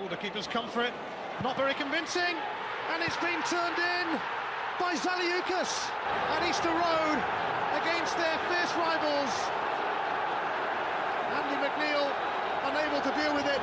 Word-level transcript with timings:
Oh, 0.00 0.06
the 0.06 0.16
keeper's 0.16 0.46
come 0.46 0.68
for 0.68 0.84
it. 0.84 0.92
Not 1.42 1.56
very 1.56 1.74
convincing. 1.74 2.38
And 2.94 3.02
it's 3.02 3.16
been 3.18 3.42
turned 3.50 3.78
in 3.78 4.06
by 4.78 4.94
Zaliukas 4.94 5.90
at 6.30 6.46
Easter 6.46 6.70
Road 6.70 7.18
against 7.82 8.14
their 8.14 8.38
fierce 8.46 8.70
rivals. 8.78 9.32
Andy 11.34 11.58
McNeil 11.58 12.06
unable 12.70 13.02
to 13.02 13.12
deal 13.18 13.34
with 13.34 13.46
it. 13.50 13.58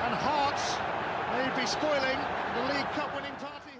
And 0.00 0.16
Hearts 0.16 0.80
may 1.36 1.44
be 1.60 1.66
spoiling 1.66 2.18
the 2.56 2.72
League 2.72 2.88
Cup 2.96 3.14
winning 3.14 3.36
party 3.36 3.73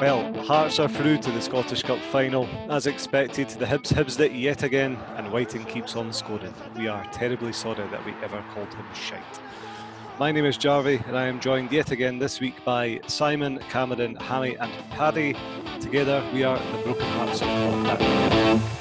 Well, 0.00 0.32
Hearts 0.44 0.78
are 0.78 0.88
through 0.88 1.18
to 1.18 1.30
the 1.30 1.42
Scottish 1.42 1.82
Cup 1.82 1.98
final. 1.98 2.48
As 2.70 2.86
expected, 2.86 3.50
the 3.50 3.66
Hibs 3.66 3.92
Hibsed 3.92 4.18
it 4.20 4.32
yet 4.32 4.62
again, 4.62 4.96
and 5.16 5.30
Wighton 5.30 5.66
keeps 5.66 5.94
on 5.94 6.10
scoring. 6.10 6.54
We 6.74 6.88
are 6.88 7.04
terribly 7.12 7.52
sorry 7.52 7.86
that 7.86 8.06
we 8.06 8.14
ever 8.22 8.42
called 8.54 8.72
him 8.72 8.86
shite. 8.94 9.40
My 10.18 10.32
name 10.32 10.46
is 10.46 10.56
Jarvie, 10.56 11.02
and 11.06 11.18
I 11.18 11.26
am 11.26 11.38
joined 11.38 11.70
yet 11.70 11.90
again 11.90 12.18
this 12.18 12.40
week 12.40 12.64
by 12.64 13.00
Simon, 13.08 13.58
Cameron, 13.68 14.16
Hammy, 14.16 14.56
and 14.56 14.72
Paddy. 14.88 15.36
Together, 15.82 16.26
we 16.32 16.44
are 16.44 16.58
the 16.58 16.82
Broken 16.82 17.06
Hearts 17.06 17.42
of 17.42 18.79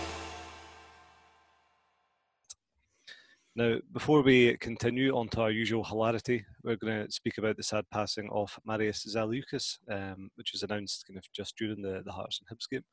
Now, 3.59 3.75
before 3.91 4.21
we 4.21 4.55
continue 4.55 5.13
on 5.17 5.27
to 5.29 5.41
our 5.41 5.51
usual 5.51 5.83
hilarity, 5.83 6.45
we're 6.63 6.77
going 6.77 7.05
to 7.05 7.11
speak 7.11 7.39
about 7.39 7.57
the 7.57 7.63
sad 7.63 7.83
passing 7.91 8.29
of 8.31 8.57
Marius 8.63 9.05
Zaliukas, 9.13 9.79
um, 9.91 10.29
which 10.35 10.53
was 10.53 10.63
announced 10.63 11.03
kind 11.05 11.17
of 11.17 11.25
just 11.35 11.57
during 11.57 11.81
the, 11.81 12.01
the 12.05 12.11
Hearts 12.13 12.39
and 12.39 12.57
Hibs 12.57 12.69
game. 12.71 12.85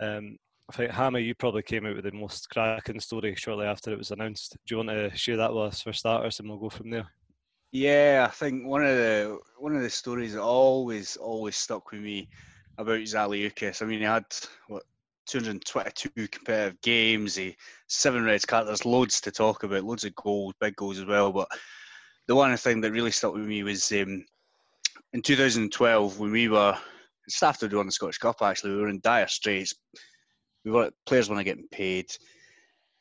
Um, 0.00 0.38
I 0.70 0.74
think, 0.74 0.90
Hammy, 0.92 1.20
you 1.20 1.34
probably 1.34 1.62
came 1.62 1.84
out 1.84 1.96
with 1.96 2.06
the 2.06 2.12
most 2.12 2.48
cracking 2.48 2.98
story 2.98 3.34
shortly 3.34 3.66
after 3.66 3.92
it 3.92 3.98
was 3.98 4.10
announced. 4.10 4.56
Do 4.66 4.74
you 4.74 4.76
want 4.78 4.88
to 4.88 5.14
share 5.14 5.36
that 5.36 5.52
with 5.52 5.64
us 5.64 5.82
for 5.82 5.92
starters 5.92 6.40
and 6.40 6.48
we'll 6.48 6.56
go 6.56 6.70
from 6.70 6.88
there? 6.88 7.06
Yeah, 7.70 8.26
I 8.26 8.32
think 8.32 8.66
one 8.66 8.82
of 8.82 8.96
the 8.96 9.38
one 9.58 9.76
of 9.76 9.82
the 9.82 9.90
stories 9.90 10.32
that 10.32 10.40
always 10.40 11.18
always 11.18 11.56
stuck 11.56 11.92
with 11.92 12.00
me 12.00 12.30
about 12.78 13.00
Zaliukas. 13.00 13.82
I 13.82 13.84
mean, 13.84 13.98
he 13.98 14.06
had 14.06 14.24
what 14.66 14.84
222 15.26 16.28
competitive 16.28 16.80
games, 16.80 17.36
he 17.36 17.56
seven 17.88 18.24
red 18.24 18.46
cards. 18.46 18.66
There's 18.66 18.84
loads 18.84 19.20
to 19.22 19.30
talk 19.30 19.62
about, 19.62 19.84
loads 19.84 20.04
of 20.04 20.14
goals, 20.14 20.54
big 20.60 20.76
goals 20.76 20.98
as 20.98 21.06
well. 21.06 21.32
But 21.32 21.48
the 22.26 22.34
one 22.34 22.56
thing 22.56 22.80
that 22.80 22.92
really 22.92 23.10
stuck 23.10 23.34
with 23.34 23.46
me 23.46 23.62
was 23.62 23.90
um, 23.92 24.24
in 25.12 25.22
2012 25.22 26.18
when 26.18 26.30
we 26.30 26.48
were 26.48 26.76
just 27.28 27.42
after 27.42 27.68
we 27.68 27.76
won 27.76 27.86
the 27.86 27.92
Scottish 27.92 28.18
Cup. 28.18 28.42
Actually, 28.42 28.72
we 28.72 28.82
were 28.82 28.88
in 28.88 29.00
dire 29.00 29.28
straits. 29.28 29.74
We 30.64 30.70
were 30.70 30.90
players 31.06 31.30
weren't 31.30 31.44
getting 31.44 31.68
paid. 31.70 32.10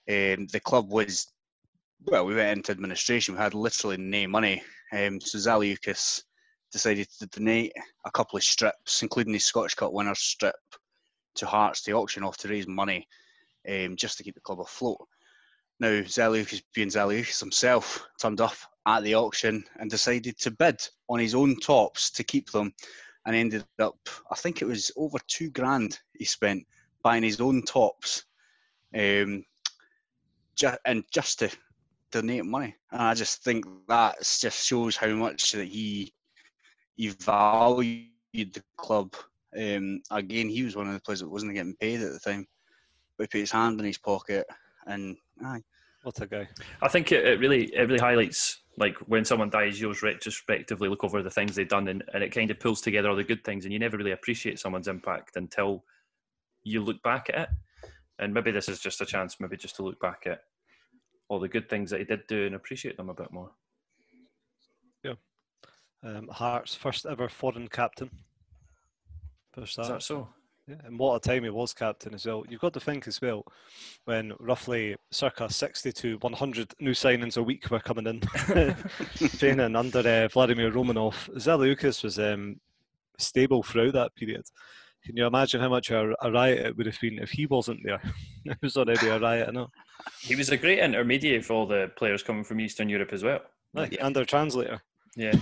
Um, 0.10 0.48
the 0.48 0.62
club 0.64 0.92
was 0.92 1.32
well, 2.06 2.26
we 2.26 2.36
went 2.36 2.58
into 2.58 2.72
administration. 2.72 3.36
We 3.36 3.42
had 3.42 3.54
literally 3.54 3.98
no 3.98 4.28
money. 4.28 4.64
Um, 4.92 5.20
so 5.20 5.38
Zaliukas 5.38 6.22
decided 6.72 7.08
to 7.20 7.28
donate 7.28 7.74
a 8.06 8.12
couple 8.12 8.38
of 8.38 8.44
strips, 8.44 9.02
including 9.02 9.34
the 9.34 9.40
Scottish 9.40 9.76
Cup 9.76 9.92
winners 9.92 10.20
strip, 10.20 10.56
to 11.36 11.46
Hearts 11.46 11.82
to 11.84 11.92
auction 11.94 12.24
off 12.24 12.38
to 12.38 12.48
raise 12.48 12.68
money, 12.68 13.08
um, 13.70 13.96
just 13.96 14.18
to 14.18 14.24
keep 14.24 14.36
the 14.36 14.42
club 14.42 14.62
afloat. 14.62 15.08
Now 15.80 16.02
Zaliukas, 16.02 16.62
being 16.74 16.90
Zaliukas 16.90 17.40
himself, 17.40 18.06
turned 18.20 18.42
up 18.42 18.56
at 18.86 19.04
the 19.04 19.16
auction 19.16 19.64
and 19.78 19.90
decided 19.90 20.38
to 20.40 20.52
bid 20.52 20.82
on 21.08 21.20
his 21.20 21.36
own 21.36 21.58
tops 21.60 22.12
to 22.12 22.24
keep 22.24 22.52
them, 22.52 22.74
and 23.26 23.36
ended 23.36 23.66
up, 23.80 23.98
I 24.32 24.36
think 24.36 24.62
it 24.62 24.66
was 24.66 24.92
over 24.98 25.18
two 25.28 25.50
grand 25.52 26.00
he 26.14 26.26
spent 26.26 26.66
buying 27.04 27.24
his 27.24 27.40
own 27.40 27.64
tops, 27.64 28.26
um, 28.96 29.46
ju- 30.56 30.78
and 30.86 31.04
just 31.12 31.40
to 31.40 31.50
donate 32.12 32.46
money. 32.46 32.76
And 32.92 33.02
I 33.02 33.14
just 33.14 33.44
think 33.44 33.66
that 33.88 34.18
just 34.20 34.66
shows 34.66 34.98
how 34.98 35.10
much 35.10 35.52
that 35.54 35.68
he 35.68 36.14
he 36.96 37.10
valued 37.10 38.10
the 38.34 38.64
club. 38.76 39.16
Um, 39.58 40.02
again, 40.12 40.50
he 40.50 40.64
was 40.64 40.76
one 40.76 40.88
of 40.88 40.94
the 40.94 41.02
players 41.02 41.22
that 41.22 41.30
wasn't 41.30 41.56
getting 41.56 41.76
paid 41.76 42.02
at 42.02 42.12
the 42.12 42.20
time, 42.20 42.48
but 43.18 43.24
he 43.24 43.28
put 43.28 43.42
his 43.42 43.52
hand 43.52 43.80
in 43.80 43.86
his 43.86 43.98
pocket 43.98 44.46
and 44.86 45.18
aye. 45.44 45.62
What 46.04 46.22
a 46.22 46.28
guy! 46.28 46.48
I 46.82 46.88
think 46.88 47.12
it, 47.12 47.26
it 47.26 47.40
really 47.40 47.66
it 47.74 47.82
really 47.82 48.00
highlights 48.00 48.62
like 48.80 48.96
when 49.08 49.26
someone 49.26 49.50
dies, 49.50 49.80
you 49.80 49.88
always 49.88 50.02
retrospectively 50.02 50.88
look 50.88 51.04
over 51.04 51.22
the 51.22 51.30
things 51.30 51.56
they've 51.56 51.68
done, 51.68 51.90
and, 51.90 52.04
and 52.14 52.24
it 52.24 52.32
kind 52.32 52.50
of 52.50 52.60
pulls 52.60 52.80
together 52.80 53.10
all 53.10 53.16
the 53.16 53.24
good 53.24 53.44
things, 53.44 53.66
and 53.66 53.74
you 53.74 53.80
never 53.80 53.98
really 53.98 54.14
appreciate 54.14 54.58
someone's 54.58 54.88
impact 54.88 55.36
until 55.36 55.84
you 56.64 56.82
look 56.82 57.02
back 57.04 57.30
at 57.30 57.42
it. 57.42 57.50
And 58.20 58.34
maybe 58.34 58.52
this 58.52 58.70
is 58.70 58.80
just 58.80 59.02
a 59.02 59.06
chance, 59.06 59.38
maybe 59.40 59.58
just 59.58 59.76
to 59.78 59.84
look 59.84 60.00
back 60.00 60.24
at 60.26 60.40
all 61.28 61.40
the 61.40 61.48
good 61.48 61.70
things 61.70 61.90
that 61.90 62.00
he 62.00 62.06
did 62.06 62.26
do 62.28 62.46
and 62.46 62.56
appreciate 62.56 62.98
them 62.98 63.10
a 63.10 63.14
bit 63.14 63.32
more. 63.32 63.52
Yeah. 65.04 65.14
Um, 66.04 66.30
Hearts' 66.30 66.76
first 66.76 67.06
ever 67.06 67.28
foreign 67.28 67.68
captain. 67.68 68.10
First 69.54 69.80
Is 69.80 69.88
that 69.88 70.04
so? 70.04 70.30
Yeah, 70.68 70.76
and 70.86 71.00
what 71.00 71.16
a 71.16 71.20
time 71.20 71.44
he 71.44 71.50
was 71.50 71.74
captain 71.74 72.14
as 72.14 72.28
well. 72.28 72.44
You've 72.48 72.62
got 72.62 72.74
to 72.74 72.80
think 72.80 73.08
as 73.08 73.20
well, 73.20 73.44
when 74.06 74.34
roughly 74.40 74.96
circa 75.10 75.50
60 75.50 75.92
to 75.92 76.18
100 76.20 76.74
new 76.80 76.92
signings 76.92 77.38
a 77.38 77.44
week 77.44 77.72
were 77.72 77.80
coming 77.80 78.06
in, 78.06 78.22
training 79.40 79.76
under 79.76 80.00
uh, 80.00 80.28
Vladimir 80.28 80.72
Romanov, 80.72 81.28
Zaliukas 81.38 82.04
was 82.04 82.20
um, 82.20 82.60
stable 83.18 83.64
throughout 83.64 83.94
that 83.94 84.16
period. 84.16 84.44
Can 85.04 85.18
you 85.18 85.26
imagine 85.26 85.60
how 85.60 85.70
much 85.70 85.90
a, 85.90 86.14
a, 86.22 86.32
riot 86.32 86.66
it 86.68 86.78
would 86.78 86.86
have 86.86 87.00
been 87.02 87.18
if 87.18 87.32
he 87.32 87.48
wasn't 87.48 87.80
there? 87.84 88.02
it 88.46 88.58
was 88.62 88.78
already 88.78 89.08
a 89.08 89.20
riot, 89.20 89.48
I 89.48 89.52
know. 89.52 89.70
He 90.22 90.36
was 90.36 90.50
a 90.50 90.58
great 90.58 90.80
intermediary 90.80 91.42
for 91.42 91.54
all 91.54 91.66
the 91.66 91.92
players 91.96 92.22
coming 92.22 92.44
from 92.44 92.60
Eastern 92.60 92.90
Europe 92.90 93.14
as 93.14 93.24
well. 93.24 93.40
Like, 93.74 93.94
yeah. 93.94 94.06
And 94.06 94.16
their 94.16 94.26
translator. 94.26 94.82
Yeah. 95.16 95.34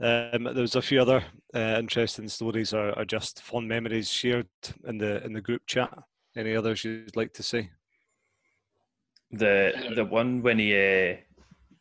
Um, 0.00 0.48
there's 0.54 0.76
a 0.76 0.82
few 0.82 1.00
other 1.00 1.24
uh, 1.54 1.76
interesting 1.78 2.28
stories 2.28 2.72
or, 2.72 2.96
or 2.96 3.04
just 3.04 3.42
fond 3.42 3.68
memories 3.68 4.08
shared 4.08 4.48
in 4.86 4.98
the 4.98 5.24
in 5.24 5.32
the 5.32 5.40
group 5.40 5.62
chat. 5.66 5.92
Any 6.36 6.54
others 6.54 6.84
you'd 6.84 7.16
like 7.16 7.32
to 7.34 7.42
say? 7.42 7.70
The 9.32 9.92
the 9.96 10.04
one 10.04 10.42
when 10.42 10.58
he 10.58 10.74
uh, 10.74 11.16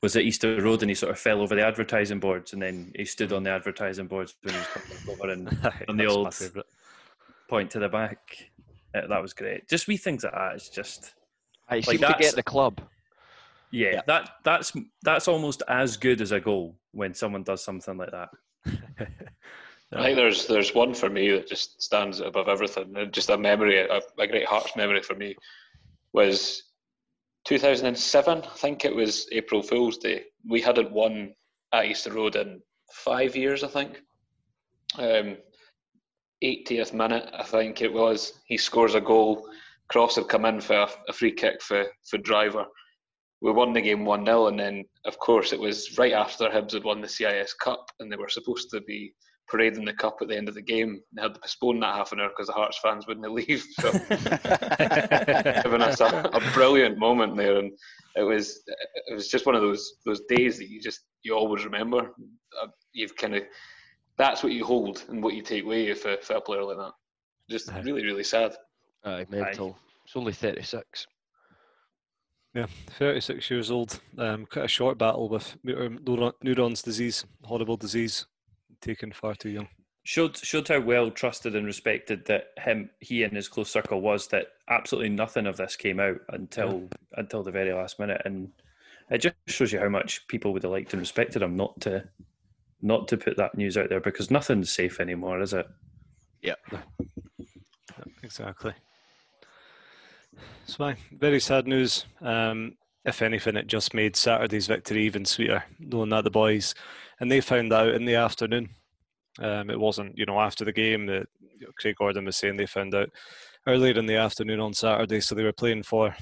was 0.02 0.16
at 0.16 0.24
Easter 0.24 0.62
Road 0.62 0.82
and 0.82 0.90
he 0.90 0.96
sort 0.96 1.12
of 1.12 1.20
fell 1.20 1.42
over 1.42 1.56
the 1.56 1.66
advertising 1.66 2.20
boards 2.20 2.54
and 2.54 2.62
then 2.62 2.92
he 2.96 3.06
stood 3.06 3.34
on 3.34 3.44
the 3.44 3.52
advertising 3.52 4.08
boards 4.08 4.36
when 4.42 4.54
he 4.54 4.60
was 4.60 4.68
coming 4.68 5.20
over 5.20 5.32
and 5.32 5.74
on 5.90 5.98
the 5.98 6.06
old 6.06 6.36
point 7.50 7.70
to 7.72 7.80
the 7.80 7.90
back. 7.90 8.50
Uh, 8.96 9.06
that 9.08 9.22
was 9.22 9.34
great. 9.34 9.68
Just 9.68 9.88
wee 9.88 9.98
things 9.98 10.24
like 10.24 10.34
that. 10.34 10.56
It's 10.56 10.70
just 10.70 11.14
I 11.70 11.76
like 11.76 12.00
to 12.00 12.16
get 12.20 12.36
the 12.36 12.44
club. 12.44 12.82
Yeah, 13.72 13.92
yeah, 13.94 14.02
that 14.08 14.30
that's 14.44 14.74
that's 15.04 15.28
almost 15.28 15.64
as 15.68 15.98
good 15.98 16.22
as 16.22 16.32
a 16.32 16.40
goal 16.40 16.78
when 16.92 17.14
someone 17.14 17.44
does 17.44 17.64
something 17.64 17.98
like 17.98 18.12
that. 18.12 18.30
I 19.94 20.04
think 20.04 20.16
there's 20.16 20.48
there's 20.48 20.74
one 20.74 20.94
for 20.94 21.10
me 21.10 21.32
that 21.32 21.48
just 21.48 21.82
stands 21.82 22.20
above 22.20 22.48
everything. 22.48 22.96
Just 23.12 23.30
a 23.30 23.38
memory, 23.38 23.80
a, 23.80 24.02
a 24.18 24.28
great 24.28 24.46
Hearts 24.46 24.76
memory 24.76 25.02
for 25.02 25.16
me 25.16 25.36
was 26.14 26.64
2007, 27.48 28.44
I 28.44 28.48
think 28.58 28.84
it 28.84 28.94
was 28.94 29.30
April 29.32 29.62
Fool's 29.62 29.98
Day. 29.98 30.26
We 30.50 30.60
hadn't 30.60 30.92
won 30.92 31.34
at 31.72 31.86
Easter 31.86 32.12
Road 32.12 32.36
in 32.36 32.62
five 32.92 33.38
years, 33.38 33.64
I 33.64 33.70
think. 33.70 34.02
Um, 34.98 35.38
80th 36.44 36.94
minute, 36.94 37.30
I 37.34 37.44
think 37.44 37.82
it 37.82 37.92
was. 37.92 38.34
He 38.48 38.58
scores 38.58 38.96
a 38.96 39.02
goal. 39.02 39.48
Cross 39.88 40.18
had 40.18 40.28
come 40.28 40.44
in 40.44 40.60
for 40.60 40.76
a, 40.76 40.90
a 41.08 41.14
free 41.14 41.32
kick 41.32 41.62
for, 41.62 41.86
for 42.10 42.18
Driver. 42.18 42.66
We 43.42 43.52
won 43.52 43.74
the 43.74 43.82
game 43.82 44.04
1 44.04 44.26
0, 44.26 44.48
and 44.48 44.60
then, 44.60 44.84
of 45.06 45.20
course, 45.20 45.54
it 45.54 45.60
was 45.60 45.98
right 45.98 46.14
after 46.14 46.50
Hibs 46.50 46.74
had 46.74 46.84
won 46.84 47.02
the 47.02 47.08
CIS 47.08 47.54
Cup, 47.54 47.92
and 48.00 48.12
they 48.12 48.16
were 48.16 48.30
supposed 48.30 48.70
to 48.72 48.82
be 48.82 49.14
parading 49.48 49.86
the 49.86 49.94
cup 49.94 50.18
at 50.22 50.28
the 50.28 50.36
end 50.36 50.50
of 50.50 50.56
the 50.56 50.62
game. 50.62 51.02
They 51.14 51.22
had 51.22 51.34
to 51.34 51.40
postpone 51.40 51.80
that 51.80 51.96
half 51.96 52.12
an 52.12 52.20
hour 52.20 52.30
because 52.30 52.48
the 52.48 52.54
Hearts 52.54 52.80
fans 52.80 53.08
wouldn't 53.08 53.32
leave. 53.32 53.66
So, 53.80 53.92
giving 55.64 55.82
us 55.82 56.02
a, 56.02 56.30
a, 56.34 56.42
brilliant 56.54 56.98
moment 56.98 57.38
there, 57.38 57.58
and 57.58 57.72
it 58.16 58.24
was 58.24 58.62
it 58.68 59.14
was 59.14 59.28
just 59.28 59.46
one 59.46 59.56
of 59.56 59.62
those 59.62 59.94
those 60.06 60.22
days 60.28 60.58
that 60.58 60.70
you 60.70 60.82
just 60.82 61.02
you 61.24 61.34
always 61.36 61.66
remember. 61.66 62.12
Uh, 62.62 62.68
you've 62.94 63.16
kind 63.16 63.36
of 63.36 63.44
that's 64.18 64.44
what 64.44 64.52
you 64.52 64.66
hold 64.66 65.04
and 65.10 65.24
what 65.24 65.34
you 65.34 65.42
take 65.42 65.64
away 65.64 65.88
if 65.88 66.06
a, 66.06 66.18
a 66.34 66.42
player 66.42 66.64
like 66.64 66.78
that. 66.78 66.92
Just 67.50 67.72
really 67.84 68.04
really 68.04 68.24
sad. 68.24 68.56
Aye, 69.06 69.26
mental. 69.30 69.78
Aye. 69.78 69.84
It's 70.06 70.16
only 70.16 70.34
thirty 70.34 70.64
six. 70.64 71.08
Yeah, 72.58 72.66
36 72.98 73.52
years 73.52 73.70
old. 73.70 74.00
Um, 74.18 74.48
quite 74.48 74.66
a 74.66 74.68
short 74.68 74.98
battle 74.98 75.30
with 75.30 75.56
Neuron's 75.64 76.82
disease, 76.82 77.24
horrible 77.44 77.78
disease 77.78 78.26
taken 78.82 79.12
far 79.12 79.36
too 79.36 79.50
young. 79.50 79.68
Showed 80.02 80.36
showed 80.38 80.68
how 80.68 80.80
well 80.80 81.12
trusted 81.12 81.56
and 81.56 81.68
respected 81.68 82.26
that 82.26 82.54
him 82.58 82.90
he 83.00 83.22
and 83.22 83.36
his 83.36 83.48
close 83.48 83.70
circle 83.70 84.02
was. 84.02 84.28
That 84.30 84.48
absolutely 84.70 85.10
nothing 85.10 85.46
of 85.46 85.58
this 85.58 85.76
came 85.76 86.00
out 86.00 86.20
until 86.30 86.80
yeah. 86.80 87.20
until 87.20 87.44
the 87.44 87.52
very 87.52 87.74
last 87.74 88.00
minute, 88.00 88.24
and 88.26 88.50
it 89.12 89.20
just 89.20 89.36
shows 89.46 89.72
you 89.72 89.80
how 89.80 89.90
much 89.90 90.28
people 90.28 90.52
would 90.54 90.64
have 90.64 90.72
liked 90.72 90.94
and 90.94 91.00
respected 91.00 91.44
him 91.44 91.56
not 91.56 91.80
to 91.82 92.06
not 92.82 93.08
to 93.10 93.18
put 93.18 93.38
that 93.38 93.54
news 93.54 93.78
out 93.78 93.90
there 93.90 94.00
because 94.00 94.32
nothing's 94.32 94.74
safe 94.74 95.00
anymore, 95.00 95.42
is 95.42 95.54
it? 95.54 95.68
Yeah, 96.42 96.56
exactly. 98.24 98.74
So, 100.66 100.94
very 101.12 101.40
sad 101.40 101.68
news. 101.68 102.06
Um, 102.22 102.76
if 103.06 103.22
anything, 103.22 103.56
it 103.56 103.68
just 103.68 103.94
made 103.94 104.16
Saturday's 104.16 104.68
victory 104.68 105.04
even 105.06 105.24
sweeter, 105.24 105.64
knowing 105.80 106.10
that 106.10 106.26
the 106.26 106.30
boys, 106.30 106.76
and 107.20 107.32
they 107.32 107.42
found 107.42 107.72
out 107.72 107.94
in 107.94 108.06
the 108.06 108.16
afternoon. 108.16 108.70
Um, 109.40 109.70
it 109.70 109.80
wasn't, 109.80 110.18
you 110.18 110.26
know, 110.26 110.40
after 110.40 110.66
the 110.66 110.74
game 110.74 111.06
that 111.06 111.28
you 111.60 111.68
know, 111.68 111.72
Craig 111.80 111.96
Gordon 111.98 112.26
was 112.26 112.38
saying 112.38 112.58
they 112.58 112.66
found 112.66 112.96
out 112.96 113.10
earlier 113.68 113.98
in 113.98 114.08
the 114.08 114.16
afternoon 114.16 114.60
on 114.60 114.74
Saturday, 114.74 115.22
so 115.22 115.36
they 115.36 115.44
were 115.44 115.54
playing 115.54 115.84
for 115.84 116.16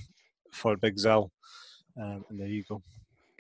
for 0.51 0.77
Big 0.77 0.97
Zal, 0.97 1.31
um, 2.00 2.23
and 2.29 2.39
there 2.39 2.47
you 2.47 2.63
go. 2.69 2.81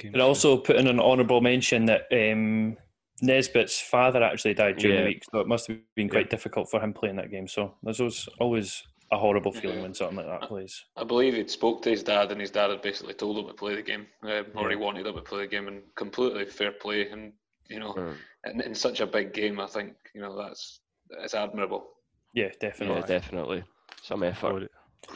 And 0.03 0.21
also 0.21 0.57
put 0.57 0.75
in 0.75 0.87
an 0.87 0.99
honourable 0.99 1.39
mention 1.39 1.85
that 1.85 2.03
um, 2.11 2.75
Nisbet's 3.21 3.79
father 3.79 4.21
actually 4.21 4.53
died 4.53 4.77
during 4.77 4.97
yeah. 4.97 5.03
the 5.03 5.07
week, 5.07 5.23
so 5.31 5.39
it 5.39 5.47
must 5.47 5.67
have 5.67 5.77
been 5.95 6.09
quite 6.09 6.25
yeah. 6.25 6.31
difficult 6.31 6.69
for 6.69 6.81
him 6.81 6.93
playing 6.93 7.15
that 7.17 7.31
game. 7.31 7.47
So 7.47 7.75
there's 7.83 7.99
always, 7.99 8.29
always 8.39 8.83
a 9.15 9.19
horrible 9.19 9.51
feeling 9.51 9.77
yeah. 9.77 9.83
when 9.83 9.93
something 9.93 10.17
like 10.17 10.27
that 10.27 10.47
plays. 10.47 10.85
I 10.95 11.03
believe 11.03 11.33
he'd 11.35 11.49
spoke 11.49 11.81
to 11.83 11.89
his 11.89 12.03
dad, 12.03 12.31
and 12.31 12.39
his 12.39 12.51
dad 12.51 12.69
had 12.69 12.81
basically 12.81 13.13
told 13.13 13.37
him 13.37 13.47
to 13.47 13.53
play 13.53 13.75
the 13.75 13.81
game, 13.81 14.07
um, 14.23 14.45
or 14.55 14.69
he 14.69 14.75
wanted 14.75 15.07
him 15.07 15.15
to 15.15 15.21
play 15.21 15.41
the 15.41 15.47
game, 15.47 15.67
and 15.67 15.81
completely 15.95 16.45
fair 16.45 16.71
play. 16.71 17.09
And 17.09 17.33
you 17.69 17.79
know, 17.79 17.93
mm. 17.93 18.15
in, 18.45 18.61
in, 18.61 18.75
such 18.75 18.99
a 18.99 19.07
big 19.07 19.33
game, 19.33 19.59
I 19.59 19.67
think 19.67 19.93
you 20.13 20.21
know 20.21 20.37
that's 20.37 20.81
it's 21.23 21.33
admirable. 21.33 21.87
Yeah, 22.33 22.49
definitely, 22.59 23.01
yeah, 23.01 23.05
definitely, 23.05 23.63
some 24.03 24.23
effort. 24.23 24.69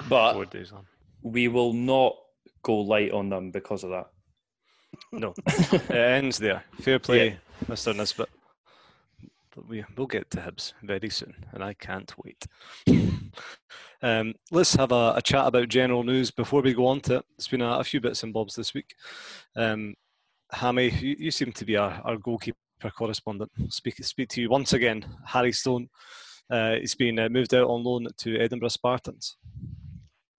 But 0.08 0.56
we 1.22 1.48
will 1.48 1.74
not 1.74 2.16
go 2.64 2.78
light 2.78 3.12
on 3.12 3.30
them 3.30 3.52
because 3.52 3.84
of 3.84 3.92
that. 3.92 4.08
No, 5.12 5.34
it 5.48 5.92
ends 5.92 6.38
there. 6.38 6.64
Fair 6.82 7.00
play, 7.00 7.30
yeah. 7.30 7.66
Mr. 7.68 7.96
Nisbet. 7.96 8.30
But 9.56 9.68
we 9.68 9.84
will 9.98 10.06
get 10.06 10.30
to 10.32 10.38
Hibs 10.38 10.74
very 10.84 11.10
soon, 11.10 11.34
and 11.54 11.64
I 11.64 11.74
can't 11.74 12.14
wait. 12.24 12.46
um, 14.02 14.34
let's 14.52 14.76
have 14.76 14.92
a, 14.92 15.14
a, 15.16 15.22
chat 15.22 15.48
about 15.48 15.70
general 15.70 16.04
news 16.04 16.30
before 16.30 16.62
we 16.62 16.74
go 16.74 16.86
on 16.86 17.02
to 17.02 17.18
it. 17.18 17.26
It's 17.36 17.48
been 17.48 17.62
a, 17.62 17.80
a 17.80 17.84
few 17.84 18.00
bits 18.00 18.22
and 18.24 18.32
bobs 18.32 18.56
this 18.56 18.74
week. 18.74 18.94
Um, 19.56 19.96
Hammy, 20.52 20.90
you, 20.90 21.16
you, 21.18 21.32
seem 21.32 21.52
to 21.52 21.66
be 21.66 21.78
our, 21.78 22.00
our 22.06 22.18
goalkeeper 22.18 22.58
correspondent. 22.96 23.52
Speak 23.70 23.96
speak 24.04 24.30
to 24.30 24.42
you 24.42 24.50
once 24.50 24.74
again. 24.74 25.04
Harry 25.26 25.52
Stone. 25.52 25.90
Uh, 26.50 26.76
he's 26.76 26.96
been 26.96 27.20
uh, 27.20 27.30
moved 27.30 27.54
out 27.54 27.68
on 27.68 27.84
loan 27.84 28.08
to 28.18 28.40
Edinburgh 28.40 28.70
Spartans. 28.70 29.38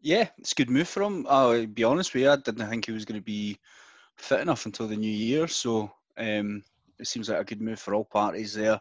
Yeah, 0.00 0.28
it's 0.38 0.52
a 0.52 0.54
good 0.54 0.70
move 0.70 0.88
for 0.88 1.02
him. 1.02 1.26
I'll 1.28 1.66
be 1.66 1.84
honest 1.84 2.14
with 2.14 2.22
you, 2.22 2.30
I 2.30 2.36
didn't 2.36 2.68
think 2.68 2.86
he 2.86 2.92
was 2.92 3.04
going 3.04 3.20
to 3.20 3.24
be 3.24 3.58
fit 4.16 4.40
enough 4.40 4.66
until 4.66 4.88
the 4.88 4.96
new 4.96 5.10
year. 5.10 5.46
So 5.46 5.92
um, 6.16 6.62
it 7.00 7.06
seems 7.06 7.28
like 7.28 7.40
a 7.40 7.44
good 7.44 7.60
move 7.60 7.80
for 7.80 7.94
all 7.94 8.04
parties 8.04 8.54
there. 8.54 8.80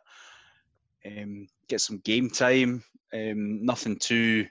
Um, 1.05 1.47
get 1.67 1.81
some 1.81 1.99
game 1.99 2.29
time. 2.29 2.83
Um, 3.13 3.65
nothing 3.65 3.97
too 3.97 4.45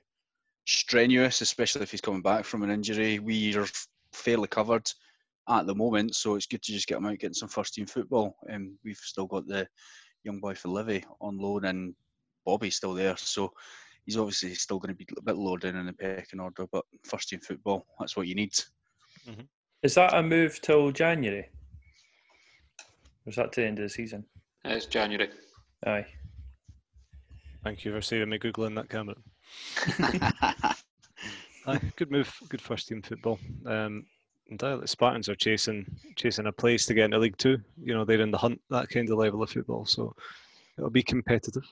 strenuous, 0.64 1.40
especially 1.40 1.82
if 1.82 1.90
he's 1.90 2.00
coming 2.00 2.22
back 2.22 2.44
from 2.44 2.62
an 2.62 2.70
injury. 2.70 3.18
We 3.18 3.54
are 3.56 3.66
fairly 4.12 4.48
covered 4.48 4.90
at 5.48 5.66
the 5.66 5.74
moment, 5.74 6.14
so 6.14 6.34
it's 6.34 6.46
good 6.46 6.62
to 6.62 6.72
just 6.72 6.86
get 6.86 6.98
him 6.98 7.06
out 7.06 7.18
getting 7.18 7.34
some 7.34 7.48
first 7.48 7.74
team 7.74 7.86
football. 7.86 8.36
Um, 8.52 8.78
we've 8.84 8.96
still 8.96 9.26
got 9.26 9.46
the 9.46 9.68
young 10.24 10.40
boy 10.40 10.54
for 10.54 10.68
Livy 10.68 11.04
on 11.20 11.38
loan, 11.38 11.64
and 11.66 11.94
Bobby's 12.44 12.76
still 12.76 12.94
there, 12.94 13.16
so 13.16 13.52
he's 14.04 14.16
obviously 14.16 14.54
still 14.54 14.78
going 14.78 14.94
to 14.94 14.98
be 14.98 15.06
a 15.16 15.22
bit 15.22 15.36
lower 15.36 15.58
down 15.58 15.76
in 15.76 15.86
the 15.86 15.92
pecking 15.92 16.40
order. 16.40 16.66
But 16.70 16.84
first 17.04 17.28
team 17.28 17.40
football, 17.40 17.86
that's 17.98 18.16
what 18.16 18.26
you 18.26 18.34
need. 18.34 18.52
Mm-hmm. 19.28 19.42
Is 19.82 19.94
that 19.94 20.14
a 20.14 20.22
move 20.22 20.60
till 20.60 20.90
January? 20.90 21.48
Or 23.28 23.30
is 23.30 23.36
that 23.36 23.52
to 23.52 23.60
the 23.60 23.66
end 23.66 23.78
of 23.78 23.82
the 23.82 23.90
season? 23.90 24.24
It's 24.64 24.86
January. 24.86 25.28
Aye. 25.84 26.06
Thank 27.62 27.84
you 27.84 27.92
for 27.92 28.00
saving 28.00 28.30
me 28.30 28.38
googling 28.38 28.74
that 28.76 28.88
Cameron. 28.88 29.22
Aye, 31.66 31.92
good 31.96 32.10
move, 32.10 32.34
good 32.48 32.62
first 32.62 32.88
team 32.88 33.02
football. 33.02 33.38
Um, 33.66 34.06
and 34.48 34.58
the 34.58 34.86
Spartans 34.86 35.28
are 35.28 35.34
chasing 35.34 35.84
chasing 36.16 36.46
a 36.46 36.52
place 36.52 36.86
to 36.86 36.94
get 36.94 37.04
into 37.04 37.18
League 37.18 37.36
Two. 37.36 37.58
You 37.76 37.92
know 37.92 38.06
they're 38.06 38.22
in 38.22 38.30
the 38.30 38.38
hunt 38.38 38.62
that 38.70 38.88
kind 38.88 39.10
of 39.10 39.18
level 39.18 39.42
of 39.42 39.50
football, 39.50 39.84
so 39.84 40.16
it'll 40.78 40.88
be 40.88 41.02
competitive. 41.02 41.64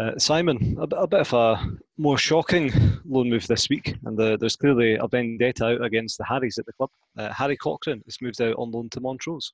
Uh, 0.00 0.16
Simon, 0.16 0.78
a, 0.78 0.84
a, 0.84 1.06
bit 1.06 1.20
of 1.20 1.34
a 1.34 1.68
more 1.98 2.16
shocking 2.16 2.72
loan 3.04 3.28
move 3.28 3.46
this 3.46 3.68
week, 3.68 3.94
and 4.06 4.16
the, 4.16 4.38
there's 4.38 4.56
clearly 4.56 4.94
a 4.94 5.06
vendetta 5.06 5.66
out 5.66 5.84
against 5.84 6.16
the 6.16 6.24
Harrys 6.24 6.56
at 6.56 6.64
the 6.64 6.72
club. 6.72 6.88
Uh, 7.18 7.30
Harry 7.30 7.58
Cochrane 7.58 8.00
has 8.06 8.22
moved 8.22 8.40
out 8.40 8.54
on 8.56 8.70
loan 8.70 8.88
to 8.88 9.02
Montrose. 9.02 9.52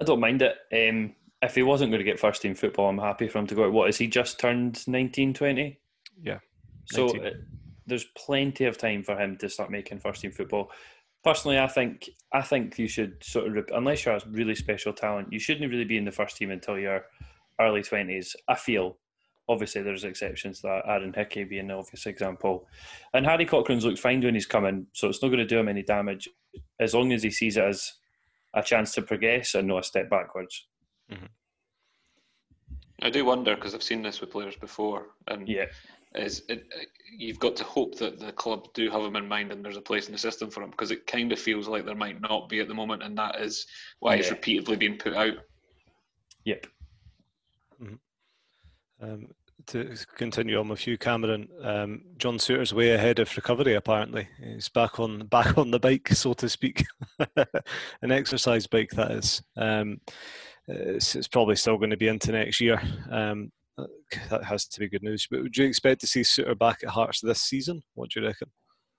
I 0.00 0.04
don't 0.04 0.20
mind 0.20 0.42
it. 0.42 0.56
Um, 0.72 1.14
if 1.42 1.54
he 1.54 1.62
wasn't 1.62 1.90
going 1.90 2.00
to 2.00 2.10
get 2.10 2.18
first 2.18 2.42
team 2.42 2.54
football, 2.54 2.88
I'm 2.88 2.98
happy 2.98 3.28
for 3.28 3.38
him 3.38 3.46
to 3.48 3.54
go 3.54 3.64
out. 3.64 3.72
What 3.72 3.88
is 3.88 3.98
he 3.98 4.06
just 4.06 4.40
turned 4.40 4.86
19, 4.88 5.34
20? 5.34 5.78
Yeah. 6.22 6.38
So 6.86 7.08
uh, 7.08 7.30
there's 7.86 8.06
plenty 8.16 8.64
of 8.64 8.78
time 8.78 9.02
for 9.02 9.16
him 9.16 9.36
to 9.38 9.48
start 9.48 9.70
making 9.70 10.00
first 10.00 10.22
team 10.22 10.32
football. 10.32 10.70
Personally, 11.22 11.58
I 11.58 11.66
think 11.66 12.10
I 12.32 12.42
think 12.42 12.78
you 12.78 12.88
should 12.88 13.22
sort 13.22 13.56
of 13.56 13.64
unless 13.74 14.04
you're 14.04 14.14
a 14.14 14.20
really 14.30 14.54
special 14.54 14.92
talent, 14.92 15.32
you 15.32 15.38
shouldn't 15.38 15.70
really 15.70 15.84
be 15.84 15.96
in 15.96 16.04
the 16.04 16.12
first 16.12 16.36
team 16.36 16.50
until 16.50 16.78
you're 16.78 17.06
early 17.60 17.82
twenties. 17.82 18.36
I 18.46 18.54
feel 18.54 18.98
obviously 19.48 19.82
there's 19.82 20.04
exceptions 20.04 20.60
to 20.60 20.66
that, 20.66 20.82
Aaron 20.86 21.12
Hickey 21.14 21.44
being 21.44 21.70
an 21.70 21.76
obvious 21.76 22.06
example. 22.06 22.66
And 23.12 23.26
Harry 23.26 23.46
Cochrane's 23.46 23.84
looked 23.84 23.98
fine 23.98 24.22
when 24.22 24.34
he's 24.34 24.46
coming, 24.46 24.86
so 24.92 25.08
it's 25.08 25.22
not 25.22 25.28
going 25.28 25.38
to 25.38 25.46
do 25.46 25.58
him 25.58 25.68
any 25.68 25.82
damage 25.82 26.28
as 26.80 26.94
long 26.94 27.12
as 27.12 27.22
he 27.22 27.30
sees 27.30 27.56
it 27.56 27.64
as 27.64 27.92
a 28.54 28.62
chance 28.62 28.94
to 28.94 29.02
progress 29.02 29.54
and 29.54 29.68
not 29.68 29.80
a 29.80 29.82
step 29.82 30.08
backwards. 30.10 30.66
Mm-hmm. 31.10 31.26
I 33.02 33.10
do 33.10 33.24
wonder 33.24 33.54
because 33.54 33.74
I've 33.74 33.82
seen 33.82 34.02
this 34.02 34.20
with 34.20 34.30
players 34.30 34.56
before, 34.56 35.08
and 35.28 35.48
yeah, 35.48 35.66
is 36.14 36.42
it, 36.48 36.64
you've 37.18 37.40
got 37.40 37.56
to 37.56 37.64
hope 37.64 37.96
that 37.98 38.18
the 38.18 38.32
club 38.32 38.68
do 38.72 38.88
have 38.88 39.02
him 39.02 39.16
in 39.16 39.26
mind 39.26 39.50
and 39.50 39.64
there's 39.64 39.76
a 39.76 39.82
place 39.82 40.06
in 40.06 40.12
the 40.12 40.18
system 40.18 40.48
for 40.50 40.62
him 40.62 40.70
because 40.70 40.90
it 40.90 41.06
kind 41.06 41.32
of 41.32 41.38
feels 41.38 41.66
like 41.66 41.84
there 41.84 41.94
might 41.94 42.20
not 42.20 42.48
be 42.48 42.60
at 42.60 42.68
the 42.68 42.74
moment, 42.74 43.02
and 43.02 43.18
that 43.18 43.40
is 43.40 43.66
why 43.98 44.12
yeah. 44.12 44.18
he's 44.18 44.30
repeatedly 44.30 44.76
being 44.76 44.96
put 44.96 45.14
out. 45.14 45.34
Yep. 46.44 46.66
Mm-hmm. 47.82 47.94
Um, 49.04 49.26
to 49.68 49.96
continue 50.16 50.58
on 50.58 50.68
with 50.68 50.86
you, 50.86 50.98
Cameron, 50.98 51.48
um, 51.62 52.02
John 52.16 52.38
Souttar's 52.38 52.74
way 52.74 52.90
ahead 52.92 53.18
of 53.18 53.34
recovery. 53.36 53.74
Apparently, 53.74 54.28
he's 54.42 54.68
back 54.68 55.00
on 55.00 55.26
back 55.30 55.58
on 55.58 55.70
the 55.70 55.78
bike, 55.78 56.08
so 56.08 56.32
to 56.34 56.48
speak, 56.48 56.84
an 58.02 58.10
exercise 58.10 58.66
bike 58.66 58.90
that 58.90 59.10
is. 59.12 59.42
Um, 59.56 60.00
it's, 60.66 61.14
it's, 61.14 61.28
probably 61.28 61.56
still 61.56 61.76
going 61.76 61.90
to 61.90 61.96
be 61.96 62.08
into 62.08 62.32
next 62.32 62.60
year. 62.60 62.80
Um, 63.10 63.52
that 64.30 64.44
has 64.44 64.66
to 64.66 64.80
be 64.80 64.88
good 64.88 65.02
news. 65.02 65.26
But 65.30 65.42
would 65.42 65.56
you 65.56 65.66
expect 65.66 66.00
to 66.00 66.06
see 66.06 66.22
Souttar 66.22 66.58
back 66.58 66.78
at 66.82 66.90
Hearts 66.90 67.20
this 67.20 67.42
season? 67.42 67.82
What 67.94 68.10
do 68.10 68.20
you 68.20 68.26
reckon? 68.26 68.48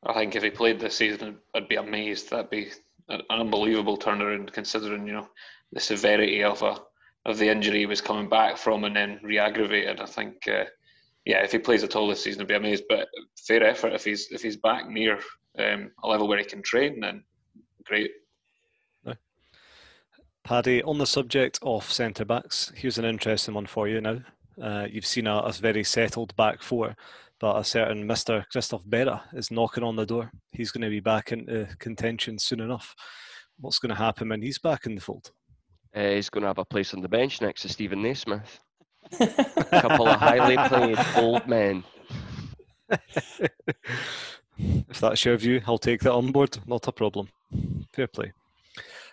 I 0.06 0.14
think 0.14 0.36
if 0.36 0.44
he 0.44 0.52
played 0.52 0.80
this 0.80 0.96
season, 0.96 1.38
I'd 1.56 1.68
be 1.68 1.78
amazed. 1.78 2.30
That'd 2.30 2.52
be 2.52 2.70
an 3.10 3.22
unbelievable 3.30 3.98
turnaround, 3.98 4.52
considering 4.52 5.08
you 5.08 5.14
know 5.14 5.28
the 5.72 5.80
severity 5.80 6.44
of 6.44 6.62
a 6.62 6.78
of 7.26 7.38
the 7.38 7.50
injury 7.50 7.80
he 7.80 7.86
was 7.86 8.02
coming 8.02 8.30
back 8.30 8.58
from 8.58 8.84
and 8.84 8.96
then 8.96 9.20
re-aggravated. 9.24 10.00
I 10.00 10.06
think, 10.06 10.48
uh, 10.48 10.66
yeah, 11.26 11.44
if 11.44 11.52
he 11.52 11.58
plays 11.58 11.84
at 11.84 11.96
all 11.96 12.08
this 12.08 12.24
season, 12.24 12.42
I'd 12.42 12.48
be 12.48 12.56
amazed. 12.56 12.84
But 12.88 13.08
fair 13.48 13.64
effort 13.64 13.94
if 13.94 14.04
he's 14.04 14.28
if 14.32 14.42
he's 14.42 14.58
back 14.58 14.88
near 14.88 15.20
um, 15.58 15.92
a 16.04 16.08
level 16.08 16.28
where 16.28 16.38
he 16.38 16.46
can 16.46 16.62
train, 16.62 17.00
then 17.00 17.24
great. 17.86 18.12
Paddy, 20.46 20.84
on 20.84 21.00
the 21.00 21.08
subject 21.08 21.58
of 21.64 21.92
centre 21.92 22.24
backs, 22.24 22.72
here's 22.76 23.00
an 23.00 23.06
interesting 23.06 23.56
one 23.56 23.66
for 23.66 23.88
you 23.88 24.00
now. 24.00 24.20
Uh, 24.62 24.86
you've 24.88 25.06
seen 25.06 25.26
a, 25.26 25.38
a, 25.38 25.52
very 25.52 25.84
settled 25.84 26.36
back 26.36 26.62
four, 26.62 26.96
but 27.40 27.58
a 27.58 27.64
certain 27.64 28.08
Mr. 28.08 28.46
Christophe 28.52 28.86
Berra 28.88 29.24
is 29.34 29.50
knocking 29.50 29.84
on 29.84 29.96
the 29.96 30.06
door. 30.06 30.30
He's 30.52 30.70
going 30.70 30.84
to 30.84 30.90
be 30.92 31.00
back 31.00 31.32
into 31.32 31.68
contention 31.80 32.38
soon 32.38 32.60
enough. 32.60 32.96
What's 33.60 33.80
going 33.80 33.90
to 33.90 33.96
happen 33.96 34.30
when 34.30 34.44
he's 34.44 34.60
back 34.60 34.86
in 34.86 34.94
the 34.94 35.02
fold? 35.02 35.32
Uh, 35.96 36.10
he's 36.10 36.30
going 36.30 36.42
to 36.42 36.48
have 36.48 36.58
a 36.58 36.66
place 36.66 36.94
on 36.94 37.02
the 37.02 37.08
bench 37.08 37.42
next 37.42 37.62
to 37.62 37.70
Steven 37.70 38.02
Naismith. 38.02 38.60
a 39.20 39.28
couple 39.82 40.08
of 40.08 40.20
highly 40.20 40.58
played 40.68 40.98
old 41.16 41.48
men. 41.48 41.84
if 44.58 45.00
that's 45.00 45.24
your 45.24 45.38
view, 45.38 45.62
I'll 45.66 45.78
take 45.78 46.02
that 46.02 46.12
on 46.12 46.32
board. 46.32 46.58
Not 46.66 46.88
a 46.88 46.92
problem. 46.92 47.30
Fair 47.94 48.08
play. 48.08 48.34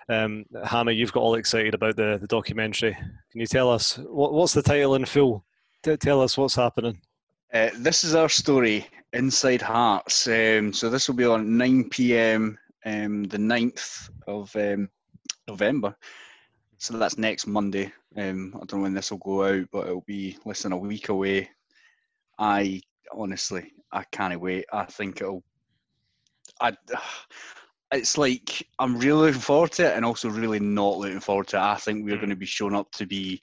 Um, 0.09 0.45
Hannah, 0.65 0.91
you've 0.91 1.13
got 1.13 1.21
all 1.21 1.37
excited 1.37 1.75
about 1.75 1.95
the, 1.95 2.19
the 2.21 2.27
documentary. 2.27 2.95
Can 2.95 3.41
you 3.41 3.47
tell 3.47 3.71
us 3.71 3.99
what, 3.99 4.33
what's 4.33 4.53
the 4.53 4.63
title 4.63 4.97
in 4.97 5.05
full? 5.05 5.45
T- 5.85 5.97
tell 5.97 6.21
us 6.21 6.37
what's 6.37 6.57
happening. 6.57 7.01
Uh, 7.53 7.71
this 7.77 8.03
is 8.03 8.15
our 8.17 8.29
story, 8.29 8.87
Inside 9.13 9.63
Hearts. 9.63 10.27
Um, 10.27 10.73
so 10.73 10.91
this 10.91 11.07
will 11.07 11.15
be 11.15 11.27
on 11.27 11.57
9 11.57 11.91
p.m. 11.91 12.59
Um, 12.85 13.25
the 13.25 13.39
9th 13.39 14.11
of 14.27 14.55
um, 14.57 14.89
November. 15.47 15.95
So 16.83 16.99
that's 16.99 17.17
next 17.17 17.47
Monday. 17.47 17.93
Um, 18.17 18.55
I 18.57 18.59
don't 18.65 18.73
know 18.73 18.81
when 18.81 18.95
this 18.95 19.13
will 19.13 19.19
go 19.19 19.45
out, 19.45 19.69
but 19.71 19.87
it'll 19.87 20.01
be 20.01 20.37
less 20.45 20.63
than 20.63 20.73
a 20.73 20.77
week 20.77 21.11
away. 21.11 21.49
I 22.41 22.81
honestly, 23.13 23.73
I 23.93 24.03
can't 24.11 24.41
wait. 24.41 24.65
I 24.73 24.87
think 24.87 25.21
it'll. 25.21 25.45
I. 26.61 26.77
It's 27.95 28.17
like 28.17 28.67
I'm 28.79 28.97
really 28.97 29.27
looking 29.27 29.43
forward 29.43 29.73
to 29.73 29.85
it, 29.85 29.95
and 29.95 30.05
also 30.05 30.31
really 30.31 30.59
not 30.59 30.97
looking 30.97 31.21
forward 31.21 31.49
to 31.49 31.59
it. 31.59 31.61
I 31.61 31.75
think 31.75 32.07
we're 32.07 32.17
mm. 32.17 32.21
going 32.21 32.31
to 32.31 32.37
be 32.37 32.47
shown 32.47 32.75
up 32.75 32.91
to 32.93 33.05
be 33.05 33.43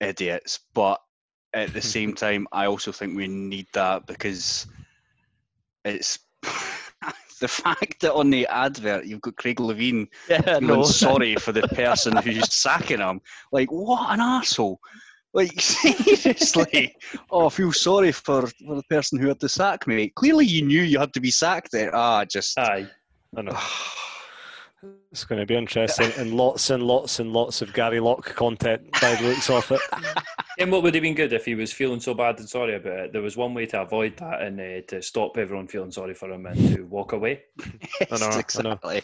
idiots, 0.00 0.58
but 0.74 1.00
at 1.54 1.72
the 1.72 1.80
same 1.96 2.12
time, 2.12 2.48
I 2.50 2.66
also 2.66 2.90
think 2.90 3.16
we 3.16 3.28
need 3.28 3.68
that 3.74 4.04
because 4.08 4.66
it's 5.84 6.18
the 7.42 7.48
fact 7.62 8.00
that 8.00 8.14
on 8.14 8.30
the 8.30 8.46
advert 8.46 9.04
you've 9.04 9.20
got 9.20 9.36
Craig 9.36 9.58
Levein 9.58 10.06
Yeah, 10.28 10.40
feeling 10.58 10.66
no. 10.80 10.82
sorry 10.84 11.34
for 11.44 11.52
the 11.52 11.62
person 11.68 12.16
who's 12.16 12.52
sacking 12.54 13.00
him. 13.00 13.20
Like, 13.50 13.70
what 13.70 14.10
an 14.10 14.20
asshole! 14.20 14.78
Like, 15.34 15.52
seriously. 15.60 16.94
oh, 17.30 17.46
I 17.46 17.48
feel 17.50 17.72
sorry 17.72 18.12
for, 18.12 18.46
for 18.46 18.76
the 18.76 18.82
person 18.88 19.18
who 19.18 19.28
had 19.28 19.40
to 19.40 19.48
sack 19.48 19.86
me. 19.86 20.12
Clearly, 20.14 20.44
you 20.46 20.62
knew 20.62 20.82
you 20.82 20.98
had 20.98 21.12
to 21.14 21.20
be 21.20 21.30
sacked 21.30 21.72
there. 21.72 21.94
Ah, 21.94 22.24
just. 22.24 22.58
Aye. 22.58 22.86
I 23.36 23.42
know. 23.42 23.58
It's 25.12 25.24
going 25.24 25.40
to 25.40 25.46
be 25.46 25.54
interesting, 25.54 26.10
and 26.18 26.34
lots 26.34 26.70
and 26.70 26.82
lots 26.82 27.20
and 27.20 27.32
lots 27.32 27.62
of 27.62 27.72
Gary 27.72 28.00
Locke 28.00 28.34
content 28.34 28.90
by 29.00 29.14
the 29.14 29.28
looks 29.28 29.48
of 29.50 29.70
it. 29.70 29.80
And 30.58 30.70
what 30.70 30.82
would 30.82 30.94
have 30.94 31.02
been 31.02 31.14
good 31.14 31.32
if 31.32 31.46
he 31.46 31.54
was 31.54 31.72
feeling 31.72 31.98
so 31.98 32.12
bad 32.12 32.38
and 32.38 32.46
sorry 32.46 32.76
about 32.76 32.98
it? 32.98 33.12
There 33.14 33.22
was 33.22 33.38
one 33.38 33.54
way 33.54 33.64
to 33.66 33.80
avoid 33.80 34.18
that 34.18 34.42
and 34.42 34.60
uh, 34.60 34.82
to 34.88 35.00
stop 35.00 35.38
everyone 35.38 35.66
feeling 35.66 35.90
sorry 35.90 36.12
for 36.12 36.30
him 36.30 36.44
and 36.44 36.76
to 36.76 36.82
walk 36.82 37.12
away. 37.14 37.40
Yes, 38.00 38.20
know, 38.20 38.26
I 38.26 38.30
know. 38.30 38.38
exactly. 38.38 39.02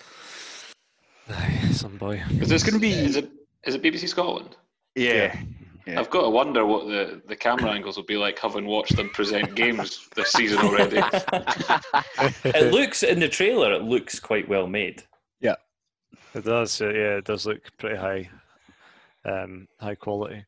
Aye, 1.31 1.69
Some 1.73 1.97
boy. 1.97 2.23
Is 2.39 2.51
this 2.51 2.63
gonna 2.63 2.79
be- 2.79 2.93
Is 2.93 3.17
it, 3.17 3.31
is 3.65 3.75
it 3.75 3.83
BBC 3.83 4.09
Scotland? 4.09 4.57
Yeah. 4.95 5.41
Yeah. 5.87 5.99
I've 5.99 6.11
got 6.11 6.23
to 6.23 6.29
wonder 6.29 6.67
what 6.67 6.87
the, 6.87 7.23
the 7.27 7.35
camera 7.35 7.71
angles 7.71 7.97
will 7.97 8.05
be 8.05 8.19
like 8.19 8.39
having 8.39 8.67
watched 8.67 8.95
them 8.97 9.09
present 9.09 9.55
games 9.55 10.07
this 10.15 10.31
season 10.33 10.59
already. 10.59 11.01
It 12.45 12.73
looks 12.75 13.03
in 13.03 13.21
the 13.21 13.29
trailer. 13.29 13.73
It 13.73 13.83
looks 13.85 14.21
quite 14.21 14.47
well 14.51 14.67
made. 14.67 15.03
It 16.35 16.45
does, 16.45 16.81
uh, 16.81 16.89
yeah, 16.89 17.17
it 17.17 17.25
does 17.25 17.47
look 17.47 17.61
pretty 17.79 17.97
high, 17.97 18.31
um, 19.25 19.69
high 19.81 19.95
quality. 19.95 20.45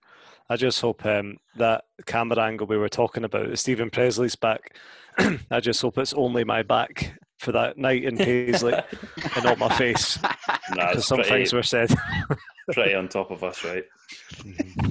I 0.49 0.57
just 0.57 0.81
hope 0.81 1.07
um, 1.07 1.37
that 1.57 1.85
camera 2.07 2.41
angle 2.41 2.67
we 2.67 2.77
were 2.77 2.89
talking 2.89 3.25
about, 3.25 3.57
Steven 3.59 3.89
Pressley's 3.91 4.37
back. 4.37 4.77
I 5.51 5.61
just 5.61 5.81
hope 5.81 5.99
it's 5.99 6.13
only 6.13 6.45
my 6.45 6.63
back 6.63 7.19
for 7.39 7.53
that 7.53 7.79
night 7.79 8.05
in 8.05 8.17
Paisley 8.17 8.75
and 9.37 9.45
not 9.45 9.59
my 9.59 9.75
face, 9.77 10.19
Nah, 10.23 10.29
because 10.69 10.97
it's 10.99 11.07
some 11.07 11.19
pretty, 11.19 11.31
things 11.31 11.53
were 11.53 11.63
said. 11.63 11.91
pretty 12.73 12.95
on 12.95 13.09
top 13.09 13.31
of 13.31 13.43
us, 13.45 13.65
right? 13.65 13.85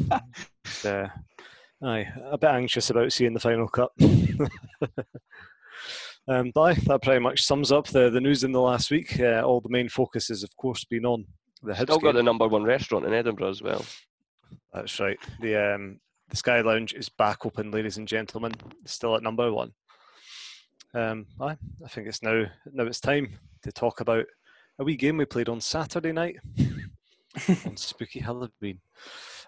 But, 0.83 0.85
uh, 0.85 1.07
aye, 1.83 2.07
a 2.25 2.37
bit 2.37 2.49
anxious 2.49 2.89
about 2.89 3.11
seeing 3.11 3.33
the 3.33 3.39
final 3.39 3.67
cut. 3.67 3.91
Um, 6.29 6.51
but 6.53 6.77
that 6.85 7.01
pretty 7.01 7.19
much 7.19 7.43
sums 7.43 7.71
up 7.71 7.87
the, 7.87 8.09
the 8.09 8.21
news 8.21 8.43
in 8.43 8.51
the 8.51 8.61
last 8.61 8.91
week. 8.91 9.19
Uh, 9.19 9.41
all 9.41 9.59
the 9.59 9.69
main 9.69 9.89
focus 9.89 10.27
has, 10.27 10.43
of 10.43 10.55
course, 10.55 10.85
been 10.85 11.05
on 11.05 11.25
the 11.63 11.73
Hibs 11.73 11.81
Still 11.83 11.97
game. 11.97 12.03
got 12.03 12.15
the 12.15 12.23
number 12.23 12.47
one 12.47 12.63
restaurant 12.63 13.05
in 13.05 13.13
Edinburgh 13.13 13.49
as 13.49 13.61
well. 13.61 13.83
That's 14.73 14.99
right. 14.99 15.17
The 15.41 15.75
um, 15.75 15.99
the 16.29 16.37
Sky 16.37 16.61
Lounge 16.61 16.93
is 16.93 17.09
back 17.09 17.45
open, 17.45 17.71
ladies 17.71 17.97
and 17.97 18.07
gentlemen. 18.07 18.51
Still 18.85 19.15
at 19.15 19.23
number 19.23 19.51
one. 19.51 19.71
Um, 20.93 21.25
aye, 21.41 21.57
I 21.83 21.87
think 21.87 22.07
it's 22.07 22.23
now 22.23 22.45
now 22.71 22.85
it's 22.85 23.01
time 23.01 23.39
to 23.63 23.71
talk 23.71 23.99
about 23.99 24.25
a 24.77 24.83
wee 24.83 24.95
game 24.95 25.17
we 25.17 25.25
played 25.25 25.49
on 25.49 25.59
Saturday 25.61 26.11
night 26.11 26.37
on 27.65 27.75
Spooky 27.75 28.19
Halloween. 28.19 28.79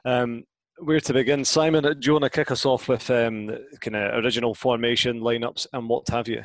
Um, 0.04 0.44
where 0.82 1.00
to 1.00 1.14
begin? 1.14 1.46
Simon, 1.46 1.84
do 1.84 1.98
you 2.02 2.14
want 2.14 2.24
to 2.24 2.30
kick 2.30 2.52
us 2.52 2.66
off 2.66 2.88
with 2.88 3.10
um, 3.10 3.56
kind 3.80 3.96
of 3.96 4.24
original 4.24 4.56
formation, 4.56 5.22
lineups, 5.22 5.68
and 5.74 5.88
what 5.88 6.08
have 6.10 6.28
you? 6.28 6.44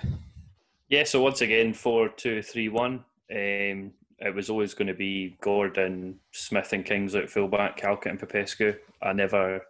Yeah, 0.88 1.04
so 1.04 1.22
once 1.22 1.40
again, 1.40 1.72
four, 1.72 2.08
two, 2.10 2.42
three, 2.42 2.68
one. 2.68 3.04
Um, 3.34 3.92
it 4.18 4.34
was 4.34 4.50
always 4.50 4.74
going 4.74 4.88
to 4.88 4.94
be 4.94 5.36
Gordon, 5.40 6.18
Smith, 6.32 6.72
and 6.72 6.84
Kings 6.84 7.14
at 7.14 7.30
fullback, 7.30 7.80
Halkett 7.80 8.10
and 8.10 8.20
Popescu. 8.20 8.74
I 9.02 9.12
never, 9.12 9.62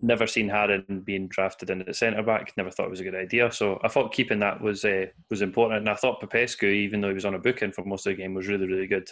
never 0.00 0.26
seen 0.26 0.48
Haring 0.48 1.04
being 1.04 1.28
drafted 1.28 1.70
in 1.70 1.82
at 1.82 1.96
centre 1.96 2.22
back. 2.22 2.52
Never 2.56 2.70
thought 2.70 2.86
it 2.86 2.90
was 2.90 3.00
a 3.00 3.04
good 3.04 3.14
idea. 3.14 3.50
So 3.50 3.80
I 3.82 3.88
thought 3.88 4.12
keeping 4.12 4.38
that 4.40 4.60
was 4.60 4.84
uh, 4.84 5.06
was 5.30 5.42
important. 5.42 5.80
And 5.80 5.88
I 5.88 5.94
thought 5.94 6.20
Popescu, 6.20 6.66
even 6.66 7.00
though 7.00 7.08
he 7.08 7.14
was 7.14 7.24
on 7.24 7.34
a 7.34 7.38
booking 7.38 7.72
for 7.72 7.84
most 7.84 8.06
of 8.06 8.12
the 8.12 8.22
game, 8.22 8.34
was 8.34 8.48
really 8.48 8.66
really 8.66 8.86
good. 8.86 9.08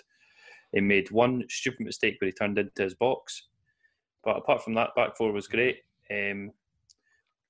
He 0.72 0.80
made 0.80 1.10
one 1.10 1.44
stupid 1.48 1.84
mistake 1.84 2.16
where 2.20 2.28
he 2.28 2.32
turned 2.32 2.58
into 2.58 2.82
his 2.82 2.94
box, 2.94 3.48
but 4.24 4.36
apart 4.36 4.62
from 4.62 4.74
that, 4.74 4.94
back 4.94 5.16
four 5.16 5.32
was 5.32 5.48
great. 5.48 5.78
Um, 6.10 6.52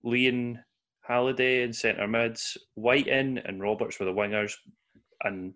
Leon 0.02 0.62
Halliday 1.02 1.62
in 1.62 1.72
centre 1.72 2.06
mids, 2.06 2.56
Wighton 2.76 3.38
and 3.38 3.60
Roberts 3.60 3.98
were 3.98 4.06
the 4.06 4.12
wingers, 4.12 4.54
and 5.24 5.54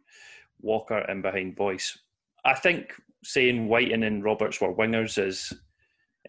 Walker 0.61 0.99
in 1.09 1.23
behind 1.23 1.57
Boyce. 1.57 1.99
I 2.45 2.55
think 2.55 2.93
saying 3.23 3.69
Wighton 3.69 4.03
and 4.03 4.25
Roberts 4.25 4.61
were 4.61 4.75
wingers 4.75 5.25
is 5.25 5.53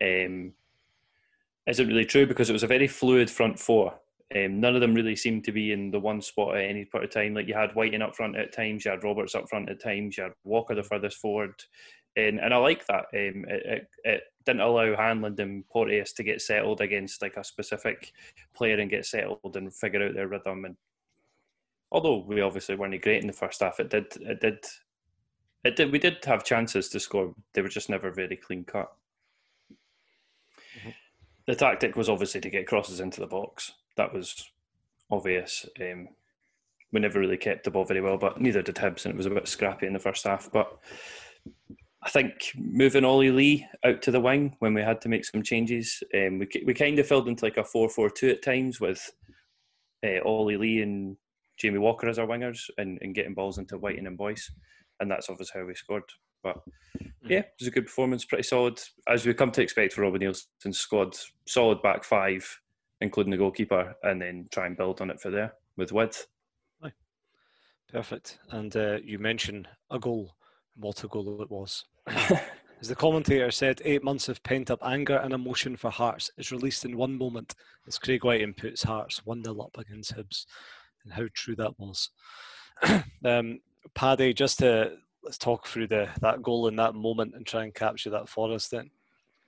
um, 0.01 0.53
isn't 1.67 1.87
really 1.87 2.05
true 2.05 2.25
because 2.25 2.49
it 2.49 2.53
was 2.53 2.63
a 2.63 2.67
very 2.67 2.87
fluid 2.87 3.29
front 3.29 3.59
four. 3.59 3.93
Um, 4.35 4.59
none 4.59 4.75
of 4.75 4.81
them 4.81 4.93
really 4.93 5.15
seemed 5.15 5.45
to 5.45 5.51
be 5.51 5.71
in 5.71 5.89
the 5.89 5.99
one 5.99 6.21
spot 6.21 6.57
at 6.57 6.63
any 6.63 6.85
point 6.85 7.05
of 7.05 7.11
time. 7.11 7.33
Like 7.33 7.47
you 7.47 7.53
had 7.53 7.75
Wighton 7.75 8.01
up 8.01 8.15
front 8.15 8.35
at 8.35 8.53
times, 8.53 8.83
you 8.83 8.91
had 8.91 9.03
Roberts 9.03 9.35
up 9.35 9.47
front 9.49 9.69
at 9.69 9.81
times, 9.81 10.17
you 10.17 10.23
had 10.23 10.33
Walker 10.43 10.75
the 10.75 10.83
furthest 10.83 11.17
forward, 11.17 11.53
and 12.15 12.39
and 12.39 12.53
I 12.53 12.57
like 12.57 12.85
that. 12.87 13.05
Um, 13.13 13.45
it, 13.47 13.65
it, 13.65 13.87
it 14.03 14.23
didn't 14.47 14.61
allow 14.61 14.95
Hanlon 14.95 15.39
and 15.39 15.67
Porteous 15.67 16.13
to 16.13 16.23
get 16.23 16.41
settled 16.41 16.81
against 16.81 17.21
like 17.21 17.35
a 17.35 17.43
specific 17.43 18.13
player 18.55 18.79
and 18.79 18.89
get 18.89 19.05
settled 19.05 19.55
and 19.55 19.73
figure 19.73 20.07
out 20.07 20.15
their 20.15 20.27
rhythm. 20.27 20.65
And 20.65 20.77
although 21.91 22.23
we 22.25 22.41
obviously 22.41 22.75
weren't 22.75 22.99
great 23.01 23.21
in 23.21 23.27
the 23.27 23.33
first 23.33 23.61
half, 23.61 23.79
it 23.79 23.89
did 23.89 24.05
it 24.21 24.39
did 24.39 24.65
it 25.63 25.75
did 25.75 25.91
we 25.91 25.99
did 25.99 26.23
have 26.25 26.45
chances 26.45 26.89
to 26.89 26.99
score. 26.99 27.35
They 27.53 27.61
were 27.61 27.67
just 27.67 27.89
never 27.89 28.09
very 28.09 28.37
clean 28.37 28.63
cut. 28.63 28.91
The 31.45 31.55
tactic 31.55 31.95
was 31.95 32.09
obviously 32.09 32.41
to 32.41 32.49
get 32.49 32.67
crosses 32.67 32.99
into 32.99 33.19
the 33.19 33.27
box. 33.27 33.73
That 33.95 34.13
was 34.13 34.49
obvious. 35.11 35.65
Um, 35.79 36.09
we 36.91 37.01
never 37.01 37.19
really 37.19 37.37
kept 37.37 37.65
the 37.65 37.71
ball 37.71 37.83
very 37.83 38.01
well, 38.01 38.17
but 38.17 38.39
neither 38.39 38.61
did 38.61 38.75
Hibs, 38.75 39.05
and 39.05 39.13
it 39.13 39.17
was 39.17 39.25
a 39.25 39.29
bit 39.29 39.47
scrappy 39.47 39.87
in 39.87 39.93
the 39.93 39.99
first 39.99 40.25
half. 40.25 40.49
But 40.51 40.77
I 42.07 42.09
think 42.09 42.53
moving 42.55 43.03
Ollie 43.03 43.31
Lee 43.31 43.67
out 43.83 44.01
to 44.03 44.11
the 44.11 44.21
wing 44.21 44.55
when 44.59 44.73
we 44.73 44.81
had 44.81 45.01
to 45.01 45.09
make 45.09 45.25
some 45.25 45.43
changes, 45.43 46.01
um, 46.15 46.39
we 46.39 46.47
we 46.65 46.73
kind 46.73 46.97
of 46.99 47.05
filled 47.05 47.27
into 47.27 47.43
like 47.43 47.57
a 47.57 47.65
four-four-two 47.65 48.29
at 48.29 48.41
times 48.41 48.79
with 48.79 49.11
uh, 50.05 50.21
Ollie 50.23 50.55
Lee 50.55 50.81
and 50.81 51.17
Jamie 51.57 51.79
Walker 51.79 52.07
as 52.07 52.17
our 52.17 52.25
wingers 52.25 52.61
and, 52.77 52.97
and 53.01 53.13
getting 53.13 53.33
balls 53.33 53.57
into 53.57 53.77
Wighton 53.77 54.07
and 54.07 54.17
Boyce, 54.17 54.49
and 55.01 55.11
that's 55.11 55.29
obviously 55.29 55.59
how 55.59 55.67
we 55.67 55.75
scored. 55.75 56.03
But 56.43 56.55
yeah, 57.25 57.39
it 57.39 57.53
was 57.59 57.67
a 57.67 57.71
good 57.71 57.87
performance, 57.87 58.23
pretty 58.23 58.43
solid 58.43 58.79
as 59.09 59.25
we 59.25 59.33
come 59.33 59.51
to 59.51 59.61
expect 59.61 59.91
for 59.91 60.03
Robin 60.03 60.21
Neilson's 60.21 60.79
squad. 60.79 61.13
Solid 61.45 61.81
back 61.81 62.05
five, 62.05 62.47
including 63.01 63.31
the 63.31 63.37
goalkeeper, 63.37 63.93
and 64.03 64.21
then 64.21 64.47
try 64.49 64.65
and 64.67 64.77
build 64.77 65.01
on 65.01 65.09
it 65.09 65.19
for 65.19 65.29
there 65.29 65.51
with 65.75 65.91
width. 65.91 66.25
Perfect. 67.91 68.39
And 68.51 68.75
uh, 68.75 68.97
you 69.03 69.19
mentioned 69.19 69.67
a 69.91 69.99
goal. 69.99 70.35
What 70.75 71.03
a 71.03 71.07
goal 71.07 71.41
it 71.41 71.49
was. 71.49 71.83
As 72.79 72.89
the 72.89 72.95
commentator 72.95 73.49
said, 73.49 73.81
eight 73.85 74.03
months 74.03 74.29
of 74.29 74.41
pent 74.43 74.69
up 74.69 74.79
anger 74.85 75.17
and 75.17 75.33
emotion 75.33 75.75
for 75.75 75.89
Hearts 75.89 76.29
is 76.37 76.51
released 76.51 76.85
in 76.85 76.95
one 76.95 77.17
moment 77.17 77.55
as 77.87 77.97
Craig 77.97 78.23
Wighton 78.23 78.53
puts 78.53 78.83
Hearts 78.83 79.25
1 79.25 79.43
0 79.43 79.59
up 79.61 79.77
against 79.79 80.15
Hibs. 80.15 80.45
And 81.03 81.13
how 81.13 81.23
true 81.33 81.55
that 81.55 81.79
was. 81.79 82.11
um, 83.25 83.59
Paddy, 83.95 84.33
just 84.33 84.59
to 84.59 84.97
let's 85.23 85.37
talk 85.37 85.65
through 85.65 85.87
the 85.87 86.07
that 86.21 86.43
goal 86.43 86.67
in 86.67 86.75
that 86.75 86.93
moment 86.93 87.33
and 87.35 87.45
try 87.45 87.63
and 87.63 87.73
capture 87.73 88.11
that 88.11 88.29
for 88.29 88.53
us 88.53 88.67
then. 88.67 88.91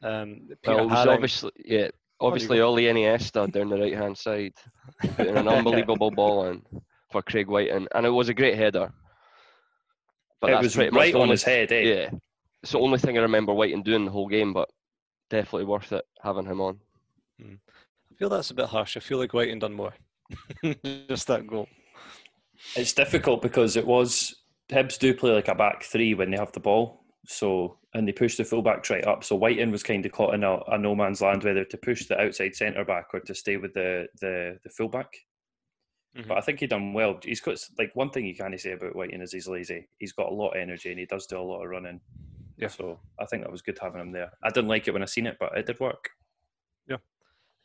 Um, 0.02 0.48
Peter 0.64 0.78
Well, 0.78 0.80
it 0.80 0.88
was 0.88 1.00
Haring- 1.00 1.14
obviously 1.14 1.52
yeah, 1.64 1.88
obviously 2.20 2.62
Oli 2.62 2.84
Iniesta 2.86 3.52
down 3.52 3.70
the 3.70 3.78
right 3.78 3.96
hand 3.96 4.18
side, 4.18 4.54
putting 5.16 5.38
an 5.38 5.48
unbelievable 5.48 6.10
ball 6.10 6.48
in 6.48 6.64
for 7.12 7.22
Craig 7.22 7.48
Wighton, 7.48 7.88
and 7.94 8.06
it 8.06 8.10
was 8.10 8.30
a 8.30 8.34
great 8.34 8.56
header. 8.56 8.92
But 10.42 10.52
it 10.52 10.54
that's 10.54 10.78
was 10.78 10.92
right 10.92 11.16
on 11.16 11.30
his 11.30 11.44
head, 11.44 11.72
eh? 11.72 11.82
Yeah, 11.82 12.10
it's 12.64 12.72
the 12.74 12.80
only 12.80 13.00
thing 13.00 13.18
I 13.18 13.22
remember 13.22 13.54
Wighton 13.54 13.84
doing 13.84 14.06
the 14.06 14.12
whole 14.12 14.28
game, 14.28 14.54
but 14.54 14.70
definitely 15.30 15.66
worth 15.66 15.92
it 15.92 16.06
having 16.22 16.46
him 16.46 16.62
on. 16.62 16.80
I 17.42 18.16
feel 18.18 18.30
that's 18.30 18.52
a 18.52 18.56
bit 18.56 18.68
harsh. 18.68 18.98
I 18.98 19.00
feel 19.00 19.18
like 19.18 19.34
Wighton 19.34 19.60
done 19.60 19.74
more. 19.74 19.94
just 21.08 21.28
that 21.28 21.48
goal. 21.48 21.68
It's 22.76 22.94
difficult 22.94 23.42
because 23.42 23.78
it 23.78 23.88
was 23.88 24.36
Hibs 24.70 25.00
do 25.00 25.14
play 25.14 25.32
like 25.32 25.48
a 25.48 25.56
back 25.56 25.84
three 25.84 26.14
when 26.14 26.32
they 26.32 26.38
have 26.38 26.52
the 26.52 26.60
ball. 26.60 27.04
So 27.26 27.78
and 27.94 28.08
they 28.08 28.12
push 28.12 28.38
the 28.38 28.44
fullback 28.44 28.88
right 28.90 29.06
up. 29.06 29.24
So 29.24 29.36
Wighton 29.36 29.72
was 29.72 29.84
kind 29.84 30.06
of 30.06 30.12
caught 30.12 30.36
in 30.36 30.44
a, 30.44 30.58
a 30.68 30.78
no 30.78 30.96
man's 30.96 31.22
land 31.22 31.44
whether 31.44 31.66
to 31.66 31.78
push 31.78 32.06
the 32.06 32.20
outside 32.20 32.56
centre 32.56 32.86
back 32.86 33.08
or 33.14 33.20
to 33.22 33.34
stay 33.34 33.58
with 33.58 33.74
the 33.74 34.08
the, 34.20 34.58
the 34.64 34.70
fullback. 34.70 35.12
Mhm. 36.18 36.28
But 36.28 36.38
I 36.38 36.42
think 36.42 36.60
he 36.60 36.68
done 36.68 36.94
well. 36.94 37.20
He's 37.24 37.42
got 37.42 37.58
like 37.78 37.92
one 37.96 38.10
thing 38.10 38.26
you 38.26 38.36
can't 38.36 38.60
say 38.60 38.74
about 38.74 38.96
Wighton 38.96 39.22
is 39.22 39.32
he's 39.32 39.48
lazy. 39.48 39.88
He's 39.98 40.14
got 40.14 40.32
a 40.32 40.36
lot 40.36 40.52
of 40.52 40.62
energy 40.62 40.90
and 40.90 41.00
he 41.00 41.06
does 41.06 41.26
do 41.26 41.40
a 41.40 41.42
lot 41.42 41.64
of 41.64 41.70
running. 41.70 42.02
Yeah. 42.60 42.68
So 42.68 43.00
I 43.20 43.26
think 43.26 43.44
that 43.44 43.52
was 43.52 43.62
good 43.62 43.80
having 43.82 44.02
him 44.02 44.12
there. 44.12 44.32
I 44.44 44.50
didn't 44.50 44.70
like 44.70 44.88
it 44.88 44.92
when 44.92 45.04
I 45.04 45.06
seen 45.06 45.28
it, 45.28 45.38
but 45.40 45.58
it 45.58 45.66
did 45.66 45.80
work. 45.80 46.10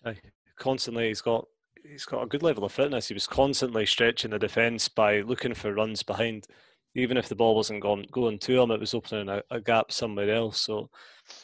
Aye. 0.04 0.16
Constantly, 0.56 1.08
he's 1.08 1.20
got 1.20 1.46
he's 1.82 2.04
got 2.04 2.22
a 2.22 2.26
good 2.26 2.42
level 2.42 2.64
of 2.64 2.72
fitness. 2.72 3.08
He 3.08 3.14
was 3.14 3.26
constantly 3.26 3.86
stretching 3.86 4.30
the 4.30 4.38
defence 4.38 4.88
by 4.88 5.20
looking 5.20 5.54
for 5.54 5.74
runs 5.74 6.02
behind. 6.02 6.46
Even 6.94 7.16
if 7.16 7.28
the 7.28 7.34
ball 7.34 7.56
wasn't 7.56 7.82
going 7.82 8.06
going 8.12 8.38
to 8.40 8.60
him, 8.60 8.70
it 8.70 8.80
was 8.80 8.94
opening 8.94 9.28
a, 9.28 9.42
a 9.50 9.60
gap 9.60 9.90
somewhere 9.90 10.30
else. 10.30 10.60
So 10.60 10.90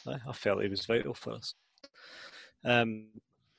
aye, 0.07 0.19
I 0.27 0.33
felt 0.33 0.63
he 0.63 0.69
was 0.69 0.85
vital 0.85 1.13
for 1.13 1.33
us. 1.33 1.53
Um, 2.63 3.07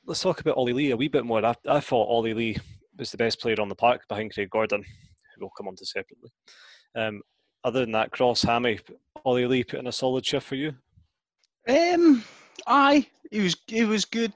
let's 0.06 0.22
talk 0.22 0.40
about 0.40 0.56
Ollie 0.56 0.72
Lee 0.72 0.92
a 0.92 0.96
wee 0.96 1.08
bit 1.08 1.26
more. 1.26 1.44
I, 1.44 1.54
I 1.68 1.80
thought 1.80 2.08
Ollie 2.08 2.34
Lee 2.34 2.56
was 2.98 3.10
the 3.10 3.18
best 3.18 3.40
player 3.40 3.60
on 3.60 3.68
the 3.68 3.74
park 3.74 4.06
behind 4.08 4.32
Craig 4.32 4.48
Gordon, 4.50 4.82
who 4.82 5.40
we'll 5.40 5.50
come 5.50 5.68
on 5.68 5.76
to 5.76 5.84
separately. 5.84 6.30
Um, 6.94 7.20
other 7.64 7.80
than 7.80 7.92
that, 7.92 8.10
Cross, 8.10 8.42
Hammy, 8.42 8.80
Ollie 9.24 9.46
Lee 9.46 9.64
put 9.64 9.80
in 9.80 9.86
a 9.86 9.92
solid 9.92 10.24
shift 10.24 10.46
for 10.46 10.56
you? 10.56 10.74
Um, 11.68 12.24
aye, 12.66 13.06
he 13.30 13.40
was, 13.40 13.56
he 13.66 13.84
was 13.84 14.04
good. 14.04 14.34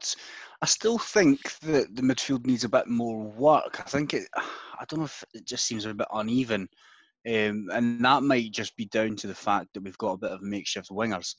I 0.63 0.67
still 0.67 0.99
think 0.99 1.59
that 1.61 1.95
the 1.95 2.03
midfield 2.03 2.47
needs 2.47 2.65
a 2.65 2.69
bit 2.69 2.87
more 2.87 3.23
work. 3.23 3.81
I 3.81 3.89
think 3.89 4.15
it, 4.15 4.29
I 4.37 4.85
don't 4.89 5.01
know 5.01 5.07
if 5.07 5.25
it 5.35 5.45
just 5.45 5.67
seems 5.67 5.85
a 5.85 5.95
bit 5.95 6.09
uneven. 6.13 6.69
Um, 7.27 7.69
and 7.73 8.05
that 8.05 8.23
might 8.23 8.53
just 8.53 8.77
be 8.77 8.87
down 8.87 9.17
to 9.17 9.27
the 9.27 9.35
fact 9.35 9.69
that 9.75 9.83
we've 9.83 9.99
got 9.99 10.13
a 10.13 10.19
bit 10.19 10.31
of 10.31 10.43
makeshift 10.43 10.91
wingers. 10.91 11.35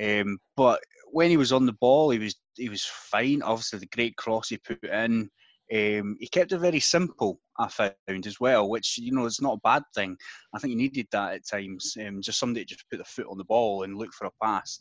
Um, 0.00 0.38
but 0.56 0.80
when 1.10 1.28
he 1.28 1.36
was 1.36 1.52
on 1.52 1.66
the 1.66 1.74
ball, 1.74 2.10
he 2.10 2.18
was 2.18 2.36
he 2.54 2.68
was 2.68 2.84
fine. 2.84 3.42
Obviously, 3.42 3.80
the 3.80 3.86
great 3.86 4.16
cross 4.16 4.48
he 4.48 4.58
put 4.58 4.82
in, 4.84 5.28
um, 5.74 6.16
he 6.18 6.28
kept 6.28 6.52
it 6.52 6.58
very 6.58 6.80
simple. 6.80 7.40
I 7.58 7.68
found 7.68 8.26
as 8.26 8.40
well, 8.40 8.68
which 8.68 8.98
you 8.98 9.12
know 9.12 9.26
is 9.26 9.40
not 9.40 9.54
a 9.54 9.60
bad 9.64 9.82
thing. 9.94 10.16
I 10.54 10.58
think 10.58 10.70
he 10.70 10.76
needed 10.76 11.08
that 11.12 11.34
at 11.34 11.46
times. 11.46 11.96
Um, 12.04 12.22
just 12.22 12.38
somebody 12.38 12.64
to 12.64 12.74
just 12.74 12.88
put 12.90 12.98
the 12.98 13.04
foot 13.04 13.26
on 13.28 13.38
the 13.38 13.44
ball 13.44 13.82
and 13.82 13.96
look 13.96 14.12
for 14.12 14.26
a 14.26 14.30
pass. 14.42 14.78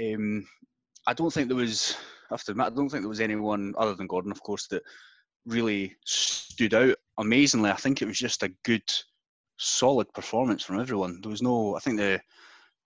Um, 0.00 0.46
I 1.06 1.12
don't 1.12 1.32
think 1.32 1.48
there 1.48 1.56
was. 1.56 1.96
I 2.30 2.34
have 2.34 2.44
to 2.44 2.52
admit, 2.52 2.66
I 2.66 2.70
don't 2.70 2.88
think 2.88 3.02
there 3.02 3.08
was 3.08 3.20
anyone 3.20 3.74
other 3.76 3.94
than 3.94 4.06
Gordon, 4.06 4.30
of 4.30 4.42
course, 4.42 4.68
that 4.68 4.82
really 5.46 5.96
stood 6.04 6.74
out 6.74 6.96
amazingly. 7.18 7.70
I 7.70 7.76
think 7.76 8.00
it 8.00 8.06
was 8.06 8.18
just 8.18 8.42
a 8.42 8.52
good 8.64 8.84
solid 9.58 10.12
performance 10.14 10.62
from 10.62 10.80
everyone. 10.80 11.20
There 11.20 11.30
was 11.30 11.42
no, 11.42 11.76
I 11.76 11.80
think 11.80 11.98
the 11.98 12.20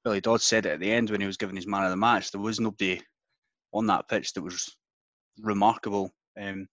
Billy 0.02 0.20
Dodd 0.20 0.42
said 0.42 0.66
it 0.66 0.72
at 0.72 0.80
the 0.80 0.90
end 0.90 1.10
when 1.10 1.20
he 1.20 1.26
was 1.26 1.36
giving 1.36 1.56
his 1.56 1.66
man 1.66 1.84
of 1.84 1.90
the 1.90 1.96
match. 1.96 2.30
There 2.30 2.40
was 2.40 2.60
nobody 2.60 3.00
on 3.72 3.86
that 3.86 4.08
pitch 4.08 4.32
that 4.32 4.42
was 4.42 4.76
remarkable, 5.40 6.10
um, 6.40 6.66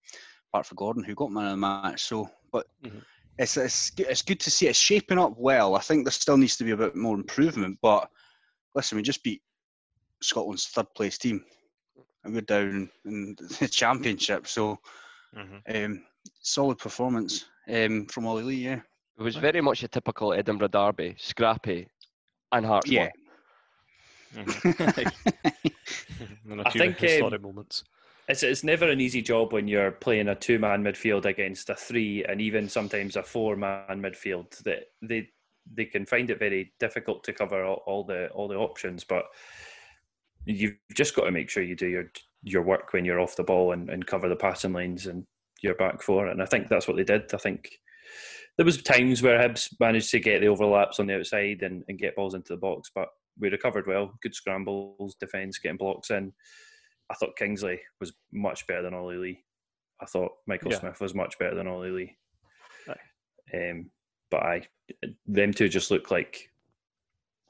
apart 0.52 0.66
from 0.66 0.76
Gordon, 0.76 1.02
who 1.02 1.14
got 1.14 1.32
man 1.32 1.46
of 1.46 1.50
the 1.52 1.56
match. 1.56 2.02
So, 2.02 2.28
but 2.52 2.66
mm-hmm. 2.84 2.98
it's, 3.38 3.56
it's 3.56 3.92
it's 3.96 4.22
good 4.22 4.40
to 4.40 4.50
see 4.50 4.68
it 4.68 4.76
shaping 4.76 5.18
up 5.18 5.34
well. 5.38 5.74
I 5.74 5.80
think 5.80 6.04
there 6.04 6.12
still 6.12 6.36
needs 6.36 6.56
to 6.58 6.64
be 6.64 6.72
a 6.72 6.76
bit 6.76 6.94
more 6.94 7.14
improvement, 7.14 7.78
but 7.80 8.08
listen, 8.74 8.96
we 8.96 9.02
just 9.02 9.22
beat 9.22 9.42
Scotland's 10.20 10.66
third 10.66 10.92
place 10.94 11.16
team, 11.16 11.42
and 12.24 12.34
we're 12.34 12.42
down 12.42 12.90
in 13.06 13.36
the 13.60 13.68
championship. 13.68 14.46
So, 14.46 14.78
mm-hmm. 15.36 15.84
um, 15.84 16.04
solid 16.42 16.78
performance 16.78 17.46
um, 17.72 18.06
from 18.06 18.26
Ollie 18.26 18.42
Lee. 18.42 18.56
Yeah. 18.56 18.80
It 19.18 19.22
was 19.22 19.36
very 19.36 19.60
much 19.60 19.82
a 19.82 19.88
typical 19.88 20.32
Edinburgh 20.32 20.68
derby, 20.68 21.14
scrappy 21.18 21.86
and 22.50 22.66
hard. 22.66 22.86
Yeah. 22.86 23.10
Mm-hmm. 24.34 26.60
I 26.66 26.70
think 26.70 27.22
um, 27.22 27.42
moments. 27.42 27.84
It's, 28.28 28.42
it's 28.42 28.64
never 28.64 28.88
an 28.88 29.00
easy 29.00 29.20
job 29.20 29.52
when 29.52 29.66
you're 29.66 29.90
playing 29.90 30.28
a 30.28 30.34
two 30.34 30.58
man 30.58 30.82
midfield 30.82 31.24
against 31.24 31.70
a 31.70 31.74
three 31.74 32.24
and 32.24 32.40
even 32.40 32.68
sometimes 32.68 33.16
a 33.16 33.22
four 33.22 33.56
man 33.56 34.00
midfield 34.00 34.56
that 34.62 34.84
they 35.02 35.28
they 35.72 35.84
can 35.84 36.04
find 36.06 36.30
it 36.30 36.38
very 36.38 36.72
difficult 36.80 37.22
to 37.24 37.32
cover 37.32 37.64
all, 37.64 37.82
all 37.86 38.04
the 38.04 38.28
all 38.28 38.48
the 38.48 38.56
options 38.56 39.04
but 39.04 39.24
you've 40.44 40.76
just 40.94 41.14
got 41.14 41.24
to 41.24 41.30
make 41.30 41.50
sure 41.50 41.62
you 41.62 41.76
do 41.76 41.88
your 41.88 42.04
your 42.42 42.62
work 42.62 42.92
when 42.92 43.04
you're 43.04 43.20
off 43.20 43.36
the 43.36 43.44
ball 43.44 43.72
and, 43.72 43.90
and 43.90 44.06
cover 44.06 44.28
the 44.28 44.36
passing 44.36 44.72
lanes 44.72 45.06
and 45.06 45.24
your 45.62 45.74
back 45.74 46.02
four 46.02 46.26
and 46.26 46.42
I 46.42 46.46
think 46.46 46.68
that's 46.68 46.88
what 46.88 46.96
they 46.96 47.04
did 47.04 47.32
I 47.34 47.38
think 47.38 47.70
there 48.56 48.66
was 48.66 48.82
times 48.82 49.22
where 49.22 49.38
Hibs 49.38 49.74
managed 49.80 50.10
to 50.10 50.20
get 50.20 50.40
the 50.40 50.48
overlaps 50.48 51.00
on 51.00 51.06
the 51.06 51.16
outside 51.16 51.62
and, 51.62 51.82
and 51.88 51.98
get 51.98 52.16
balls 52.16 52.34
into 52.34 52.52
the 52.52 52.58
box, 52.58 52.90
but 52.94 53.08
we 53.38 53.48
recovered 53.48 53.86
well. 53.86 54.12
Good 54.22 54.34
scrambles, 54.34 55.16
defence, 55.18 55.58
getting 55.58 55.78
blocks 55.78 56.10
in. 56.10 56.32
I 57.12 57.14
thought 57.14 57.36
Kingsley 57.36 57.80
was 58.00 58.12
much 58.32 58.66
better 58.66 58.82
than 58.82 58.94
Ollie 58.94 59.16
Lee. 59.16 59.44
I 60.00 60.06
thought 60.06 60.32
Michael 60.46 60.72
yeah. 60.72 60.80
Smith 60.80 61.00
was 61.00 61.14
much 61.14 61.38
better 61.38 61.54
than 61.54 61.68
Ollie 61.68 61.90
Lee. 61.90 62.16
Um, 63.54 63.90
but 64.30 64.42
I, 64.42 64.62
them 65.26 65.52
two 65.52 65.68
just 65.68 65.90
look 65.90 66.10
like 66.10 66.50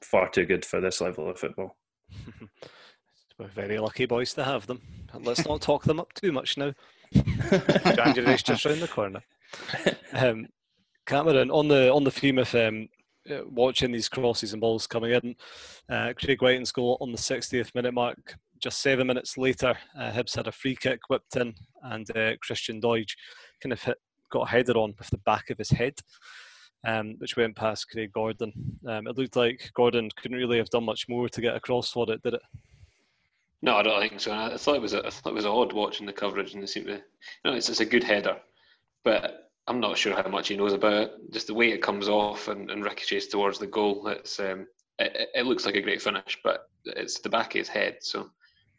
far 0.01 0.29
too 0.29 0.45
good 0.45 0.65
for 0.65 0.81
this 0.81 1.01
level 1.01 1.29
of 1.29 1.39
football. 1.39 1.77
We're 3.39 3.47
very 3.47 3.79
lucky 3.79 4.05
boys 4.05 4.33
to 4.35 4.43
have 4.43 4.67
them. 4.67 4.81
Let's 5.19 5.45
not 5.45 5.61
talk 5.61 5.83
them 5.83 5.99
up 5.99 6.13
too 6.13 6.31
much 6.31 6.57
now. 6.57 6.73
January's 7.13 8.43
just 8.43 8.65
round 8.65 8.81
the 8.81 8.87
corner. 8.87 9.21
Um, 10.13 10.47
Cameron, 11.05 11.49
on 11.51 11.67
the 11.67 11.91
on 11.91 12.03
the 12.03 12.11
theme 12.11 12.37
of 12.37 12.53
um, 12.53 12.89
uh, 13.29 13.41
watching 13.49 13.91
these 13.91 14.09
crosses 14.09 14.53
and 14.53 14.61
balls 14.61 14.87
coming 14.87 15.11
in, 15.11 15.35
uh, 15.89 16.13
Craig 16.17 16.41
Wighton's 16.41 16.71
goal 16.71 16.97
on 17.01 17.11
the 17.11 17.17
60th 17.17 17.73
minute 17.73 17.93
mark. 17.93 18.35
Just 18.63 18.81
seven 18.81 19.07
minutes 19.07 19.37
later, 19.37 19.77
uh, 19.99 20.09
Hibs 20.11 20.37
had 20.37 20.47
a 20.47 20.51
free 20.53 20.77
kick 20.77 21.01
whipped 21.09 21.35
in, 21.35 21.53
and 21.81 22.09
uh, 22.15 22.37
Christian 22.41 22.79
Doidge 22.79 23.13
kind 23.61 23.73
of 23.73 23.83
hit, 23.83 23.97
got 24.31 24.47
a 24.47 24.49
header 24.49 24.77
on 24.77 24.93
with 24.97 25.09
the 25.09 25.17
back 25.17 25.49
of 25.49 25.57
his 25.57 25.69
head, 25.69 25.95
um, 26.87 27.15
which 27.17 27.35
went 27.35 27.57
past 27.57 27.89
Craig 27.89 28.13
Gordon. 28.13 28.53
Um, 28.87 29.07
it 29.07 29.17
looked 29.17 29.35
like 29.35 29.69
Gordon 29.73 30.09
couldn't 30.15 30.37
really 30.37 30.59
have 30.59 30.69
done 30.69 30.85
much 30.85 31.09
more 31.09 31.27
to 31.27 31.41
get 31.41 31.57
across 31.57 31.91
for 31.91 32.09
it, 32.09 32.23
did 32.23 32.35
it? 32.35 32.41
No, 33.61 33.75
I 33.75 33.83
don't 33.83 33.99
think 33.99 34.21
so. 34.21 34.31
I 34.31 34.55
thought 34.55 34.77
it 34.77 34.81
was 34.81 34.93
I 34.93 35.09
thought 35.09 35.31
it 35.31 35.33
was 35.33 35.45
odd 35.45 35.73
watching 35.73 36.05
the 36.05 36.13
coverage, 36.13 36.53
and 36.53 36.63
they 36.63 36.67
seemed 36.67 36.87
to, 36.87 36.93
you 36.93 37.01
know, 37.43 37.53
it's, 37.53 37.67
it's 37.67 37.81
a 37.81 37.85
good 37.85 38.05
header, 38.05 38.37
but 39.03 39.51
I'm 39.67 39.81
not 39.81 39.97
sure 39.97 40.15
how 40.15 40.29
much 40.29 40.47
he 40.47 40.55
knows 40.55 40.71
about 40.71 40.93
it. 40.93 41.11
Just 41.33 41.47
the 41.47 41.53
way 41.53 41.71
it 41.71 41.81
comes 41.81 42.07
off 42.07 42.47
and, 42.47 42.71
and 42.71 42.85
ricochets 42.85 43.27
towards 43.27 43.59
the 43.59 43.67
goal. 43.67 44.07
It's 44.07 44.39
um, 44.39 44.67
it, 44.99 45.31
it, 45.35 45.45
looks 45.45 45.65
like 45.65 45.75
a 45.75 45.81
great 45.81 46.01
finish, 46.01 46.39
but 46.45 46.69
it's 46.85 47.19
the 47.19 47.29
back 47.29 47.55
of 47.55 47.59
his 47.59 47.67
head. 47.67 47.97
So 47.99 48.29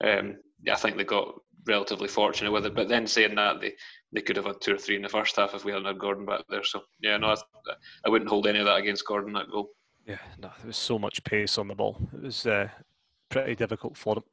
um, 0.02 0.36
I 0.70 0.74
think 0.76 0.96
they 0.96 1.04
got 1.04 1.34
relatively 1.66 2.08
fortunate 2.08 2.50
with 2.50 2.66
it. 2.66 2.74
But 2.74 2.88
then 2.88 3.06
saying 3.06 3.34
that, 3.36 3.60
they 3.60 3.74
they 4.12 4.20
could 4.20 4.36
have 4.36 4.46
had 4.46 4.60
two 4.60 4.74
or 4.74 4.78
three 4.78 4.96
in 4.96 5.02
the 5.02 5.08
first 5.08 5.36
half 5.36 5.54
if 5.54 5.64
we 5.64 5.72
hadn't 5.72 5.86
had 5.86 5.98
Gordon 5.98 6.24
back 6.24 6.42
there. 6.48 6.64
So 6.64 6.82
yeah, 7.00 7.16
no, 7.16 7.28
I, 7.28 7.36
I 8.04 8.08
wouldn't 8.08 8.30
hold 8.30 8.46
any 8.46 8.60
of 8.60 8.66
that 8.66 8.76
against 8.76 9.06
Gordon 9.06 9.32
that 9.34 9.50
goal. 9.50 9.70
Yeah, 10.06 10.18
no, 10.38 10.50
there 10.58 10.66
was 10.66 10.76
so 10.76 10.98
much 10.98 11.24
pace 11.24 11.58
on 11.58 11.68
the 11.68 11.74
ball. 11.74 11.96
It 12.12 12.22
was 12.22 12.46
uh, 12.46 12.68
pretty 13.30 13.54
difficult 13.54 13.96
for 13.96 14.16
them. 14.16 14.24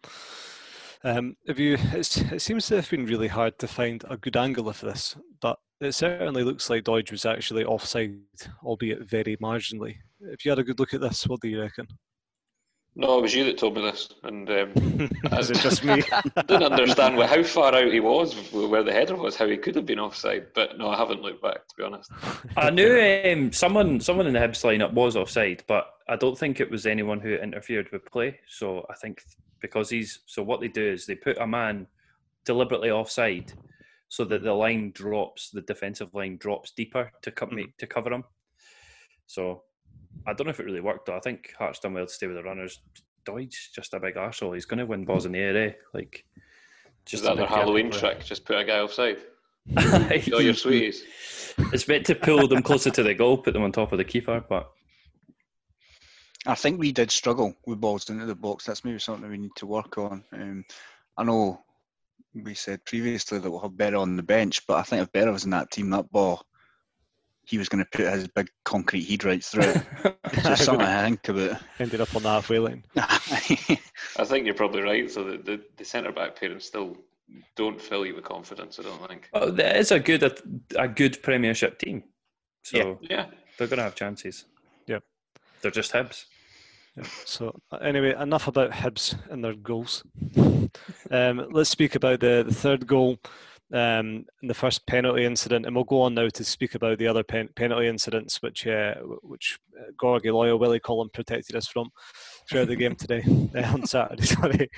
Um, 1.03 1.35
if 1.45 1.57
you, 1.57 1.77
it 1.93 2.41
seems 2.41 2.67
to 2.67 2.75
have 2.75 2.89
been 2.89 3.05
really 3.05 3.29
hard 3.29 3.57
to 3.59 3.67
find 3.67 4.03
a 4.09 4.17
good 4.17 4.37
angle 4.37 4.69
of 4.69 4.79
this, 4.81 5.15
but 5.41 5.57
it 5.79 5.93
certainly 5.93 6.43
looks 6.43 6.69
like 6.69 6.83
Doidge 6.83 7.11
was 7.11 7.25
actually 7.25 7.65
offside, 7.65 8.19
albeit 8.63 9.09
very 9.09 9.35
marginally. 9.37 9.95
If 10.19 10.45
you 10.45 10.51
had 10.51 10.59
a 10.59 10.63
good 10.63 10.79
look 10.79 10.93
at 10.93 11.01
this, 11.01 11.27
what 11.27 11.41
do 11.41 11.47
you 11.47 11.61
reckon? 11.61 11.87
No, 12.93 13.19
it 13.19 13.21
was 13.21 13.33
you 13.33 13.45
that 13.45 13.57
told 13.57 13.75
me 13.75 13.81
this, 13.83 14.09
and 14.23 14.49
um, 14.49 14.71
is 15.39 15.49
it 15.49 15.59
just 15.59 15.83
me? 15.83 16.03
I 16.11 16.41
didn't 16.47 16.73
understand 16.73 17.17
how 17.21 17.41
far 17.41 17.73
out 17.73 17.91
he 17.91 18.01
was, 18.01 18.33
where 18.51 18.83
the 18.83 18.91
header 18.91 19.15
was, 19.15 19.37
how 19.37 19.47
he 19.47 19.55
could 19.55 19.75
have 19.75 19.85
been 19.85 19.99
offside. 19.99 20.47
But 20.53 20.77
no, 20.77 20.89
I 20.89 20.97
haven't 20.97 21.21
looked 21.21 21.41
back 21.41 21.67
to 21.69 21.75
be 21.77 21.83
honest. 21.83 22.11
I 22.57 22.69
knew 22.69 23.23
um, 23.25 23.53
someone, 23.53 24.01
someone 24.01 24.27
in 24.27 24.33
the 24.33 24.39
Hibs 24.39 24.63
lineup 24.65 24.91
was 24.91 25.15
offside, 25.15 25.63
but 25.67 25.93
I 26.09 26.17
don't 26.17 26.37
think 26.37 26.59
it 26.59 26.69
was 26.69 26.85
anyone 26.85 27.21
who 27.21 27.35
interfered 27.35 27.89
with 27.93 28.05
play. 28.11 28.37
So 28.49 28.85
I 28.89 28.95
think 28.95 29.21
because 29.61 29.89
he's 29.89 30.19
so 30.25 30.43
what 30.43 30.59
they 30.59 30.67
do 30.67 30.85
is 30.85 31.05
they 31.05 31.15
put 31.15 31.37
a 31.37 31.47
man 31.47 31.87
deliberately 32.43 32.91
offside 32.91 33.53
so 34.09 34.25
that 34.25 34.43
the 34.43 34.53
line 34.53 34.91
drops, 34.93 35.49
the 35.51 35.61
defensive 35.61 36.13
line 36.13 36.35
drops 36.35 36.71
deeper 36.71 37.09
to 37.21 37.31
co- 37.31 37.45
mm. 37.45 37.71
to 37.77 37.87
cover 37.87 38.11
him. 38.11 38.25
So 39.27 39.63
I 40.27 40.33
don't 40.33 40.47
know 40.47 40.51
if 40.51 40.59
it 40.59 40.65
really 40.65 40.81
worked 40.81 41.07
though. 41.07 41.17
I 41.17 41.19
think 41.19 41.53
Hearts 41.57 41.79
done 41.79 41.93
well 41.93 42.05
to 42.05 42.11
stay 42.11 42.27
with 42.27 42.35
the 42.35 42.43
runners. 42.43 42.81
Doidge's 43.25 43.69
just 43.73 43.93
a 43.93 43.99
big 43.99 44.15
arsehole. 44.15 44.53
He's 44.53 44.65
going 44.65 44.79
to 44.79 44.85
win 44.85 45.05
balls 45.05 45.25
in 45.25 45.31
the 45.31 45.39
air, 45.39 45.57
eh? 45.57 45.71
Like, 45.93 46.25
just 47.05 47.23
Is 47.23 47.29
that 47.29 47.37
their 47.37 47.47
Halloween 47.47 47.91
trick? 47.91 48.23
Just 48.23 48.45
put 48.45 48.57
a 48.57 48.63
guy 48.63 48.79
offside. 48.79 49.17
Show 50.21 50.39
your 50.39 50.55
sweeties. 50.55 51.03
It's 51.71 51.87
meant 51.87 52.05
to 52.07 52.15
pull 52.15 52.47
them 52.47 52.63
closer 52.63 52.89
to 52.89 53.03
the 53.03 53.13
goal, 53.13 53.37
put 53.37 53.53
them 53.53 53.63
on 53.63 53.71
top 53.71 53.91
of 53.91 53.99
the 53.99 54.03
keeper, 54.03 54.43
but 54.49 54.71
I 56.47 56.55
think 56.55 56.79
we 56.79 56.91
did 56.91 57.11
struggle 57.11 57.55
with 57.67 57.79
balls 57.79 58.09
into 58.09 58.25
the 58.25 58.35
box. 58.35 58.65
That's 58.65 58.83
maybe 58.83 58.97
something 58.99 59.29
we 59.29 59.37
need 59.37 59.55
to 59.57 59.67
work 59.67 59.97
on. 59.97 60.23
Um, 60.33 60.65
I 61.17 61.23
know 61.23 61.61
we 62.33 62.55
said 62.55 62.83
previously 62.85 63.37
that 63.37 63.51
we'll 63.51 63.59
have 63.59 63.71
Berra 63.71 64.01
on 64.01 64.15
the 64.15 64.23
bench, 64.23 64.65
but 64.65 64.77
I 64.77 64.83
think 64.83 65.03
if 65.03 65.11
Berra 65.11 65.31
was 65.31 65.45
in 65.45 65.51
that 65.51 65.69
team, 65.69 65.89
that 65.91 66.11
ball, 66.11 66.43
he 67.51 67.57
was 67.57 67.67
going 67.67 67.83
to 67.83 67.89
put 67.91 68.07
his 68.13 68.29
big 68.29 68.49
concrete 68.63 69.01
heat 69.01 69.25
right 69.25 69.43
through 69.43 69.63
it. 69.63 69.83
Just 70.41 70.63
something 70.63 70.85
I 70.85 71.03
think 71.03 71.27
about. 71.27 71.61
Ended 71.79 71.99
up 71.99 72.15
on 72.15 72.23
the 72.23 72.29
halfway 72.29 72.59
line. 72.59 72.85
I 72.95 74.23
think 74.23 74.45
you're 74.45 74.55
probably 74.55 74.81
right. 74.81 75.11
So 75.11 75.25
the, 75.25 75.37
the, 75.37 75.61
the 75.75 75.83
centre 75.83 76.13
back 76.13 76.39
parents 76.39 76.65
still 76.65 76.95
don't 77.57 77.79
fill 77.79 78.05
you 78.05 78.15
with 78.15 78.23
confidence. 78.23 78.79
I 78.79 78.83
don't 78.83 79.05
think. 79.05 79.29
Oh, 79.33 79.51
there 79.51 79.75
is 79.75 79.91
a 79.91 79.99
good 79.99 80.23
a, 80.23 80.33
a 80.77 80.87
good 80.87 81.21
Premiership 81.21 81.77
team. 81.77 82.05
So 82.63 82.99
yeah, 83.01 83.17
yeah. 83.17 83.25
they're 83.57 83.67
going 83.67 83.79
to 83.79 83.83
have 83.83 83.95
chances. 83.95 84.45
Yep. 84.87 85.03
They're 85.61 85.71
just 85.71 85.91
Hibs. 85.91 86.23
So 87.25 87.59
anyway, 87.81 88.15
enough 88.17 88.47
about 88.47 88.71
Hibs 88.71 89.15
and 89.29 89.43
their 89.43 89.55
goals. 89.55 90.03
um, 91.11 91.47
let's 91.51 91.69
speak 91.69 91.95
about 91.95 92.21
the, 92.21 92.45
the 92.47 92.53
third 92.53 92.87
goal 92.87 93.19
um, 93.73 94.25
in 94.41 94.47
the 94.47 94.53
first 94.53 94.85
penalty 94.87 95.25
incident, 95.25 95.65
and 95.65 95.75
we'll 95.75 95.85
go 95.85 96.01
on 96.01 96.13
now 96.13 96.27
to 96.29 96.43
speak 96.43 96.75
about 96.75 96.97
the 96.97 97.07
other 97.07 97.23
pen, 97.23 97.49
penalty 97.55 97.87
incidents, 97.87 98.41
which 98.41 98.67
uh, 98.67 98.95
which 99.21 99.57
Gorgie 100.01 100.33
loyal 100.33 100.59
Willie 100.59 100.79
Collum 100.79 101.09
protected 101.13 101.55
us 101.55 101.67
from 101.67 101.89
throughout 102.49 102.67
the 102.67 102.75
game 102.75 102.95
today 102.95 103.23
uh, 103.55 103.73
on 103.73 103.85
Saturday. 103.85 104.23
Sorry. 104.25 104.69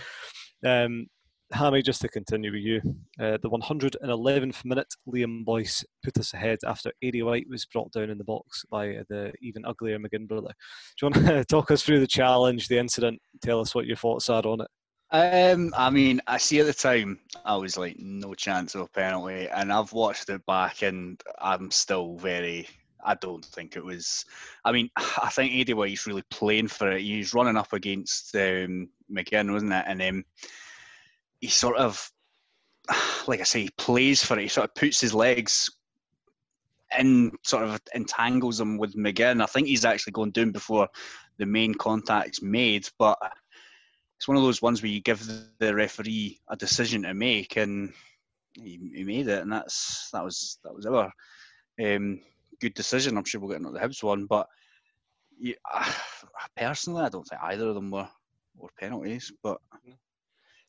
Um, 0.66 1.08
Hammy, 1.52 1.84
just 1.84 2.02
to 2.02 2.08
continue 2.08 2.52
with 2.52 2.62
you, 2.62 2.82
uh, 3.20 3.38
the 3.42 3.50
111th 3.50 4.66
minute, 4.66 4.92
Liam 5.08 5.46
Boyce 5.46 5.86
put 6.04 6.18
us 6.18 6.34
ahead 6.34 6.60
after 6.66 6.92
Aidy 7.04 7.24
White 7.24 7.46
was 7.48 7.66
brought 7.66 7.92
down 7.92 8.10
in 8.10 8.18
the 8.18 8.24
box 8.24 8.64
by 8.72 8.98
the 9.10 9.32
even 9.42 9.64
uglier 9.66 10.00
McGinn 10.00 10.28
brother. 10.28 10.52
Do 10.98 11.06
you 11.06 11.10
want 11.12 11.28
to 11.28 11.46
talk 11.50 11.70
us 11.70 11.84
through 11.84 12.00
the 12.00 12.08
challenge, 12.08 12.68
the 12.68 12.80
incident, 12.80 13.22
tell 13.44 13.60
us 13.60 13.76
what 13.76 13.86
your 13.86 13.98
thoughts 13.98 14.30
are 14.30 14.46
on 14.48 14.62
it? 14.62 14.68
Um, 15.14 15.76
I 15.78 15.92
mean, 15.92 16.22
I 16.26 16.40
see 16.40 16.60
at 16.60 16.66
the 16.66 16.74
time 16.74 17.20
I 17.46 17.56
was 17.56 17.78
like, 17.78 18.00
no 18.00 18.34
chance 18.34 18.74
of 18.74 18.82
a 18.82 18.88
penalty, 18.88 19.48
and 19.48 19.72
I've 19.72 19.94
watched 19.94 20.28
it 20.30 20.44
back, 20.48 20.82
and 20.82 21.22
I'm 21.40 21.70
still 21.70 22.18
very. 22.18 22.68
I 23.06 23.14
don't 23.16 23.46
think 23.46 23.76
it 23.76 23.86
was. 23.86 24.26
I 24.66 24.72
mean, 24.72 24.90
I 24.98 25.30
think 25.30 25.54
Aidy 25.54 25.76
White's 25.76 26.08
really 26.08 26.24
playing 26.32 26.68
for 26.68 26.92
it. 26.92 27.02
He's 27.02 27.36
running 27.36 27.58
up 27.58 27.74
against 27.74 28.36
um, 28.36 28.90
McGinn, 29.12 29.54
wasn't 29.54 29.74
it? 29.74 29.86
And 29.88 30.02
um, 30.02 30.26
he 31.42 31.48
sort 31.48 31.78
of, 31.78 32.12
like 33.28 33.40
I 33.40 33.44
say, 33.44 33.62
he 33.64 33.70
plays 33.78 34.26
for 34.26 34.40
it. 34.40 34.44
He 34.44 34.48
sort 34.48 34.68
of 34.68 34.74
puts 34.74 35.00
his 35.00 35.14
legs 35.14 35.70
in, 36.98 37.34
sort 37.44 37.66
of 37.66 37.80
entangles 37.94 38.58
them 38.58 38.80
with 38.80 38.96
McGinn. 38.96 39.44
I 39.44 39.46
think 39.46 39.68
he's 39.68 39.86
actually 39.86 40.14
going 40.14 40.32
down 40.32 40.50
before 40.50 40.88
the 41.38 41.46
main 41.46 41.76
contact's 41.76 42.42
made, 42.42 42.90
but 42.98 43.20
it's 44.24 44.28
one 44.30 44.38
of 44.38 44.44
those 44.44 44.62
ones 44.62 44.82
where 44.82 44.90
you 44.90 45.02
give 45.02 45.22
the 45.60 45.76
referee 45.76 46.40
a 46.48 46.56
decision 46.56 47.02
to 47.02 47.14
make, 47.14 47.58
and 47.58 47.92
he, 48.54 48.80
he 48.96 49.04
made 49.04 49.28
it, 49.28 49.42
and 49.42 49.52
that's 49.52 50.08
that 50.14 50.24
was 50.24 50.60
that 50.64 50.74
was 50.74 50.86
our 50.86 51.12
um, 51.84 52.22
good 52.62 52.74
decision. 52.74 53.18
I'm 53.18 53.26
sure 53.26 53.42
we'll 53.42 53.50
get 53.50 53.58
into 53.58 53.72
the 53.72 53.80
Hibs 53.80 54.02
one, 54.02 54.26
but 54.26 54.48
yeah, 55.38 55.56
personally, 56.56 57.04
I 57.04 57.10
don't 57.10 57.26
think 57.28 57.42
either 57.44 57.68
of 57.68 57.76
them 57.76 57.92
were 57.92 58.08
were 58.56 58.70
penalties. 58.80 59.30
But 59.44 59.58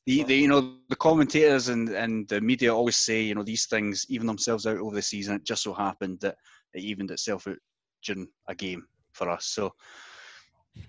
the, 0.05 0.25
the 0.25 0.35
you 0.35 0.49
know 0.49 0.79
the 0.89 0.97
commentators 0.97 1.69
and 1.69 1.91
and 1.91 2.27
the 2.27 2.41
media 2.41 2.75
always 2.75 2.97
say 2.97 3.23
you 3.23 3.37
know 3.37 3.45
these 3.45 3.67
things 3.67 4.05
even 4.09 4.27
themselves 4.27 4.67
out 4.67 4.79
over 4.79 4.97
the 4.97 5.03
season. 5.03 5.37
It 5.37 5.45
just 5.45 5.63
so 5.63 5.75
happened 5.75 6.19
that 6.23 6.35
it 6.73 6.83
evened 6.83 7.13
itself 7.13 7.47
out 7.47 7.59
during 8.03 8.27
a 8.49 8.55
game 8.57 8.85
for 9.13 9.31
us. 9.31 9.47
So 9.47 9.75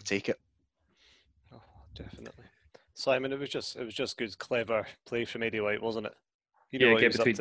take 0.03 0.29
it. 0.29 0.39
Oh, 1.53 1.61
definitely. 1.95 2.44
Simon, 2.95 3.33
it 3.33 3.39
was 3.39 3.49
just 3.49 3.75
it 3.75 3.83
was 3.83 3.93
just 3.93 4.17
good, 4.17 4.37
clever 4.39 4.87
play 5.05 5.25
from 5.25 5.43
Eddie 5.43 5.59
White, 5.59 5.83
wasn't 5.83 6.07
it? 6.07 6.13
You 6.71 6.79
know 6.79 6.93
yeah, 6.93 7.01
get 7.01 7.11
between, 7.11 7.35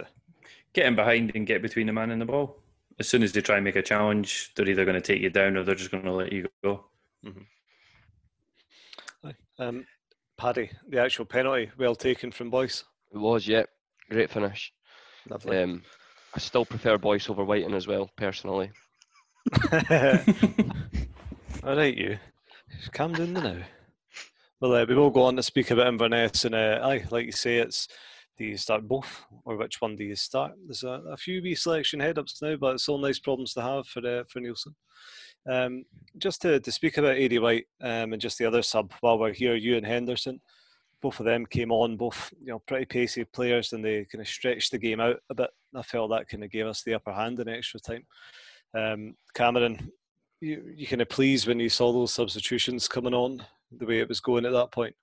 get 0.73 0.87
in 0.87 0.97
behind 0.97 1.33
and 1.35 1.47
get 1.47 1.62
between 1.62 1.87
the 1.87 1.93
man 1.93 2.11
and 2.11 2.21
the 2.21 2.27
ball. 2.27 2.59
As 3.01 3.09
soon 3.09 3.23
as 3.23 3.33
they 3.33 3.40
try 3.40 3.57
and 3.57 3.64
make 3.64 3.77
a 3.77 3.83
challenge, 3.83 4.53
they're 4.55 4.69
either 4.69 4.85
going 4.85 4.95
to 4.95 5.01
take 5.01 5.23
you 5.23 5.31
down 5.31 5.57
or 5.57 5.64
they're 5.64 5.75
just 5.75 5.90
going 5.90 6.05
to 6.05 6.12
let 6.12 6.33
you 6.33 6.47
go. 6.62 6.85
Mm-hmm. 7.25 7.40
Um, 9.59 9.87
Paddy, 10.37 10.71
the 10.88 11.01
actual 11.01 11.25
penalty, 11.25 11.71
well 11.79 11.95
taken 11.95 12.33
from 12.33 12.51
Boyce. 12.51 12.85
It 13.12 13.19
was, 13.19 13.47
yeah, 13.47 13.62
great 14.11 14.31
finish. 14.31 14.73
Lovely. 15.29 15.62
Um, 15.62 15.83
I 16.35 16.40
still 16.40 16.64
prefer 16.64 16.99
Boyce 16.99 17.31
over 17.31 17.45
Wighton 17.45 17.75
as 17.75 17.87
well, 17.87 18.11
personally. 18.17 18.73
All 21.62 21.77
right, 21.77 21.97
you. 21.97 22.19
Just 22.79 22.93
calm 22.93 23.12
down 23.12 23.33
now. 23.33 23.57
Well, 24.64 24.77
uh, 24.77 24.87
we 24.88 24.94
will 24.94 25.11
go 25.11 25.24
on 25.24 25.37
to 25.37 25.42
speak 25.42 25.70
about 25.70 25.88
Inverness, 25.88 26.46
and 26.46 26.55
uh, 26.55 26.81
aye, 26.83 27.05
like 27.11 27.27
you 27.27 27.33
say, 27.33 27.59
it's 27.59 27.87
do 28.38 28.46
you 28.46 28.57
start 28.57 28.88
both, 28.88 29.27
or 29.44 29.59
which 29.59 29.83
one 29.83 29.94
do 29.94 30.05
you 30.05 30.16
start? 30.16 30.53
There's 30.64 30.85
a, 30.85 31.03
a 31.11 31.18
few 31.18 31.42
wee 31.42 31.55
selection 31.55 32.00
head-ups 32.00 32.40
now, 32.40 32.57
but 32.57 32.77
it's 32.77 32.88
all 32.88 32.96
nice 32.96 33.18
problems 33.18 33.53
to 33.53 33.61
have 33.61 33.87
for 33.87 33.98
uh, 33.98 34.24
for 34.27 34.40
Neilson. 34.40 34.72
Um, 35.46 35.85
just 36.16 36.40
to, 36.40 36.61
to 36.61 36.72
speak 36.72 36.96
about 36.96 37.16
Aidy 37.16 37.42
White 37.42 37.66
um, 37.83 38.14
and 38.14 38.22
just 38.22 38.38
the 38.38 38.46
other 38.46 38.62
sub 38.62 38.90
while 39.03 39.18
we're 39.18 39.35
here, 39.35 39.55
Euan 39.55 39.85
Henderson, 39.85 40.40
both 41.03 41.20
of 41.20 41.27
them 41.27 41.44
came 41.44 41.70
on, 41.70 41.98
both 41.98 42.33
you 42.40 42.46
know 42.46 42.62
pretty 42.66 42.87
pacey 42.87 43.24
players, 43.24 43.74
and 43.74 43.85
they 43.85 44.07
kind 44.07 44.22
of 44.22 44.29
stretched 44.29 44.70
the 44.70 44.79
game 44.79 44.98
out 44.98 45.16
a 45.29 45.35
bit. 45.35 45.50
I 45.77 45.83
felt 45.83 46.09
that 46.09 46.31
kind 46.31 46.42
of 46.42 46.50
gave 46.50 46.66
us 46.66 46.83
the 46.83 46.94
upper 46.94 47.12
hand 47.12 47.38
in 47.38 47.50
extra 47.50 47.81
time. 47.81 48.07
Um, 48.74 49.14
Cameron, 49.35 49.92
you, 50.40 50.72
you 50.74 50.87
kind 50.87 51.03
of 51.03 51.11
pleased 51.11 51.46
when 51.46 51.61
you 51.61 51.68
saw 51.68 51.92
those 51.92 52.14
substitutions 52.14 52.88
coming 52.88 53.12
on 53.12 53.44
the 53.78 53.87
way 53.87 54.00
it 54.00 54.08
was 54.08 54.20
going 54.20 54.46
at 54.46 54.52
that 54.52 54.72
point? 54.72 54.94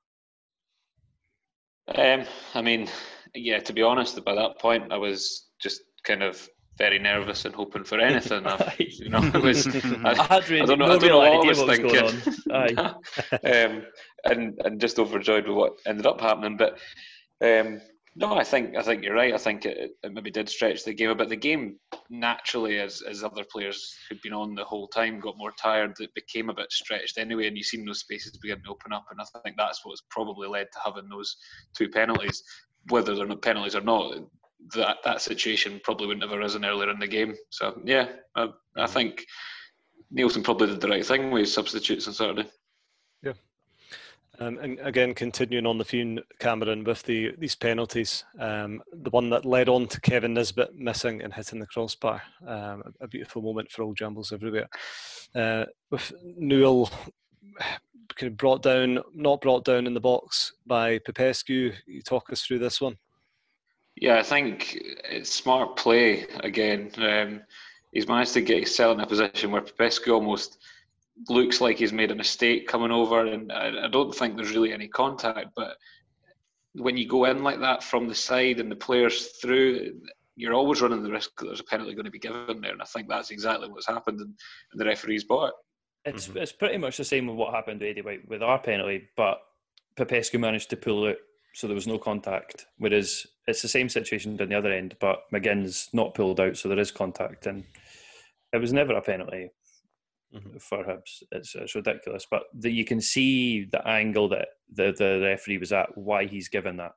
Um, 1.96 2.24
I 2.54 2.62
mean, 2.62 2.88
yeah, 3.36 3.60
to 3.60 3.74
be 3.74 3.82
honest, 3.82 4.24
by 4.24 4.36
that 4.36 4.60
point, 4.60 4.92
I 4.92 4.98
was 4.98 5.48
just 5.60 5.82
kind 6.04 6.24
of 6.24 6.48
very 6.78 7.00
nervous 7.00 7.46
and 7.46 7.54
hoping 7.54 7.84
for 7.84 8.00
anything. 8.00 8.46
I, 8.48 8.76
you 8.80 9.10
know, 9.10 9.24
it 9.24 9.42
was. 9.42 9.68
I, 10.06 10.12
I, 10.12 10.24
had 10.24 10.50
really, 10.50 10.62
I 10.62 10.66
don't 10.66 10.80
know, 10.80 10.88
no 10.88 10.94
I 10.94 10.98
don't 10.98 11.10
know 11.10 11.18
what 11.18 11.34
I 11.34 11.48
was 11.48 11.60
what 11.60 11.78
thinking. 11.78 12.34
um, 13.78 13.84
and 14.26 14.60
and 14.64 14.82
just 14.82 15.00
overjoyed 15.00 15.48
with 15.48 15.58
what 15.58 15.74
ended 15.86 16.06
up 16.06 16.22
happening. 16.22 16.58
But 16.58 16.80
um, 17.42 17.82
no, 18.16 18.34
I 18.34 18.44
think 18.44 18.76
I 18.76 18.82
think 18.82 19.04
you're 19.04 19.16
right. 19.16 19.34
I 19.34 19.38
think 19.38 19.66
it, 19.66 19.92
it 20.04 20.12
maybe 20.12 20.32
did 20.32 20.50
stretch 20.50 20.84
the 20.84 20.94
game 20.94 21.12
a 21.12 21.16
bit. 21.16 21.30
The 21.30 21.36
game 21.38 21.78
naturally, 22.10 22.80
as 22.80 23.02
as 23.10 23.24
other 23.24 23.46
players 23.50 23.96
who'd 24.10 24.22
been 24.22 24.34
on 24.34 24.54
the 24.54 24.66
whole 24.66 24.88
time 24.90 25.22
got 25.22 25.38
more 25.38 25.54
tired, 25.62 25.94
it 26.00 26.14
became 26.14 26.50
a 26.50 26.54
bit 26.54 26.72
stretched 26.72 27.18
anyway, 27.18 27.48
and 27.48 27.56
you 27.56 27.64
seen 27.64 27.86
those 27.86 28.00
spaces 28.00 28.38
begin 28.38 28.62
to 28.64 28.72
open 28.72 28.92
up. 28.92 29.06
And 29.12 29.22
I 29.22 29.40
think 29.40 29.56
that's 29.58 29.86
what's 29.86 30.04
probably 30.10 30.50
led 30.50 30.68
to 30.74 30.80
having 30.84 31.08
those 31.10 31.38
two 31.76 31.88
penalties, 31.88 32.44
whether 32.90 33.16
they're 33.16 33.26
not 33.26 33.42
penalties 33.42 33.76
or 33.76 33.82
not. 33.82 34.16
That 34.76 34.98
that 35.06 35.22
situation 35.22 35.80
probably 35.84 36.08
wouldn't 36.08 36.30
have 36.30 36.38
arisen 36.38 36.66
earlier 36.66 36.92
in 36.92 37.00
the 37.00 37.08
game. 37.08 37.36
So 37.50 37.82
yeah, 37.86 38.10
I, 38.36 38.44
I 38.44 38.46
mm-hmm. 38.46 38.86
think 38.88 39.26
Neilson 40.14 40.44
probably 40.44 40.68
did 40.68 40.82
the 40.82 40.90
right 40.90 41.06
thing 41.06 41.32
with 41.32 41.48
substitutes 41.48 42.08
on 42.08 42.14
Saturday. 42.14 42.50
Um, 44.42 44.58
and 44.58 44.80
again, 44.80 45.14
continuing 45.14 45.68
on 45.68 45.78
the 45.78 45.86
theme, 45.86 46.20
Cameron, 46.40 46.84
with 46.84 47.04
the 47.04 47.36
these 47.38 47.54
penalties, 47.54 48.26
um, 48.40 48.82
the 48.92 49.12
one 49.12 49.30
that 49.30 49.46
led 49.46 49.70
on 49.70 49.86
to 49.90 50.02
Kevin 50.02 50.34
Nisbet 50.34 50.74
missing 50.74 51.22
and 51.22 51.32
hitting 51.32 51.60
the 51.60 51.68
crossbar, 51.68 52.24
um, 52.48 52.82
a, 53.00 53.04
a, 53.04 53.08
beautiful 53.08 53.44
moment 53.44 53.70
for 53.70 53.84
all 53.84 53.94
Jambos 53.94 54.34
everywhere. 54.34 54.68
Uh, 55.36 55.66
with 55.92 56.12
Newell 56.24 56.90
kind 58.16 58.32
of 58.32 58.38
brought 58.38 58.64
down, 58.64 58.98
not 59.14 59.42
brought 59.42 59.64
down 59.64 59.86
in 59.86 59.94
the 59.94 60.00
box 60.00 60.54
by 60.66 60.98
Popescu. 61.06 61.72
You 61.86 62.02
talk 62.02 62.32
us 62.32 62.42
through 62.42 62.60
this 62.60 62.82
one. 62.82 62.98
Yeah, 63.96 64.18
I 64.18 64.24
think 64.24 64.76
it's 65.08 65.32
smart 65.32 65.76
play 65.76 66.26
again. 66.40 66.90
Um, 66.98 67.42
he's 67.92 68.08
managed 68.08 68.34
to 68.34 68.42
get 68.42 68.58
himself 68.58 68.96
in 68.96 69.02
a 69.02 69.08
position 69.08 69.52
where 69.52 69.62
Popescu 69.62 70.12
almost 70.12 70.58
looks 71.30 71.62
like 71.62 71.78
he's 71.78 71.94
made 71.94 72.12
a 72.12 72.16
mistake 72.16 72.68
coming 72.68 72.92
over, 72.92 73.26
and 73.26 73.52
I, 73.52 73.86
I 73.86 73.88
don't 73.88 74.14
think 74.14 74.36
there's 74.36 74.52
really 74.52 74.74
any 74.74 74.88
contact. 74.88 75.50
But 75.56 75.76
when 76.74 76.98
you 76.98 77.08
go 77.08 77.26
in 77.26 77.44
like 77.44 77.60
that 77.60 77.84
from 77.84 78.08
the 78.08 78.16
side 78.16 78.60
and 78.60 78.72
the 78.72 78.76
players 78.76 79.28
through, 79.42 80.02
you're 80.36 80.54
always 80.54 80.82
running 80.82 81.04
the 81.04 81.12
risk 81.12 81.32
that 81.38 81.46
there's 81.46 81.60
a 81.60 81.66
penalty 81.66 81.94
going 81.94 82.06
to 82.06 82.12
be 82.12 82.20
given 82.20 82.62
there. 82.62 82.72
And 82.72 82.82
I 82.82 82.86
think 82.86 83.08
that's 83.08 83.32
exactly 83.32 83.70
what's 83.70 83.88
happened, 83.88 84.20
and, 84.20 84.34
and 84.72 84.82
the 84.82 84.86
referees 84.86 85.24
bought 85.24 85.50
it. 85.50 85.54
It's 86.04 86.28
mm-hmm. 86.28 86.40
it's 86.40 86.52
pretty 86.52 86.78
much 86.78 86.98
the 86.98 87.04
same 87.04 87.28
with 87.28 87.36
what 87.36 87.54
happened 87.54 87.82
to 87.82 87.90
Eddie 87.90 88.02
White 88.02 88.28
with 88.28 88.42
our 88.42 88.60
penalty, 88.60 89.10
but 89.16 89.40
Popescu 89.98 90.40
managed 90.40 90.70
to 90.72 90.78
pull 90.78 91.08
it 91.08 91.20
so 91.54 91.68
there 91.68 91.76
was 91.76 91.88
no 91.88 91.98
contact. 91.98 92.66
Whereas 92.78 93.28
it's 93.46 93.62
the 93.62 93.68
same 93.68 93.90
situation 93.90 94.40
on 94.40 94.50
the 94.50 94.58
other 94.58 94.72
end, 94.72 94.96
but 95.00 95.24
McGinn's 95.34 95.90
not 95.94 96.14
pulled 96.14 96.40
out, 96.40 96.58
so 96.58 96.70
there 96.70 96.80
is 96.80 96.92
contact, 96.92 97.46
and 97.46 97.66
it 98.54 98.58
was 98.58 98.74
never 98.74 98.94
a 98.94 99.02
penalty 99.02 99.50
mm-hmm. 100.34 100.58
for 100.58 100.84
Hibs. 100.84 101.24
It's, 101.32 101.56
it's 101.56 101.76
ridiculous. 101.76 102.26
But 102.30 102.44
the, 102.54 102.72
you 102.72 102.86
can 102.86 103.02
see 103.02 103.66
the 103.66 103.86
angle 103.88 104.30
that 104.30 104.48
the, 104.74 104.94
the 104.98 105.20
referee 105.22 105.58
was 105.58 105.72
at, 105.72 105.98
why 105.98 106.26
he's 106.26 106.50
given 106.50 106.78
that. 106.78 106.94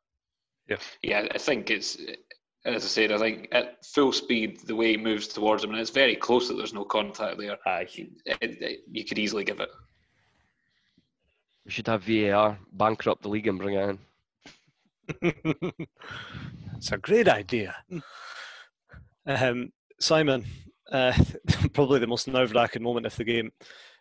Yeah, 0.68 0.76
yeah. 1.02 1.26
I 1.34 1.38
think 1.38 1.70
it's 1.70 1.98
as 2.64 2.84
I 2.84 2.88
said. 2.88 3.12
I 3.12 3.18
think 3.18 3.48
at 3.52 3.84
full 3.84 4.12
speed, 4.12 4.60
the 4.60 4.76
way 4.76 4.92
he 4.92 4.96
moves 4.96 5.28
towards 5.28 5.62
him, 5.62 5.70
and 5.70 5.80
it's 5.80 5.90
very 5.90 6.16
close 6.16 6.48
that 6.48 6.54
there's 6.54 6.72
no 6.72 6.84
contact 6.84 7.38
there. 7.38 7.58
Aye. 7.66 7.86
It, 7.96 8.08
it, 8.40 8.80
you 8.90 9.04
could 9.04 9.18
easily 9.18 9.44
give 9.44 9.60
it. 9.60 9.68
We 11.64 11.70
should 11.70 11.86
have 11.86 12.04
VAR 12.04 12.58
bankrupt 12.72 13.22
the 13.22 13.28
league 13.28 13.46
and 13.46 13.58
bring 13.58 13.76
it 13.76 13.88
in. 13.90 13.98
it's 16.76 16.92
a 16.92 16.98
great 16.98 17.28
idea. 17.28 17.76
Um, 19.26 19.72
Simon, 20.00 20.44
uh, 20.94 21.12
probably 21.72 21.98
the 21.98 22.06
most 22.06 22.28
nerve-wracking 22.28 22.82
moment 22.82 23.04
of 23.04 23.16
the 23.16 23.24
game. 23.24 23.50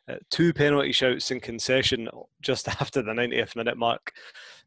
Uh, 0.08 0.16
two 0.30 0.54
penalty 0.54 0.92
shouts 0.92 1.32
in 1.32 1.40
concession 1.40 2.08
just 2.42 2.68
after 2.82 3.02
the 3.02 3.12
90th 3.12 3.56
minute 3.56 3.78
mark. 3.78 4.12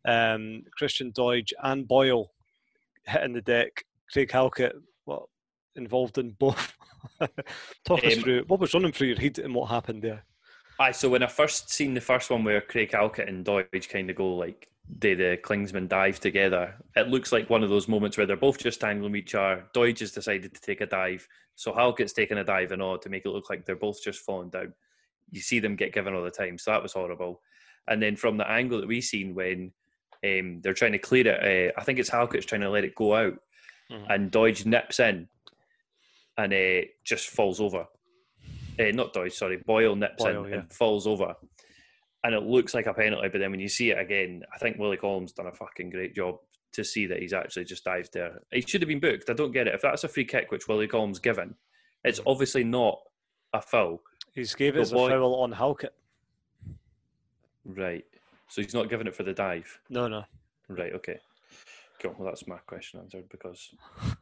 Um, 0.04 0.64
Christian 0.76 1.12
Doidge 1.12 1.52
and 1.62 1.86
Boyle 1.86 2.32
hitting 3.06 3.32
the 3.32 3.42
deck. 3.42 3.84
Craig 4.12 4.30
Halkett, 4.30 4.74
well, 5.06 5.30
involved 5.76 6.18
in 6.18 6.30
both. 6.30 6.74
Talk 7.84 8.02
um, 8.02 8.10
us 8.10 8.16
through 8.16 8.44
what 8.48 8.60
was 8.60 8.74
running 8.74 8.92
through 8.92 9.08
your 9.08 9.20
head 9.20 9.38
and 9.38 9.54
what 9.54 9.70
happened 9.70 10.02
there. 10.02 10.24
Aye, 10.78 10.92
so 10.92 11.08
when 11.08 11.22
I 11.22 11.26
first 11.28 11.70
seen 11.70 11.94
the 11.94 12.00
first 12.00 12.30
one 12.30 12.44
where 12.44 12.60
Craig 12.60 12.90
Halkett 12.92 13.28
and 13.28 13.44
Doidge 13.44 13.88
kind 13.88 14.10
of 14.10 14.16
go 14.16 14.34
like 14.34 14.68
they 14.98 15.14
the 15.14 15.38
Klinsmann 15.42 15.88
dive 15.88 16.20
together, 16.20 16.74
it 16.96 17.08
looks 17.08 17.32
like 17.32 17.48
one 17.48 17.62
of 17.62 17.70
those 17.70 17.88
moments 17.88 18.16
where 18.16 18.26
they're 18.26 18.36
both 18.36 18.58
just 18.58 18.80
tangling 18.80 19.16
each 19.16 19.34
other. 19.34 19.64
Doidge 19.74 20.00
has 20.00 20.12
decided 20.12 20.54
to 20.54 20.60
take 20.60 20.80
a 20.80 20.86
dive, 20.86 21.26
so 21.56 21.72
Halkett's 21.72 22.12
taking 22.12 22.38
a 22.38 22.44
dive 22.44 22.70
and 22.70 22.80
all 22.80 22.98
to 22.98 23.08
make 23.08 23.26
it 23.26 23.30
look 23.30 23.50
like 23.50 23.64
they're 23.64 23.74
both 23.74 24.00
just 24.00 24.20
falling 24.20 24.50
down. 24.50 24.72
You 25.32 25.40
see 25.40 25.58
them 25.58 25.74
get 25.74 25.92
given 25.92 26.14
all 26.14 26.22
the 26.22 26.30
time, 26.30 26.58
so 26.58 26.70
that 26.70 26.82
was 26.82 26.92
horrible. 26.92 27.40
And 27.88 28.00
then 28.00 28.14
from 28.14 28.36
the 28.36 28.48
angle 28.48 28.80
that 28.80 28.88
we 28.88 29.00
seen 29.00 29.34
when 29.34 29.72
Um, 30.24 30.60
they're 30.62 30.80
trying 30.80 30.92
to 30.92 31.08
clear 31.08 31.26
it. 31.26 31.40
Uh, 31.44 31.80
I 31.80 31.84
think 31.84 31.98
it's 31.98 32.10
Halkett's 32.10 32.46
trying 32.46 32.62
to 32.62 32.70
let 32.70 32.84
it 32.84 32.94
go 32.94 33.14
out, 33.14 33.38
mm-hmm. 33.90 34.10
and 34.10 34.32
Doidge 34.32 34.64
nips 34.64 34.98
in, 34.98 35.28
and 36.36 36.52
uh, 36.52 36.86
just 37.04 37.28
falls 37.28 37.60
over. 37.60 37.86
Uh, 38.80 38.92
not 38.92 39.12
Doidge, 39.12 39.34
sorry. 39.34 39.58
Boyle 39.58 39.94
nips 39.94 40.24
Boyle, 40.24 40.44
in 40.44 40.50
yeah. 40.50 40.58
and 40.60 40.72
falls 40.72 41.06
over, 41.06 41.36
and 42.24 42.34
it 42.34 42.42
looks 42.42 42.74
like 42.74 42.86
a 42.86 42.94
penalty. 42.94 43.28
But 43.28 43.40
then 43.40 43.50
when 43.50 43.60
you 43.60 43.68
see 43.68 43.90
it 43.90 43.98
again, 43.98 44.42
I 44.54 44.58
think 44.58 44.78
Willie 44.78 44.96
Collum's 44.96 45.32
done 45.32 45.48
a 45.48 45.52
fucking 45.52 45.90
great 45.90 46.14
job 46.14 46.38
to 46.76 46.84
see 46.84 47.06
that 47.06 47.18
he's 47.18 47.32
actually 47.32 47.64
just 47.64 47.84
dived 47.84 48.12
there. 48.12 48.40
He 48.52 48.60
should 48.60 48.80
have 48.80 48.88
been 48.88 49.00
booked. 49.00 49.28
I 49.28 49.32
don't 49.32 49.52
get 49.52 49.66
it. 49.66 49.74
If 49.74 49.82
that's 49.82 50.04
a 50.04 50.08
free 50.08 50.24
kick 50.24 50.50
which 50.50 50.68
Willie 50.68 50.88
Collum's 50.88 51.18
given, 51.18 51.54
it's 52.04 52.20
mm-hmm. 52.20 52.28
obviously 52.28 52.64
not 52.64 53.00
a 53.52 53.60
foul. 53.60 54.00
He's 54.34 54.54
gave 54.54 54.76
it 54.76 54.80
as 54.80 54.92
a 54.92 54.96
foul 54.96 55.42
on 55.42 55.52
Halkett. 55.52 55.94
Right. 57.64 58.04
So 58.48 58.62
he's 58.62 58.74
not 58.74 58.88
giving 58.88 59.06
it 59.06 59.14
for 59.14 59.24
the 59.24 59.32
dive. 59.32 59.80
No, 59.90 60.06
no. 60.06 60.24
Right. 60.68 60.92
Okay. 60.92 61.18
Cool. 62.00 62.14
Well, 62.18 62.28
that's 62.28 62.46
my 62.46 62.58
question 62.58 63.00
answered 63.00 63.28
because 63.30 63.74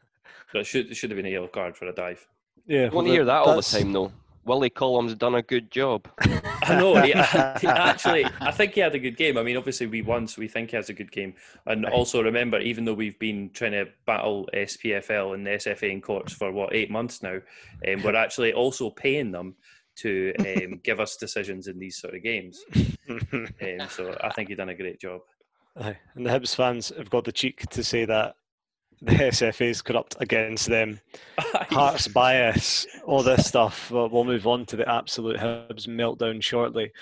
that 0.52 0.66
should 0.66 0.90
it 0.90 0.94
should 0.94 1.10
have 1.10 1.16
been 1.16 1.26
a 1.26 1.30
yellow 1.30 1.48
card 1.48 1.76
for 1.76 1.86
a 1.86 1.92
dive. 1.92 2.26
Yeah. 2.66 2.86
I 2.86 2.94
want 2.94 3.06
to 3.08 3.12
hear 3.12 3.24
that 3.24 3.42
all 3.42 3.56
the 3.56 3.62
time 3.62 3.92
though. 3.92 4.12
Willie 4.44 4.70
Collum's 4.70 5.14
done 5.14 5.35
a 5.35 5.42
good 5.42 5.70
job. 5.70 6.09
I 6.18 6.76
know. 6.78 7.00
He, 7.00 7.12
he, 7.12 7.68
actually, 7.68 8.26
I 8.40 8.50
think 8.50 8.74
he 8.74 8.80
had 8.80 8.94
a 8.94 8.98
good 8.98 9.16
game. 9.16 9.37
I 9.38 9.42
mean, 9.42 9.57
obviously, 9.57 9.87
we 9.87 10.02
won, 10.02 10.26
so 10.26 10.40
we 10.40 10.48
think 10.48 10.70
he 10.70 10.76
has 10.76 10.88
a 10.88 10.94
good 10.94 11.11
game. 11.11 11.35
And 11.66 11.85
right. 11.85 11.92
also 11.92 12.22
remember, 12.22 12.59
even 12.59 12.85
though 12.85 12.94
we've 12.94 13.18
been 13.18 13.50
trying 13.50 13.72
to 13.72 13.87
battle 14.07 14.48
SPFL 14.54 15.35
and 15.35 15.46
the 15.46 15.50
SFA 15.50 15.90
in 15.90 16.00
courts 16.00 16.33
for 16.33 16.52
what 16.52 16.74
eight 16.74 16.90
months 16.90 17.22
now, 17.22 17.40
um, 17.88 18.02
we're 18.02 18.16
actually 18.16 18.52
also 18.52 18.90
paying 18.90 19.30
them 19.30 19.54
to 19.96 20.35
um, 20.38 20.80
give 20.85 21.00
us 21.00 21.16
decisions 21.16 21.66
in 21.66 21.78
these 21.78 21.98
sort 21.98 22.14
of 22.14 22.22
games. 22.22 22.64
um, 23.09 23.88
so 23.88 24.16
I 24.22 24.30
think 24.30 24.48
he's 24.48 24.59
done 24.59 24.68
a 24.68 24.74
great 24.74 25.00
job. 25.00 25.20
Aye. 25.76 25.96
And 26.14 26.24
the 26.24 26.30
Hibs 26.30 26.54
fans 26.54 26.92
have 26.96 27.11
got 27.11 27.24
the 27.24 27.33
cheek 27.33 27.68
to 27.70 27.83
say 27.83 28.04
that 28.04 28.37
the 29.02 29.12
SFA 29.12 29.70
is 29.70 29.83
corrupt 29.83 30.16
against 30.20 30.66
them. 30.66 31.00
Hearts 31.38 32.09
bias, 32.09 32.87
all 33.04 33.22
this 33.22 33.46
stuff. 33.46 33.88
But 33.90 34.11
we'll 34.11 34.24
move 34.24 34.46
on 34.46 34.66
to 34.66 34.76
the 34.76 34.88
absolute 34.88 35.38
Hibs 35.38 35.87
meltdown 35.88 36.42
shortly. 36.42 36.92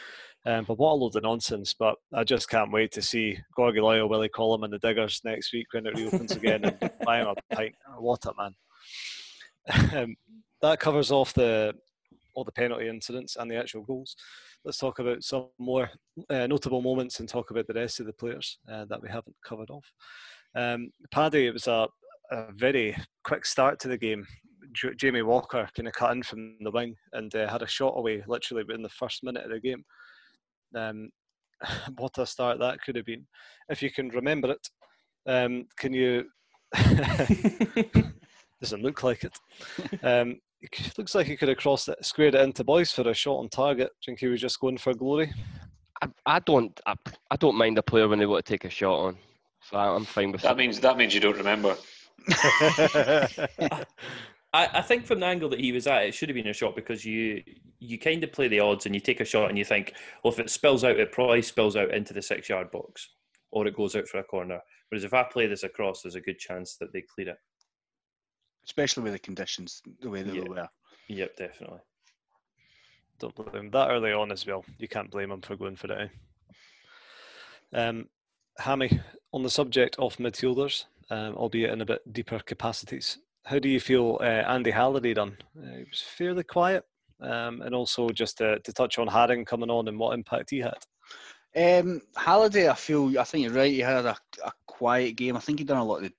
Um, 0.44 0.64
but 0.64 0.78
what 0.78 0.92
a 0.92 0.94
load 0.94 1.16
of 1.16 1.22
nonsense. 1.22 1.74
But 1.78 1.96
I 2.12 2.24
just 2.24 2.48
can't 2.48 2.72
wait 2.72 2.92
to 2.92 3.02
see 3.02 3.38
Gorgie 3.56 3.82
Loyal, 3.82 4.08
Willie 4.08 4.28
Collum, 4.28 4.64
and 4.64 4.72
the 4.72 4.78
Diggers 4.78 5.20
next 5.24 5.52
week 5.52 5.66
when 5.72 5.86
it 5.86 5.96
reopens 5.96 6.32
again 6.32 6.64
and 6.64 6.90
buy 7.04 7.20
him 7.20 7.28
a 7.28 7.54
pint. 7.54 7.74
What 7.98 8.24
a 8.26 8.32
man. 8.36 8.54
Um, 9.94 10.16
that 10.60 10.80
covers 10.80 11.12
off 11.12 11.32
the 11.34 11.72
all 12.34 12.44
the 12.44 12.52
penalty 12.52 12.88
incidents 12.88 13.36
and 13.36 13.50
the 13.50 13.56
actual 13.56 13.82
goals. 13.82 14.16
Let's 14.64 14.78
talk 14.78 14.98
about 14.98 15.22
some 15.22 15.48
more 15.58 15.90
uh, 16.30 16.46
notable 16.46 16.82
moments 16.82 17.20
and 17.20 17.28
talk 17.28 17.50
about 17.50 17.66
the 17.66 17.74
rest 17.74 18.00
of 18.00 18.06
the 18.06 18.12
players 18.12 18.58
uh, 18.70 18.84
that 18.86 19.02
we 19.02 19.08
haven't 19.08 19.36
covered 19.44 19.70
off. 19.70 19.84
Um, 20.54 20.90
Paddy, 21.10 21.46
it 21.46 21.52
was 21.52 21.66
a, 21.66 21.88
a, 22.30 22.52
very 22.52 22.96
quick 23.24 23.46
start 23.46 23.78
to 23.80 23.88
the 23.88 23.98
game. 23.98 24.26
J- 24.72 24.94
Jamie 24.96 25.22
Walker 25.22 25.68
kind 25.76 25.88
of 25.88 25.94
cut 25.94 26.12
in 26.12 26.22
from 26.22 26.56
the 26.60 26.70
wing 26.70 26.94
and 27.12 27.34
uh, 27.34 27.48
had 27.50 27.62
a 27.62 27.66
shot 27.66 27.94
away 27.96 28.22
literally 28.26 28.64
within 28.64 28.82
the 28.82 28.88
first 28.88 29.22
minute 29.22 29.44
of 29.44 29.50
the 29.50 29.60
game. 29.60 29.84
Um, 30.74 31.10
what 31.98 32.18
a 32.18 32.26
start 32.26 32.58
that 32.58 32.82
could 32.82 32.96
have 32.96 33.06
been. 33.06 33.26
If 33.68 33.82
you 33.82 33.90
can 33.90 34.08
remember 34.08 34.52
it, 34.52 34.68
um, 35.26 35.66
can 35.78 35.92
you? 35.92 36.24
doesn't 38.62 38.82
look 38.82 39.02
like 39.02 39.24
it. 39.24 39.36
Um, 40.02 40.38
it 40.62 40.92
looks 40.98 41.14
like 41.14 41.26
he 41.26 41.36
could 41.36 41.48
have 41.48 41.58
crossed 41.58 41.88
it, 41.88 42.04
squared 42.04 42.34
it 42.34 42.40
into 42.40 42.64
Boyce 42.64 42.92
for 42.92 43.08
a 43.08 43.14
shot 43.14 43.38
on 43.38 43.48
target. 43.48 43.88
Do 43.88 43.92
you 43.98 44.12
think 44.12 44.20
he 44.20 44.28
was 44.28 44.40
just 44.40 44.60
going 44.60 44.78
for 44.78 44.94
glory? 44.94 45.32
I, 46.00 46.08
I 46.24 46.38
don't. 46.38 46.80
I, 46.86 46.94
I, 47.30 47.36
don't 47.36 47.58
mind 47.58 47.76
a 47.78 47.82
player 47.82 48.08
when 48.08 48.18
they 48.18 48.26
want 48.26 48.44
to 48.44 48.52
take 48.52 48.64
a 48.64 48.70
shot 48.70 48.98
on. 48.98 49.18
So 49.70 49.78
I'm 49.78 50.04
fine 50.04 50.32
with 50.32 50.42
that. 50.42 50.52
It. 50.52 50.56
Means 50.56 50.80
that 50.80 50.96
means 50.96 51.14
you 51.14 51.20
don't 51.20 51.36
remember. 51.36 51.76
I, 54.54 54.68
I 54.74 54.82
think 54.82 55.06
from 55.06 55.20
the 55.20 55.26
angle 55.26 55.48
that 55.50 55.60
he 55.60 55.72
was 55.72 55.86
at, 55.86 56.04
it 56.04 56.14
should 56.14 56.28
have 56.28 56.36
been 56.36 56.48
a 56.48 56.52
shot 56.52 56.76
because 56.76 57.04
you 57.04 57.42
you 57.78 57.98
kind 57.98 58.22
of 58.22 58.32
play 58.32 58.48
the 58.48 58.60
odds 58.60 58.86
and 58.86 58.94
you 58.94 59.00
take 59.00 59.20
a 59.20 59.24
shot 59.24 59.48
and 59.48 59.58
you 59.58 59.64
think, 59.64 59.94
well, 60.22 60.32
if 60.32 60.38
it 60.38 60.50
spills 60.50 60.84
out, 60.84 61.00
it 61.00 61.12
probably 61.12 61.42
spills 61.42 61.76
out 61.76 61.92
into 61.92 62.12
the 62.12 62.22
six 62.22 62.48
yard 62.48 62.70
box 62.70 63.08
or 63.50 63.66
it 63.66 63.76
goes 63.76 63.96
out 63.96 64.06
for 64.06 64.18
a 64.18 64.24
corner. 64.24 64.60
Whereas 64.88 65.04
if 65.04 65.14
I 65.14 65.22
play 65.24 65.46
this 65.46 65.62
across, 65.62 66.02
there's 66.02 66.14
a 66.14 66.20
good 66.20 66.38
chance 66.38 66.76
that 66.76 66.92
they 66.92 67.02
clear 67.02 67.30
it 67.30 67.38
especially 68.64 69.02
with 69.02 69.12
the 69.12 69.18
conditions 69.18 69.82
the 70.00 70.10
way 70.10 70.22
they 70.22 70.40
were. 70.40 70.68
Yep, 71.08 71.36
definitely. 71.36 71.80
Don't 73.18 73.34
blame 73.34 73.66
him 73.66 73.70
that 73.70 73.90
early 73.90 74.12
on 74.12 74.32
as 74.32 74.46
well. 74.46 74.64
You 74.78 74.88
can't 74.88 75.10
blame 75.10 75.30
him 75.30 75.40
for 75.40 75.56
going 75.56 75.76
for 75.76 75.92
it. 75.92 76.10
Eh? 77.74 77.78
Um, 77.78 78.08
Hammy, 78.58 79.00
on 79.32 79.42
the 79.42 79.50
subject 79.50 79.96
of 79.98 80.16
midfielders, 80.16 80.84
um, 81.10 81.34
albeit 81.36 81.70
in 81.70 81.80
a 81.80 81.86
bit 81.86 82.12
deeper 82.12 82.38
capacities, 82.38 83.18
how 83.44 83.58
do 83.58 83.68
you 83.68 83.80
feel 83.80 84.18
uh, 84.20 84.24
Andy 84.24 84.70
Halliday 84.70 85.14
done? 85.14 85.36
Uh, 85.58 85.76
he 85.76 85.84
was 85.84 86.00
fairly 86.00 86.44
quiet, 86.44 86.84
um, 87.20 87.62
and 87.62 87.74
also 87.74 88.08
just 88.10 88.38
to, 88.38 88.58
to, 88.60 88.72
touch 88.72 88.98
on 88.98 89.08
Haring 89.08 89.46
coming 89.46 89.70
on 89.70 89.88
and 89.88 89.98
what 89.98 90.14
impact 90.14 90.50
he 90.50 90.60
had. 90.60 90.78
Um, 91.54 92.00
Halliday, 92.16 92.68
I 92.68 92.74
feel, 92.74 93.18
I 93.18 93.24
think 93.24 93.44
you're 93.44 93.54
right. 93.54 93.72
He 93.72 93.80
had 93.80 94.06
a, 94.06 94.16
a 94.44 94.52
quiet 94.66 95.16
game. 95.16 95.36
I 95.36 95.40
think 95.40 95.58
he 95.58 95.64
done 95.64 95.78
a 95.78 95.84
lot 95.84 95.96
of 95.96 96.04
the 96.04 96.12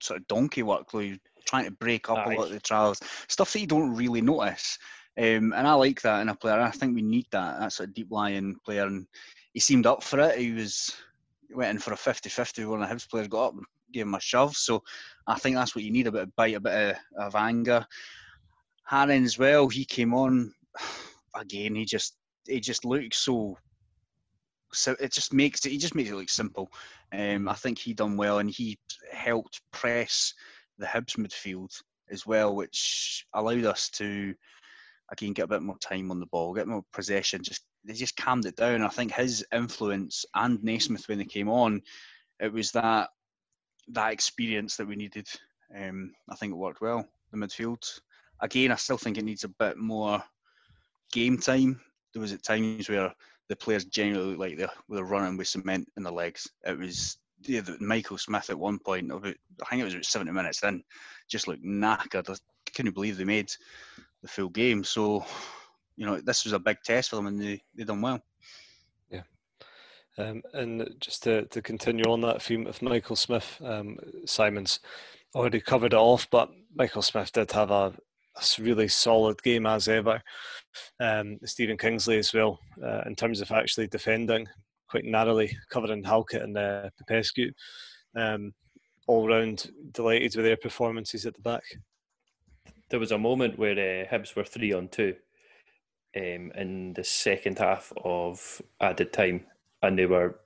sort 0.00 0.20
of 0.20 0.26
donkey 0.28 0.62
work. 0.62 0.90
Though 0.90 1.16
trying 1.44 1.64
to 1.64 1.70
break 1.72 2.08
up 2.08 2.18
Aye. 2.18 2.34
a 2.34 2.38
lot 2.38 2.46
of 2.46 2.52
the 2.52 2.60
trials, 2.60 3.00
stuff 3.28 3.52
that 3.52 3.60
you 3.60 3.66
don't 3.66 3.94
really 3.94 4.20
notice. 4.20 4.78
Um, 5.18 5.52
and 5.52 5.66
I 5.66 5.74
like 5.74 6.00
that 6.02 6.22
in 6.22 6.30
a 6.30 6.34
player. 6.34 6.60
I 6.60 6.70
think 6.70 6.94
we 6.94 7.02
need 7.02 7.26
that. 7.32 7.60
That's 7.60 7.80
a 7.80 7.86
deep 7.86 8.10
lying 8.10 8.56
player, 8.64 8.86
and 8.86 9.06
he 9.52 9.60
seemed 9.60 9.86
up 9.86 10.02
for 10.02 10.20
it. 10.20 10.38
He 10.38 10.52
was 10.52 10.96
went 11.56 11.70
in 11.70 11.78
for 11.78 11.92
a 11.92 11.96
50-50 11.96 12.68
when 12.68 12.80
the 12.80 12.86
Hibs 12.86 13.08
players 13.08 13.28
got 13.28 13.48
up 13.48 13.54
and 13.54 13.64
gave 13.92 14.02
him 14.02 14.14
a 14.14 14.20
shove. 14.20 14.56
So 14.56 14.82
I 15.26 15.38
think 15.38 15.56
that's 15.56 15.74
what 15.74 15.84
you 15.84 15.92
need: 15.92 16.06
a 16.06 16.12
bit 16.12 16.22
of 16.22 16.36
bite, 16.36 16.54
a 16.54 16.60
bit 16.60 16.96
of, 17.16 17.26
of 17.26 17.34
anger. 17.34 17.84
Haring 18.90 19.24
as 19.24 19.38
well. 19.38 19.68
He 19.68 19.84
came 19.84 20.14
on 20.14 20.52
again. 21.36 21.74
He 21.74 21.84
just 21.84 22.16
he 22.46 22.60
just 22.60 22.84
looks 22.84 23.18
so. 23.18 23.56
So 24.74 24.96
it 25.00 25.12
just 25.12 25.34
makes 25.34 25.64
it. 25.66 25.70
He 25.70 25.78
just 25.78 25.94
makes 25.94 26.10
it 26.10 26.16
look 26.16 26.30
simple. 26.30 26.70
Um, 27.12 27.48
I 27.48 27.54
think 27.54 27.78
he 27.78 27.92
done 27.92 28.16
well, 28.16 28.38
and 28.38 28.50
he 28.50 28.78
helped 29.12 29.60
press 29.70 30.32
the 30.78 30.86
Hibs 30.86 31.16
midfield 31.16 31.70
as 32.10 32.26
well, 32.26 32.54
which 32.54 33.26
allowed 33.34 33.64
us 33.64 33.90
to 33.90 34.34
again 35.10 35.34
get 35.34 35.44
a 35.44 35.48
bit 35.48 35.62
more 35.62 35.78
time 35.78 36.10
on 36.10 36.20
the 36.20 36.26
ball, 36.26 36.54
get 36.54 36.66
more 36.66 36.84
possession. 36.92 37.42
Just 37.42 37.64
they 37.84 37.94
just 37.94 38.16
calmed 38.16 38.46
it 38.46 38.56
down. 38.56 38.82
I 38.82 38.88
think 38.88 39.12
his 39.12 39.44
influence 39.52 40.24
and 40.34 40.62
Naismith 40.62 41.08
when 41.08 41.18
they 41.18 41.24
came 41.24 41.48
on, 41.48 41.82
it 42.40 42.52
was 42.52 42.72
that 42.72 43.10
that 43.88 44.12
experience 44.12 44.76
that 44.76 44.86
we 44.86 44.96
needed. 44.96 45.28
Um, 45.76 46.12
I 46.30 46.36
think 46.36 46.52
it 46.52 46.56
worked 46.56 46.80
well. 46.80 47.06
The 47.32 47.38
midfield 47.38 48.00
again, 48.42 48.72
I 48.72 48.76
still 48.76 48.98
think 48.98 49.16
it 49.16 49.24
needs 49.24 49.44
a 49.44 49.48
bit 49.48 49.78
more 49.78 50.22
game 51.12 51.38
time. 51.38 51.80
There 52.12 52.20
was 52.20 52.32
at 52.32 52.42
times 52.42 52.88
where 52.88 53.14
the 53.48 53.56
players 53.56 53.84
generally 53.86 54.26
looked 54.26 54.40
like 54.40 54.58
they 54.58 54.66
were 54.88 55.04
running 55.04 55.36
with 55.36 55.48
cement 55.48 55.88
in 55.96 56.02
their 56.02 56.12
legs. 56.12 56.48
It 56.66 56.78
was 56.78 57.16
yeah, 57.44 57.62
Michael 57.80 58.18
Smith 58.18 58.50
at 58.50 58.58
one 58.58 58.78
point, 58.78 59.10
about, 59.10 59.34
I 59.62 59.70
think 59.70 59.80
it 59.80 59.84
was 59.84 59.94
about 59.94 60.04
70 60.04 60.30
minutes 60.32 60.62
in, 60.62 60.82
just 61.28 61.48
looked 61.48 61.64
knackered. 61.64 62.30
I 62.30 62.36
couldn't 62.74 62.94
believe 62.94 63.16
they 63.16 63.24
made 63.24 63.50
the 64.22 64.28
full 64.28 64.48
game. 64.48 64.84
So, 64.84 65.24
you 65.96 66.06
know, 66.06 66.20
this 66.20 66.44
was 66.44 66.52
a 66.52 66.58
big 66.58 66.78
test 66.84 67.10
for 67.10 67.16
them 67.16 67.26
and 67.26 67.40
they, 67.40 67.62
they 67.74 67.84
done 67.84 68.00
well. 68.00 68.20
Yeah. 69.10 69.22
Um, 70.18 70.42
and 70.52 70.88
just 71.00 71.22
to, 71.24 71.46
to 71.46 71.62
continue 71.62 72.04
on 72.04 72.20
that 72.22 72.42
theme 72.42 72.66
of 72.66 72.82
Michael 72.82 73.16
Smith, 73.16 73.60
um, 73.64 73.98
Simon's 74.26 74.80
already 75.34 75.60
covered 75.60 75.92
it 75.92 75.98
off, 75.98 76.28
but 76.30 76.50
Michael 76.74 77.02
Smith 77.02 77.32
did 77.32 77.52
have 77.52 77.70
a, 77.70 77.94
a 78.36 78.62
really 78.62 78.88
solid 78.88 79.42
game 79.42 79.66
as 79.66 79.88
ever. 79.88 80.22
Um, 81.00 81.38
Stephen 81.44 81.78
Kingsley 81.78 82.18
as 82.18 82.32
well, 82.32 82.58
uh, 82.82 83.02
in 83.06 83.14
terms 83.14 83.40
of 83.40 83.50
actually 83.50 83.86
defending, 83.88 84.46
quite 84.88 85.04
narrowly 85.04 85.56
covering 85.70 86.04
Halkett 86.04 86.42
and 86.42 86.56
uh, 86.56 86.90
Popescu. 86.98 87.50
Um, 88.14 88.52
all 89.08 89.26
round 89.26 89.70
delighted 89.92 90.36
with 90.36 90.44
their 90.44 90.56
performances 90.56 91.26
at 91.26 91.34
the 91.34 91.40
back. 91.40 91.64
There 92.90 93.00
was 93.00 93.12
a 93.12 93.18
moment 93.18 93.58
where 93.58 93.72
uh, 93.72 94.06
Hibs 94.06 94.36
were 94.36 94.44
three 94.44 94.72
on 94.72 94.88
two 94.88 95.14
um, 96.16 96.52
in 96.54 96.92
the 96.94 97.04
second 97.04 97.58
half 97.58 97.92
of 98.04 98.60
added 98.80 99.12
time, 99.12 99.46
and 99.82 99.98
they 99.98 100.06
were. 100.06 100.38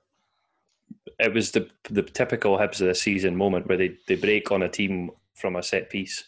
It 1.19 1.33
was 1.33 1.51
the 1.51 1.69
the 1.89 2.03
typical 2.03 2.57
Hibs 2.57 2.81
of 2.81 2.87
the 2.87 2.95
season 2.95 3.35
moment 3.35 3.67
where 3.67 3.77
they, 3.77 3.97
they 4.07 4.15
break 4.15 4.51
on 4.51 4.63
a 4.63 4.69
team 4.69 5.11
from 5.33 5.55
a 5.55 5.63
set 5.63 5.89
piece, 5.89 6.23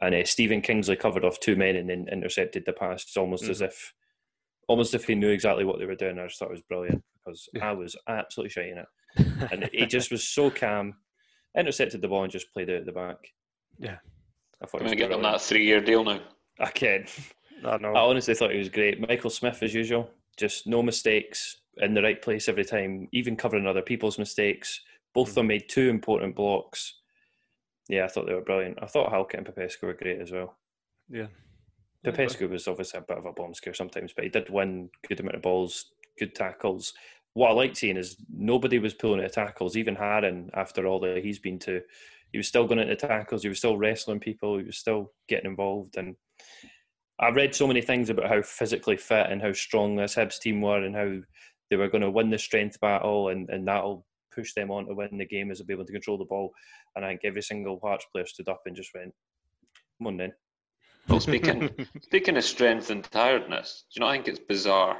and 0.00 0.14
uh, 0.14 0.24
Stephen 0.24 0.60
Kingsley 0.60 0.96
covered 0.96 1.24
off 1.24 1.40
two 1.40 1.56
men 1.56 1.76
and 1.76 1.88
then 1.88 2.08
intercepted 2.10 2.64
the 2.66 2.72
pass. 2.72 3.02
It's 3.02 3.16
almost 3.16 3.44
mm-hmm. 3.44 3.52
as 3.52 3.60
if, 3.62 3.92
almost 4.68 4.94
if 4.94 5.04
he 5.04 5.14
knew 5.14 5.30
exactly 5.30 5.64
what 5.64 5.78
they 5.78 5.86
were 5.86 5.94
doing. 5.94 6.18
I 6.18 6.26
just 6.26 6.38
thought 6.38 6.48
it 6.48 6.52
was 6.52 6.62
brilliant 6.62 7.02
because 7.24 7.48
yeah. 7.52 7.70
I 7.70 7.72
was 7.72 7.96
absolutely 8.08 8.50
shiting 8.50 8.78
it. 8.78 8.86
and 9.52 9.68
he 9.72 9.86
just 9.86 10.10
was 10.10 10.26
so 10.26 10.50
calm, 10.50 10.94
intercepted 11.56 12.00
the 12.00 12.08
ball 12.08 12.22
and 12.22 12.32
just 12.32 12.52
played 12.52 12.68
it 12.68 12.80
at 12.80 12.86
the 12.86 12.92
back. 12.92 13.16
Yeah. 13.78 13.96
I 14.62 14.66
thought 14.66 14.80
I'm 14.80 14.86
going 14.86 14.98
to 14.98 15.04
get 15.04 15.12
on 15.12 15.22
that 15.22 15.40
three 15.40 15.64
year 15.64 15.80
deal 15.80 16.04
now. 16.04 16.20
I 16.58 16.70
can. 16.70 17.06
I 17.64 17.78
know. 17.78 17.94
I 17.94 18.00
honestly 18.00 18.34
thought 18.34 18.52
he 18.52 18.58
was 18.58 18.68
great. 18.68 19.00
Michael 19.00 19.30
Smith, 19.30 19.62
as 19.62 19.74
usual, 19.74 20.10
just 20.36 20.66
no 20.66 20.82
mistakes, 20.82 21.58
in 21.78 21.94
the 21.94 22.02
right 22.02 22.20
place 22.20 22.48
every 22.48 22.64
time, 22.64 23.08
even 23.12 23.36
covering 23.36 23.66
other 23.66 23.82
people's 23.82 24.18
mistakes. 24.18 24.80
Both 25.14 25.28
of 25.28 25.34
hmm. 25.34 25.40
them 25.40 25.46
made 25.48 25.68
two 25.68 25.88
important 25.88 26.36
blocks. 26.36 26.94
Yeah, 27.88 28.04
I 28.04 28.08
thought 28.08 28.26
they 28.26 28.34
were 28.34 28.40
brilliant. 28.40 28.78
I 28.82 28.86
thought 28.86 29.10
Halkett 29.10 29.38
and 29.38 29.46
Popescu 29.46 29.86
were 29.86 29.94
great 29.94 30.20
as 30.20 30.32
well. 30.32 30.56
Yeah. 31.08 31.26
Popescu 32.04 32.48
was 32.48 32.68
obviously 32.68 32.98
a 32.98 33.02
bit 33.02 33.18
of 33.18 33.26
a 33.26 33.32
bomb 33.32 33.54
scare 33.54 33.74
sometimes, 33.74 34.12
but 34.12 34.24
he 34.24 34.30
did 34.30 34.48
win 34.50 34.88
good 35.08 35.20
amount 35.20 35.36
of 35.36 35.42
balls, 35.42 35.92
good 36.18 36.34
tackles. 36.34 36.94
What 37.34 37.50
I 37.50 37.54
liked 37.54 37.76
seeing 37.76 37.96
is 37.96 38.16
nobody 38.32 38.78
was 38.78 38.94
pulling 38.94 39.20
at 39.20 39.32
tackles, 39.32 39.76
even 39.76 39.96
Haring, 39.96 40.48
after 40.54 40.86
all 40.86 41.00
that 41.00 41.22
he's 41.22 41.38
been 41.38 41.58
to. 41.60 41.82
He 42.32 42.38
was 42.38 42.48
still 42.48 42.66
going 42.66 42.80
into 42.80 42.96
tackles, 42.96 43.42
he 43.42 43.48
was 43.48 43.58
still 43.58 43.76
wrestling 43.76 44.20
people, 44.20 44.58
he 44.58 44.64
was 44.64 44.78
still 44.78 45.12
getting 45.28 45.50
involved. 45.50 45.96
And 45.96 46.16
I 47.18 47.30
read 47.30 47.54
so 47.54 47.66
many 47.66 47.80
things 47.80 48.10
about 48.10 48.28
how 48.28 48.42
physically 48.42 48.96
fit 48.96 49.28
and 49.30 49.40
how 49.40 49.52
strong 49.52 49.96
this 49.96 50.14
Hibs 50.14 50.38
team 50.38 50.60
were 50.60 50.82
and 50.82 50.94
how 50.94 51.18
they 51.70 51.76
were 51.76 51.88
going 51.88 52.02
to 52.02 52.10
win 52.10 52.30
the 52.30 52.38
strength 52.38 52.78
battle 52.80 53.30
and, 53.30 53.48
and 53.48 53.66
that'll 53.66 54.04
push 54.34 54.52
them 54.52 54.70
on 54.70 54.86
to 54.86 54.94
win 54.94 55.16
the 55.16 55.24
game 55.24 55.50
as 55.50 55.58
they'll 55.58 55.66
be 55.66 55.72
able 55.72 55.86
to 55.86 55.92
control 55.92 56.18
the 56.18 56.24
ball. 56.24 56.52
And 56.94 57.04
I 57.04 57.08
think 57.08 57.22
every 57.24 57.42
single 57.42 57.80
Hearts 57.82 58.06
player 58.12 58.26
stood 58.26 58.48
up 58.48 58.60
and 58.66 58.76
just 58.76 58.90
went, 58.94 59.12
come 59.98 60.08
on 60.08 60.16
then. 60.18 60.32
Well, 61.08 61.20
speaking 61.20 61.70
speaking 62.02 62.36
of 62.36 62.44
strength 62.44 62.90
and 62.90 63.02
tiredness, 63.04 63.84
do 63.94 63.98
you 63.98 64.04
not 64.04 64.12
I 64.12 64.16
think 64.16 64.28
it's 64.28 64.40
bizarre 64.40 64.98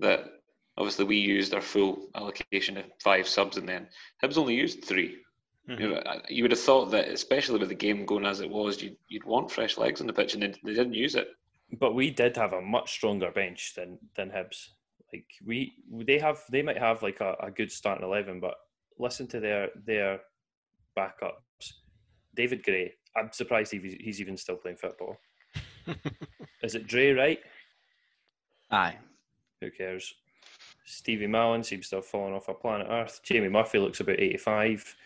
that 0.00 0.24
obviously 0.78 1.04
we 1.04 1.16
used 1.16 1.52
our 1.52 1.60
full 1.60 2.10
allocation 2.14 2.76
of 2.76 2.84
five 3.02 3.26
subs 3.26 3.56
and 3.56 3.68
then. 3.68 3.88
Hibs 4.22 4.38
only 4.38 4.54
used 4.54 4.84
3 4.84 5.16
mm-hmm. 5.70 5.82
You, 5.82 5.88
know, 5.90 6.02
you 6.28 6.44
would 6.44 6.50
have 6.50 6.60
thought 6.60 6.90
that, 6.90 7.08
especially 7.08 7.58
with 7.58 7.68
the 7.68 7.74
game 7.74 8.04
going 8.04 8.26
as 8.26 8.40
it 8.40 8.50
was, 8.50 8.82
you'd, 8.82 8.96
you'd 9.08 9.24
want 9.24 9.50
fresh 9.50 9.78
legs 9.78 10.00
on 10.00 10.06
the 10.06 10.12
pitch, 10.12 10.34
and 10.34 10.42
they, 10.42 10.54
they 10.64 10.74
didn't 10.74 10.94
use 10.94 11.14
it. 11.14 11.28
But 11.78 11.94
we 11.94 12.10
did 12.10 12.36
have 12.36 12.52
a 12.52 12.60
much 12.60 12.90
stronger 12.90 13.30
bench 13.30 13.74
than 13.76 13.98
than 14.16 14.30
Hibs. 14.30 14.70
Like 15.12 15.26
we, 15.46 15.72
they 15.88 16.18
have, 16.18 16.40
they 16.50 16.62
might 16.62 16.78
have 16.78 17.02
like 17.02 17.20
a, 17.20 17.36
a 17.40 17.50
good 17.50 17.70
starting 17.70 18.04
eleven, 18.04 18.40
but 18.40 18.54
listen 18.98 19.28
to 19.28 19.40
their 19.40 19.68
their 19.86 20.20
backups. 20.96 21.72
David 22.34 22.62
Gray. 22.64 22.94
I'm 23.16 23.30
surprised 23.32 23.72
he's 23.72 24.20
even 24.20 24.36
still 24.36 24.56
playing 24.56 24.76
football. 24.76 25.16
Is 26.62 26.74
it 26.76 26.86
Drey 26.86 27.16
Wright? 27.16 27.40
Aye. 28.70 28.96
Who 29.60 29.70
cares? 29.70 30.14
Stevie 30.84 31.26
Mallan 31.26 31.64
seems 31.64 31.88
to 31.88 31.96
have 31.96 32.06
fallen 32.06 32.34
off 32.34 32.48
a 32.48 32.54
planet 32.54 32.86
Earth. 32.90 33.20
Jamie 33.22 33.48
Murphy 33.48 33.78
looks 33.78 34.00
about 34.00 34.20
85. 34.20 34.96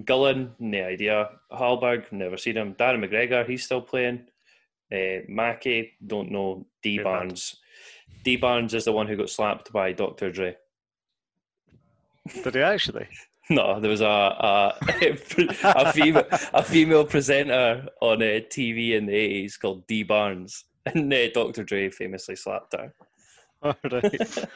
Gullan, 0.00 0.50
no 0.58 0.84
idea. 0.84 1.30
Hallberg, 1.52 2.10
never 2.12 2.36
seen 2.36 2.56
him. 2.56 2.74
Darren 2.74 3.04
McGregor, 3.04 3.46
he's 3.48 3.64
still 3.64 3.80
playing. 3.80 4.26
Uh, 4.92 5.24
Mackie, 5.28 5.92
don't 6.06 6.30
know. 6.30 6.66
D 6.82 6.98
Barnes. 6.98 7.56
D 8.22 8.36
Barnes 8.36 8.74
is 8.74 8.84
the 8.84 8.92
one 8.92 9.06
who 9.06 9.16
got 9.16 9.30
slapped 9.30 9.72
by 9.72 9.92
Dr. 9.92 10.30
Dre. 10.30 10.56
Did 12.42 12.54
he 12.54 12.60
actually? 12.60 13.08
No, 13.48 13.78
there 13.78 13.90
was 13.90 14.00
a 14.00 14.04
a, 14.04 14.74
a 15.62 15.92
female 15.92 16.24
a 16.52 16.64
female 16.64 17.04
presenter 17.04 17.86
on 18.00 18.20
a 18.20 18.38
uh, 18.38 18.40
TV 18.40 18.94
in 18.94 19.06
the 19.06 19.14
eighties 19.14 19.56
called 19.56 19.86
D 19.86 20.02
Barnes, 20.02 20.64
and 20.84 21.12
uh, 21.12 21.30
Dr. 21.30 21.62
Dre 21.62 21.88
famously 21.90 22.34
slapped 22.34 22.72
her. 22.72 22.92
All 23.62 23.76
right. 23.92 24.44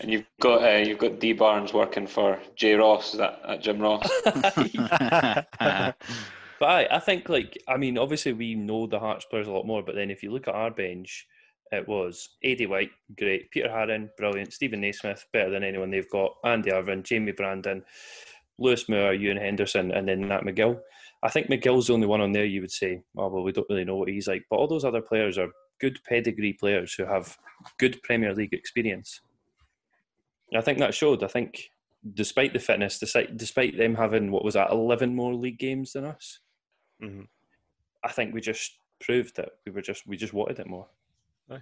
and 0.00 0.10
you've 0.10 0.26
got 0.40 0.62
uh, 0.62 0.78
you've 0.78 0.98
got 0.98 1.20
D 1.20 1.32
Barnes 1.32 1.72
working 1.72 2.06
for 2.06 2.38
J 2.54 2.74
Ross 2.74 3.12
is 3.14 3.18
that 3.18 3.40
at 3.46 3.62
Jim 3.62 3.80
Ross. 3.80 4.08
but 4.24 5.94
I, 6.60 6.86
I 6.90 6.98
think 6.98 7.28
like 7.28 7.62
I 7.68 7.76
mean 7.76 7.98
obviously 7.98 8.32
we 8.32 8.54
know 8.54 8.86
the 8.86 8.98
Hearts 8.98 9.26
players 9.26 9.46
a 9.46 9.52
lot 9.52 9.66
more, 9.66 9.82
but 9.82 9.94
then 9.94 10.10
if 10.10 10.22
you 10.22 10.30
look 10.30 10.48
at 10.48 10.54
our 10.54 10.70
bench, 10.70 11.26
it 11.72 11.86
was 11.88 12.28
Aidy 12.44 12.68
White, 12.68 12.90
great. 13.18 13.50
Peter 13.50 13.68
Haring, 13.68 14.08
brilliant. 14.16 14.52
Steven 14.52 14.80
Naismith, 14.80 15.26
better 15.32 15.50
than 15.50 15.64
anyone 15.64 15.90
they've 15.90 16.10
got. 16.10 16.34
Andy 16.44 16.72
Irvine, 16.72 17.02
Jamie 17.02 17.32
Brandon, 17.32 17.82
Lewis 18.58 18.88
Moore, 18.88 19.12
Euan 19.12 19.40
Henderson, 19.40 19.92
and 19.92 20.08
then 20.08 20.28
Nat 20.28 20.42
McGill. 20.42 20.78
I 21.22 21.28
think 21.28 21.48
McGill's 21.48 21.88
the 21.88 21.94
only 21.94 22.06
one 22.06 22.20
on 22.20 22.32
there 22.32 22.44
you 22.44 22.60
would 22.60 22.70
say, 22.70 23.02
oh, 23.16 23.28
well, 23.28 23.42
we 23.42 23.52
don't 23.52 23.66
really 23.68 23.84
know 23.84 23.96
what 23.96 24.08
he's 24.08 24.28
like. 24.28 24.44
But 24.48 24.56
all 24.56 24.68
those 24.68 24.84
other 24.84 25.00
players 25.00 25.38
are 25.38 25.48
good 25.80 25.98
pedigree 26.08 26.52
players 26.52 26.94
who 26.94 27.04
have 27.04 27.36
good 27.78 28.00
Premier 28.02 28.34
League 28.34 28.52
experience. 28.52 29.20
I 30.54 30.60
think 30.60 30.78
that 30.78 30.94
showed. 30.94 31.22
I 31.22 31.28
think 31.28 31.70
despite 32.14 32.52
the 32.52 32.58
fitness, 32.58 32.98
despite, 32.98 33.36
despite 33.36 33.76
them 33.76 33.94
having, 33.94 34.30
what 34.30 34.44
was 34.44 34.54
that, 34.54 34.70
11 34.70 35.14
more 35.14 35.34
league 35.34 35.58
games 35.58 35.92
than 35.92 36.04
us, 36.04 36.40
mm-hmm. 37.02 37.22
I 38.04 38.12
think 38.12 38.32
we 38.32 38.40
just 38.40 38.78
proved 39.00 39.36
that 39.36 39.50
we 39.64 39.72
were 39.72 39.82
just 39.82 40.06
we 40.06 40.16
just 40.16 40.32
wanted 40.32 40.58
it 40.58 40.66
more. 40.66 40.86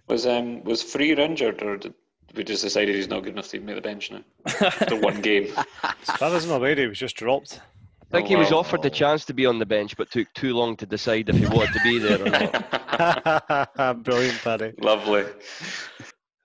Was 0.08 0.26
um 0.26 0.62
was 0.64 0.82
Frear 0.82 1.18
injured, 1.20 1.62
or 1.62 1.76
did 1.76 1.94
we 2.34 2.44
just 2.44 2.62
decided 2.62 2.94
he's 2.94 3.08
not 3.08 3.22
good 3.22 3.34
enough 3.34 3.48
to 3.48 3.60
make 3.60 3.76
the 3.76 3.82
bench 3.82 4.10
now 4.10 4.22
the 4.88 4.98
one 5.00 5.20
game? 5.20 5.52
As 5.82 6.16
far 6.16 6.34
as 6.34 6.44
I'm 6.44 6.52
aware, 6.52 6.74
he 6.74 6.86
was 6.86 6.98
just 6.98 7.16
dropped. 7.16 7.60
I 8.02 8.18
think 8.18 8.26
oh, 8.26 8.28
he 8.28 8.36
was 8.36 8.52
offered 8.52 8.82
the 8.82 8.90
chance 8.90 9.24
to 9.26 9.34
be 9.34 9.44
on 9.44 9.58
the 9.58 9.66
bench, 9.66 9.96
but 9.96 10.10
took 10.10 10.32
too 10.34 10.54
long 10.54 10.76
to 10.76 10.86
decide 10.86 11.28
if 11.28 11.36
he 11.36 11.46
wanted 11.46 11.72
to 11.72 11.80
be 11.82 11.98
there 11.98 12.22
or 12.22 12.30
not. 12.30 14.04
Brilliant, 14.04 14.38
Paddy. 14.38 14.72
Lovely. 14.80 15.24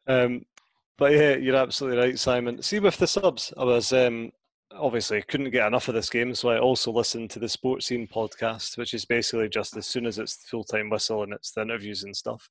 Um, 0.08 0.46
but 1.00 1.14
yeah, 1.14 1.36
you're 1.38 1.56
absolutely 1.56 1.98
right, 1.98 2.20
Simon. 2.20 2.62
See, 2.62 2.80
with 2.80 2.98
the 2.98 3.08
subs, 3.08 3.54
I 3.58 3.64
was 3.64 3.94
um, 3.94 4.32
obviously 4.76 5.22
couldn't 5.24 5.52
get 5.52 5.66
enough 5.66 5.88
of 5.88 5.96
this 5.96 6.10
game, 6.10 6.36
so 6.36 6.50
I 6.50 6.60
also 6.60 6.92
listened 6.92 7.30
to 7.32 7.40
the 7.40 7.50
Sports 7.50 7.88
Scene 7.88 8.08
podcast, 8.08 8.78
which 8.78 8.94
is 8.94 9.06
basically 9.06 9.50
just 9.50 9.76
as 9.78 9.88
soon 9.88 10.06
as 10.06 10.20
it's 10.20 10.46
full 10.50 10.64
time 10.64 10.90
whistle 10.90 11.24
and 11.24 11.34
it's 11.34 11.52
the 11.52 11.62
interviews 11.62 12.04
and 12.04 12.16
stuff. 12.16 12.48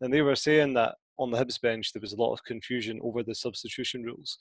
And 0.00 0.12
they 0.12 0.22
were 0.22 0.36
saying 0.36 0.74
that 0.74 0.94
on 1.18 1.30
the 1.30 1.38
Hibs 1.38 1.60
bench 1.60 1.92
there 1.92 2.00
was 2.00 2.12
a 2.12 2.16
lot 2.16 2.32
of 2.32 2.44
confusion 2.44 3.00
over 3.02 3.22
the 3.22 3.34
substitution 3.34 4.04
rules. 4.04 4.38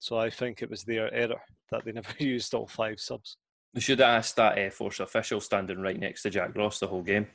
So 0.00 0.18
I 0.18 0.28
think 0.28 0.60
it 0.60 0.70
was 0.70 0.84
their 0.84 1.12
error 1.14 1.40
that 1.70 1.84
they 1.84 1.92
never 1.92 2.12
used 2.18 2.52
all 2.52 2.66
five 2.66 3.00
subs. 3.00 3.36
They 3.74 3.80
should 3.80 4.00
have 4.00 4.08
asked 4.08 4.36
that 4.36 4.58
Air 4.58 4.70
Force 4.70 5.00
official 5.00 5.40
standing 5.40 5.80
right 5.80 5.98
next 5.98 6.22
to 6.22 6.30
Jack 6.30 6.56
Ross 6.56 6.80
the 6.80 6.88
whole 6.88 7.02
game. 7.02 7.28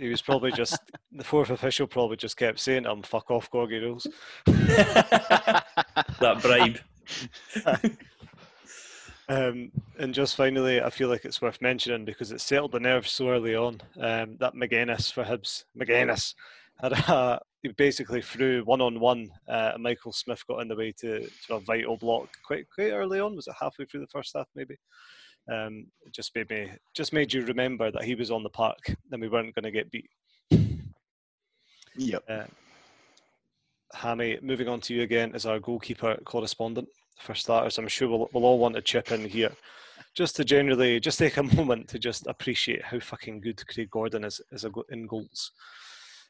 He 0.00 0.08
was 0.08 0.22
probably 0.22 0.50
just 0.50 0.78
the 1.12 1.22
fourth 1.22 1.50
official 1.50 1.86
probably 1.86 2.16
just 2.16 2.38
kept 2.38 2.58
saying 2.58 2.84
to 2.84 2.90
him, 2.90 3.02
"Fuck 3.02 3.30
off, 3.30 3.50
Gorgie 3.50 3.82
rules." 3.82 4.06
that 4.46 5.64
bribe. 6.40 6.78
um, 9.28 9.70
and 9.98 10.14
just 10.14 10.36
finally, 10.36 10.80
I 10.80 10.88
feel 10.88 11.08
like 11.08 11.26
it's 11.26 11.42
worth 11.42 11.60
mentioning 11.60 12.06
because 12.06 12.32
it 12.32 12.40
settled 12.40 12.72
the 12.72 12.80
nerves 12.80 13.10
so 13.10 13.28
early 13.28 13.54
on. 13.54 13.82
Um, 13.98 14.36
that 14.40 14.54
Magennis 14.54 15.12
for 15.12 15.22
Hibs, 15.22 15.64
Magennis 15.78 16.34
had 16.80 16.92
a, 16.92 17.38
he 17.62 17.68
basically 17.68 18.22
threw 18.22 18.62
one 18.64 18.80
on 18.80 19.00
one. 19.00 19.28
Michael 19.78 20.12
Smith 20.12 20.46
got 20.46 20.62
in 20.62 20.68
the 20.68 20.76
way 20.76 20.94
to, 21.00 21.28
to 21.46 21.54
a 21.56 21.60
vital 21.60 21.98
block 21.98 22.30
quite 22.42 22.66
quite 22.74 22.92
early 22.92 23.20
on. 23.20 23.36
Was 23.36 23.48
it 23.48 23.54
halfway 23.60 23.84
through 23.84 24.00
the 24.00 24.06
first 24.06 24.32
half, 24.34 24.48
maybe? 24.54 24.76
Um, 25.50 25.86
just 26.12 26.34
made 26.36 26.48
me 26.48 26.70
just 26.94 27.12
made 27.12 27.32
you 27.32 27.44
remember 27.44 27.90
that 27.90 28.04
he 28.04 28.14
was 28.14 28.30
on 28.30 28.42
the 28.42 28.50
park 28.50 28.78
and 29.10 29.20
we 29.20 29.28
weren't 29.28 29.54
going 29.54 29.64
to 29.64 29.70
get 29.70 29.90
beat. 29.90 30.08
Yep. 31.96 32.24
Uh, 32.28 32.44
Hammy, 33.92 34.38
moving 34.42 34.68
on 34.68 34.80
to 34.82 34.94
you 34.94 35.02
again 35.02 35.32
as 35.34 35.46
our 35.46 35.58
goalkeeper 35.58 36.16
correspondent 36.24 36.88
for 37.18 37.34
starters. 37.34 37.78
I'm 37.78 37.88
sure 37.88 38.08
we'll, 38.08 38.30
we'll 38.32 38.44
all 38.44 38.58
want 38.58 38.76
to 38.76 38.82
chip 38.82 39.10
in 39.10 39.28
here 39.28 39.52
just 40.14 40.36
to 40.36 40.44
generally 40.44 41.00
just 41.00 41.18
take 41.18 41.36
a 41.36 41.42
moment 41.56 41.88
to 41.88 41.98
just 41.98 42.26
appreciate 42.26 42.84
how 42.84 43.00
fucking 43.00 43.40
good 43.40 43.66
Craig 43.66 43.90
Gordon 43.90 44.24
is, 44.24 44.40
is 44.52 44.64
in 44.90 45.06
goals. 45.06 45.52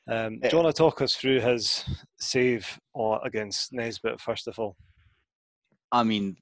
Um, 0.08 0.40
do 0.40 0.48
you 0.50 0.58
want 0.58 0.74
to 0.74 0.78
talk 0.78 1.02
us 1.02 1.14
through 1.14 1.40
his 1.40 1.84
save 2.18 2.80
or 2.94 3.20
against 3.24 3.72
Nisbet 3.72 4.20
first 4.20 4.48
of 4.48 4.58
all? 4.58 4.76
I 5.92 6.02
mean, 6.04 6.36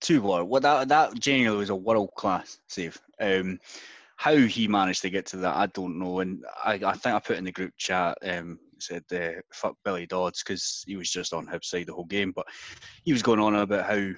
two 0.00 0.22
world. 0.22 0.48
Well, 0.48 0.60
that 0.60 0.88
that 0.88 1.18
genuinely 1.18 1.60
was 1.60 1.70
a 1.70 1.74
world 1.74 2.10
class 2.16 2.58
save. 2.68 3.00
Um, 3.20 3.58
how 4.16 4.36
he 4.36 4.68
managed 4.68 5.02
to 5.02 5.10
get 5.10 5.26
to 5.26 5.36
that, 5.38 5.56
I 5.56 5.66
don't 5.66 5.98
know. 5.98 6.20
And 6.20 6.44
I, 6.64 6.74
I 6.74 6.92
think 6.92 7.14
I 7.14 7.18
put 7.18 7.38
in 7.38 7.44
the 7.44 7.50
group 7.50 7.72
chat 7.76 8.16
um, 8.22 8.58
said 8.78 9.02
uh, 9.12 9.40
fuck 9.52 9.76
Billy 9.84 10.06
Dodds 10.06 10.42
because 10.42 10.84
he 10.86 10.96
was 10.96 11.10
just 11.10 11.32
on 11.32 11.46
his 11.46 11.66
side 11.66 11.86
the 11.86 11.94
whole 11.94 12.04
game. 12.04 12.32
But 12.34 12.46
he 13.04 13.12
was 13.12 13.22
going 13.22 13.40
on 13.40 13.56
about 13.56 13.86
how 13.86 14.12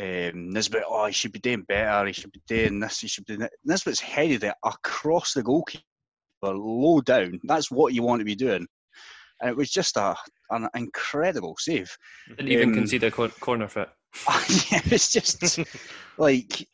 um, 0.00 0.52
Nisbet, 0.52 0.84
oh, 0.86 1.06
he 1.06 1.12
should 1.12 1.32
be 1.32 1.38
doing 1.38 1.62
better. 1.62 2.06
He 2.06 2.12
should 2.12 2.32
be 2.32 2.42
doing 2.46 2.80
this. 2.80 3.00
He 3.00 3.08
should 3.08 3.26
be. 3.26 3.38
Nisbet's 3.64 4.00
headed 4.00 4.44
it 4.44 4.54
across 4.64 5.34
the 5.34 5.42
goalkeeper 5.42 5.82
low 6.42 7.00
down. 7.00 7.40
That's 7.44 7.70
what 7.70 7.94
you 7.94 8.02
want 8.02 8.20
to 8.20 8.24
be 8.24 8.34
doing. 8.34 8.66
And 9.40 9.50
it 9.50 9.56
was 9.56 9.70
just 9.70 9.96
a 9.96 10.14
an 10.50 10.68
incredible 10.74 11.56
save. 11.58 11.96
Didn't 12.28 12.48
even 12.48 12.68
um, 12.70 12.74
concede 12.74 13.04
a 13.04 13.10
corner 13.10 13.68
fit. 13.68 13.88
yeah, 14.70 14.80
it 14.84 14.90
was 14.90 15.08
just 15.10 15.58
like, 16.18 16.68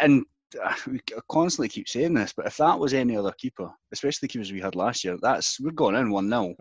and 0.00 0.24
uh, 0.62 0.74
we 0.86 1.00
constantly 1.30 1.68
keep 1.68 1.88
saying 1.88 2.14
this, 2.14 2.32
but 2.36 2.46
if 2.46 2.56
that 2.56 2.78
was 2.78 2.94
any 2.94 3.16
other 3.16 3.32
keeper, 3.32 3.70
especially 3.92 4.26
the 4.26 4.28
keepers 4.28 4.52
we 4.52 4.60
had 4.60 4.76
last 4.76 5.04
year, 5.04 5.18
that's 5.20 5.60
we're 5.60 5.70
going 5.70 5.96
in 5.96 6.10
one 6.10 6.28
0 6.28 6.54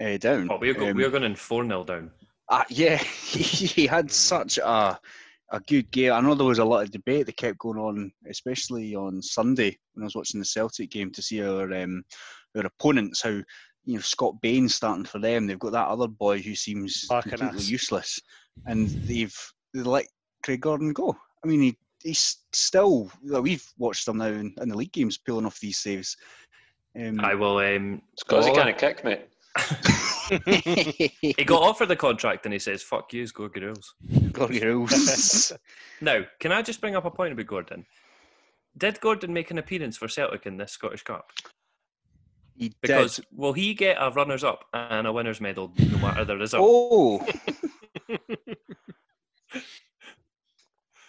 uh, 0.00 0.16
down. 0.18 0.48
Oh, 0.50 0.58
we're, 0.60 0.74
go, 0.74 0.88
um, 0.88 0.96
we're 0.96 1.10
going 1.10 1.24
in 1.24 1.34
four 1.34 1.64
0 1.64 1.84
down. 1.84 2.10
Uh, 2.48 2.64
yeah, 2.68 2.96
he, 2.96 3.42
he 3.66 3.86
had 3.86 4.06
mm-hmm. 4.06 4.12
such 4.12 4.58
a 4.58 4.98
a 5.50 5.60
good 5.60 5.90
game. 5.90 6.12
I 6.12 6.20
know 6.20 6.34
there 6.34 6.46
was 6.46 6.58
a 6.58 6.64
lot 6.64 6.82
of 6.82 6.90
debate 6.90 7.26
that 7.26 7.36
kept 7.36 7.58
going 7.58 7.78
on, 7.78 8.12
especially 8.28 8.94
on 8.94 9.22
Sunday 9.22 9.78
when 9.94 10.02
I 10.02 10.04
was 10.04 10.14
watching 10.14 10.40
the 10.40 10.46
Celtic 10.46 10.90
game 10.90 11.10
to 11.12 11.22
see 11.22 11.42
our 11.42 11.72
um, 11.72 12.02
our 12.56 12.66
opponents 12.66 13.22
how 13.22 13.30
you 13.84 13.94
know 13.94 14.00
Scott 14.00 14.34
Bain 14.42 14.68
starting 14.68 15.04
for 15.04 15.18
them. 15.18 15.46
They've 15.46 15.58
got 15.58 15.72
that 15.72 15.88
other 15.88 16.08
boy 16.08 16.40
who 16.40 16.54
seems 16.54 17.06
completely 17.08 17.62
useless, 17.62 18.20
and 18.66 18.88
they've 19.06 19.36
they 19.74 19.82
let 19.82 20.06
Craig 20.44 20.60
Gordon 20.60 20.92
go. 20.92 21.16
I 21.44 21.46
mean, 21.46 21.62
he, 21.62 21.76
he's 22.02 22.38
still. 22.52 23.10
We've 23.22 23.66
watched 23.78 24.08
him 24.08 24.18
now 24.18 24.26
in, 24.26 24.54
in, 24.60 24.68
the 24.68 24.76
league 24.76 24.92
games 24.92 25.18
pulling 25.18 25.46
off 25.46 25.60
these 25.60 25.78
saves. 25.78 26.16
Um, 26.98 27.20
I 27.20 27.34
will. 27.34 27.58
Um, 27.58 28.02
it's 28.12 28.24
because 28.24 28.46
he 28.46 28.54
kind 28.54 28.68
of 28.68 28.76
kick, 28.76 29.04
mate. 29.04 29.28
he 30.46 31.44
got 31.44 31.62
offered 31.62 31.88
the 31.88 31.96
contract 31.96 32.44
and 32.44 32.52
he 32.52 32.58
says, 32.58 32.82
"Fuck 32.82 33.12
you, 33.12 33.26
go 33.28 33.48
girls." 33.48 33.94
Go 34.32 34.48
girls. 34.48 35.52
now, 36.00 36.22
can 36.40 36.52
I 36.52 36.62
just 36.62 36.80
bring 36.80 36.96
up 36.96 37.04
a 37.04 37.10
point 37.10 37.32
about 37.32 37.46
Gordon? 37.46 37.86
Did 38.76 39.00
Gordon 39.00 39.32
make 39.32 39.50
an 39.50 39.58
appearance 39.58 39.96
for 39.96 40.08
Celtic 40.08 40.46
in 40.46 40.56
this 40.56 40.72
Scottish 40.72 41.02
Cup? 41.02 41.30
He 42.56 42.72
because 42.80 43.16
did. 43.16 43.26
will 43.32 43.52
he 43.52 43.74
get 43.74 43.96
a 44.00 44.10
runners 44.10 44.44
up 44.44 44.64
and 44.74 45.06
a 45.06 45.12
winners 45.12 45.40
medal 45.40 45.72
no 45.78 45.98
matter 45.98 46.24
the 46.24 46.36
result? 46.36 46.62
Oh. 46.64 47.26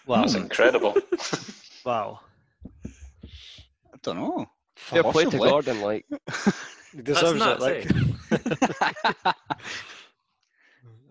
wow, 0.06 0.22
that's 0.22 0.36
incredible. 0.36 0.96
wow. 1.86 2.20
I 2.86 3.98
don't 4.02 4.18
know. 4.18 4.50
Fair 4.76 5.04
play 5.04 5.26
to 5.26 5.38
Gordon, 5.38 5.82
like 5.82 6.06
he 6.94 7.02
deserves 7.02 7.42
it. 7.42 7.60
Like 7.60 7.92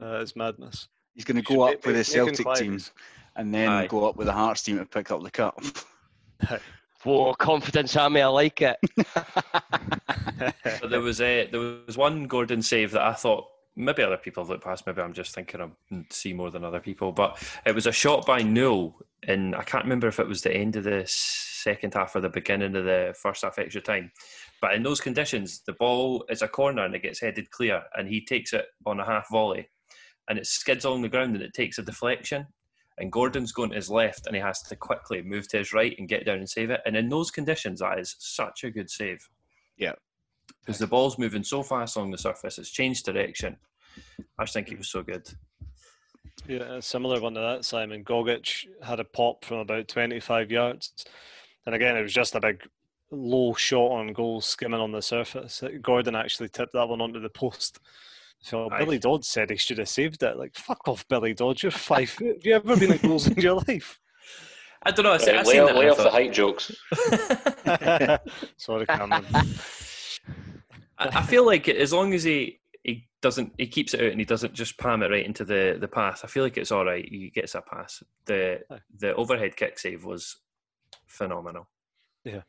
uh, 0.01 0.21
it's 0.21 0.35
madness. 0.35 0.89
He's 1.15 1.25
going 1.25 1.37
to 1.37 1.43
go 1.43 1.63
up 1.63 1.85
with 1.85 1.97
the 1.97 2.05
Celtic 2.05 2.47
teams 2.55 2.93
and 3.37 3.53
then 3.53 3.69
Aye. 3.69 3.87
go 3.89 4.09
up 4.09 4.17
with 4.17 4.27
the 4.27 4.33
Hearts 4.33 4.63
team 4.63 4.79
to 4.79 4.87
pick 4.87 5.11
up 5.11 5.23
the 5.23 5.31
cup. 5.31 5.61
Whoa, 7.05 7.35
confidence, 7.35 7.95
Hammy, 7.95 8.23
I 8.23 8.29
like 8.29 8.63
it. 8.63 8.77
there 10.89 11.01
was 11.01 11.21
a 11.21 11.47
there 11.47 11.61
was 11.87 11.97
one 11.97 12.27
Gordon 12.27 12.63
save 12.63 12.93
that 12.93 13.03
I 13.03 13.13
thought 13.13 13.47
maybe 13.79 14.03
other 14.03 14.17
people 14.17 14.43
have 14.43 14.51
looked 14.51 14.65
past. 14.65 14.87
Maybe 14.87 15.01
I'm 15.01 15.13
just 15.13 15.35
thinking 15.35 15.61
of 15.61 15.71
see 16.11 16.33
more 16.33 16.51
than 16.51 16.65
other 16.65 16.81
people. 16.81 17.13
But 17.13 17.43
it 17.65 17.75
was 17.75 17.87
a 17.87 17.93
shot 17.93 18.27
by 18.27 18.43
Newell, 18.43 19.01
and 19.27 19.55
I 19.55 19.63
can't 19.63 19.85
remember 19.85 20.09
if 20.09 20.19
it 20.19 20.27
was 20.27 20.43
the 20.43 20.55
end 20.55 20.77
of 20.77 20.85
the 20.85 21.05
second 21.07 21.95
half 21.95 22.15
or 22.17 22.21
the 22.21 22.29
beginning 22.29 22.77
of 22.77 22.85
the 22.85 23.15
first 23.17 23.43
half 23.43 23.59
extra 23.59 23.81
time. 23.81 24.11
But 24.61 24.75
in 24.75 24.83
those 24.83 25.01
conditions, 25.01 25.63
the 25.65 25.73
ball 25.75 26.25
is 26.29 26.43
a 26.43 26.49
corner 26.49 26.85
and 26.85 26.95
it 26.95 27.03
gets 27.03 27.21
headed 27.21 27.51
clear, 27.51 27.83
and 27.95 28.09
he 28.09 28.25
takes 28.25 28.53
it 28.53 28.67
on 28.85 29.01
a 29.01 29.07
half 29.07 29.29
volley, 29.31 29.69
and 30.29 30.39
it 30.39 30.47
skids 30.47 30.85
along 30.85 31.03
the 31.03 31.09
ground 31.09 31.37
and 31.37 31.45
it 31.45 31.55
takes 31.55 31.79
a 31.79 31.83
deflection. 31.83 32.47
And 33.01 33.13
Gordon's 33.13 33.53
going 33.53 33.71
to 33.71 33.77
his 33.77 33.89
left, 33.89 34.27
and 34.27 34.35
he 34.35 34.43
has 34.43 34.61
to 34.63 34.75
quickly 34.75 35.23
move 35.23 35.47
to 35.49 35.59
his 35.59 35.73
right 35.73 35.95
and 35.99 36.09
get 36.09 36.27
down 36.27 36.39
and 36.39 36.51
save 36.51 36.71
it. 36.71 36.81
And 36.85 36.97
in 36.97 37.09
those 37.09 37.31
conditions, 37.31 37.79
that 37.79 38.01
is 38.01 38.17
such 38.19 38.65
a 38.65 38.71
good 38.73 38.91
save. 38.91 39.21
Yeah, 39.77 39.93
because 40.61 40.79
the 40.79 40.87
ball's 40.87 41.19
moving 41.19 41.45
so 41.45 41.63
fast 41.63 41.97
along 41.97 42.11
the 42.11 42.19
surface, 42.19 42.59
it's 42.59 42.71
changed 42.71 43.07
direction. 43.07 43.57
I 44.39 44.45
just 44.45 44.55
think 44.55 44.69
he 44.69 44.77
was 44.77 44.89
so 44.89 45.03
good. 45.03 45.29
Yeah, 46.47 46.77
a 46.77 46.83
similar 46.83 47.21
one 47.21 47.35
to 47.35 47.41
that, 47.41 47.65
Simon. 47.65 48.05
Gogic 48.05 48.67
had 48.83 49.01
a 49.01 49.05
pop 49.05 49.45
from 49.45 49.59
about 49.59 49.89
25 49.89 50.51
yards. 50.51 50.93
And 51.67 51.75
again, 51.75 51.97
it 51.97 52.03
was 52.03 52.13
just 52.13 52.35
a 52.35 52.41
big 52.41 52.63
low 53.11 53.55
shot 53.55 53.91
on 53.91 54.13
goal 54.13 54.41
skimming 54.41 54.81
on 54.81 54.93
the 54.93 55.03
surface. 55.03 55.63
Uh, 55.63 55.71
Gordon 55.83 56.15
actually 56.15 56.49
tipped 56.49 56.73
that 56.75 56.89
one 56.89 57.01
onto 57.01 57.21
the 57.21 57.29
post. 57.29 57.81
So 58.41 58.71
Aye. 58.71 58.79
Billy 58.79 58.99
Dodd 58.99 59.25
said 59.25 59.51
he 59.51 59.57
should 59.57 59.79
have 59.79 59.89
saved 59.89 60.23
it. 60.23 60.37
Like, 60.37 60.55
fuck 60.55 60.87
off, 60.87 61.07
Billy 61.09 61.35
Dodd. 61.35 61.63
You're 61.63 61.73
five. 61.73 62.17
Have 62.19 62.45
you 62.45 62.55
ever 62.55 62.77
been 62.77 62.93
in 62.93 62.99
goals 62.99 63.27
in 63.27 63.37
your 63.37 63.61
life? 63.69 63.99
I 64.85 64.93
don't 64.93 65.05
know. 65.05 65.13
I, 65.13 65.17
right, 65.17 65.29
I 65.29 65.43
lay, 65.43 65.73
lay 65.73 65.89
off 65.91 65.97
the 65.97 66.11
height 66.11 66.33
jokes. 66.33 66.71
Sorry, 68.57 68.87
Cameron. 68.87 69.25
I 70.99 71.23
feel 71.23 71.45
like 71.45 71.69
as 71.69 71.93
long 71.93 72.15
as 72.15 72.23
he 72.23 72.61
he 72.89 73.07
doesn't 73.21 73.53
he 73.59 73.67
keeps 73.67 73.93
it 73.93 74.01
out 74.01 74.11
and 74.11 74.19
he 74.19 74.25
doesn't 74.25 74.55
just 74.55 74.79
palm 74.79 75.03
it 75.03 75.11
right 75.11 75.27
into 75.27 75.45
the 75.45 75.77
the 75.79 75.89
path. 75.89 76.23
I 76.25 76.27
feel 76.27 76.43
like 76.43 76.57
it's 76.57 76.73
all 76.73 76.87
right. 76.87 77.07
He 77.07 77.31
gets 77.31 77.55
a 77.55 77.61
pass. 77.61 78.03
The 78.25 78.61
the 78.97 79.15
overhead 79.15 79.57
kick 79.57 79.79
save 79.79 80.05
was 80.05 80.39
phenomenal. 81.07 81.69
Yeah. 82.25 82.43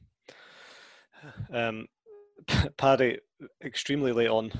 Um, 1.52 1.88
Paddy, 2.78 3.20
extremely 3.64 4.14
late 4.14 4.30
on. 4.30 4.54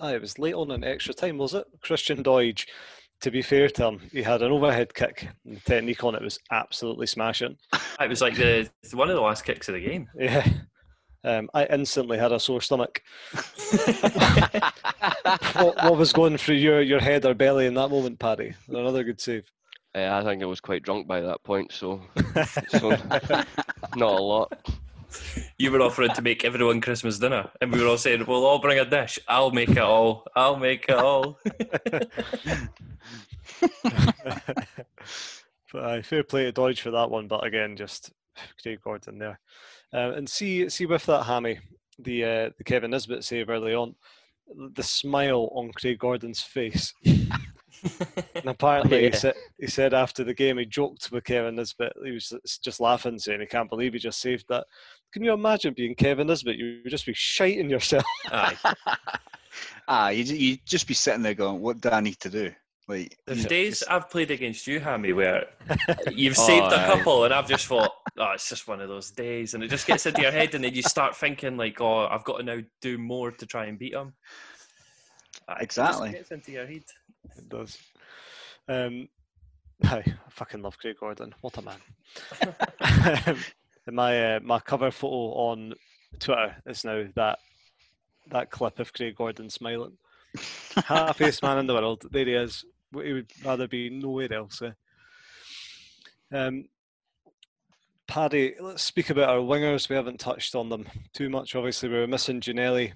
Ah, 0.00 0.12
it 0.12 0.22
was 0.22 0.38
late 0.38 0.54
on 0.54 0.70
in 0.70 0.82
extra 0.82 1.12
time, 1.12 1.36
was 1.36 1.52
it? 1.52 1.66
Christian 1.82 2.22
Doidge, 2.22 2.66
to 3.20 3.30
be 3.30 3.42
fair 3.42 3.68
to 3.68 3.88
him, 3.88 4.00
he 4.12 4.22
had 4.22 4.40
an 4.40 4.52
overhead 4.52 4.94
kick. 4.94 5.28
The 5.44 5.60
technique 5.60 6.04
on 6.04 6.14
it 6.14 6.22
was 6.22 6.38
absolutely 6.50 7.06
smashing. 7.06 7.58
It 8.00 8.08
was 8.08 8.22
like 8.22 8.36
the 8.36 8.70
one 8.94 9.10
of 9.10 9.16
the 9.16 9.20
last 9.20 9.44
kicks 9.44 9.68
of 9.68 9.74
the 9.74 9.80
game. 9.80 10.08
Yeah. 10.18 10.48
Um, 11.26 11.50
I 11.52 11.66
instantly 11.66 12.18
had 12.18 12.32
a 12.32 12.40
sore 12.40 12.60
stomach. 12.60 13.02
what, 15.54 15.76
what, 15.82 15.96
was 15.96 16.12
going 16.12 16.38
through 16.38 16.54
your, 16.56 16.80
your 16.80 17.00
head 17.00 17.26
or 17.26 17.34
belly 17.34 17.66
in 17.66 17.74
that 17.74 17.88
moment, 17.88 18.18
Paddy? 18.18 18.54
Another 18.68 19.04
good 19.04 19.20
save. 19.20 19.50
Yeah, 19.94 20.16
I 20.16 20.24
think 20.24 20.42
I 20.42 20.46
was 20.46 20.60
quite 20.60 20.82
drunk 20.82 21.06
by 21.06 21.20
that 21.22 21.42
point, 21.42 21.72
so, 21.72 22.00
so 22.68 22.90
not 23.96 24.12
a 24.12 24.22
lot 24.22 24.52
you 25.58 25.70
were 25.70 25.80
offering 25.80 26.12
to 26.14 26.22
make 26.22 26.44
everyone 26.44 26.80
Christmas 26.80 27.18
dinner, 27.18 27.50
and 27.60 27.72
we 27.72 27.80
were 27.80 27.88
all 27.88 27.98
saying, 27.98 28.24
"We'll 28.26 28.44
all 28.44 28.58
bring 28.58 28.78
a 28.78 28.84
dish. 28.84 29.18
I'll 29.28 29.50
make 29.50 29.70
it 29.70 29.78
all. 29.78 30.26
I'll 30.34 30.56
make 30.56 30.86
it 30.88 30.96
all." 30.96 31.38
but, 35.72 35.74
uh, 35.74 36.02
fair 36.02 36.24
play 36.24 36.44
to 36.44 36.52
Doidge 36.52 36.80
for 36.80 36.90
that 36.90 37.10
one, 37.10 37.28
but 37.28 37.44
again, 37.44 37.76
just 37.76 38.12
Craig 38.62 38.80
Gordon 38.82 39.18
there, 39.18 39.40
uh, 39.92 40.12
and 40.12 40.28
see 40.28 40.68
see 40.68 40.86
with 40.86 41.06
that 41.06 41.24
hammy, 41.24 41.58
the 41.98 42.24
uh, 42.24 42.50
the 42.58 42.64
Kevin 42.64 42.90
Nisbet 42.90 43.24
save 43.24 43.50
early 43.50 43.74
on, 43.74 43.94
the 44.74 44.82
smile 44.82 45.50
on 45.54 45.72
Craig 45.72 45.98
Gordon's 45.98 46.42
face. 46.42 46.92
and 47.04 47.30
apparently, 48.46 49.02
yeah. 49.02 49.10
he, 49.10 49.16
said, 49.16 49.34
he 49.58 49.66
said 49.66 49.94
after 49.94 50.24
the 50.24 50.34
game, 50.34 50.58
he 50.58 50.64
joked 50.64 51.10
with 51.12 51.24
Kevin 51.24 51.56
Nisbet. 51.56 51.92
He 52.04 52.12
was 52.12 52.32
just 52.62 52.80
laughing, 52.80 53.18
saying 53.18 53.40
he 53.40 53.46
can't 53.46 53.70
believe 53.70 53.92
he 53.92 53.98
just 53.98 54.20
saved 54.20 54.46
that. 54.48 54.66
Can 55.12 55.22
you 55.22 55.32
imagine 55.32 55.74
being 55.74 55.94
Kevin 55.94 56.26
Nisbet? 56.26 56.56
You 56.56 56.80
would 56.84 56.90
just 56.90 57.06
be 57.06 57.14
shiting 57.14 57.70
yourself. 57.70 58.04
Aye. 58.26 58.56
ah, 59.88 60.08
you 60.08 60.24
you 60.24 60.58
just 60.64 60.86
be 60.86 60.94
sitting 60.94 61.22
there 61.22 61.34
going, 61.34 61.60
"What 61.60 61.80
do 61.80 61.90
I 61.90 62.00
need 62.00 62.20
to 62.20 62.30
do?" 62.30 62.52
Like 62.88 63.18
the 63.26 63.34
days 63.34 63.82
I've 63.82 64.08
played 64.08 64.30
against 64.30 64.66
you, 64.66 64.78
Hammy, 64.78 65.12
where 65.12 65.46
you've 66.12 66.36
saved 66.36 66.66
oh, 66.72 66.76
a 66.76 66.86
couple, 66.86 67.24
and 67.24 67.34
I've 67.34 67.48
just 67.48 67.66
thought, 67.66 67.92
"Oh, 68.18 68.32
it's 68.32 68.48
just 68.48 68.68
one 68.68 68.80
of 68.80 68.88
those 68.88 69.10
days," 69.10 69.54
and 69.54 69.62
it 69.62 69.68
just 69.68 69.86
gets 69.86 70.06
into 70.06 70.22
your 70.22 70.32
head, 70.32 70.54
and 70.54 70.64
then 70.64 70.74
you 70.74 70.82
start 70.82 71.16
thinking 71.16 71.56
like, 71.56 71.80
"Oh, 71.80 72.06
I've 72.06 72.24
got 72.24 72.38
to 72.38 72.42
now 72.42 72.60
do 72.80 72.98
more 72.98 73.30
to 73.30 73.46
try 73.46 73.66
and 73.66 73.78
beat 73.78 73.92
them." 73.92 74.14
Exactly. 75.60 76.10
It 76.10 76.12
gets 76.12 76.30
into 76.30 76.52
your 76.52 76.66
head. 76.66 76.84
It 77.36 77.48
does. 77.48 77.78
Um, 78.68 79.08
hi, 79.84 80.02
I 80.06 80.30
fucking 80.30 80.62
love 80.62 80.78
Craig 80.78 80.96
Gordon. 80.98 81.34
What 81.40 81.58
a 81.58 81.62
man. 81.62 83.36
my 83.90 84.36
uh, 84.36 84.40
my 84.42 84.58
cover 84.58 84.90
photo 84.90 85.32
on 85.34 85.74
Twitter 86.18 86.56
is 86.66 86.84
now 86.84 87.04
that 87.14 87.38
that 88.30 88.50
clip 88.50 88.78
of 88.78 88.92
Craig 88.92 89.16
Gordon 89.16 89.50
smiling. 89.50 89.96
Happiest 90.84 91.42
man 91.42 91.58
in 91.58 91.66
the 91.66 91.74
world. 91.74 92.04
There 92.10 92.24
he 92.24 92.34
is. 92.34 92.64
He 92.92 93.12
would 93.12 93.30
rather 93.44 93.68
be 93.68 93.90
nowhere 93.90 94.32
else. 94.32 94.62
Eh? 94.62 96.36
Um, 96.36 96.66
Paddy, 98.08 98.54
let's 98.60 98.82
speak 98.82 99.10
about 99.10 99.30
our 99.30 99.38
wingers. 99.38 99.88
We 99.88 99.96
haven't 99.96 100.20
touched 100.20 100.54
on 100.54 100.68
them 100.68 100.86
too 101.12 101.28
much. 101.28 101.54
Obviously, 101.54 101.88
we 101.88 101.98
were 101.98 102.06
missing 102.06 102.40
Ginnelly. 102.40 102.92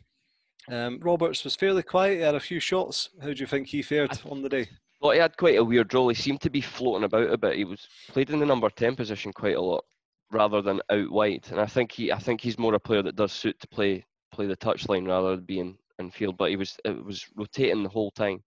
Um, 0.68 1.00
Roberts 1.00 1.42
was 1.42 1.56
fairly 1.56 1.82
quiet. 1.82 2.18
He 2.18 2.22
had 2.22 2.34
a 2.34 2.40
few 2.40 2.60
shots. 2.60 3.10
How 3.20 3.32
do 3.32 3.34
you 3.34 3.46
think 3.46 3.66
he 3.66 3.82
fared 3.82 4.20
on 4.30 4.42
the 4.42 4.48
day? 4.48 4.68
Well, 5.00 5.12
he 5.12 5.18
had 5.18 5.36
quite 5.36 5.58
a 5.58 5.64
weird 5.64 5.92
role. 5.94 6.08
He 6.08 6.14
seemed 6.14 6.42
to 6.42 6.50
be 6.50 6.60
floating 6.60 7.04
about 7.04 7.32
a 7.32 7.38
bit. 7.38 7.56
He 7.56 7.64
was 7.64 7.88
played 8.08 8.30
in 8.30 8.38
the 8.38 8.46
number 8.46 8.68
ten 8.70 8.94
position 8.94 9.32
quite 9.32 9.56
a 9.56 9.60
lot, 9.60 9.84
rather 10.30 10.62
than 10.62 10.80
out 10.90 11.10
wide. 11.10 11.46
And 11.50 11.58
I 11.58 11.66
think 11.66 11.90
he, 11.90 12.12
I 12.12 12.18
think 12.18 12.40
he's 12.40 12.58
more 12.58 12.74
a 12.74 12.78
player 12.78 13.02
that 13.02 13.16
does 13.16 13.32
suit 13.32 13.58
to 13.60 13.68
play 13.68 14.04
play 14.30 14.46
the 14.46 14.56
touchline 14.56 15.08
rather 15.08 15.36
than 15.36 15.44
being 15.44 15.76
in 15.98 16.10
field. 16.10 16.36
But 16.36 16.50
he 16.50 16.56
was, 16.56 16.76
it 16.84 17.04
was 17.04 17.26
rotating 17.34 17.82
the 17.82 17.88
whole 17.88 18.12
time. 18.12 18.42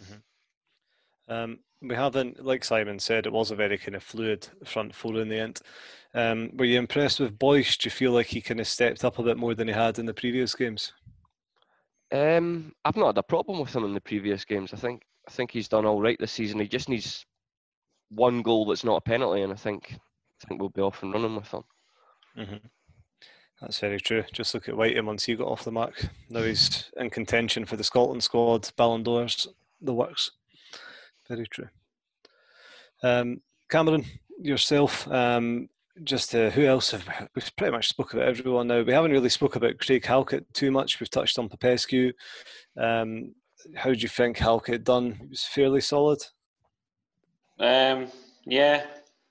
Mm-hmm. 0.00 1.32
Um, 1.32 1.58
we 1.82 1.94
haven't, 1.94 2.44
like 2.44 2.64
Simon 2.64 2.98
said, 2.98 3.26
it 3.26 3.32
was 3.32 3.50
a 3.50 3.56
very 3.56 3.78
kind 3.78 3.94
of 3.94 4.02
fluid 4.02 4.48
front 4.64 4.94
four 4.94 5.20
in 5.20 5.28
the 5.28 5.38
end. 5.38 5.60
Um, 6.14 6.50
were 6.54 6.64
you 6.64 6.78
impressed 6.78 7.20
with 7.20 7.38
Boyce? 7.38 7.76
Do 7.76 7.86
you 7.86 7.90
feel 7.90 8.12
like 8.12 8.26
he 8.26 8.40
kind 8.40 8.60
of 8.60 8.68
stepped 8.68 9.04
up 9.04 9.18
a 9.18 9.22
bit 9.22 9.36
more 9.36 9.54
than 9.54 9.68
he 9.68 9.74
had 9.74 9.98
in 9.98 10.06
the 10.06 10.14
previous 10.14 10.54
games? 10.54 10.92
Um, 12.12 12.74
I've 12.84 12.96
not 12.96 13.06
had 13.06 13.18
a 13.18 13.22
problem 13.22 13.58
with 13.58 13.74
him 13.74 13.84
in 13.84 13.94
the 13.94 14.00
previous 14.00 14.44
games. 14.44 14.72
I 14.72 14.76
think 14.76 15.02
I 15.26 15.30
think 15.30 15.50
he's 15.50 15.68
done 15.68 15.86
all 15.86 16.00
right 16.00 16.18
this 16.18 16.32
season. 16.32 16.60
He 16.60 16.68
just 16.68 16.88
needs 16.88 17.24
one 18.10 18.42
goal 18.42 18.66
that's 18.66 18.84
not 18.84 18.96
a 18.96 19.00
penalty, 19.00 19.42
and 19.42 19.52
I 19.52 19.56
think 19.56 19.94
I 20.42 20.46
think 20.46 20.60
we'll 20.60 20.70
be 20.70 20.82
off 20.82 21.02
and 21.02 21.12
running 21.12 21.36
with 21.36 21.50
him. 21.50 21.64
Mm-hmm. 22.38 22.66
That's 23.62 23.78
very 23.78 24.00
true. 24.00 24.24
Just 24.32 24.54
look 24.54 24.68
at 24.68 24.76
Wighton 24.76 25.06
once 25.06 25.24
he 25.24 25.36
got 25.36 25.46
off 25.46 25.64
the 25.64 25.70
mark. 25.70 26.08
Now 26.28 26.42
he's 26.42 26.90
in 26.96 27.10
contention 27.10 27.64
for 27.64 27.76
the 27.76 27.84
Scotland 27.84 28.22
squad, 28.22 28.70
Ballon 28.76 29.04
d'Ors, 29.04 29.46
the 29.80 29.94
works. 29.94 30.32
Very 31.32 31.46
true. 31.46 31.68
Um, 33.02 33.40
Cameron, 33.70 34.04
yourself, 34.38 35.10
um, 35.10 35.70
just 36.04 36.34
uh, 36.34 36.50
who 36.50 36.66
else 36.66 36.90
have 36.90 37.08
we've 37.34 37.56
pretty 37.56 37.72
much 37.72 37.88
spoke 37.88 38.12
about 38.12 38.28
everyone 38.28 38.66
now. 38.66 38.82
We 38.82 38.92
haven't 38.92 39.12
really 39.12 39.30
spoke 39.30 39.56
about 39.56 39.78
Craig 39.78 40.04
Halkett 40.04 40.52
too 40.52 40.70
much. 40.70 41.00
We've 41.00 41.08
touched 41.08 41.38
on 41.38 41.48
Popescu. 41.48 42.12
Um, 42.76 43.34
how 43.74 43.94
do 43.94 43.98
you 43.98 44.08
think 44.08 44.36
Halkett 44.36 44.84
done? 44.84 45.16
He 45.22 45.28
was 45.28 45.46
fairly 45.46 45.80
solid. 45.80 46.18
Um, 47.58 48.08
yeah, 48.44 48.84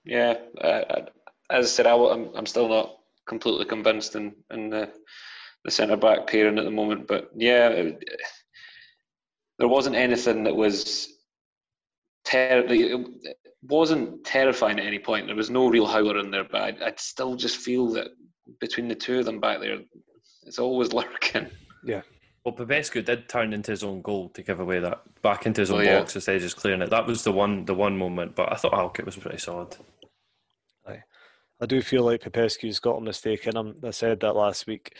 yeah. 0.04 0.38
Uh, 0.60 1.06
as 1.52 1.66
I 1.66 1.70
said, 1.70 1.86
I, 1.86 1.94
am 1.94 2.32
I'm 2.34 2.48
still 2.48 2.68
not 2.68 2.98
completely 3.28 3.66
convinced 3.66 4.16
in, 4.16 4.34
in 4.50 4.72
the 4.72 4.90
the 5.66 5.70
centre 5.70 5.98
back 5.98 6.26
pairing 6.26 6.58
at 6.58 6.66
the 6.66 6.72
moment, 6.72 7.06
but 7.06 7.30
yeah, 7.36 7.68
it, 7.68 8.04
there 9.60 9.68
wasn't 9.68 9.96
anything 9.96 10.46
that 10.46 10.56
was 10.56 11.12
ter- 12.24 12.66
it 12.68 13.08
wasn't 13.64 14.24
terrifying 14.24 14.80
at 14.80 14.86
any 14.86 15.00
point. 15.00 15.28
There 15.28 15.36
was 15.36 15.50
no 15.50 15.70
real 15.70 15.86
howler 15.86 16.18
in 16.20 16.32
there, 16.32 16.44
but 16.44 16.62
I'd, 16.62 16.82
I'd 16.82 17.00
still 17.00 17.36
just 17.36 17.58
feel 17.58 17.88
that 17.94 18.08
between 18.60 18.88
the 18.88 18.96
two 18.96 19.20
of 19.20 19.26
them 19.26 19.40
back 19.40 19.60
there, 19.60 19.80
it's 20.46 20.60
always 20.60 20.94
lurking. 20.94 21.48
Yeah. 21.84 22.02
Well, 22.44 22.54
Popescu 22.54 23.04
did 23.04 23.30
turn 23.30 23.54
into 23.54 23.70
his 23.70 23.84
own 23.84 24.02
goal 24.02 24.30
to 24.30 24.42
give 24.42 24.60
away 24.60 24.80
that 24.80 25.02
back 25.22 25.46
into 25.46 25.62
his 25.62 25.70
own 25.70 25.82
oh, 25.82 25.84
yeah. 25.84 26.00
box 26.00 26.16
instead 26.16 26.38
of 26.38 26.42
just 26.42 26.58
clearing 26.58 26.82
it. 26.82 26.90
That 26.90 27.06
was 27.06 27.24
the 27.24 27.32
one, 27.32 27.66
the 27.66 27.76
one 27.76 27.96
moment. 27.96 28.36
But 28.36 28.52
I 28.52 28.56
thought 28.56 28.74
Halkett 28.74 29.06
was 29.06 29.16
pretty 29.16 29.38
solid. 29.38 29.78
Aye. 30.88 31.04
I 31.62 31.66
do 31.68 31.82
feel 31.84 32.04
like 32.04 32.24
Popescu's 32.24 32.80
got 32.80 32.98
a 32.98 33.02
mistake 33.02 33.46
in 33.46 33.56
him. 33.56 33.76
I 33.84 33.92
said 33.92 34.22
that 34.22 34.36
last 34.36 34.66
week. 34.66 34.96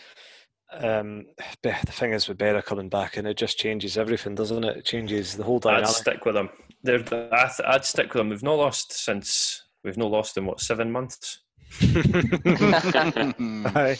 Um, 0.72 1.26
the 1.62 1.72
thing 1.72 2.12
is 2.12 2.28
with 2.28 2.38
Berra 2.38 2.64
coming 2.64 2.88
back, 2.88 3.16
and 3.16 3.26
it 3.26 3.36
just 3.36 3.58
changes 3.58 3.98
everything, 3.98 4.34
doesn't 4.34 4.64
it? 4.64 4.78
It 4.78 4.84
changes 4.84 5.36
the 5.36 5.44
whole 5.44 5.58
dynamic. 5.58 5.88
I'd 5.88 5.94
stick 5.94 6.24
with 6.24 6.36
him. 6.36 6.50
They're, 6.82 7.04
I'd 7.32 7.84
stick 7.84 8.12
with 8.12 8.20
them. 8.20 8.30
We've 8.30 8.42
not 8.42 8.58
lost 8.58 8.92
since 8.92 9.62
we've 9.84 9.96
not 9.96 10.10
lost 10.10 10.36
in 10.36 10.46
what 10.46 10.60
seven 10.60 10.90
months. 10.90 11.40
Aye. 11.82 13.98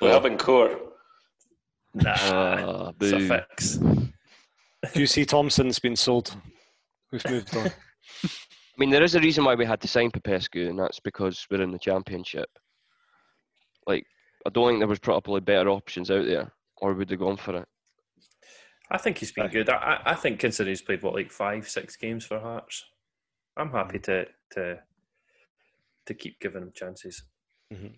we 0.00 0.08
have 0.08 0.26
in 0.26 0.38
court. 0.38 0.78
Nah, 1.94 2.14
oh, 2.16 2.94
it's 3.00 3.12
a 3.12 3.20
fix. 3.20 3.78
QC 4.86 5.26
Thompson's 5.26 5.78
been 5.78 5.96
sold. 5.96 6.34
We've 7.10 7.28
moved 7.28 7.56
on. 7.56 7.70
I 8.24 8.78
mean, 8.78 8.90
there 8.90 9.02
is 9.02 9.14
a 9.14 9.20
reason 9.20 9.44
why 9.44 9.54
we 9.54 9.66
had 9.66 9.80
to 9.82 9.88
sign 9.88 10.10
Popescu, 10.10 10.68
and 10.68 10.78
that's 10.78 11.00
because 11.00 11.46
we're 11.50 11.62
in 11.62 11.70
the 11.70 11.78
championship. 11.78 12.48
Like, 13.86 14.06
I 14.46 14.50
don't 14.50 14.68
think 14.68 14.80
there 14.80 14.88
was 14.88 14.98
probably 14.98 15.40
better 15.40 15.70
options 15.70 16.10
out 16.10 16.26
there, 16.26 16.52
or 16.78 16.94
would 16.94 17.10
have 17.10 17.18
gone 17.18 17.36
for 17.36 17.56
it. 17.56 17.68
I 18.90 18.98
think 18.98 19.18
he's 19.18 19.32
been 19.32 19.48
good. 19.48 19.70
I, 19.70 20.00
I 20.04 20.14
think 20.14 20.38
considering 20.40 20.72
he's 20.72 20.82
played 20.82 21.02
what 21.02 21.14
like 21.14 21.30
five, 21.30 21.68
six 21.68 21.96
games 21.96 22.24
for 22.24 22.38
Hearts, 22.38 22.84
I'm 23.56 23.70
happy 23.70 23.98
to 24.00 24.26
to 24.52 24.78
to 26.06 26.14
keep 26.14 26.40
giving 26.40 26.62
him 26.62 26.72
chances. 26.74 27.22
Mm-hmm. 27.72 27.94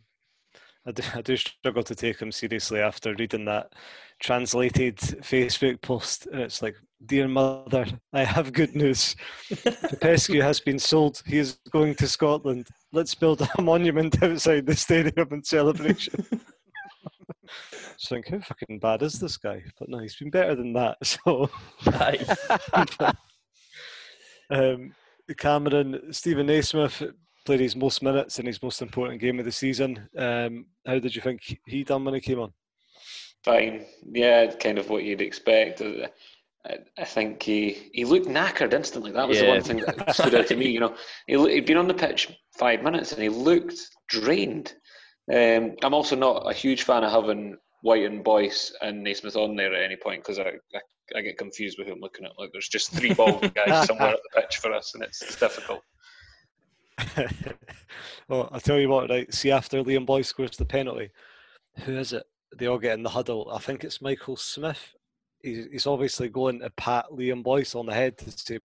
I 0.87 0.93
do, 0.93 1.03
I 1.15 1.23
do 1.23 1.37
struggle 1.37 1.83
to 1.83 1.95
take 1.95 2.21
him 2.21 2.31
seriously 2.31 2.81
after 2.81 3.15
reading 3.15 3.47
that 3.47 3.73
translated 4.21 4.99
Facebook 4.99 5.81
post, 5.81 6.27
and 6.27 6.43
it's 6.43 6.61
like, 6.61 6.77
"Dear 7.07 7.29
mother, 7.29 7.87
I 8.13 8.25
have 8.25 8.53
good 8.53 8.75
news. 8.75 9.17
Popescu 9.65 10.41
has 10.41 10.61
been 10.61 10.79
sold. 10.79 11.23
He 11.27 11.39
is 11.39 11.59
going 11.71 11.95
to 11.97 12.09
Scotland. 12.09 12.69
Let's 12.93 13.15
build 13.15 13.43
a 13.43 13.49
monument 13.63 14.23
outside 14.23 14.67
the 14.67 14.77
stadium 14.77 15.29
in 15.33 15.43
celebration." 15.43 16.25
so 17.97 18.17
think, 18.17 18.29
how 18.29 18.41
fucking 18.41 18.79
bad 18.79 19.03
is 19.03 19.19
this 19.19 19.37
guy? 19.37 19.63
But 19.79 19.89
no, 19.89 19.99
he's 19.99 20.17
been 20.17 20.31
better 20.31 20.55
than 20.55 20.73
that. 20.75 20.99
So, 21.05 21.51
um, 24.51 24.95
Cameron, 25.39 26.13
Steven 26.13 26.47
Naismith 26.47 27.03
played 27.45 27.61
his 27.61 27.77
most 27.77 28.03
minutes 28.03 28.39
in 28.39 28.47
his 28.47 28.63
most 28.63 28.83
important 28.83 29.21
game 29.21 29.39
of 29.39 29.45
the 29.45 29.53
season. 29.53 30.09
Um, 30.17 30.67
how 30.87 30.99
did 30.99 31.15
you 31.15 31.23
think 31.23 31.59
he 31.67 31.83
done 31.83 32.05
when 32.05 32.15
he 32.15 32.21
came 32.21 32.41
on? 32.41 32.53
Fine, 33.43 33.85
yeah, 34.11 34.51
kind 34.55 34.79
of 34.79 34.89
what 34.89 35.05
you'd 35.05 35.21
expect. 35.21 35.83
I, 36.67 36.79
I 36.99 37.05
think 37.05 37.43
he 37.43 37.91
he 37.93 38.05
looked 38.05 38.27
knackered 38.27 38.73
instantly. 38.73 39.13
That 39.13 39.29
was 39.29 39.39
yeah. 39.39 39.45
the 39.45 39.51
one 39.51 39.63
thing 39.63 39.81
that 39.81 40.15
stood 40.15 40.35
out 40.35 40.47
to 40.49 40.57
me. 40.57 40.69
You 40.69 40.81
know, 40.81 40.95
he, 41.27 41.37
he'd 41.55 41.67
been 41.67 41.77
on 41.77 41.89
the 41.89 41.95
pitch 41.95 42.33
five 42.59 42.83
minutes 42.83 43.13
and 43.13 43.23
he 43.23 43.29
looked 43.29 43.79
drained. 44.09 44.75
Um, 45.33 45.77
I'm 45.83 45.95
also 45.95 46.17
not 46.17 46.51
a 46.51 46.55
huge 46.55 46.83
fan 46.83 47.05
of 47.05 47.11
having 47.11 47.57
White 47.83 48.05
and 48.05 48.25
Boyce 48.25 48.73
and 48.81 49.03
Naismith 49.03 49.37
on 49.37 49.57
there 49.57 49.75
at 49.75 49.83
any 49.83 49.97
point 49.97 50.23
because 50.23 50.39
I, 50.39 50.53
I, 50.75 50.81
I 51.17 51.21
get 51.21 51.39
confused 51.39 51.77
with 51.79 51.87
who 51.87 51.95
I'm 51.95 52.01
looking 52.01 52.25
at. 52.25 52.33
Like 52.39 52.51
there's 52.53 52.69
just 52.69 52.93
three 52.93 53.13
bald 53.15 53.53
guys 53.55 53.87
somewhere 53.87 54.09
at 54.09 54.21
the 54.23 54.41
pitch 54.41 54.59
for 54.59 54.73
us, 54.73 54.95
and 54.95 55.03
it's, 55.03 55.23
it's 55.23 55.39
difficult. 55.39 55.83
well, 58.29 58.49
I'll 58.53 58.61
tell 58.61 58.79
you 58.79 58.89
what, 58.89 59.11
right? 59.11 59.33
See, 59.35 59.51
after 59.51 59.83
Liam 59.83 60.07
Boyce 60.07 60.29
scores 60.29 60.57
the 60.57 60.65
penalty, 60.65 61.11
who 61.85 61.97
is 61.97 62.13
it? 62.13 62.25
They 62.57 62.67
all 62.67 62.79
get 62.79 62.95
in 62.95 63.03
the 63.03 63.11
huddle. 63.11 63.51
I 63.53 63.59
think 63.59 63.85
it's 63.85 64.01
Michael 64.01 64.37
Smith. 64.37 64.95
He's, 65.45 65.67
he's 65.71 65.87
obviously 65.87 66.31
going 66.31 66.61
to 66.61 66.71
pat 66.71 67.05
Liam 67.13 67.43
Boyce 67.43 67.75
on 67.75 67.85
the 67.85 67.93
head 67.93 68.17
to 68.19 68.31
say, 68.31 68.59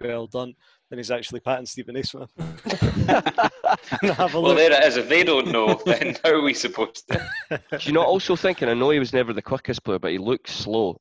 well 0.00 0.26
done. 0.26 0.52
Then 0.90 0.98
he's 0.98 1.10
actually 1.10 1.40
patting 1.40 1.64
Steven 1.64 1.94
Naismith. 1.94 2.30
well, 4.02 4.54
there 4.54 4.70
it 4.70 4.84
is. 4.84 4.98
If 4.98 5.08
they 5.08 5.24
don't 5.24 5.48
know, 5.48 5.80
then 5.86 6.16
how 6.22 6.32
are 6.32 6.42
we 6.42 6.52
supposed 6.52 7.08
to? 7.08 7.26
Do 7.50 7.78
you 7.80 7.92
not 7.92 8.06
also 8.06 8.36
thinking? 8.36 8.68
I 8.68 8.74
know 8.74 8.90
he 8.90 8.98
was 8.98 9.14
never 9.14 9.32
the 9.32 9.42
quickest 9.42 9.82
player, 9.82 9.98
but 9.98 10.12
he 10.12 10.18
looked 10.18 10.48
slow. 10.48 11.00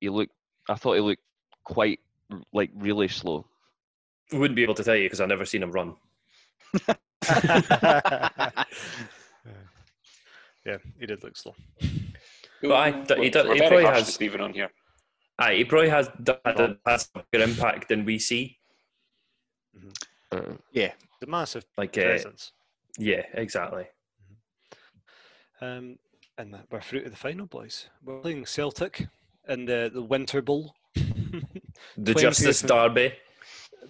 He 0.00 0.10
looked. 0.10 0.32
I 0.68 0.74
thought 0.74 0.94
he 0.94 1.00
looked 1.00 1.22
quite 1.64 2.00
like 2.52 2.70
really 2.74 3.08
slow. 3.08 3.46
I 4.32 4.36
wouldn't 4.36 4.56
be 4.56 4.62
able 4.62 4.74
to 4.74 4.84
tell 4.84 4.96
you 4.96 5.04
because 5.04 5.20
I've 5.20 5.28
never 5.28 5.46
seen 5.46 5.62
him 5.62 5.72
run. 5.72 5.94
yeah, 6.88 6.94
he 10.98 11.06
did 11.06 11.24
look 11.24 11.36
slow. 11.36 11.54
But 12.62 12.72
I, 12.72 12.90
he, 13.20 13.30
does, 13.30 13.52
he 13.52 13.58
probably 13.58 13.84
has 13.84 14.12
Stephen 14.12 14.40
on 14.40 14.52
here. 14.52 14.70
Aye, 15.38 15.56
he 15.56 15.64
probably 15.64 15.90
has 15.90 16.08
had 16.44 16.60
a, 16.60 16.76
has 16.86 17.10
a 17.14 17.22
bigger 17.30 17.44
impact 17.44 17.88
than 17.88 18.04
we 18.04 18.18
see. 18.18 18.58
Mm-hmm. 19.76 19.90
Uh, 20.32 20.56
yeah, 20.72 20.92
the 21.20 21.26
massive 21.26 21.64
like 21.76 21.96
uh, 21.98 22.02
presence. 22.02 22.52
Uh, 22.98 23.02
yeah, 23.02 23.22
exactly. 23.34 23.84
Mm-hmm. 25.60 25.64
Um, 25.64 25.98
and 26.38 26.56
we're 26.70 26.80
through 26.80 27.04
to 27.04 27.10
the 27.10 27.16
final, 27.16 27.46
boys. 27.46 27.88
We're 28.02 28.20
playing 28.20 28.46
Celtic 28.46 29.06
in 29.48 29.66
the 29.66 29.90
the 29.92 30.02
Winter 30.02 30.40
Bowl. 30.42 30.74
the 30.94 32.14
Justice 32.14 32.62
Derby. 32.62 33.12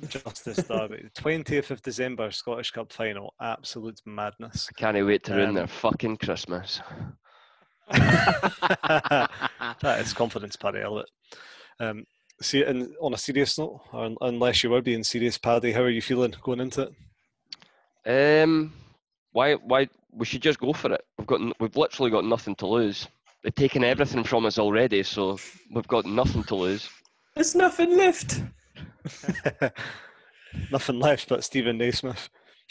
Justice 0.09 0.64
Derby. 0.64 1.09
20th 1.17 1.71
of 1.71 1.81
December, 1.83 2.31
Scottish 2.31 2.71
Cup 2.71 2.93
final. 2.93 3.35
Absolute 3.41 4.01
madness. 4.05 4.69
I 4.71 4.79
can't 4.79 5.07
wait 5.07 5.25
to 5.25 5.35
ruin 5.35 5.51
um, 5.51 5.55
their 5.55 5.67
fucking 5.67 6.19
Christmas. 6.19 6.81
that 7.93 9.30
is 10.01 10.12
confidence, 10.12 10.57
Paddy 10.57 10.80
Elliott. 10.80 11.11
Um, 11.78 12.05
see, 12.41 12.62
and 12.62 12.95
on 13.01 13.14
a 13.14 13.18
serious 13.18 13.59
note, 13.59 13.80
unless 14.20 14.62
you 14.62 14.70
were 14.70 14.82
being 14.82 15.05
serious, 15.05 15.39
Paddy, 15.39 15.72
how 15.72 15.82
are 15.82 15.91
you 15.91 16.03
feeling 16.03 16.34
going 16.43 16.61
into 16.61 16.91
it? 18.05 18.43
Um, 18.43 18.72
why, 19.32 19.55
why 19.55 19.89
we 20.12 20.26
should 20.26 20.43
just 20.43 20.59
go 20.59 20.72
for 20.72 20.93
it. 20.93 21.05
We've 21.18 21.26
got, 21.26 21.41
we've 21.61 21.76
literally 21.76 22.11
got 22.11 22.24
nothing 22.24 22.55
to 22.57 22.66
lose. 22.66 23.07
They've 23.43 23.55
taken 23.55 23.84
everything 23.84 24.24
from 24.24 24.47
us 24.47 24.59
already, 24.59 25.03
so 25.03 25.39
we've 25.70 25.87
got 25.87 26.07
nothing 26.07 26.43
to 26.45 26.55
lose. 26.55 26.89
There's 27.34 27.55
nothing 27.55 27.97
left. 27.97 28.43
Nothing 30.72 30.99
left 30.99 31.28
but 31.28 31.45
Steven 31.45 31.78
Naismith. 31.78 32.28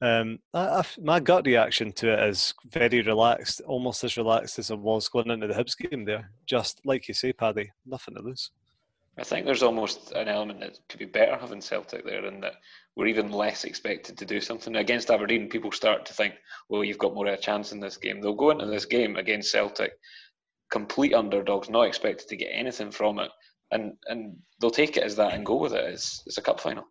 um, 0.00 0.38
I, 0.54 0.60
I, 0.60 0.82
my 1.02 1.20
gut 1.20 1.46
reaction 1.46 1.92
to 1.92 2.12
it 2.12 2.28
is 2.28 2.54
very 2.66 3.02
relaxed, 3.02 3.60
almost 3.66 4.04
as 4.04 4.16
relaxed 4.16 4.58
as 4.58 4.70
I 4.70 4.74
was 4.74 5.08
going 5.08 5.30
into 5.30 5.48
the 5.48 5.54
Hibs 5.54 5.76
game 5.76 6.04
there. 6.04 6.30
Just 6.46 6.80
like 6.84 7.08
you 7.08 7.14
say, 7.14 7.32
Paddy, 7.32 7.70
nothing 7.84 8.14
to 8.14 8.22
lose. 8.22 8.50
I 9.18 9.24
think 9.24 9.44
there's 9.44 9.64
almost 9.64 10.12
an 10.12 10.28
element 10.28 10.60
that 10.60 10.78
could 10.88 11.00
be 11.00 11.04
better 11.04 11.36
having 11.36 11.60
Celtic 11.60 12.04
there, 12.04 12.24
and 12.24 12.40
that 12.44 12.54
we're 12.94 13.08
even 13.08 13.32
less 13.32 13.64
expected 13.64 14.16
to 14.16 14.24
do 14.24 14.40
something 14.40 14.76
against 14.76 15.10
Aberdeen. 15.10 15.48
People 15.48 15.72
start 15.72 16.06
to 16.06 16.14
think, 16.14 16.34
"Well, 16.68 16.84
you've 16.84 16.98
got 16.98 17.14
more 17.14 17.26
of 17.26 17.34
a 17.34 17.36
chance 17.36 17.72
in 17.72 17.80
this 17.80 17.96
game." 17.96 18.20
They'll 18.20 18.34
go 18.34 18.50
into 18.50 18.66
this 18.66 18.84
game 18.84 19.16
against 19.16 19.50
Celtic, 19.50 19.98
complete 20.70 21.14
underdogs, 21.14 21.68
not 21.68 21.88
expected 21.88 22.28
to 22.28 22.36
get 22.36 22.50
anything 22.52 22.92
from 22.92 23.18
it, 23.18 23.32
and 23.72 23.94
and 24.06 24.36
they'll 24.60 24.70
take 24.70 24.96
it 24.96 25.02
as 25.02 25.16
that 25.16 25.34
and 25.34 25.44
go 25.44 25.56
with 25.56 25.72
it. 25.72 25.92
It's 25.92 26.22
it's 26.26 26.38
a 26.38 26.42
cup 26.42 26.60
final. 26.60 26.84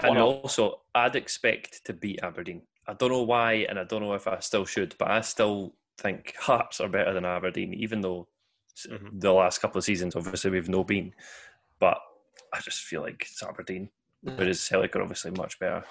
And 0.00 0.10
One 0.10 0.18
also, 0.18 0.80
I'd 0.94 1.16
expect 1.16 1.84
to 1.86 1.92
beat 1.92 2.20
Aberdeen. 2.22 2.62
I 2.86 2.94
don't 2.94 3.10
know 3.10 3.22
why, 3.22 3.66
and 3.68 3.78
I 3.78 3.84
don't 3.84 4.02
know 4.02 4.14
if 4.14 4.26
I 4.26 4.38
still 4.40 4.64
should, 4.64 4.94
but 4.98 5.10
I 5.10 5.20
still 5.20 5.74
think 5.98 6.34
Hearts 6.38 6.80
are 6.80 6.88
better 6.88 7.12
than 7.12 7.24
Aberdeen, 7.24 7.74
even 7.74 8.00
though 8.00 8.28
mm-hmm. 8.88 9.18
the 9.18 9.32
last 9.32 9.60
couple 9.60 9.78
of 9.78 9.84
seasons, 9.84 10.14
obviously, 10.14 10.50
we've 10.50 10.68
no 10.68 10.84
been. 10.84 11.12
But 11.80 11.98
I 12.54 12.60
just 12.60 12.80
feel 12.82 13.02
like 13.02 13.22
it's 13.22 13.42
Aberdeen, 13.42 13.90
whereas 14.22 14.60
Celtic 14.60 14.94
are 14.96 15.02
obviously 15.02 15.32
much 15.32 15.58
better. 15.58 15.84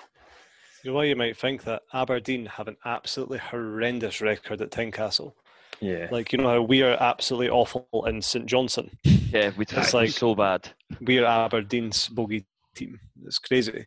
You 0.83 0.91
know 0.91 0.97
why 0.97 1.05
you 1.05 1.15
might 1.15 1.37
think 1.37 1.63
that 1.65 1.83
Aberdeen 1.93 2.45
have 2.45 2.67
an 2.67 2.77
absolutely 2.85 3.39
horrendous 3.39 4.21
record 4.21 4.61
at 4.61 4.71
Tynecastle. 4.71 5.33
Yeah. 5.81 6.07
Like 6.11 6.31
you 6.31 6.39
know 6.39 6.49
how 6.49 6.61
we 6.61 6.81
are 6.81 6.97
absolutely 6.99 7.49
awful 7.49 7.87
in 8.07 8.21
St 8.21 8.45
Johnstone? 8.45 8.91
Yeah, 9.03 9.51
we 9.57 9.65
it's 9.69 9.93
like 9.93 10.09
so 10.11 10.33
bad. 10.33 10.69
We're 11.01 11.25
Aberdeen's 11.25 12.07
bogey 12.07 12.45
team. 12.77 12.99
It's 13.25 13.39
crazy. 13.39 13.85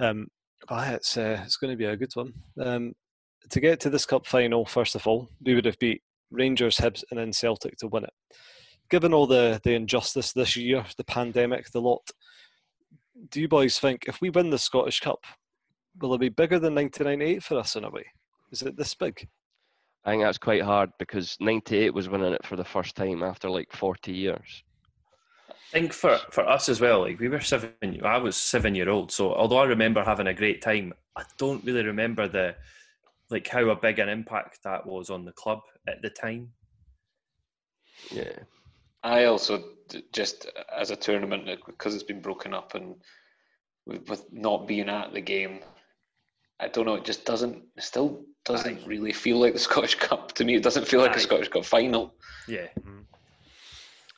Um, 0.00 0.28
Ah, 0.68 0.92
it's 0.92 1.16
uh, 1.16 1.40
it's 1.44 1.56
going 1.56 1.72
to 1.72 1.76
be 1.76 1.86
a 1.86 1.96
good 1.96 2.14
one. 2.14 2.32
Um, 2.60 2.92
to 3.50 3.60
get 3.60 3.80
to 3.80 3.90
this 3.90 4.06
cup 4.06 4.26
final, 4.26 4.64
first 4.64 4.94
of 4.94 5.06
all, 5.06 5.28
we 5.44 5.54
would 5.54 5.64
have 5.64 5.78
beat 5.78 6.02
Rangers, 6.30 6.76
Hibs, 6.76 7.02
and 7.10 7.18
then 7.18 7.32
Celtic 7.32 7.76
to 7.78 7.88
win 7.88 8.04
it. 8.04 8.12
Given 8.88 9.12
all 9.12 9.26
the 9.26 9.60
the 9.64 9.74
injustice 9.74 10.32
this 10.32 10.56
year, 10.56 10.84
the 10.96 11.04
pandemic, 11.04 11.70
the 11.70 11.80
lot, 11.80 12.08
do 13.30 13.40
you 13.40 13.48
boys 13.48 13.78
think 13.78 14.04
if 14.06 14.20
we 14.20 14.30
win 14.30 14.50
the 14.50 14.58
Scottish 14.58 15.00
Cup, 15.00 15.24
will 16.00 16.14
it 16.14 16.20
be 16.20 16.28
bigger 16.28 16.58
than 16.58 16.74
1998 16.74 17.42
for 17.42 17.58
us 17.58 17.74
in 17.76 17.84
a 17.84 17.90
way? 17.90 18.04
Is 18.52 18.62
it 18.62 18.76
this 18.76 18.94
big? 18.94 19.28
I 20.04 20.10
think 20.10 20.22
that's 20.22 20.38
quite 20.38 20.62
hard 20.62 20.90
because 20.98 21.36
98 21.40 21.94
was 21.94 22.08
winning 22.08 22.32
it 22.32 22.44
for 22.44 22.56
the 22.56 22.64
first 22.64 22.96
time 22.96 23.22
after 23.22 23.48
like 23.48 23.72
40 23.72 24.12
years. 24.12 24.64
I 25.72 25.78
think 25.78 25.92
for, 25.94 26.18
for 26.30 26.46
us 26.46 26.68
as 26.68 26.80
well, 26.80 27.00
like 27.00 27.18
we 27.18 27.28
were 27.28 27.40
seven, 27.40 27.72
I 28.04 28.18
was 28.18 28.36
seven 28.36 28.74
year 28.74 28.90
old. 28.90 29.10
So 29.10 29.34
although 29.34 29.58
I 29.58 29.64
remember 29.64 30.04
having 30.04 30.26
a 30.26 30.34
great 30.34 30.60
time, 30.60 30.92
I 31.16 31.24
don't 31.38 31.64
really 31.64 31.84
remember 31.84 32.28
the 32.28 32.54
like 33.30 33.48
how 33.48 33.70
a 33.70 33.76
big 33.76 33.98
an 33.98 34.10
impact 34.10 34.58
that 34.64 34.86
was 34.86 35.08
on 35.08 35.24
the 35.24 35.32
club 35.32 35.60
at 35.88 36.02
the 36.02 36.10
time. 36.10 36.50
Yeah. 38.10 38.38
I 39.02 39.24
also 39.24 39.64
just 40.12 40.46
as 40.76 40.90
a 40.90 40.96
tournament 40.96 41.48
because 41.66 41.94
it's 41.94 42.04
been 42.04 42.20
broken 42.20 42.52
up 42.52 42.74
and 42.74 42.96
with, 43.86 44.08
with 44.08 44.32
not 44.32 44.68
being 44.68 44.88
at 44.88 45.12
the 45.12 45.20
game, 45.20 45.60
I 46.60 46.68
don't 46.68 46.86
know. 46.86 46.94
It 46.94 47.04
just 47.04 47.24
doesn't. 47.24 47.62
It 47.76 47.82
still 47.82 48.24
doesn't 48.44 48.78
Aye. 48.78 48.84
really 48.86 49.12
feel 49.12 49.38
like 49.38 49.54
the 49.54 49.58
Scottish 49.70 49.94
Cup 49.96 50.32
to 50.34 50.44
me. 50.44 50.54
It 50.54 50.62
doesn't 50.62 50.86
feel 50.86 51.00
like 51.00 51.12
Aye. 51.12 51.16
a 51.16 51.20
Scottish 51.20 51.48
Cup 51.48 51.64
final. 51.64 52.14
Yeah. 52.46 52.68
Mm-hmm. 52.78 53.00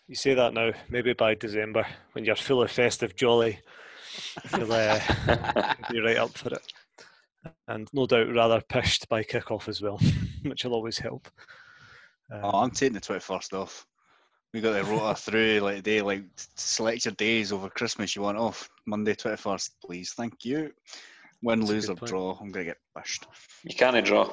You 0.07 0.15
say 0.15 0.35
that 0.35 0.53
now. 0.53 0.73
Maybe 0.91 1.15
by 1.15 1.35
December, 1.35 1.87
when 2.13 2.25
you're 2.25 2.37
full 2.37 2.63
of 2.63 2.71
festive 2.71 3.17
jolly, 3.17 3.59
you'll 4.57 4.73
uh, 4.73 5.01
be 5.91 6.01
right 6.01 6.19
up 6.19 6.37
for 6.37 6.51
it. 6.51 6.73
And 7.69 7.89
no 7.93 8.07
doubt, 8.07 8.35
rather 8.35 8.61
pished 8.61 9.09
by 9.09 9.23
kick-off 9.23 9.69
as 9.69 9.81
well, 9.81 9.99
which 10.43 10.65
will 10.65 10.75
always 10.75 10.99
help. 10.99 11.29
Um, 12.31 12.41
oh, 12.43 12.63
I'm 12.63 12.71
taking 12.71 12.95
the 12.95 13.01
twenty 13.01 13.21
first 13.21 13.55
off. 13.55 13.87
We 14.53 14.61
got 14.61 14.73
the 14.73 14.85
rota 14.85 15.15
through 15.15 15.61
like 15.61 15.83
day, 15.83 16.01
like 16.03 16.25
select 16.57 17.07
your 17.07 17.15
days 17.15 17.53
over 17.53 17.69
Christmas 17.71 18.15
you 18.15 18.23
want 18.23 18.39
off. 18.39 18.69
Monday 18.87 19.15
twenty 19.15 19.37
first, 19.37 19.77
please. 19.85 20.13
Thank 20.13 20.45
you. 20.45 20.71
Win, 21.43 21.61
That's 21.61 21.71
lose 21.71 21.91
or 21.91 21.97
point. 21.97 22.11
draw, 22.11 22.39
I'm 22.41 22.51
gonna 22.51 22.65
get 22.67 22.79
pushed. 22.97 23.27
You 23.65 23.75
can't 23.75 24.05
draw. 24.07 24.31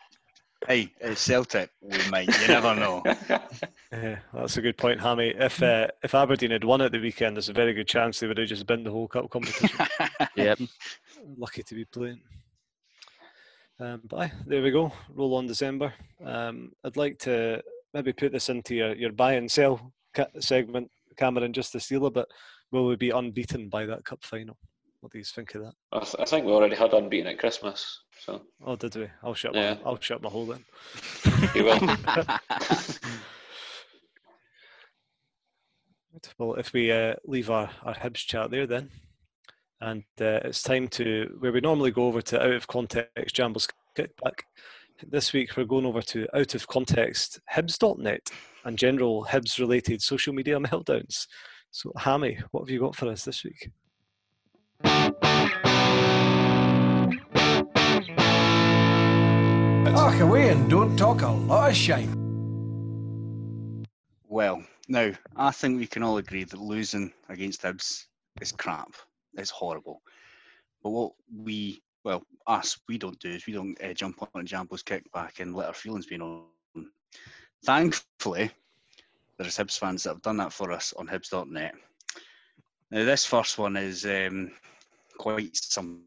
hey, 0.67 0.93
it's 0.99 1.21
Celtic. 1.21 1.69
We 1.81 1.97
might. 2.09 2.27
You 2.41 2.47
never 2.47 2.75
know. 2.75 3.03
Yeah, 3.89 4.19
that's 4.33 4.57
a 4.57 4.61
good 4.61 4.77
point, 4.77 4.99
Hammy. 4.99 5.29
If 5.29 5.63
uh, 5.63 5.87
if 6.03 6.13
Aberdeen 6.13 6.51
had 6.51 6.65
won 6.65 6.81
at 6.81 6.91
the 6.91 6.99
weekend, 6.99 7.37
there's 7.37 7.47
a 7.47 7.53
very 7.53 7.73
good 7.73 7.87
chance 7.87 8.19
they 8.19 8.27
would 8.27 8.37
have 8.37 8.49
just 8.49 8.67
been 8.67 8.83
the 8.83 8.91
whole 8.91 9.07
cup 9.07 9.29
competition. 9.29 9.87
yep. 10.35 10.59
Lucky 11.37 11.63
to 11.63 11.73
be 11.73 11.85
playing. 11.85 12.19
Um, 13.79 14.01
but 14.09 14.17
aye, 14.19 14.31
there 14.45 14.61
we 14.61 14.71
go. 14.71 14.91
Roll 15.13 15.35
on 15.35 15.47
December. 15.47 15.93
Um, 16.23 16.73
I'd 16.83 16.97
like 16.97 17.17
to 17.19 17.63
maybe 17.93 18.11
put 18.11 18.33
this 18.33 18.49
into 18.49 18.75
your, 18.75 18.93
your 18.93 19.13
buy 19.13 19.33
and 19.33 19.49
sell 19.49 19.93
ca- 20.13 20.27
segment, 20.41 20.91
Cameron, 21.15 21.53
just 21.53 21.71
to 21.71 21.79
steal 21.79 22.07
a 22.07 22.11
bit. 22.11 22.25
Will 22.73 22.87
we 22.87 22.97
be 22.97 23.11
unbeaten 23.11 23.69
by 23.69 23.85
that 23.85 24.03
cup 24.03 24.23
final? 24.25 24.57
What 24.99 25.13
do 25.13 25.17
you 25.19 25.23
think 25.23 25.55
of 25.55 25.61
that? 25.61 25.73
I, 25.93 25.99
th- 25.99 26.15
I 26.19 26.25
think 26.25 26.45
we 26.45 26.51
already 26.51 26.75
had 26.75 26.93
unbeaten 26.93 27.31
at 27.31 27.39
Christmas. 27.39 28.01
So. 28.19 28.41
Oh, 28.65 28.75
did 28.75 28.95
we? 28.95 29.07
I'll 29.23 29.33
shut 29.33 29.55
yeah. 29.55 29.75
my 29.75 29.79
I'll 29.85 29.99
shut 29.99 30.21
my 30.21 30.29
hole 30.29 30.45
then. 30.45 30.65
you 31.55 31.65
will. 31.65 31.79
well, 36.37 36.55
if 36.55 36.73
we 36.73 36.91
uh, 36.91 37.15
leave 37.25 37.49
our, 37.49 37.69
our 37.83 37.95
Hibs 37.95 38.25
chat 38.25 38.51
there 38.51 38.67
then, 38.67 38.89
and 39.81 40.03
uh, 40.19 40.41
it's 40.43 40.63
time 40.63 40.87
to 40.89 41.35
where 41.39 41.51
we 41.51 41.61
normally 41.61 41.91
go 41.91 42.07
over 42.07 42.21
to 42.21 42.41
out 42.41 42.53
of 42.53 42.67
context 42.67 43.35
Jambos 43.35 43.69
kickback. 43.95 44.39
This 45.07 45.31
week 45.33 45.55
we're 45.55 45.65
going 45.65 45.85
over 45.85 46.01
to 46.01 46.27
out 46.35 46.55
of 46.55 46.67
context 46.67 47.39
Hibs.net 47.53 48.29
and 48.65 48.77
general 48.77 49.27
Hibs 49.29 49.59
related 49.59 50.01
social 50.01 50.33
media 50.33 50.59
meltdowns. 50.59 51.27
So, 51.71 51.91
Hammy, 51.97 52.39
what 52.51 52.61
have 52.61 52.69
you 52.69 52.79
got 52.79 52.95
for 52.95 53.07
us 53.09 53.23
this 53.23 53.43
week? 53.43 53.69
Away 60.19 60.49
and 60.49 60.67
don't 60.67 60.97
talk 60.97 61.21
a 61.21 61.27
lot 61.27 61.69
of 61.69 61.75
shame. 61.75 63.85
Well, 64.27 64.63
now 64.87 65.11
I 65.35 65.51
think 65.51 65.79
we 65.79 65.85
can 65.85 66.01
all 66.01 66.17
agree 66.17 66.43
that 66.43 66.59
losing 66.59 67.13
against 67.29 67.61
Hibs 67.61 68.07
is 68.41 68.51
crap. 68.51 68.95
It's 69.37 69.51
horrible. 69.51 70.01
But 70.81 70.89
what 70.89 71.11
we, 71.35 71.83
well, 72.03 72.23
us, 72.47 72.79
we 72.87 72.97
don't 72.97 73.19
do 73.19 73.29
is 73.29 73.45
we 73.45 73.53
don't 73.53 73.79
uh, 73.83 73.93
jump 73.93 74.27
on 74.33 74.47
Jambo's 74.47 74.81
kickback 74.81 75.39
and 75.39 75.55
let 75.55 75.67
our 75.67 75.73
feelings 75.73 76.07
be 76.07 76.17
known. 76.17 76.45
Thankfully, 77.63 78.49
there's 79.37 79.57
Hibs 79.57 79.77
fans 79.77 80.03
that 80.03 80.09
have 80.09 80.23
done 80.23 80.37
that 80.37 80.51
for 80.51 80.71
us 80.71 80.93
on 80.97 81.07
Hibs.net. 81.07 81.75
Now, 82.89 83.05
this 83.05 83.25
first 83.25 83.59
one 83.59 83.77
is 83.77 84.03
um, 84.05 84.51
quite 85.17 85.55
something. 85.55 86.01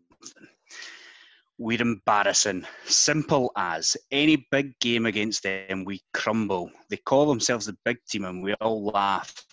We're 1.62 1.82
embarrassing. 1.82 2.64
Simple 2.86 3.52
as 3.54 3.94
any 4.10 4.48
big 4.50 4.72
game 4.80 5.04
against 5.04 5.42
them, 5.42 5.84
we 5.84 6.00
crumble. 6.14 6.70
They 6.88 6.96
call 6.96 7.26
themselves 7.26 7.66
the 7.66 7.76
big 7.84 7.98
team 8.08 8.24
and 8.24 8.42
we 8.42 8.54
all 8.54 8.82
laugh. 8.86 9.44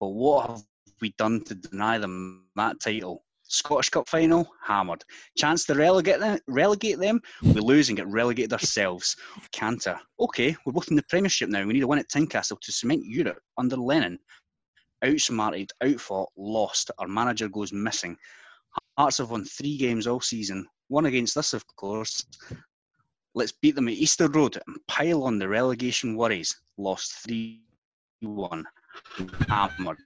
But 0.00 0.08
what 0.08 0.48
have 0.48 0.62
we 1.02 1.12
done 1.18 1.44
to 1.44 1.54
deny 1.54 1.98
them 1.98 2.46
that 2.56 2.80
title? 2.80 3.24
Scottish 3.42 3.90
Cup 3.90 4.08
final, 4.08 4.48
hammered. 4.64 5.04
Chance 5.36 5.66
to 5.66 5.74
relegate 5.74 6.18
them, 6.18 6.38
relegate 6.46 6.98
them, 6.98 7.20
we 7.42 7.60
lose 7.60 7.90
and 7.90 7.98
get 7.98 8.08
relegated 8.08 8.54
ourselves. 8.54 9.14
Canter. 9.52 10.00
Okay, 10.18 10.56
we're 10.64 10.72
both 10.72 10.88
in 10.88 10.96
the 10.96 11.04
Premiership 11.10 11.50
now. 11.50 11.66
We 11.66 11.74
need 11.74 11.82
a 11.82 11.86
win 11.86 11.98
at 11.98 12.08
Tynecastle 12.08 12.58
to 12.58 12.72
cement 12.72 13.04
Europe 13.04 13.42
under 13.58 13.76
Lennon. 13.76 14.18
Outsmarted, 15.04 15.72
outfought, 15.84 16.30
lost. 16.38 16.90
Our 16.98 17.08
manager 17.08 17.50
goes 17.50 17.70
missing. 17.70 18.16
Hearts 18.96 19.18
have 19.18 19.30
won 19.30 19.44
three 19.44 19.76
games 19.76 20.06
all 20.06 20.22
season. 20.22 20.66
One 20.90 21.06
against 21.06 21.36
us, 21.36 21.52
of 21.52 21.64
course. 21.76 22.26
Let's 23.36 23.52
beat 23.52 23.76
them 23.76 23.86
at 23.86 23.94
Easter 23.94 24.26
Road 24.26 24.58
and 24.66 24.76
pile 24.88 25.22
on 25.22 25.38
the 25.38 25.48
relegation 25.48 26.16
worries. 26.16 26.60
Lost 26.78 27.12
3 27.24 27.62
1. 28.22 28.64
Hammered. 29.48 29.98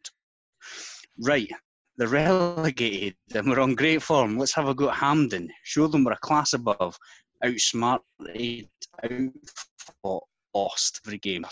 Right, 1.19 1.51
they're 1.97 2.09
relegated 2.09 3.17
and 3.35 3.49
we're 3.49 3.61
on 3.61 3.75
great 3.75 4.03
form. 4.03 4.39
Let's 4.39 4.53
have 4.57 4.69
a 4.69 4.75
go 4.75 4.91
at 4.91 4.97
Hampden. 4.97 5.49
Show 5.63 5.87
them 5.87 6.05
we're 6.05 6.13
a 6.13 6.19
class 6.19 6.53
above. 6.53 6.99
Outsmarted, 7.43 8.69
outfought, 9.03 10.25
lost 10.55 11.01
every 11.07 11.19
game. 11.19 11.47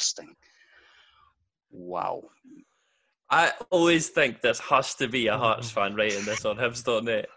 Wow. 1.71 2.25
I 3.31 3.53
always 3.71 4.11
think 4.11 4.43
this 4.43 4.61
has 4.61 4.95
to 4.97 5.09
be 5.09 5.29
a 5.29 5.39
Hearts 5.39 5.71
fan 5.75 5.95
writing 5.95 6.27
this 6.27 6.45
on 6.45 6.59
Hibs.net. 6.59 7.31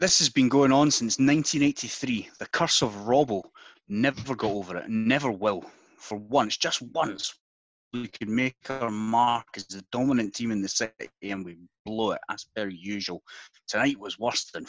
this 0.00 0.18
has 0.18 0.28
been 0.28 0.48
going 0.48 0.72
on 0.72 0.90
since 0.90 1.18
1983. 1.18 2.30
The 2.38 2.46
curse 2.46 2.82
of 2.82 2.94
Robbo. 2.94 3.42
Never 3.88 4.34
got 4.34 4.50
over 4.50 4.76
it. 4.76 4.88
Never 4.88 5.30
will. 5.30 5.64
For 5.96 6.16
once, 6.16 6.56
just 6.56 6.82
once, 6.82 7.34
we 7.92 8.06
could 8.08 8.28
make 8.28 8.56
our 8.68 8.90
mark 8.90 9.46
as 9.56 9.66
the 9.66 9.82
dominant 9.90 10.34
team 10.34 10.50
in 10.50 10.60
the 10.60 10.68
city 10.68 11.08
and 11.22 11.44
we 11.44 11.56
blow 11.86 12.12
it 12.12 12.20
as 12.30 12.46
per 12.54 12.68
usual. 12.68 13.22
Tonight 13.66 13.98
was 13.98 14.18
worse 14.18 14.50
than 14.52 14.66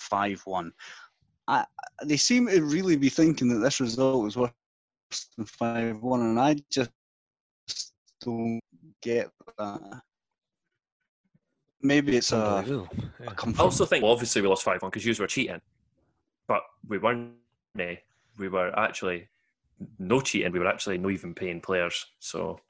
5 0.00 0.42
1. 0.44 0.72
They 2.04 2.16
seem 2.16 2.48
to 2.48 2.60
really 2.60 2.96
be 2.96 3.08
thinking 3.08 3.48
that 3.48 3.60
this 3.60 3.80
result 3.80 4.24
was 4.24 4.36
worse 4.36 4.50
than 5.36 5.46
5 5.46 6.02
1, 6.02 6.20
and 6.20 6.40
I 6.40 6.56
just 6.70 6.90
don't 8.20 8.60
get 9.00 9.30
that. 9.58 10.02
Maybe 11.82 12.16
it's 12.16 12.32
a, 12.32 12.64
yeah. 12.66 13.28
a 13.28 13.54
I 13.58 13.62
also 13.62 13.84
think, 13.84 14.02
well, 14.02 14.12
obviously, 14.12 14.42
we 14.42 14.48
lost 14.48 14.64
5 14.64 14.82
1 14.82 14.90
because 14.90 15.04
you 15.04 15.14
were 15.18 15.26
cheating, 15.26 15.60
but 16.48 16.62
we 16.88 16.98
weren't. 16.98 17.32
Eh, 17.78 17.96
we 18.38 18.48
were 18.48 18.76
actually 18.78 19.28
no 19.98 20.20
cheating. 20.20 20.52
We 20.52 20.58
were 20.58 20.68
actually 20.68 20.98
no 20.98 21.10
even 21.10 21.34
paying 21.34 21.60
players. 21.60 22.06
So 22.18 22.60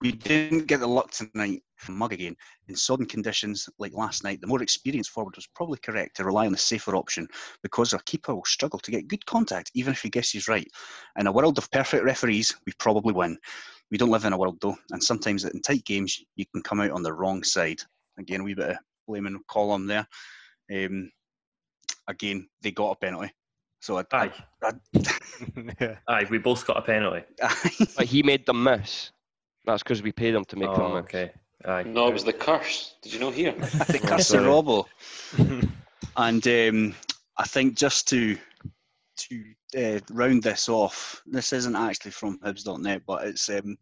we 0.00 0.12
didn't 0.12 0.66
get 0.66 0.80
the 0.80 0.86
luck 0.86 1.10
tonight 1.10 1.62
from 1.76 1.96
Mug 1.96 2.12
again. 2.12 2.36
In 2.68 2.76
sodden 2.76 3.06
conditions 3.06 3.68
like 3.78 3.92
last 3.92 4.22
night, 4.24 4.40
the 4.40 4.46
more 4.46 4.62
experienced 4.62 5.10
forward 5.10 5.36
was 5.36 5.46
probably 5.46 5.78
correct 5.78 6.16
to 6.16 6.24
rely 6.24 6.46
on 6.46 6.52
the 6.52 6.58
safer 6.58 6.94
option 6.94 7.26
because 7.62 7.92
our 7.92 8.00
keeper 8.06 8.34
will 8.34 8.44
struggle 8.44 8.78
to 8.80 8.90
get 8.90 9.08
good 9.08 9.24
contact 9.26 9.70
even 9.74 9.92
if 9.92 10.02
he 10.02 10.10
guesses 10.10 10.48
right. 10.48 10.68
In 11.18 11.26
a 11.26 11.32
world 11.32 11.58
of 11.58 11.70
perfect 11.70 12.04
referees, 12.04 12.54
we 12.66 12.72
probably 12.78 13.12
win. 13.12 13.38
We 13.90 13.98
don't 13.98 14.10
live 14.10 14.24
in 14.24 14.32
a 14.32 14.38
world 14.38 14.58
though, 14.60 14.76
and 14.90 15.02
sometimes 15.02 15.44
in 15.44 15.60
tight 15.62 15.84
games 15.84 16.20
you 16.36 16.44
can 16.52 16.62
come 16.62 16.80
out 16.80 16.90
on 16.90 17.02
the 17.02 17.12
wrong 17.12 17.42
side. 17.42 17.80
Again, 18.18 18.40
a 18.40 18.44
wee 18.44 18.54
bit 18.54 18.70
of 18.70 18.76
blaming 19.06 19.38
Collum 19.48 19.86
there. 19.86 20.06
Um, 20.72 21.10
again, 22.06 22.48
they 22.62 22.70
got 22.70 22.90
a 22.92 22.96
penalty. 22.96 23.30
So 23.80 23.98
I, 23.98 24.04
Aye. 24.12 24.32
I, 24.62 24.72
yeah. 25.80 25.96
Aye, 26.08 26.26
we 26.30 26.38
both 26.38 26.66
got 26.66 26.76
a 26.78 26.82
penalty. 26.82 27.22
But 27.96 28.06
he 28.06 28.22
made 28.22 28.44
them 28.44 28.62
miss. 28.64 29.12
That's 29.64 29.82
because 29.82 30.02
we 30.02 30.12
paid 30.12 30.34
him 30.34 30.44
to 30.46 30.56
make 30.56 30.70
them 30.72 30.82
Oh, 30.82 30.94
miss. 30.94 31.04
okay. 31.04 31.30
Aye. 31.64 31.84
No, 31.84 32.08
it 32.08 32.12
was 32.12 32.24
the 32.24 32.32
curse. 32.32 32.94
Did 33.02 33.12
you 33.12 33.20
know 33.20 33.30
here? 33.30 33.52
they 33.88 33.98
cursed 33.98 34.32
the 34.32 34.38
sorry. 34.38 34.44
Robbo. 34.46 34.86
And 36.16 36.46
um, 36.48 36.94
I 37.36 37.44
think 37.44 37.76
just 37.76 38.08
to 38.08 38.36
to 39.16 39.44
uh, 39.76 40.00
round 40.10 40.42
this 40.42 40.68
off, 40.68 41.22
this 41.26 41.52
isn't 41.52 41.76
actually 41.76 42.12
from 42.12 42.38
Hibs.net, 42.40 43.02
but 43.06 43.26
it's 43.26 43.48
um, 43.50 43.76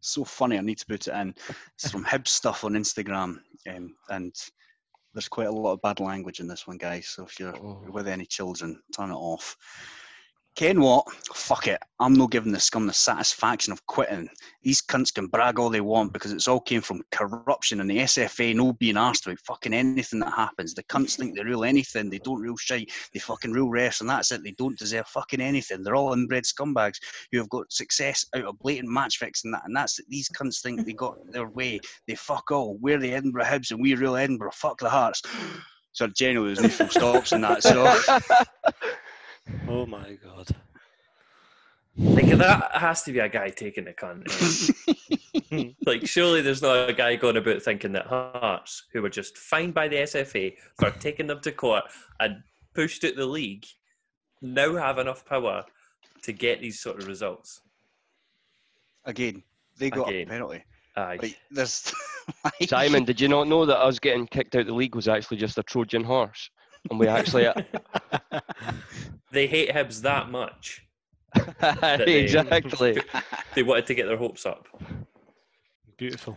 so 0.00 0.24
funny. 0.24 0.56
I 0.58 0.62
need 0.62 0.78
to 0.78 0.86
put 0.86 1.06
it 1.06 1.14
in. 1.14 1.34
It's 1.74 1.90
from 1.90 2.04
Hibs 2.06 2.28
stuff 2.28 2.64
on 2.64 2.72
Instagram, 2.72 3.38
um, 3.68 3.94
and 4.10 4.34
there's 5.14 5.28
quite 5.28 5.48
a 5.48 5.52
lot 5.52 5.72
of 5.72 5.82
bad 5.82 6.00
language 6.00 6.40
in 6.40 6.48
this 6.48 6.66
one, 6.66 6.78
guys. 6.78 7.08
So 7.08 7.24
if 7.24 7.38
you're 7.40 7.56
Oh. 7.56 7.84
with 7.90 8.08
any 8.08 8.26
children, 8.26 8.80
turn 8.94 9.10
it 9.10 9.14
off. 9.14 9.56
Ken 10.58 10.80
what? 10.80 11.06
Fuck 11.36 11.68
it. 11.68 11.80
I'm 12.00 12.14
not 12.14 12.32
giving 12.32 12.50
the 12.50 12.58
scum 12.58 12.88
the 12.88 12.92
satisfaction 12.92 13.72
of 13.72 13.86
quitting. 13.86 14.28
These 14.64 14.82
cunts 14.82 15.14
can 15.14 15.28
brag 15.28 15.60
all 15.60 15.70
they 15.70 15.80
want 15.80 16.12
because 16.12 16.32
it's 16.32 16.48
all 16.48 16.58
came 16.58 16.80
from 16.80 17.00
corruption 17.12 17.80
and 17.80 17.88
the 17.88 17.98
SFA 17.98 18.56
no 18.56 18.72
being 18.72 18.96
asked 18.96 19.24
about 19.24 19.38
fucking 19.46 19.72
anything 19.72 20.18
that 20.18 20.32
happens. 20.32 20.74
The 20.74 20.82
cunts 20.82 21.14
think 21.14 21.36
they 21.36 21.44
rule 21.44 21.62
anything. 21.62 22.10
They 22.10 22.18
don't 22.18 22.42
rule 22.42 22.56
shite. 22.56 22.90
They 23.14 23.20
fucking 23.20 23.52
rule 23.52 23.70
refs 23.70 24.00
and 24.00 24.10
that's 24.10 24.32
it. 24.32 24.42
They 24.42 24.56
don't 24.58 24.76
deserve 24.76 25.06
fucking 25.06 25.40
anything. 25.40 25.84
They're 25.84 25.94
all 25.94 26.12
inbred 26.12 26.42
scumbags 26.42 26.96
who 27.30 27.38
have 27.38 27.50
got 27.50 27.70
success 27.70 28.26
out 28.34 28.46
of 28.46 28.58
blatant 28.58 28.90
match 28.90 29.18
fixing 29.18 29.52
that. 29.52 29.62
And 29.64 29.76
that's 29.76 30.00
it. 30.00 30.06
These 30.08 30.28
cunts 30.30 30.60
think 30.60 30.84
they 30.84 30.92
got 30.92 31.18
their 31.30 31.48
way. 31.48 31.78
They 32.08 32.16
fuck 32.16 32.50
all. 32.50 32.78
We're 32.80 32.98
the 32.98 33.14
Edinburgh 33.14 33.44
Hibs 33.44 33.70
and 33.70 33.80
we 33.80 33.94
rule 33.94 34.16
Edinburgh. 34.16 34.50
Fuck 34.54 34.80
the 34.80 34.90
Hearts. 34.90 35.22
So 35.92 36.08
generally 36.08 36.54
there's 36.54 36.62
no 36.62 36.68
full 36.68 36.88
stops 36.88 37.30
in 37.30 37.42
that. 37.42 37.62
So 37.62 37.96
Oh 39.68 39.86
my 39.86 40.18
god. 40.24 40.48
Like 41.96 42.26
that 42.38 42.70
has 42.74 43.02
to 43.02 43.12
be 43.12 43.18
a 43.18 43.28
guy 43.28 43.50
taking 43.50 43.84
the 43.84 43.92
cunt. 43.92 44.24
like 45.86 46.06
surely 46.06 46.42
there's 46.42 46.62
not 46.62 46.88
a 46.88 46.92
guy 46.92 47.16
going 47.16 47.36
about 47.36 47.60
thinking 47.62 47.92
that 47.92 48.06
Hearts, 48.06 48.84
who 48.92 49.02
were 49.02 49.08
just 49.10 49.36
fined 49.36 49.74
by 49.74 49.88
the 49.88 49.96
SFA 49.96 50.54
for 50.78 50.90
taking 50.92 51.26
them 51.26 51.40
to 51.40 51.50
court 51.50 51.84
and 52.20 52.42
pushed 52.74 53.04
out 53.04 53.16
the 53.16 53.26
league, 53.26 53.66
now 54.40 54.76
have 54.76 54.98
enough 54.98 55.24
power 55.26 55.64
to 56.22 56.32
get 56.32 56.60
these 56.60 56.78
sort 56.80 57.00
of 57.02 57.08
results. 57.08 57.60
again, 59.04 59.42
they 59.78 59.90
got 59.90 60.08
Again. 60.08 60.28
a 60.28 60.30
penalty. 60.30 60.64
Aye. 60.96 61.18
Like 61.20 61.38
there's 61.50 61.92
Simon, 62.66 63.04
did 63.04 63.20
you 63.20 63.28
not 63.28 63.48
know 63.48 63.64
that 63.66 63.78
us 63.78 63.98
getting 63.98 64.26
kicked 64.26 64.54
out 64.54 64.66
the 64.66 64.74
league 64.74 64.94
was 64.94 65.08
actually 65.08 65.36
just 65.38 65.58
a 65.58 65.62
Trojan 65.62 66.04
horse? 66.04 66.50
And 66.90 66.98
we 66.98 67.06
actually 67.06 67.48
They 69.30 69.46
hate 69.46 69.70
Hibs 69.70 70.02
that 70.02 70.30
much. 70.30 70.86
they- 71.60 72.22
exactly. 72.22 73.00
They 73.54 73.62
wanted 73.62 73.86
to 73.86 73.94
get 73.94 74.06
their 74.06 74.16
hopes 74.16 74.46
up. 74.46 74.66
Beautiful. 75.96 76.36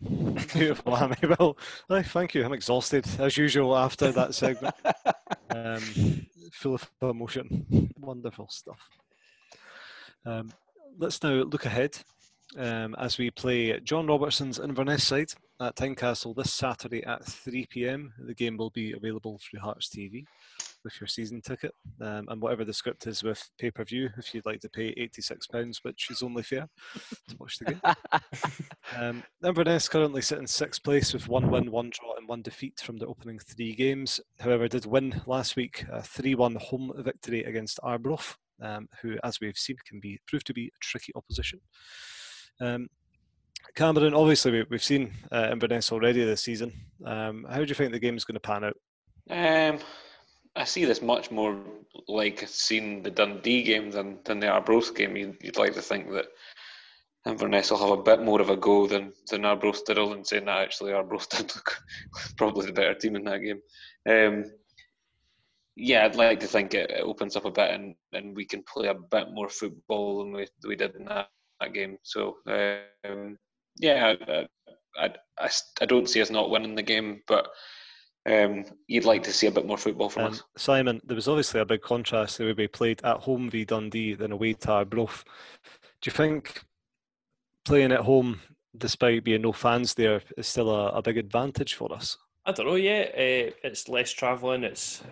Beautiful, 0.00 0.96
Amy. 0.98 1.34
Well, 1.38 1.56
thank 1.88 2.34
you. 2.34 2.44
I'm 2.44 2.52
exhausted 2.52 3.06
as 3.18 3.36
usual 3.36 3.76
after 3.76 4.10
that 4.12 4.34
segment. 4.34 4.74
Um, 5.50 6.26
full 6.52 6.74
of 6.74 6.90
emotion. 7.02 7.92
Wonderful 7.98 8.48
stuff. 8.48 8.78
Um, 10.26 10.50
let's 10.98 11.22
now 11.22 11.30
look 11.44 11.66
ahead 11.66 11.98
um, 12.58 12.94
as 12.98 13.18
we 13.18 13.30
play 13.30 13.78
John 13.80 14.06
Robertson's 14.06 14.58
Inverness 14.58 15.06
side 15.06 15.32
at 15.60 15.76
Tynecastle 15.76 16.34
this 16.34 16.52
Saturday 16.52 17.04
at 17.04 17.24
3 17.24 17.66
pm. 17.66 18.12
The 18.18 18.34
game 18.34 18.56
will 18.56 18.70
be 18.70 18.92
available 18.92 19.38
through 19.38 19.60
Hearts 19.60 19.88
TV 19.88 20.24
with 20.82 20.98
your 20.98 21.06
season 21.06 21.42
ticket 21.42 21.74
um, 22.00 22.26
and 22.28 22.40
whatever 22.40 22.64
the 22.64 22.72
script 22.72 23.06
is 23.06 23.22
with 23.22 23.50
pay 23.58 23.70
per 23.70 23.84
view 23.84 24.08
if 24.16 24.32
you'd 24.32 24.46
like 24.46 24.60
to 24.60 24.70
pay 24.70 24.94
£86, 24.94 25.80
which 25.82 26.10
is 26.10 26.22
only 26.22 26.42
fair 26.42 26.66
to 27.28 27.36
watch 27.38 27.58
the 27.58 27.64
game. 27.66 27.80
Um, 28.96 29.22
Inverness 29.44 29.88
currently 29.88 30.20
sit 30.20 30.40
in 30.40 30.48
sixth 30.48 30.82
place 30.82 31.12
with 31.14 31.28
one 31.28 31.48
win, 31.48 31.70
one 31.70 31.90
draw, 31.90 32.16
and 32.16 32.26
one 32.26 32.42
defeat 32.42 32.80
from 32.80 32.96
the 32.96 33.06
opening 33.06 33.38
three 33.38 33.72
games. 33.72 34.20
However, 34.40 34.66
did 34.66 34.84
win 34.84 35.22
last 35.26 35.54
week 35.54 35.84
a 35.92 36.02
3 36.02 36.34
1 36.34 36.56
home 36.56 36.92
victory 36.96 37.44
against 37.44 37.78
Arbroath, 37.84 38.36
um, 38.60 38.88
who, 39.00 39.16
as 39.22 39.40
we've 39.40 39.56
seen, 39.56 39.76
can 39.86 40.00
be 40.00 40.18
proved 40.26 40.46
to 40.48 40.52
be 40.52 40.66
a 40.66 40.78
tricky 40.80 41.12
opposition. 41.14 41.60
Um, 42.60 42.88
Cameron, 43.74 44.14
obviously, 44.14 44.52
we, 44.52 44.66
we've 44.70 44.84
seen 44.84 45.12
uh, 45.32 45.48
Inverness 45.52 45.92
already 45.92 46.24
this 46.24 46.42
season. 46.42 46.72
Um, 47.04 47.46
how 47.48 47.56
do 47.56 47.64
you 47.64 47.74
think 47.74 47.92
the 47.92 47.98
game 47.98 48.16
is 48.16 48.24
going 48.24 48.34
to 48.34 48.40
pan 48.40 48.64
out? 48.64 48.76
Um, 49.30 49.78
I 50.56 50.64
see 50.64 50.84
this 50.84 51.02
much 51.02 51.30
more 51.30 51.58
like 52.08 52.44
seeing 52.46 53.02
the 53.02 53.10
Dundee 53.10 53.62
game 53.62 53.90
than, 53.90 54.18
than 54.24 54.40
the 54.40 54.48
Arbroath 54.48 54.94
game. 54.94 55.16
You'd, 55.16 55.36
you'd 55.40 55.58
like 55.58 55.74
to 55.74 55.82
think 55.82 56.10
that 56.12 56.26
Inverness 57.26 57.70
will 57.70 57.78
have 57.78 57.98
a 57.98 58.02
bit 58.02 58.22
more 58.22 58.40
of 58.40 58.50
a 58.50 58.56
go 58.56 58.86
than, 58.86 59.12
than 59.30 59.44
Arbroath 59.44 59.84
did, 59.84 59.98
and 59.98 60.26
saying 60.26 60.46
that 60.46 60.60
actually 60.60 60.92
Arbroath 60.92 61.28
did 61.36 61.54
look 61.54 61.78
probably 62.36 62.66
the 62.66 62.72
better 62.72 62.94
team 62.94 63.16
in 63.16 63.24
that 63.24 63.40
game. 63.40 63.60
Um, 64.08 64.50
yeah, 65.76 66.04
I'd 66.04 66.16
like 66.16 66.40
to 66.40 66.46
think 66.46 66.74
it, 66.74 66.90
it 66.90 67.02
opens 67.02 67.36
up 67.36 67.44
a 67.44 67.50
bit 67.50 67.70
and, 67.70 67.94
and 68.12 68.34
we 68.34 68.44
can 68.44 68.62
play 68.62 68.88
a 68.88 68.94
bit 68.94 69.28
more 69.32 69.48
football 69.48 70.18
than 70.18 70.32
we, 70.32 70.46
we 70.66 70.76
did 70.76 70.94
in 70.96 71.04
that, 71.06 71.28
that 71.60 71.72
game. 71.72 71.96
So, 72.02 72.36
um, 72.48 73.38
yeah, 73.80 74.14
I, 74.28 74.46
I, 74.98 75.14
I, 75.38 75.50
I 75.80 75.86
don't 75.86 76.08
see 76.08 76.20
us 76.22 76.30
not 76.30 76.50
winning 76.50 76.74
the 76.74 76.82
game, 76.82 77.22
but 77.26 77.48
um, 78.26 78.64
you'd 78.86 79.04
like 79.04 79.22
to 79.24 79.32
see 79.32 79.46
a 79.46 79.50
bit 79.50 79.66
more 79.66 79.78
football 79.78 80.10
from 80.10 80.24
Um, 80.24 80.32
us. 80.32 80.42
Simon, 80.56 81.00
there 81.04 81.14
was 81.14 81.28
obviously 81.28 81.60
a 81.60 81.64
big 81.64 81.80
contrast 81.82 82.38
the 82.38 82.44
way 82.44 82.52
we 82.52 82.68
played 82.68 83.00
at 83.04 83.16
home 83.18 83.48
v 83.50 83.64
Dundee 83.64 84.14
than 84.14 84.32
away 84.32 84.52
to 84.54 84.70
Arbroath. 84.72 85.24
Do 86.02 86.10
you 86.10 86.12
think 86.12 86.62
playing 87.64 87.92
at 87.92 88.00
home, 88.00 88.40
despite 88.76 89.24
being 89.24 89.42
no 89.42 89.52
fans 89.52 89.94
there, 89.94 90.22
is 90.36 90.46
still 90.46 90.70
a, 90.70 90.88
a 90.90 91.02
big 91.02 91.16
advantage 91.16 91.74
for 91.74 91.92
us? 91.92 92.16
I 92.46 92.52
don't 92.52 92.66
know. 92.66 92.74
Yeah, 92.74 93.06
uh, 93.14 93.52
it's 93.62 93.88
less 93.88 94.12
travelling. 94.12 94.64
It's 94.64 95.02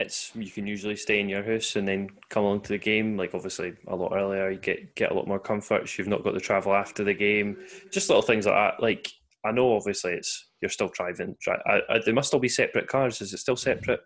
it's 0.00 0.30
you 0.34 0.50
can 0.50 0.66
usually 0.66 0.94
stay 0.96 1.18
in 1.20 1.28
your 1.28 1.42
house 1.42 1.74
and 1.76 1.86
then 1.86 2.08
come 2.30 2.44
along 2.44 2.60
to 2.62 2.68
the 2.68 2.78
game. 2.78 3.16
Like 3.16 3.34
obviously 3.34 3.74
a 3.88 3.96
lot 3.96 4.12
earlier, 4.14 4.50
you 4.50 4.58
get 4.58 4.94
get 4.94 5.10
a 5.10 5.14
lot 5.14 5.26
more 5.26 5.40
comforts. 5.40 5.98
You've 5.98 6.08
not 6.08 6.22
got 6.24 6.32
to 6.32 6.40
travel 6.40 6.74
after 6.74 7.02
the 7.04 7.14
game. 7.14 7.56
Just 7.90 8.08
little 8.08 8.22
things 8.22 8.46
like 8.46 8.54
that. 8.54 8.82
Like 8.82 9.10
I 9.44 9.50
know 9.52 9.74
obviously 9.74 10.12
it's 10.12 10.50
you're 10.60 10.68
still 10.68 10.88
driving. 10.92 11.36
Dri- 11.40 11.62
I, 11.66 11.80
I, 11.88 11.98
they 12.04 12.12
must 12.12 12.32
all 12.34 12.40
be 12.40 12.48
separate 12.48 12.86
cars. 12.88 13.20
Is 13.20 13.32
it 13.32 13.38
still 13.38 13.56
separate 13.56 14.00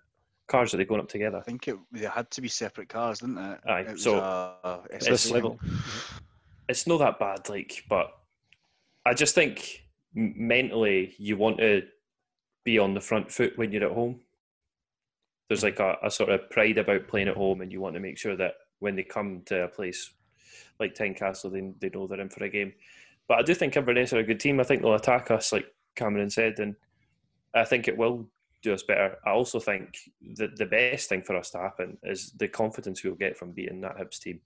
cars? 0.48 0.72
Are 0.72 0.76
they 0.78 0.84
going 0.84 1.00
up 1.00 1.08
together? 1.08 1.38
I 1.38 1.42
think 1.42 1.68
it 1.68 1.76
they 1.92 2.06
had 2.06 2.30
to 2.30 2.40
be 2.40 2.48
separate 2.48 2.88
cars, 2.88 3.20
didn't 3.20 3.38
it? 3.38 3.60
Aye, 3.66 3.80
It 3.80 4.00
so 4.00 4.18
a- 4.18 4.56
a 4.64 4.80
It's 4.90 5.06
this 5.06 5.30
level. 5.30 5.58
it's 6.68 6.86
not 6.86 6.98
that 6.98 7.18
bad, 7.18 7.48
like, 7.48 7.84
but 7.88 8.12
I 9.04 9.12
just 9.14 9.34
think 9.34 9.82
mentally 10.14 11.14
you 11.18 11.36
want 11.36 11.58
to 11.58 11.82
be 12.64 12.78
on 12.78 12.94
the 12.94 13.00
front 13.00 13.30
foot 13.30 13.56
when 13.58 13.72
you're 13.72 13.84
at 13.84 13.92
home. 13.92 14.20
There's 15.52 15.62
like 15.62 15.80
a, 15.80 15.96
a 16.02 16.10
sort 16.10 16.30
of 16.30 16.48
pride 16.50 16.78
about 16.78 17.08
playing 17.08 17.28
at 17.28 17.36
home, 17.36 17.60
and 17.60 17.70
you 17.70 17.80
want 17.80 17.94
to 17.94 18.00
make 18.00 18.18
sure 18.18 18.36
that 18.36 18.54
when 18.78 18.96
they 18.96 19.02
come 19.02 19.42
to 19.46 19.64
a 19.64 19.68
place 19.68 20.10
like 20.80 20.94
Tynecastle, 20.94 21.52
they, 21.52 21.72
they 21.80 21.94
know 21.94 22.06
they're 22.06 22.20
in 22.20 22.30
for 22.30 22.44
a 22.44 22.48
game. 22.48 22.72
But 23.28 23.38
I 23.38 23.42
do 23.42 23.54
think 23.54 23.76
Inverness 23.76 24.12
are 24.12 24.18
a 24.18 24.24
good 24.24 24.40
team. 24.40 24.60
I 24.60 24.64
think 24.64 24.82
they'll 24.82 24.94
attack 24.94 25.30
us, 25.30 25.52
like 25.52 25.66
Cameron 25.94 26.30
said, 26.30 26.58
and 26.58 26.74
I 27.54 27.64
think 27.64 27.86
it 27.86 27.96
will 27.96 28.26
do 28.62 28.72
us 28.72 28.82
better. 28.82 29.18
I 29.26 29.30
also 29.30 29.60
think 29.60 29.96
that 30.36 30.56
the 30.56 30.66
best 30.66 31.08
thing 31.08 31.22
for 31.22 31.36
us 31.36 31.50
to 31.50 31.58
happen 31.58 31.98
is 32.02 32.32
the 32.38 32.48
confidence 32.48 33.04
we'll 33.04 33.14
get 33.14 33.36
from 33.36 33.52
beating 33.52 33.80
that 33.82 33.98
Hibs 33.98 34.20
team 34.20 34.40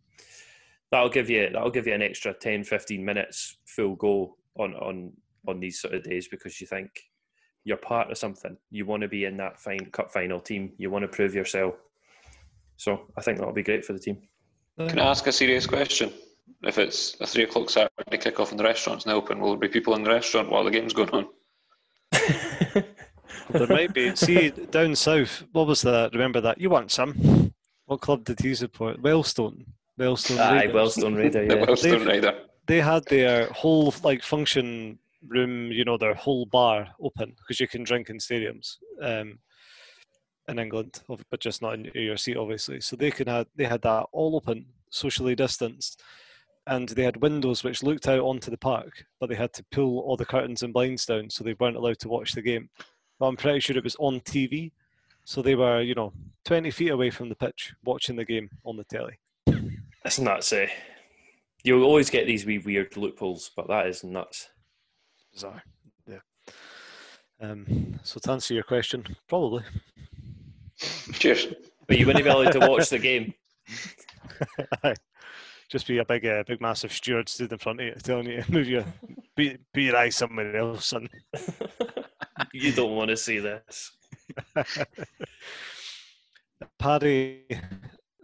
that'll 0.90 1.08
give 1.08 1.28
you 1.30 1.48
that'll 1.52 1.70
give 1.70 1.86
you 1.86 1.94
an 1.94 2.02
extra 2.02 2.32
10 2.32 2.64
15 2.64 3.04
minutes 3.04 3.58
full 3.64 3.96
go 3.96 4.36
on 4.56 4.74
on 4.74 5.12
on 5.48 5.60
these 5.60 5.80
sort 5.80 5.94
of 5.94 6.02
days 6.02 6.28
because 6.28 6.60
you 6.60 6.66
think 6.66 6.90
you're 7.66 7.76
part 7.92 8.10
of 8.12 8.16
something 8.16 8.56
you 8.70 8.86
want 8.86 9.02
to 9.02 9.08
be 9.08 9.24
in 9.24 9.36
that 9.36 9.58
fine 9.58 9.84
cup 9.96 10.08
final 10.12 10.40
team 10.40 10.72
you 10.78 10.88
want 10.88 11.02
to 11.02 11.08
prove 11.08 11.34
yourself 11.34 11.74
so 12.76 12.90
i 13.18 13.20
think 13.20 13.36
that'll 13.38 13.52
be 13.62 13.62
great 13.70 13.84
for 13.84 13.92
the 13.92 13.98
team 14.06 14.18
Can 14.78 14.98
I 15.00 15.06
ask 15.10 15.26
a 15.26 15.32
serious 15.32 15.66
question? 15.66 16.12
If 16.62 16.76
it's 16.78 17.16
a 17.20 17.26
three 17.26 17.44
o'clock 17.44 17.70
Saturday 17.70 18.18
kickoff 18.24 18.50
and 18.50 18.58
the 18.60 18.64
restaurant's 18.64 19.06
now 19.06 19.16
open, 19.16 19.40
will 19.40 19.50
there 19.52 19.58
be 19.68 19.68
people 19.76 19.94
in 19.96 20.02
the 20.04 20.10
restaurant 20.18 20.50
while 20.50 20.64
the 20.64 20.70
game's 20.70 20.92
going 20.92 21.10
on? 21.18 21.26
There 23.50 23.66
might 23.68 23.92
be. 23.94 24.14
See, 24.16 24.50
down 24.50 24.94
south, 24.96 25.44
what 25.52 25.66
was 25.66 25.82
that? 25.82 26.12
Remember 26.12 26.40
that? 26.40 26.60
You 26.60 26.70
want 26.70 26.90
some? 26.90 27.52
What 27.86 28.00
club 28.00 28.24
did 28.24 28.40
he 28.40 28.54
support? 28.54 29.00
Wealdstone. 29.02 29.64
Wealdstone. 29.98 30.38
aye 30.38 30.64
Raiders. 30.66 30.74
wealdstone 30.74 31.16
raider 31.16 31.46
The 31.48 31.54
Wealdstone 31.56 32.06
They've- 32.20 32.34
they 32.66 32.80
had 32.80 33.04
their 33.06 33.46
whole 33.52 33.94
like 34.02 34.22
function 34.22 34.98
room, 35.28 35.70
you 35.72 35.84
know, 35.84 35.96
their 35.96 36.14
whole 36.14 36.46
bar 36.46 36.88
open 37.00 37.34
because 37.38 37.60
you 37.60 37.68
can 37.68 37.84
drink 37.84 38.10
in 38.10 38.18
stadiums 38.18 38.76
um, 39.02 39.38
in 40.48 40.58
England, 40.58 41.02
but 41.30 41.40
just 41.40 41.62
not 41.62 41.74
in 41.74 41.90
your 41.94 42.16
seat, 42.16 42.36
obviously. 42.36 42.80
So 42.80 42.96
they 42.96 43.10
could 43.10 43.28
have 43.28 43.46
they 43.56 43.64
had 43.64 43.82
that 43.82 44.06
all 44.12 44.36
open, 44.36 44.66
socially 44.90 45.34
distanced, 45.34 46.02
and 46.66 46.88
they 46.88 47.04
had 47.04 47.22
windows 47.22 47.62
which 47.62 47.82
looked 47.82 48.08
out 48.08 48.20
onto 48.20 48.50
the 48.50 48.58
park, 48.58 49.04
but 49.20 49.28
they 49.28 49.36
had 49.36 49.52
to 49.54 49.64
pull 49.70 50.00
all 50.00 50.16
the 50.16 50.24
curtains 50.24 50.62
and 50.62 50.72
blinds 50.72 51.06
down, 51.06 51.30
so 51.30 51.44
they 51.44 51.54
weren't 51.58 51.76
allowed 51.76 51.98
to 52.00 52.08
watch 52.08 52.32
the 52.32 52.42
game. 52.42 52.68
But 53.18 53.26
I'm 53.26 53.36
pretty 53.36 53.60
sure 53.60 53.76
it 53.76 53.84
was 53.84 53.96
on 53.98 54.20
TV. 54.20 54.72
So 55.24 55.42
they 55.42 55.56
were, 55.56 55.80
you 55.80 55.94
know, 55.94 56.12
20 56.44 56.70
feet 56.70 56.90
away 56.90 57.10
from 57.10 57.28
the 57.28 57.34
pitch 57.34 57.74
watching 57.84 58.14
the 58.14 58.24
game 58.24 58.48
on 58.64 58.76
the 58.76 58.84
telly. 58.84 59.18
That's 60.04 60.20
nuts, 60.20 60.52
eh? 60.52 60.68
You'll 61.64 61.82
always 61.82 62.10
get 62.10 62.28
these 62.28 62.46
wee 62.46 62.58
weird 62.58 62.96
loopholes, 62.96 63.50
but 63.56 63.66
that 63.66 63.88
is 63.88 64.04
nuts. 64.04 64.48
Bizarre. 65.36 65.62
Yeah. 66.08 66.18
Um, 67.42 68.00
so 68.02 68.18
to 68.20 68.30
answer 68.32 68.54
your 68.54 68.62
question, 68.62 69.04
probably. 69.28 69.64
Cheers. 71.12 71.48
But 71.86 71.98
you 71.98 72.06
wouldn't 72.06 72.24
be 72.24 72.30
allowed 72.30 72.52
to 72.52 72.58
watch 72.60 72.88
the 72.88 72.98
game. 72.98 73.34
Just 75.68 75.86
be 75.86 75.98
a 75.98 76.06
big, 76.06 76.24
uh, 76.24 76.42
big, 76.46 76.62
massive 76.62 76.90
steward 76.90 77.28
stood 77.28 77.52
in 77.52 77.58
front 77.58 77.82
of 77.82 77.86
you, 77.86 77.94
telling 78.02 78.30
you, 78.30 78.42
"Move 78.48 78.66
your, 78.66 78.84
be, 79.36 79.58
be 79.74 79.82
your 79.84 79.96
eyes 79.96 80.16
somewhere 80.16 80.56
else, 80.56 80.86
son." 80.86 81.06
you 82.54 82.72
don't 82.72 82.96
want 82.96 83.10
to 83.10 83.16
see 83.16 83.38
this. 83.38 83.92
Paddy, 86.78 87.42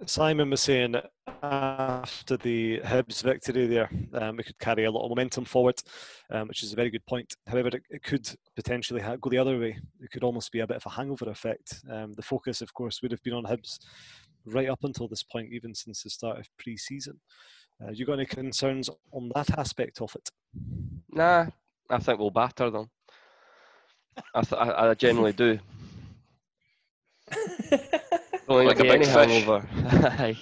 Simon 0.07 0.51
was 0.51 0.61
saying 0.61 0.97
after 1.43 2.37
the 2.37 2.81
Hibs 2.81 3.23
victory 3.23 3.67
there, 3.67 3.91
um, 4.15 4.37
we 4.37 4.43
could 4.45 4.59
carry 4.59 4.85
a 4.85 4.91
lot 4.91 5.05
of 5.05 5.11
momentum 5.11 5.45
forward, 5.45 5.81
um, 6.31 6.49
which 6.49 6.63
is 6.63 6.73
a 6.73 6.77
very 6.77 6.91
good 6.91 7.05
point. 7.07 7.35
However, 7.47 7.69
it, 7.69 7.83
it 7.91 8.03
could 8.03 8.29
potentially 8.57 9.01
ha- 9.01 9.17
go 9.17 9.31
the 9.31 9.39
other 9.39 9.59
way. 9.59 9.79
It 10.01 10.11
could 10.11 10.25
almost 10.25 10.51
be 10.53 10.61
a 10.61 10.67
bit 10.67 10.77
of 10.77 10.87
a 10.87 10.91
hangover 10.91 11.31
effect. 11.31 11.81
Um, 11.91 12.15
the 12.15 12.23
focus, 12.23 12.61
of 12.63 12.75
course, 12.75 13.01
would 13.03 13.13
have 13.13 13.23
been 13.23 13.35
on 13.35 13.45
Hibs 13.45 13.79
right 14.47 14.69
up 14.69 14.83
until 14.83 15.09
this 15.09 15.23
point, 15.23 15.53
even 15.53 15.75
since 15.75 16.03
the 16.03 16.11
start 16.11 16.39
of 16.39 16.49
pre-season. 16.59 17.21
Uh, 17.83 17.91
you 17.91 18.05
got 18.05 18.15
any 18.15 18.27
concerns 18.27 18.91
on 19.13 19.31
that 19.35 19.57
aspect 19.59 20.01
of 20.01 20.15
it? 20.17 20.29
Nah, 21.11 21.47
I 21.89 21.99
think 21.99 22.19
we'll 22.19 22.31
batter 22.31 22.71
them. 22.71 22.91
I, 24.35 24.43
th- 24.43 24.61
I, 24.61 24.91
I 24.91 24.95
generally 24.95 25.33
do. 25.33 25.59
Don't 28.53 28.67
Like 28.67 28.81
a 28.81 28.83
big 28.83 29.05
fish. 29.05 29.09
hangover. 29.09 29.67
Aye. 30.19 30.37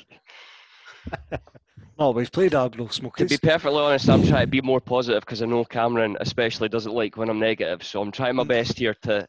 No, 1.99 2.11
we've 2.13 2.33
played 2.33 2.55
Agro 2.55 2.87
to 2.87 3.27
be 3.27 3.37
perfectly 3.37 3.79
honest, 3.79 4.09
I'm 4.09 4.27
trying 4.27 4.45
to 4.45 4.51
be 4.51 4.63
more 4.63 4.81
positive 4.81 5.21
because 5.21 5.43
I 5.43 5.47
know 5.47 5.65
Cameron 5.65 6.17
especially 6.21 6.71
doesn't 6.71 6.93
like 6.93 7.17
when 7.19 7.29
I'm 7.29 7.39
negative. 7.39 7.85
So 7.85 8.01
I'm 8.01 8.11
trying 8.11 8.37
my 8.37 8.45
best 8.45 8.79
here 8.79 8.95
to. 9.03 9.29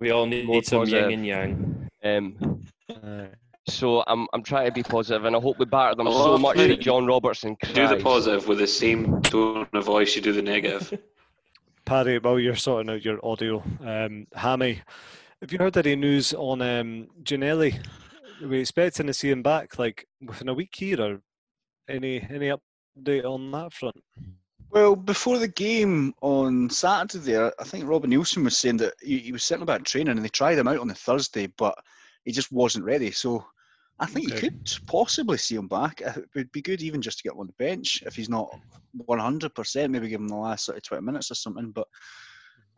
We 0.00 0.10
all 0.10 0.24
need, 0.26 0.48
need 0.48 0.64
some 0.64 0.86
yin 0.86 1.12
and 1.12 1.26
yang. 1.26 1.90
Um, 2.02 2.62
Uh, 2.90 3.26
so 3.68 4.02
I'm 4.06 4.26
I'm 4.32 4.42
trying 4.42 4.64
to 4.64 4.72
be 4.72 4.82
positive, 4.82 5.26
and 5.26 5.36
I 5.36 5.40
hope 5.40 5.58
we 5.58 5.66
batter 5.66 5.94
them 5.94 6.08
I 6.08 6.10
so 6.12 6.32
love 6.32 6.40
much 6.40 6.56
that 6.56 6.80
John 6.80 7.04
Robertson 7.06 7.54
cries. 7.56 7.74
Do 7.74 7.86
the 7.86 8.02
positive 8.02 8.48
with 8.48 8.58
the 8.60 8.66
same 8.66 9.20
tone 9.20 9.66
of 9.74 9.84
voice 9.84 10.16
you 10.16 10.22
do 10.22 10.32
the 10.32 10.40
negative. 10.40 10.98
Paddy, 11.84 12.18
while 12.18 12.38
you're 12.38 12.56
sorting 12.56 12.90
out 12.90 13.04
your 13.04 13.18
audio, 13.22 13.62
um, 13.84 14.26
Hammy, 14.34 14.80
have 15.40 15.52
you 15.52 15.58
heard 15.58 15.76
any 15.76 15.96
news 15.96 16.34
on 16.34 16.60
um, 16.62 17.08
Ginnelly? 17.22 17.78
Are 18.42 18.48
we 18.48 18.60
expecting 18.60 19.06
to 19.06 19.14
see 19.14 19.30
him 19.30 19.42
back 19.42 19.78
like 19.78 20.06
within 20.20 20.48
a 20.48 20.54
week 20.54 20.74
here, 20.74 21.00
or 21.00 21.20
any 21.88 22.20
any 22.22 22.50
update 22.50 23.24
on 23.24 23.50
that 23.52 23.72
front? 23.72 23.96
Well, 24.70 24.96
before 24.96 25.38
the 25.38 25.48
game 25.48 26.12
on 26.20 26.68
Saturday, 26.68 27.24
there, 27.24 27.52
I 27.58 27.64
think 27.64 27.86
Robbie 27.88 28.08
Neilson 28.08 28.44
was 28.44 28.58
saying 28.58 28.76
that 28.78 28.94
he, 29.00 29.18
he 29.18 29.32
was 29.32 29.42
sitting 29.42 29.62
about 29.62 29.84
training 29.84 30.10
and 30.16 30.24
they 30.24 30.28
tried 30.28 30.58
him 30.58 30.68
out 30.68 30.78
on 30.78 30.88
the 30.88 30.94
Thursday, 30.94 31.46
but 31.56 31.74
he 32.24 32.32
just 32.32 32.52
wasn't 32.52 32.84
ready. 32.84 33.10
So 33.10 33.44
I 33.98 34.06
think 34.06 34.26
Okay. 34.26 34.34
you 34.36 34.50
could 34.50 34.78
possibly 34.86 35.38
see 35.38 35.54
him 35.54 35.68
back. 35.68 36.02
Uh, 36.04 36.20
It 36.20 36.28
would 36.34 36.52
be 36.52 36.60
good 36.60 36.82
even 36.82 37.00
just 37.00 37.18
to 37.18 37.22
get 37.24 37.32
him 37.32 37.40
on 37.40 37.46
the 37.46 37.52
bench 37.54 38.02
if 38.04 38.14
he's 38.14 38.28
not 38.28 38.50
100%, 39.08 39.90
maybe 39.90 40.08
give 40.08 40.20
him 40.20 40.28
the 40.28 40.36
last 40.36 40.66
sort 40.66 40.76
of 40.76 40.82
20 40.82 41.02
minutes 41.02 41.30
or 41.30 41.34
something. 41.34 41.70
But 41.70 41.88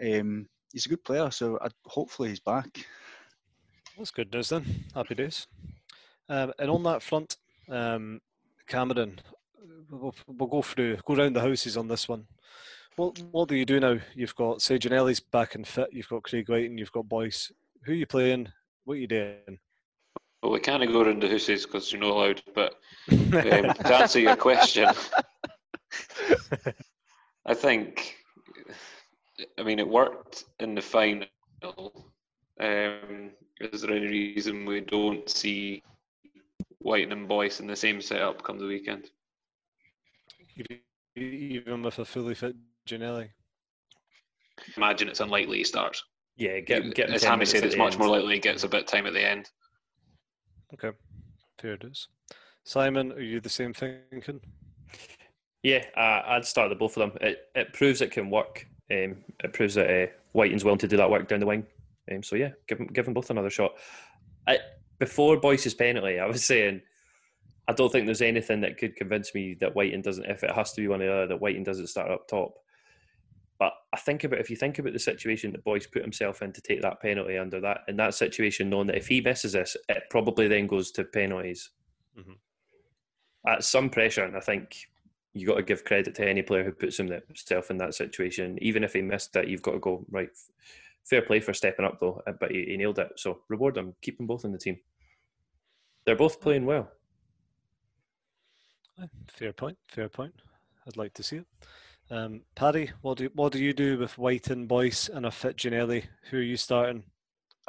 um, 0.00 0.46
he's 0.72 0.86
a 0.86 0.90
good 0.90 1.04
player, 1.04 1.30
so 1.30 1.58
I'd, 1.62 1.72
hopefully 1.86 2.30
he's 2.30 2.40
back. 2.40 2.86
That's 3.96 4.10
good 4.10 4.32
news 4.32 4.48
then. 4.48 4.84
Happy 4.94 5.14
days. 5.14 5.46
Um, 6.28 6.52
and 6.58 6.70
on 6.70 6.82
that 6.84 7.02
front, 7.02 7.36
um, 7.68 8.20
Cameron, 8.66 9.20
we'll, 9.90 10.14
we'll 10.26 10.48
go 10.48 10.62
through, 10.62 10.98
go 11.04 11.16
round 11.16 11.36
the 11.36 11.40
houses 11.40 11.76
on 11.76 11.88
this 11.88 12.08
one. 12.08 12.26
What 12.96 13.18
what 13.30 13.48
do 13.48 13.56
you 13.56 13.64
do 13.64 13.80
now? 13.80 13.98
You've 14.14 14.34
got 14.34 14.60
say 14.60 14.78
Ginnelly's 14.78 15.20
back 15.20 15.54
and 15.54 15.66
fit. 15.66 15.88
You've 15.92 16.08
got 16.08 16.24
Craig 16.24 16.48
Wighton 16.48 16.72
and 16.72 16.78
you've 16.78 16.92
got 16.92 17.08
Boyce. 17.08 17.50
Who 17.84 17.92
are 17.92 17.94
you 17.94 18.06
playing? 18.06 18.48
What 18.84 18.94
are 18.94 18.98
you 18.98 19.06
doing? 19.06 19.58
Well, 20.42 20.52
we 20.52 20.60
can't 20.60 20.86
go 20.90 21.02
around 21.02 21.22
the 21.22 21.28
houses 21.28 21.66
because 21.66 21.92
you're 21.92 22.00
not 22.00 22.10
allowed. 22.10 22.42
But 22.54 22.74
um, 23.10 23.28
to 23.28 23.94
answer 23.94 24.20
your 24.20 24.36
question, 24.36 24.86
I 27.46 27.54
think, 27.54 28.16
I 29.58 29.62
mean, 29.62 29.78
it 29.78 29.88
worked 29.88 30.44
in 30.58 30.74
the 30.74 30.82
final. 30.82 31.26
Um, 32.60 33.30
is 33.60 33.82
there 33.82 33.92
any 33.92 34.06
reason 34.06 34.64
we 34.64 34.80
don't 34.80 35.28
see 35.28 35.82
White 36.78 37.10
and 37.10 37.28
Boyce 37.28 37.60
in 37.60 37.66
the 37.66 37.76
same 37.76 38.00
setup 38.00 38.42
come 38.42 38.58
the 38.58 38.66
weekend? 38.66 39.10
Even 41.16 41.82
with 41.82 41.98
a 41.98 42.04
fully 42.04 42.34
fit 42.34 42.56
Ginnelly. 42.86 43.30
Imagine 44.76 45.08
it's 45.08 45.20
unlikely 45.20 45.58
he 45.58 45.64
starts. 45.64 46.02
Yeah, 46.36 46.60
get, 46.60 46.94
get 46.94 47.10
As 47.10 47.22
10 47.22 47.30
Hammy 47.30 47.44
said, 47.44 47.64
it's 47.64 47.76
much 47.76 47.92
end. 47.92 47.98
more 47.98 48.08
likely 48.08 48.34
he 48.34 48.40
gets 48.40 48.64
a 48.64 48.68
bit 48.68 48.82
of 48.82 48.86
time 48.86 49.06
at 49.06 49.12
the 49.12 49.26
end. 49.26 49.50
Okay, 50.72 50.96
fair 51.58 51.76
dues. 51.76 52.08
Simon, 52.64 53.12
are 53.12 53.20
you 53.20 53.40
the 53.40 53.48
same 53.48 53.74
thinking? 53.74 54.40
Yeah, 55.62 55.84
uh, 55.96 56.22
I'd 56.26 56.46
start 56.46 56.70
the 56.70 56.76
both 56.76 56.96
of 56.96 57.12
them. 57.12 57.18
It 57.20 57.38
it 57.54 57.72
proves 57.72 58.00
it 58.00 58.10
can 58.10 58.30
work. 58.30 58.66
Um, 58.90 59.18
it 59.44 59.52
proves 59.52 59.74
that 59.74 59.90
uh, 59.90 60.06
Wighton's 60.32 60.64
willing 60.64 60.78
to 60.78 60.88
do 60.88 60.96
that 60.96 61.10
work 61.10 61.28
down 61.28 61.40
the 61.40 61.46
wing. 61.46 61.66
Um, 62.10 62.22
so 62.22 62.36
yeah, 62.36 62.50
give 62.66 62.78
them, 62.78 62.88
give 62.88 63.04
them 63.04 63.14
both 63.14 63.30
another 63.30 63.50
shot. 63.50 63.72
I, 64.46 64.58
before 64.98 65.38
Boyce's 65.38 65.74
penalty, 65.74 66.18
I 66.18 66.26
was 66.26 66.44
saying 66.46 66.82
I 67.70 67.72
don't 67.72 67.92
think 67.92 68.06
there's 68.06 68.20
anything 68.22 68.60
that 68.62 68.78
could 68.78 68.96
convince 68.96 69.32
me 69.32 69.54
that 69.60 69.76
Wighton 69.76 70.02
doesn't. 70.02 70.24
If 70.24 70.42
it 70.42 70.50
has 70.50 70.72
to 70.72 70.80
be 70.80 70.88
one 70.88 71.02
or 71.02 71.06
the 71.06 71.12
other, 71.12 71.26
that 71.28 71.40
Wighton 71.40 71.62
doesn't 71.62 71.86
start 71.86 72.10
up 72.10 72.26
top. 72.26 72.54
But 73.60 73.74
I 73.92 73.98
think 73.98 74.24
about 74.24 74.40
if 74.40 74.50
you 74.50 74.56
think 74.56 74.80
about 74.80 74.92
the 74.92 74.98
situation 74.98 75.52
that 75.52 75.62
Boyce 75.62 75.86
put 75.86 76.02
himself 76.02 76.42
in 76.42 76.52
to 76.52 76.60
take 76.62 76.82
that 76.82 77.00
penalty 77.00 77.38
under 77.38 77.60
that 77.60 77.82
in 77.86 77.96
that 77.98 78.14
situation, 78.14 78.70
knowing 78.70 78.88
that 78.88 78.96
if 78.96 79.06
he 79.06 79.20
misses 79.20 79.52
this, 79.52 79.76
it 79.88 80.02
probably 80.10 80.48
then 80.48 80.66
goes 80.66 80.90
to 80.92 81.04
penalties. 81.04 81.70
Mhm. 82.18 82.38
At 83.46 83.62
some 83.62 83.88
pressure, 83.88 84.24
and 84.24 84.36
I 84.36 84.40
think 84.40 84.89
you 85.32 85.46
got 85.46 85.56
to 85.56 85.62
give 85.62 85.84
credit 85.84 86.14
to 86.16 86.28
any 86.28 86.42
player 86.42 86.64
who 86.64 86.72
puts 86.72 86.96
himself 86.96 87.70
in 87.70 87.78
that 87.78 87.94
situation. 87.94 88.58
Even 88.60 88.82
if 88.82 88.92
he 88.92 89.02
missed 89.02 89.36
it, 89.36 89.48
you've 89.48 89.62
got 89.62 89.72
to 89.72 89.78
go 89.78 90.04
right. 90.10 90.30
Fair 91.04 91.22
play 91.22 91.40
for 91.40 91.54
stepping 91.54 91.84
up 91.84 91.98
though, 91.98 92.22
uh, 92.26 92.32
but 92.38 92.50
he, 92.50 92.64
he 92.66 92.76
nailed 92.76 92.98
it. 92.98 93.12
So 93.16 93.40
reward 93.48 93.74
them, 93.74 93.94
keep 94.02 94.18
them 94.18 94.26
both 94.26 94.44
in 94.44 94.52
the 94.52 94.58
team. 94.58 94.78
They're 96.04 96.16
both 96.16 96.40
playing 96.40 96.66
well. 96.66 96.90
Fair 99.28 99.52
point. 99.52 99.78
Fair 99.88 100.08
point. 100.08 100.34
I'd 100.86 100.96
like 100.96 101.14
to 101.14 101.22
see 101.22 101.36
it. 101.36 101.46
Um, 102.10 102.42
Paddy, 102.54 102.90
what 103.02 103.18
do 103.18 103.30
what 103.34 103.52
do 103.52 103.62
you 103.62 103.72
do 103.72 103.98
with 103.98 104.18
White 104.18 104.48
and 104.48 104.66
Boyce 104.66 105.08
and 105.08 105.24
a 105.24 105.30
fit 105.30 105.56
Ginnelly? 105.56 106.04
Who 106.30 106.38
are 106.38 106.42
you 106.42 106.56
starting? 106.56 107.04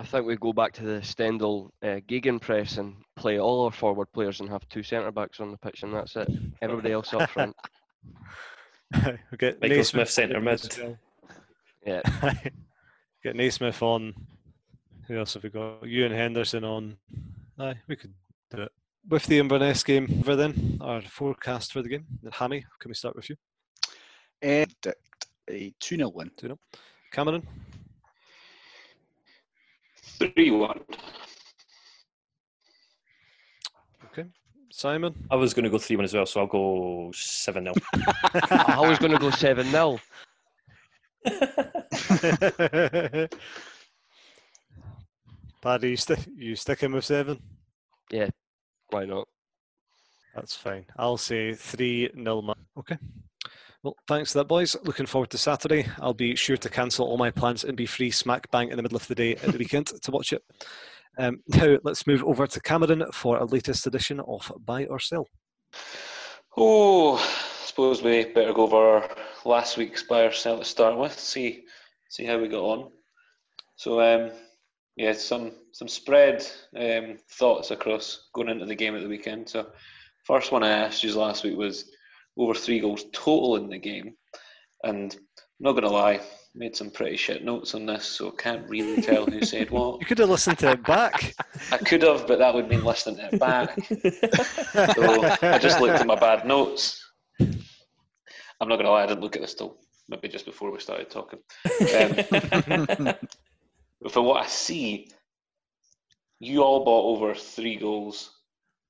I 0.02 0.04
think 0.04 0.26
we 0.26 0.36
go 0.36 0.52
back 0.52 0.74
to 0.74 0.84
the 0.84 1.04
Stendhal 1.04 1.72
uh, 1.84 1.99
press 2.39 2.78
and 2.78 2.95
play 3.16 3.39
all 3.39 3.66
our 3.66 3.72
forward 3.72 4.12
players 4.14 4.39
and 4.39 4.49
have 4.49 4.68
two 4.68 4.82
centre 4.82 5.12
backs 5.12 5.39
on 5.39 5.52
the 5.52 5.58
pitch, 5.58 5.84
and 5.84 5.93
that's 5.93 6.16
it. 6.16 6.28
Everybody 6.60 6.91
else 6.91 7.14
up 7.14 7.30
front. 7.30 7.56
we 9.06 9.38
get 9.38 9.62
Michael 9.62 9.78
Naismith 9.78 9.88
Smith 9.88 10.10
centre 10.10 10.41
mid. 10.41 10.78
well. 10.80 10.97
Yeah, 11.86 12.02
get 13.24 13.36
Naismith 13.36 13.84
on. 13.84 14.16
Who 15.08 15.20
else 15.20 15.36
have 15.36 15.43
we 15.43 15.49
got? 15.49 15.84
Euan 15.84 16.10
Henderson 16.10 16.64
on. 16.64 16.97
Aye, 17.60 17.76
we 17.88 17.95
could 17.95 18.16
do 18.49 18.64
it. 18.64 18.72
With 19.08 19.28
the 19.28 19.38
Inverness 19.38 19.84
game 19.84 20.08
over 20.22 20.36
then, 20.36 20.80
our 20.82 21.04
forecast 21.04 21.74
for 21.74 21.84
the 21.84 21.89
game. 21.89 22.06
Hammy, 22.32 22.66
can 22.80 22.89
we 22.89 22.95
start 22.95 23.16
with 23.16 23.30
you? 23.30 23.36
Uh, 24.43 24.66
predict 24.82 25.28
a 25.47 25.72
2 25.80 25.97
0 25.97 26.10
win. 26.10 26.32
Cameron? 27.12 27.45
3 30.22 30.51
1. 30.51 30.80
Okay. 34.05 34.26
Simon? 34.72 35.15
I 35.32 35.36
was 35.36 35.53
going 35.53 35.63
to 35.63 35.69
go 35.69 35.78
three 35.78 35.95
one 35.95 36.05
as 36.05 36.13
well, 36.13 36.26
so 36.26 36.41
I'll 36.41 36.47
go 36.47 37.11
seven 37.13 37.63
0 37.65 37.74
I 38.51 38.80
was 38.88 38.99
going 38.99 39.11
to 39.11 39.17
go 39.17 39.30
seven 39.32 39.67
0 39.67 39.99
Paddy, 45.61 45.89
you, 45.91 45.97
sti- 45.97 46.26
you 46.36 46.55
sticking 46.55 46.91
with 46.93 47.05
seven? 47.05 47.39
Yeah, 48.11 48.30
Why 48.89 49.05
not? 49.05 49.28
That's 50.36 50.55
fine. 50.55 50.86
I'll 50.97 51.17
say 51.17 51.53
3 51.53 52.11
0. 52.15 52.53
Okay. 52.78 52.97
Well, 53.84 53.96
thanks 54.08 54.32
for 54.32 54.40
that, 54.40 54.48
boys. 54.48 54.76
Looking 54.84 55.08
forward 55.08 55.32
to 55.32 55.40
Saturday. 55.40 55.88
I'll 56.00 56.14
be 56.14 56.36
sure 56.36 56.58
to 56.58 56.70
cancel 56.70 57.08
all 57.08 57.18
my 57.18 57.32
plans 57.32 57.64
and 57.64 57.76
be 57.76 57.88
free 57.88 58.12
smack 58.12 58.52
bang 58.52 58.70
in 58.70 58.78
the 58.78 58.84
middle 58.84 58.98
of 58.98 59.08
the 59.08 59.16
day 59.16 59.36
at 59.36 59.52
the 59.52 59.58
weekend 59.58 59.88
to 59.88 60.12
watch 60.12 60.34
it. 60.34 60.44
Um, 61.18 61.40
now, 61.48 61.80
let's 61.84 62.06
move 62.06 62.24
over 62.24 62.46
to 62.46 62.62
Cameron 62.62 63.04
for 63.12 63.38
a 63.38 63.46
latest 63.46 63.88
edition 63.88 64.20
of 64.20 64.52
Buy 64.66 64.86
or 64.86 65.00
Sell. 65.00 65.28
Oh, 66.56 67.16
I 67.16 67.66
suppose 67.66 68.04
we 68.04 68.26
better 68.26 68.54
go 68.54 68.64
over 68.64 69.08
last 69.46 69.78
week's 69.78 70.04
buy 70.04 70.26
or 70.26 70.32
sell 70.32 70.60
to 70.60 70.66
start 70.66 70.96
with. 70.96 71.18
See, 71.18 71.64
see 72.10 72.26
how 72.26 72.38
we 72.38 72.50
got 72.50 72.64
on. 72.64 72.92
So, 73.78 74.00
um, 74.00 74.32
Yeah, 74.96 75.14
some 75.14 75.54
some 75.72 75.88
spread 75.88 76.46
um, 76.78 77.18
thoughts 77.32 77.72
across 77.72 78.30
going 78.36 78.50
into 78.50 78.66
the 78.66 78.76
game 78.76 78.96
at 78.96 79.02
the 79.02 79.10
weekend. 79.10 79.50
So, 79.50 79.72
first 80.24 80.52
one 80.52 80.62
I 80.62 80.70
asked 80.70 81.04
you 81.04 81.18
last 81.18 81.44
week 81.44 81.58
was 81.58 81.90
over 82.42 82.54
three 82.54 82.80
goals 82.80 83.06
total 83.14 83.56
in 83.58 83.70
the 83.70 83.78
game, 83.78 84.14
and 84.84 85.14
I'm 85.14 85.20
not 85.60 85.72
going 85.74 85.84
to 85.84 85.89
lie, 85.89 86.22
made 86.56 86.76
some 86.76 86.89
pretty 86.89 87.16
shit 87.18 87.46
notes 87.46 87.76
on 87.76 87.86
this, 87.86 88.06
so 88.06 88.30
I 88.30 88.42
can't 88.42 88.68
really 88.68 89.02
tell 89.02 89.26
who 89.26 89.44
said 89.44 89.70
what. 89.72 90.00
You 90.00 90.06
could 90.06 90.18
have 90.18 90.30
listened 90.30 90.58
to 90.60 90.72
it 90.72 90.84
back. 90.84 91.36
I 91.72 91.78
could 91.78 92.02
have, 92.02 92.26
but 92.28 92.39
that 92.39 92.54
would 92.54 92.68
mean 92.68 92.84
listening 92.84 93.18
to 93.18 93.30
it 93.32 93.39
back. 93.39 93.76
so 94.96 95.48
I 95.48 95.60
just 95.60 95.80
looked 95.80 96.00
at 96.00 96.08
my 96.08 96.16
bad 96.16 96.46
notes. 96.46 97.06
I'm 97.39 98.68
not 98.68 98.76
going 98.76 98.86
to 98.86 98.92
lie, 98.92 99.04
I 99.04 99.08
didn't 99.08 99.22
look 99.22 99.36
at 99.36 99.42
this 99.42 99.54
till 99.54 99.78
maybe 100.10 100.28
just 100.28 100.46
before 100.46 100.72
we 100.72 100.80
started 100.80 101.10
talking. 101.10 101.39
Um, 101.96 103.16
from 104.10 104.26
what 104.26 104.44
I 104.44 104.48
see, 104.48 105.10
you 106.39 106.64
all 106.64 106.84
bought 106.84 107.18
over 107.18 107.36
three 107.36 107.78
goals 107.78 108.32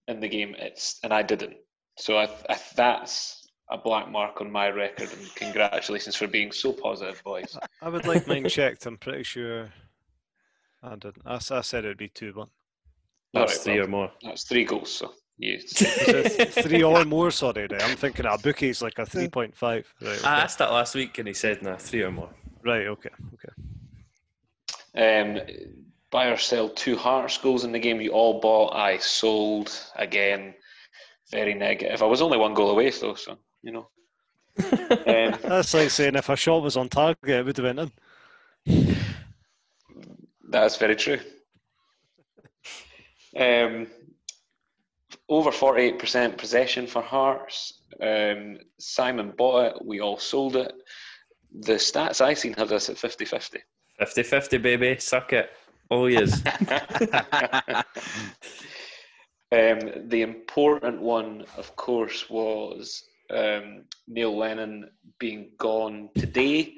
in 0.08 0.20
the 0.20 0.30
game, 0.30 0.56
it's 0.58 1.00
and 1.04 1.14
I 1.14 1.22
didn't. 1.22 1.56
So 1.98 2.18
I, 2.18 2.30
I, 2.50 2.58
that's 2.76 3.41
a 3.72 3.78
black 3.78 4.12
mark 4.12 4.42
on 4.42 4.52
my 4.52 4.68
record. 4.68 5.10
And 5.12 5.36
congratulations 5.36 6.16
for 6.16 6.28
being 6.28 6.52
so 6.52 6.74
positive, 6.74 7.24
boys. 7.24 7.58
I 7.82 7.90
would 7.90 8.06
like 8.06 8.28
mine 8.28 8.48
checked. 8.48 8.86
I'm 8.86 8.98
pretty 8.98 9.24
sure 9.24 9.70
I 10.84 10.96
didn't. 10.96 11.24
I, 11.26 11.36
I 11.36 11.62
said 11.62 11.86
it'd 11.86 11.98
be 11.98 12.10
two 12.10 12.34
one. 12.34 12.50
That's 13.34 13.54
right, 13.54 13.62
three 13.62 13.76
well, 13.76 13.86
or 13.86 13.90
more. 13.90 14.12
That's 14.22 14.44
three 14.44 14.66
goals. 14.66 14.92
So 14.92 15.14
you. 15.38 15.60
three 15.68 16.84
or 16.84 17.06
more. 17.06 17.32
Sorry, 17.32 17.68
right? 17.72 17.84
I'm 17.84 17.96
thinking 17.96 18.26
a 18.26 18.38
bookie's 18.38 18.82
like 18.82 19.00
a 19.00 19.06
three 19.06 19.30
point 19.30 19.56
five. 19.56 19.92
Right. 20.02 20.18
Okay. 20.18 20.28
I 20.28 20.42
asked 20.42 20.60
that 20.60 20.72
last 20.72 20.94
week 20.96 21.18
and 21.18 21.28
he 21.28 21.34
said, 21.34 21.64
nah, 21.64 21.78
three 21.78 22.04
or 22.04 22.12
more. 22.12 22.30
Right. 22.64 22.88
Okay. 22.88 23.10
Okay. 23.34 25.20
Um, 25.22 25.40
buy 26.12 26.28
or 26.28 26.38
sell 26.38 26.70
two 26.70 26.98
Hearts 26.98 27.38
goals 27.38 27.64
in 27.64 27.72
the 27.72 27.80
game. 27.80 28.02
You 28.02 28.12
all 28.12 28.42
bought. 28.42 28.76
I 28.76 28.98
sold 28.98 29.72
again. 29.96 30.54
Very 31.32 31.54
negative. 31.54 32.04
I 32.04 32.06
was 32.06 32.22
only 32.22 32.38
one 32.38 32.54
goal 32.54 32.72
away 32.72 32.90
though, 32.90 33.16
so 33.16 33.38
you 33.64 33.72
know. 33.72 33.88
um, 34.72 35.40
That's 35.42 35.74
like 35.74 35.90
saying 35.90 36.16
if 36.16 36.30
a 36.30 36.36
shot 36.36 36.62
was 36.62 36.78
on 36.78 36.90
target, 36.90 37.30
it 37.30 37.46
would 37.46 37.58
have 37.58 37.76
went 37.76 37.92
in. 38.66 38.96
That's 40.50 40.78
very 40.78 40.96
true. 40.96 41.20
Um, 43.38 43.88
over 45.30 45.52
48% 45.52 46.38
possession 46.38 46.86
for 46.88 47.02
Hearts. 47.02 47.82
Um, 48.02 48.58
Simon 48.78 49.34
bought 49.38 49.76
it. 49.76 49.86
We 49.86 50.02
all 50.02 50.18
sold 50.18 50.58
it. 50.58 50.74
The 51.54 51.74
stats 51.74 52.20
I 52.22 52.34
seen 52.34 52.54
had 52.54 52.72
us 52.72 52.90
at 52.90 52.98
50 52.98 53.24
50. 53.26 53.60
50 54.00 54.24
50, 54.24 54.58
baby. 54.58 54.98
Suck 55.00 55.32
it. 55.34 55.50
Oh, 55.90 56.08
yes. 56.08 56.42
Um, 59.54 60.08
the 60.08 60.22
important 60.22 61.02
one, 61.02 61.44
of 61.58 61.76
course, 61.76 62.30
was 62.30 63.04
um, 63.32 63.84
Neil 64.08 64.38
Lennon 64.38 64.90
being 65.20 65.52
gone 65.58 66.10
today 66.16 66.76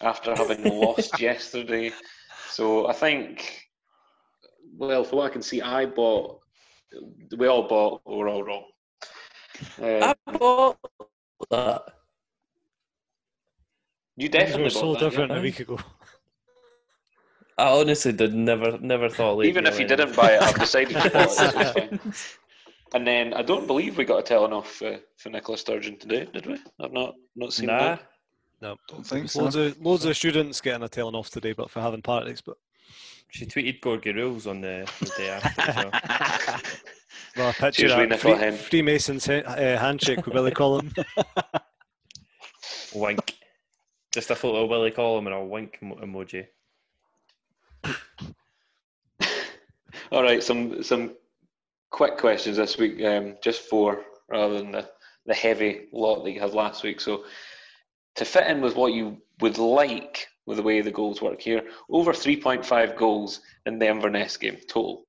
after 0.00 0.34
having 0.34 0.64
lost 0.80 1.20
yesterday. 1.20 1.92
So 2.50 2.86
I 2.86 2.92
think, 2.92 3.68
well, 4.76 5.04
for 5.04 5.16
what 5.16 5.30
I 5.30 5.32
can 5.32 5.42
see, 5.42 5.60
I 5.60 5.86
bought, 5.86 6.40
we 7.36 7.46
all 7.46 7.66
bought, 7.66 8.02
we 8.06 8.16
were 8.16 8.28
all 8.28 8.44
wrong. 8.44 8.64
Um, 9.80 10.02
I 10.02 10.14
bought 10.38 10.78
that. 11.50 11.82
you 14.16 14.28
Things 14.28 14.32
definitely 14.32 14.64
were 14.64 14.70
bought 14.70 14.72
so 14.72 14.92
that, 14.94 15.00
different 15.00 15.32
yeah. 15.32 15.38
a 15.38 15.42
week 15.42 15.60
ago. 15.60 15.78
I 17.56 17.68
honestly 17.68 18.12
did 18.12 18.34
never 18.34 18.78
never 18.78 19.08
thought 19.08 19.44
Even 19.44 19.66
if 19.66 19.78
you 19.78 19.86
didn't 19.86 20.16
buy 20.16 20.32
it, 20.32 20.42
I've 20.42 20.58
decided 20.58 20.96
to 21.00 21.10
buy 21.10 21.72
it. 21.76 22.00
so 22.94 23.00
it's 23.00 23.06
fine. 23.08 23.24
And 23.24 23.32
then 23.32 23.34
I 23.34 23.42
don't 23.42 23.66
believe 23.66 23.96
we 23.98 24.04
got 24.04 24.18
a 24.18 24.22
telling 24.22 24.52
off 24.52 24.80
uh, 24.82 24.98
for 25.16 25.30
Nicola 25.30 25.58
Sturgeon 25.58 25.98
today, 25.98 26.26
did 26.32 26.46
we? 26.46 26.58
I've 26.80 26.92
not 26.92 27.14
not 27.36 27.52
seen 27.52 27.66
Nah. 27.66 27.78
that. 27.78 28.02
No, 28.62 28.76
Don't 28.88 29.06
think 29.06 29.28
so. 29.30 29.42
loads 29.42 29.56
of 29.56 29.78
loads 29.80 30.04
of 30.04 30.16
students 30.16 30.60
getting 30.60 30.82
a 30.82 30.88
telling 30.88 31.14
off 31.14 31.28
today, 31.30 31.52
but 31.52 31.70
for 31.70 31.80
having 31.80 32.00
parties. 32.02 32.40
But 32.40 32.56
She 33.30 33.46
tweeted 33.46 33.80
Gorgie 33.80 34.14
rules 34.14 34.46
on 34.46 34.60
the, 34.60 34.90
the 35.00 35.12
day 35.16 35.28
after. 35.28 35.72
So. 35.72 35.90
well, 37.36 37.48
I 37.48 37.52
picture 37.52 37.70
Cheers, 37.88 37.92
that 37.92 38.08
Nicola 38.08 38.36
free, 38.36 38.44
Hen. 38.44 38.56
Freemason's 38.56 39.26
ha- 39.26 39.42
uh, 39.46 39.76
handshake 39.78 40.24
with 40.24 40.34
Willie 40.34 40.52
Collum. 40.52 40.92
wink. 42.94 43.34
Just 44.12 44.30
a 44.30 44.36
photo 44.36 44.62
of 44.64 44.70
Willie 44.70 44.92
Collum 44.92 45.26
and 45.26 45.34
a 45.36 45.44
wink 45.44 45.78
emo- 45.82 45.96
emoji. 45.96 46.46
All 50.12 50.22
right, 50.22 50.42
some 50.42 50.82
some 50.82 51.14
quick 51.94 52.18
questions 52.18 52.56
this 52.56 52.76
week, 52.76 53.00
um, 53.04 53.36
just 53.40 53.62
four 53.62 54.00
rather 54.28 54.58
than 54.58 54.72
the, 54.72 54.90
the 55.26 55.34
heavy 55.34 55.86
lot 55.92 56.24
that 56.24 56.32
you 56.32 56.40
had 56.40 56.52
last 56.52 56.82
week. 56.82 57.00
So, 57.00 57.24
to 58.16 58.24
fit 58.24 58.48
in 58.48 58.60
with 58.60 58.74
what 58.74 58.92
you 58.92 59.18
would 59.40 59.58
like 59.58 60.26
with 60.44 60.56
the 60.56 60.62
way 60.64 60.80
the 60.80 60.90
goals 60.90 61.22
work 61.22 61.40
here, 61.40 61.62
over 61.88 62.12
3.5 62.12 62.96
goals 62.96 63.42
in 63.64 63.78
the 63.78 63.88
Inverness 63.88 64.36
game 64.36 64.56
total. 64.68 65.04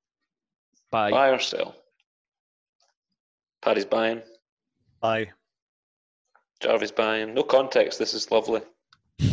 Bye. 0.91 1.09
Buy 1.09 1.29
or 1.29 1.39
sell? 1.39 1.75
Paddy's 3.63 3.86
buying. 3.86 4.21
Aye. 5.01 5.31
Jarvis 6.59 6.91
buying. 6.91 7.33
No 7.33 7.41
context. 7.41 7.97
This 7.97 8.13
is 8.13 8.31
lovely. 8.31 8.61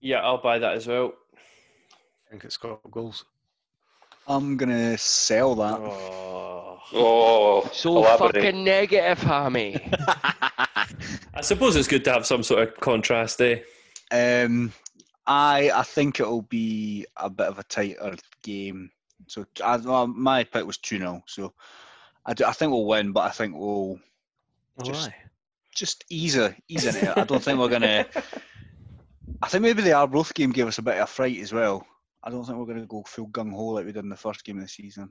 Yeah, 0.00 0.18
I'll 0.18 0.42
buy 0.42 0.58
that 0.58 0.74
as 0.74 0.86
well. 0.86 1.14
I 1.34 2.30
think 2.30 2.44
it's 2.44 2.58
got 2.58 2.78
goals. 2.90 3.24
I'm 4.26 4.56
gonna 4.56 4.96
sell 4.98 5.54
that. 5.56 5.78
Oh. 5.80 6.80
Oh, 6.96 7.68
So 7.72 7.96
elaborate. 7.98 8.34
fucking 8.36 8.62
negative, 8.62 9.18
Hammy. 9.22 9.76
I 11.34 11.40
suppose 11.40 11.74
it's 11.76 11.88
good 11.88 12.04
to 12.04 12.12
have 12.12 12.26
some 12.26 12.42
sort 12.42 12.62
of 12.68 12.76
contrast, 12.80 13.40
eh? 13.40 13.60
Um, 14.12 14.72
I 15.26 15.70
I 15.74 15.82
think 15.82 16.20
it'll 16.20 16.42
be 16.42 17.06
a 17.16 17.28
bit 17.28 17.46
of 17.48 17.58
a 17.58 17.64
tighter 17.64 18.14
game. 18.42 18.90
So 19.26 19.44
I, 19.64 19.76
well, 19.78 20.06
my 20.06 20.44
pick 20.44 20.66
was 20.66 20.76
two 20.78 20.98
0 20.98 21.22
So 21.26 21.52
I, 22.26 22.34
do- 22.34 22.44
I 22.44 22.52
think 22.52 22.70
we'll 22.70 22.84
win, 22.86 23.12
but 23.12 23.22
I 23.22 23.30
think 23.30 23.56
we'll 23.56 23.98
Just- 24.84 25.08
Aye. 25.08 25.14
just 25.74 26.04
ease 26.10 26.36
it, 26.36 26.54
ease 26.68 26.86
into 26.86 27.10
it. 27.10 27.18
I 27.18 27.24
don't 27.24 27.42
think 27.42 27.58
we're 27.58 27.68
gonna. 27.70 28.06
I 29.42 29.48
think 29.48 29.62
maybe 29.62 29.82
the 29.82 29.94
Arbroath 29.94 30.32
game 30.34 30.52
gave 30.52 30.68
us 30.68 30.78
a 30.78 30.82
bit 30.82 30.94
of 30.96 31.04
a 31.04 31.06
fright 31.06 31.40
as 31.40 31.52
well. 31.52 31.84
I 32.24 32.30
don't 32.30 32.44
think 32.44 32.58
we're 32.58 32.64
gonna 32.64 32.86
go 32.86 33.02
full 33.06 33.28
gung 33.28 33.52
ho 33.52 33.66
like 33.66 33.84
we 33.84 33.92
did 33.92 34.02
in 34.02 34.08
the 34.08 34.16
first 34.16 34.44
game 34.44 34.56
of 34.56 34.62
the 34.62 34.68
season. 34.68 35.10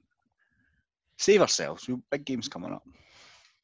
Save 1.17 1.41
ourselves. 1.41 1.87
We 1.87 1.95
big 2.09 2.25
games 2.25 2.47
coming 2.47 2.73
up. 2.73 2.83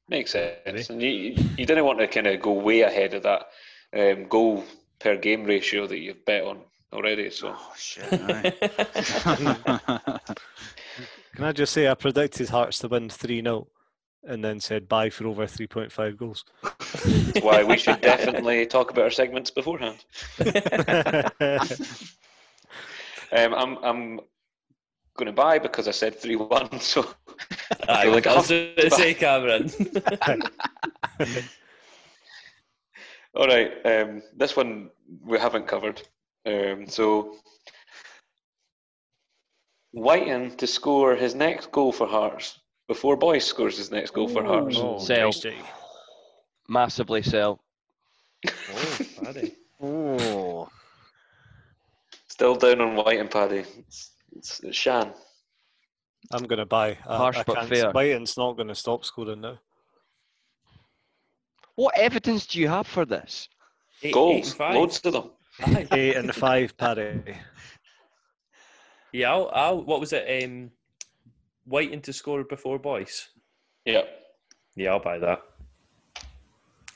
Makes 0.07 0.31
sense. 0.31 0.89
And 0.89 1.01
you, 1.01 1.35
you 1.57 1.65
didn't 1.65 1.85
want 1.85 1.99
to 1.99 2.07
kind 2.07 2.27
of 2.27 2.41
go 2.41 2.53
way 2.53 2.81
ahead 2.81 3.15
of 3.15 3.23
that 3.23 3.47
um, 3.95 4.27
goal 4.27 4.63
per 4.99 5.17
game 5.17 5.45
ratio 5.45 5.87
that 5.87 5.97
you've 5.97 6.23
bet 6.25 6.43
on 6.43 6.59
already. 6.93 7.31
So 7.31 7.55
Oh 7.55 7.73
shit! 7.75 8.07
Can 11.35 11.45
I 11.45 11.51
just 11.51 11.73
say 11.73 11.87
I 11.87 11.95
predicted 11.95 12.49
Hearts 12.49 12.79
to 12.79 12.87
win 12.87 13.09
3 13.09 13.41
0 13.41 13.67
and 14.25 14.43
then 14.43 14.59
said 14.59 14.87
buy 14.87 15.09
for 15.09 15.27
over 15.27 15.45
3.5 15.45 16.17
goals. 16.17 16.43
that's 16.61 17.41
why 17.41 17.63
we 17.63 17.77
should 17.77 18.01
definitely 18.01 18.65
talk 18.65 18.91
about 18.91 19.05
our 19.05 19.09
segments 19.09 19.49
beforehand. 19.49 20.03
Um, 23.31 23.53
I'm 23.53 23.77
I'm 23.83 24.19
going 25.17 25.27
to 25.27 25.31
buy 25.33 25.59
because 25.59 25.87
I 25.87 25.91
said 25.91 26.15
three 26.19 26.35
one. 26.35 26.69
So 26.79 27.07
Aye, 27.87 28.03
feel 28.03 28.13
like 28.13 28.27
I 28.27 28.35
was 28.35 28.51
I'll- 28.51 28.57
going 28.75 28.89
to 28.89 28.91
say 28.91 29.13
Cameron. 29.13 29.69
all 33.35 33.47
right, 33.47 33.71
um, 33.85 34.21
this 34.35 34.55
one 34.55 34.89
we 35.25 35.37
haven't 35.37 35.67
covered. 35.67 36.01
Um, 36.45 36.87
so 36.87 37.35
Wighton 39.93 40.55
to 40.57 40.67
score 40.67 41.15
his 41.15 41.35
next 41.35 41.71
goal 41.71 41.91
for 41.91 42.07
Hearts 42.07 42.59
before 42.87 43.15
Boyce 43.17 43.45
scores 43.45 43.77
his 43.77 43.91
next 43.91 44.11
goal 44.11 44.27
for 44.27 44.43
Hearts. 44.43 44.77
Oh, 44.79 44.97
Sell. 44.99 45.27
nice, 45.27 45.45
Massively 46.67 47.21
sell. 47.23 47.59
oh, 48.47 48.97
Paddy. 49.23 49.55
oh, 49.81 50.69
Still 52.39 52.55
down 52.55 52.79
on 52.79 52.95
Wighton 52.95 53.27
Paddy. 53.27 53.65
It's, 53.79 54.11
it's, 54.33 54.61
it's 54.61 54.77
Shan. 54.77 55.11
I'm 56.31 56.45
going 56.45 56.59
to 56.59 56.65
buy. 56.65 56.97
I, 57.05 57.17
Harsh 57.17 57.35
I 57.35 57.43
but 57.43 57.55
can't, 57.57 57.67
fair. 57.67 57.91
Wighton's 57.91 58.37
not 58.37 58.55
going 58.55 58.69
to 58.69 58.75
stop 58.75 59.03
scoring 59.03 59.41
now. 59.41 59.59
What 61.75 61.97
evidence 61.97 62.45
do 62.45 62.61
you 62.61 62.69
have 62.69 62.87
for 62.87 63.03
this? 63.03 63.49
Eight- 64.01 64.07
eight 64.07 64.13
Goals, 64.13 64.47
and 64.51 64.57
five. 64.57 64.73
loads 64.75 65.01
of 65.03 65.11
them. 65.11 65.31
Eight 65.91 66.15
and 66.15 66.33
five, 66.33 66.77
Paddy. 66.77 67.19
Yeah, 69.11 69.31
I'll, 69.33 69.49
I'll, 69.53 69.83
what 69.83 69.99
was 69.99 70.13
it? 70.13 70.43
Um, 70.45 70.69
Wighton 71.65 71.99
to 72.03 72.13
score 72.13 72.43
before 72.45 72.77
Boyce. 72.79 73.27
Yeah. 73.83 74.03
Yeah, 74.77 74.91
I'll 74.91 74.99
buy 74.99 75.17
that. 75.17 75.41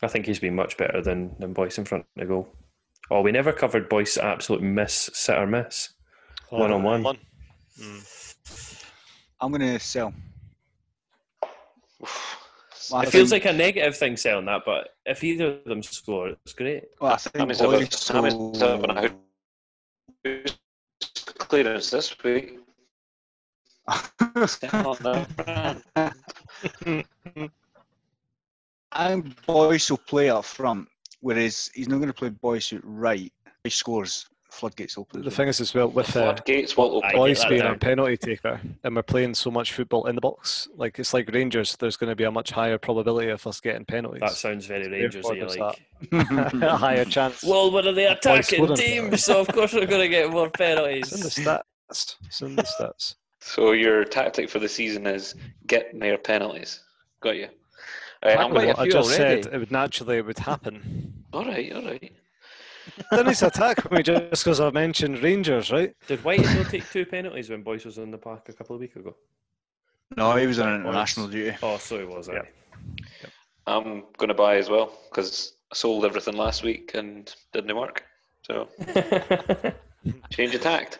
I 0.04 0.08
think 0.08 0.28
he's 0.28 0.40
been 0.40 0.56
much 0.56 0.78
better 0.78 1.02
than, 1.02 1.36
than 1.40 1.52
Boyce 1.54 1.80
in 1.80 1.86
front 1.86 2.06
of 2.16 2.20
the 2.22 2.28
goal. 2.28 2.48
Oh, 3.12 3.22
we 3.22 3.32
never 3.32 3.52
covered 3.52 3.90
Boyce 3.90 4.18
absolute 4.18 4.62
miss, 4.62 5.10
sit 5.14 5.38
or 5.38 5.46
miss. 5.46 5.90
One 6.50 6.72
on 6.72 6.84
one. 6.84 7.04
Mm. 7.80 8.84
I'm 9.42 9.52
going 9.52 9.62
to 9.62 9.80
sell. 9.80 10.14
Well, 12.92 13.02
it 13.02 13.10
feels 13.10 13.32
like 13.32 13.46
a 13.46 13.54
negative 13.54 13.98
thing 13.98 14.18
selling 14.18 14.46
that, 14.46 14.62
but 14.66 14.90
if 15.06 15.24
either 15.24 15.48
of 15.48 15.64
them 15.66 15.82
score, 15.82 16.30
it's 16.30 16.54
great. 16.54 16.84
Well, 17.00 17.14
I 17.14 17.18
think 17.18 17.58
Boyce 17.58 17.98
so... 17.98 18.22
clearance 21.38 21.90
this 21.90 22.16
week. 22.24 22.60
I'm 28.92 29.36
Boyce 29.46 29.90
will 29.90 29.98
play 29.98 30.30
up 30.30 30.46
front, 30.46 30.88
whereas 31.24 31.72
he's 31.74 31.88
not 31.88 31.98
going 31.98 32.08
to 32.08 32.14
play 32.14 32.30
Boyce 32.30 32.74
right. 32.84 33.32
He 33.64 33.70
scores 33.70 34.28
floodgates 34.52 34.98
open. 34.98 35.24
The 35.24 35.32
thing 35.32 35.48
is 35.48 35.60
as 35.60 35.74
well 35.74 35.90
with 35.90 36.10
uh, 36.10 36.34
floodgates 36.34 36.78
will 36.78 36.98
open. 36.98 37.12
Boyce 37.14 37.44
being 37.46 37.62
a 37.62 37.76
penalty 37.76 38.18
taker, 38.18 38.62
and 38.84 38.96
we're 38.96 39.02
playing 39.02 39.34
so 39.34 39.50
much 39.50 39.74
football 39.74 40.06
in 40.08 40.16
the 40.16 40.22
box. 40.22 40.68
Like 40.76 41.00
it's 41.00 41.14
like 41.14 41.32
Rangers. 41.34 41.76
There's 41.78 41.98
going 41.98 42.10
to 42.10 42.16
be 42.16 42.26
a 42.26 42.32
much 42.32 42.52
higher 42.52 42.78
probability 42.78 43.30
of 43.30 43.46
us 43.48 43.60
getting 43.62 43.86
penalties. 43.86 44.22
That 44.22 44.34
sounds 44.34 44.66
very 44.66 44.88
Rangers. 44.90 45.26
Like 45.26 45.42
a 46.12 46.78
higher 46.78 47.06
chance. 47.16 47.44
Well, 47.44 47.72
one 47.72 47.88
of 47.88 47.96
the 47.96 48.12
attacking 48.12 48.76
teams, 48.76 49.24
so 49.24 49.40
of 49.40 49.48
course 49.48 49.74
we're 49.74 49.88
going 49.88 50.02
to 50.02 50.10
get 50.10 50.30
more 50.30 50.50
penalties. 50.50 51.12
It's 51.12 51.38
in 51.38 51.44
the 51.46 51.50
stats. 51.50 52.16
It's 52.26 52.42
in 52.42 52.56
the 52.56 52.64
stats. 52.64 53.16
So 53.40 53.72
your 53.72 54.06
tactic 54.06 54.50
for 54.50 54.60
the 54.60 54.70
season 54.70 55.08
is 55.08 55.36
get 55.68 55.94
more 55.98 56.18
penalties. 56.18 56.82
Got 57.22 57.38
you. 57.38 57.48
Right, 58.24 58.78
I 58.78 58.88
just 58.88 59.20
already. 59.20 59.44
said 59.44 59.54
it 59.54 59.58
would 59.58 59.72
naturally 59.72 60.18
it 60.18 60.26
would 60.26 60.40
happen. 60.40 61.14
All 61.34 61.44
right, 61.46 61.74
all 61.74 61.82
right. 61.82 62.14
Then 63.10 63.26
he's 63.26 63.42
attack 63.42 63.92
me 63.92 64.04
just 64.04 64.44
because 64.44 64.60
I 64.60 64.70
mentioned 64.70 65.24
Rangers, 65.24 65.72
right? 65.72 65.96
Did 66.06 66.24
Wighton 66.24 66.56
not 66.56 66.70
take 66.70 66.88
two 66.92 67.08
penalties 67.08 67.50
when 67.50 67.64
Boyce 67.64 67.86
was 67.86 67.98
in 67.98 68.12
the 68.12 68.20
park 68.20 68.50
a 68.50 68.54
couple 68.54 68.76
of 68.76 68.82
weeks 68.82 68.96
ago? 68.96 69.16
No, 70.16 70.36
he 70.36 70.46
was 70.46 70.60
on 70.60 70.82
international 70.82 71.28
duty. 71.28 71.58
Oh, 71.64 71.78
so 71.78 71.98
he 71.98 72.06
was. 72.06 72.28
Yeah. 72.28 72.36
Yep. 72.36 73.32
I'm 73.66 74.04
going 74.18 74.28
to 74.28 74.36
buy 74.36 74.58
as 74.58 74.70
well 74.70 74.94
because 75.10 75.54
I 75.72 75.76
sold 75.76 76.06
everything 76.06 76.36
last 76.36 76.62
week 76.64 76.92
and 76.94 77.34
didn't 77.52 77.76
work. 77.76 78.04
So 78.44 78.68
change 80.30 80.54
of 80.54 80.62
tact. 80.62 81.00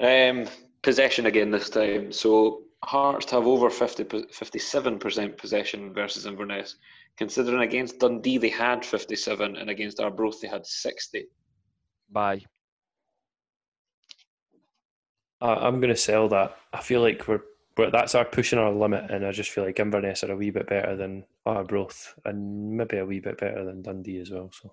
Um, 0.00 0.46
possession 0.82 1.26
again 1.26 1.50
this 1.52 1.70
time. 1.70 2.10
So 2.10 2.63
Hearts 2.84 3.30
have 3.30 3.46
over 3.46 3.70
50, 3.70 4.04
57% 4.04 5.38
possession 5.38 5.92
versus 5.92 6.26
Inverness. 6.26 6.76
Considering 7.16 7.62
against 7.62 7.98
Dundee 7.98 8.38
they 8.38 8.48
had 8.48 8.84
57 8.84 9.56
and 9.56 9.70
against 9.70 10.00
Arbroath 10.00 10.40
they 10.40 10.48
had 10.48 10.66
60. 10.66 11.26
Bye. 12.10 12.44
I'm 15.40 15.80
going 15.80 15.92
to 15.92 15.96
sell 15.96 16.28
that. 16.28 16.56
I 16.72 16.80
feel 16.80 17.00
like 17.00 17.28
we're, 17.28 17.42
we're 17.76 17.90
that's 17.90 18.14
our 18.14 18.24
pushing 18.24 18.58
our 18.58 18.72
limit, 18.72 19.10
and 19.10 19.26
I 19.26 19.32
just 19.32 19.50
feel 19.50 19.64
like 19.64 19.78
Inverness 19.78 20.24
are 20.24 20.32
a 20.32 20.36
wee 20.36 20.50
bit 20.50 20.68
better 20.68 20.96
than 20.96 21.24
Arbroath, 21.44 22.14
and 22.24 22.76
maybe 22.76 22.96
a 22.96 23.04
wee 23.04 23.20
bit 23.20 23.38
better 23.38 23.64
than 23.64 23.82
Dundee 23.82 24.20
as 24.20 24.30
well. 24.30 24.50
So, 24.52 24.72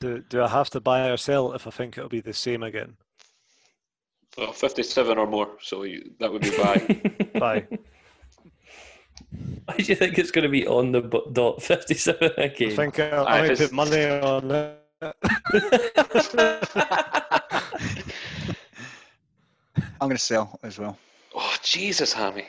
do 0.00 0.22
do 0.28 0.42
I 0.42 0.48
have 0.48 0.70
to 0.70 0.80
buy 0.80 1.08
or 1.08 1.16
sell 1.16 1.52
if 1.52 1.66
I 1.66 1.70
think 1.70 1.98
it'll 1.98 2.10
be 2.10 2.20
the 2.20 2.32
same 2.32 2.62
again? 2.62 2.96
Well, 4.38 4.52
57 4.52 5.18
or 5.18 5.26
more, 5.26 5.50
so 5.60 5.82
you, 5.82 6.10
that 6.18 6.32
would 6.32 6.42
be 6.42 6.50
buy. 6.56 7.28
buy. 7.38 7.66
Why 9.66 9.76
do 9.76 9.84
you 9.84 9.94
think 9.94 10.18
it's 10.18 10.30
going 10.30 10.44
to 10.44 10.48
be 10.48 10.66
on 10.66 10.92
the 10.92 11.02
dot 11.32 11.62
57 11.62 12.32
again? 12.38 12.72
I 12.72 12.74
think 12.74 12.98
uh, 12.98 13.24
I 13.28 13.46
might 13.48 13.58
put 13.58 13.72
money 13.72 14.06
on 14.06 14.50
it. 14.50 14.78
I'm 20.00 20.08
going 20.08 20.16
to 20.16 20.18
sell 20.18 20.58
as 20.62 20.78
well. 20.78 20.96
Oh, 21.34 21.54
Jesus, 21.62 22.12
Hammy. 22.12 22.46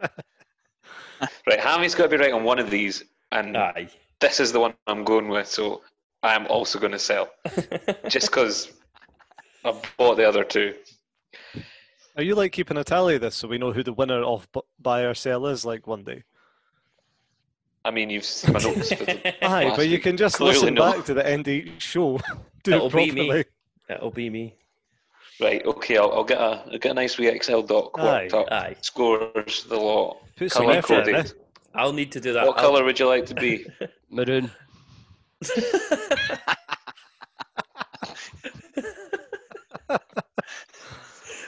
right, 0.00 1.60
Hammy's 1.60 1.94
got 1.94 2.04
to 2.04 2.08
be 2.08 2.16
right 2.16 2.32
on 2.32 2.42
one 2.42 2.58
of 2.58 2.70
these, 2.70 3.04
and 3.30 3.56
Aye. 3.56 3.88
this 4.20 4.40
is 4.40 4.50
the 4.52 4.58
one 4.60 4.74
I'm 4.86 5.04
going 5.04 5.28
with, 5.28 5.46
so 5.46 5.82
I 6.22 6.34
am 6.34 6.46
also 6.48 6.78
going 6.78 6.92
to 6.92 6.98
sell. 6.98 7.30
Just 8.08 8.30
because 8.30 8.72
I 9.64 9.74
bought 9.96 10.16
the 10.16 10.28
other 10.28 10.44
two. 10.44 10.74
Are 12.16 12.22
you 12.22 12.34
like 12.34 12.52
keeping 12.52 12.76
a 12.76 12.84
tally 12.84 13.14
of 13.14 13.22
this 13.22 13.36
so 13.36 13.48
we 13.48 13.58
know 13.58 13.72
who 13.72 13.82
the 13.82 13.92
winner 13.92 14.22
of 14.22 14.46
buy 14.80 15.02
or 15.02 15.14
sell 15.14 15.46
is 15.46 15.64
like 15.64 15.86
one 15.86 16.04
day? 16.04 16.24
I 17.84 17.90
mean, 17.90 18.10
you've 18.10 18.24
seen 18.24 18.52
my 18.52 18.60
notes. 18.60 18.92
Aye, 19.42 19.72
but 19.74 19.88
you 19.88 19.98
can 19.98 20.16
just 20.16 20.40
listen 20.40 20.74
back 20.74 21.04
to 21.06 21.14
the 21.14 21.26
end 21.26 21.48
of 21.48 21.54
each 21.54 21.82
show. 21.82 22.20
Do 22.62 22.72
It'll 22.72 22.86
it 22.86 22.90
properly. 22.90 23.10
Be 23.10 23.30
me. 23.30 23.44
It'll 23.90 24.10
be 24.10 24.30
me. 24.30 24.54
Right. 25.40 25.64
Okay. 25.64 25.96
I'll, 25.96 26.12
I'll 26.12 26.24
get 26.24 26.38
a 26.38 26.62
I'll 26.70 26.78
get 26.78 26.92
a 26.92 26.94
nice 26.94 27.18
wee 27.18 27.26
Excel 27.26 27.62
doc 27.62 27.98
worked 27.98 28.34
aye, 28.34 28.38
up. 28.38 28.52
Aye. 28.52 28.76
Scores 28.82 29.64
the 29.64 29.76
lot. 29.76 30.18
Put 30.36 30.52
color 30.52 30.80
coded. 30.80 31.14
Eh? 31.14 31.24
I'll 31.74 31.92
need 31.92 32.12
to 32.12 32.20
do 32.20 32.32
that. 32.34 32.46
What 32.46 32.58
I'll... 32.58 32.64
color 32.64 32.84
would 32.84 33.00
you 33.00 33.08
like 33.08 33.26
to 33.26 33.34
be? 33.34 33.66
Maroon. 34.10 34.50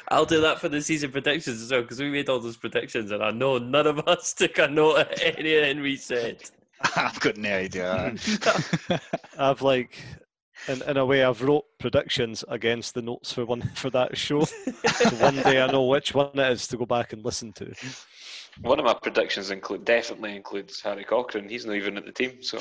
I'll 0.09 0.27
do 0.27 0.41
that 0.43 0.61
for 0.61 0.69
the 0.69 0.83
season 0.83 1.11
predictions 1.11 1.63
as 1.63 1.71
well 1.71 1.83
because 1.83 1.99
we 1.99 2.11
made 2.11 2.29
all 2.29 2.39
those 2.39 2.57
predictions 2.57 3.11
and 3.11 3.23
I 3.23 3.31
know 3.31 3.59
none 3.59 3.87
of 3.87 4.07
us 4.07 4.33
took 4.39 4.59
a 4.59 4.69
note 4.69 4.97
of 4.97 5.09
anything 5.23 5.81
we 5.81 5.97
said. 5.97 6.43
I've 6.97 7.19
got 7.21 7.37
no 7.37 7.57
idea. 7.57 8.15
I've 9.39 9.63
like, 9.63 9.99
in, 10.69 10.83
in 10.83 10.97
a 10.97 11.07
way, 11.07 11.25
I've 11.25 11.43
wrote 11.43 11.65
predictions 11.79 12.45
against 12.49 12.95
the 12.95 13.03
notes 13.03 13.33
for 13.33 13.47
one 13.47 13.63
for 13.75 13.91
that 13.91 14.17
show. 14.17 14.45
so 14.45 15.09
one 15.17 15.37
day 15.37 15.63
I 15.63 15.71
know 15.71 15.85
which 15.85 16.15
one 16.15 16.31
it 16.35 16.53
is 16.53 16.67
to 16.69 16.77
go 16.77 16.87
back 16.87 17.13
and 17.13 17.25
listen 17.25 17.53
to. 17.55 17.73
One 18.61 18.79
of 18.79 18.85
my 18.85 18.95
predictions 18.95 19.51
include 19.51 19.85
definitely 19.85 20.37
includes 20.37 20.81
Harry 20.83 21.05
Cochrane. 21.05 21.49
He's 21.49 21.67
not 21.67 21.75
even 21.75 21.97
at 21.97 22.05
the 22.05 22.13
team, 22.13 22.41
so. 22.41 22.59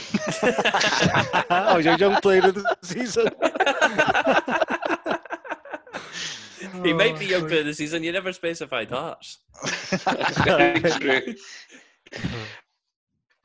oh, 1.51 1.77
you're 1.77 1.97
young 1.97 2.19
player 2.21 2.47
of 2.47 2.55
the 2.55 2.77
season. 2.81 3.27
He 6.82 6.93
might 6.93 7.15
oh, 7.15 7.19
be 7.19 7.26
young 7.26 7.47
player 7.47 7.59
of 7.59 7.65
the 7.67 7.74
season. 7.74 8.03
You 8.03 8.11
never 8.11 8.34
specified 8.34 8.89
Hearts. 8.89 9.39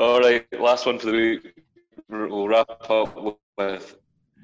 All 0.01 0.21
right, 0.21 0.47
last 0.59 0.87
one 0.87 0.99
for 0.99 1.07
the 1.07 1.13
week. 1.13 1.55
We'll 2.09 2.49
wrap 2.49 2.91
up 2.91 3.39
with 3.57 3.97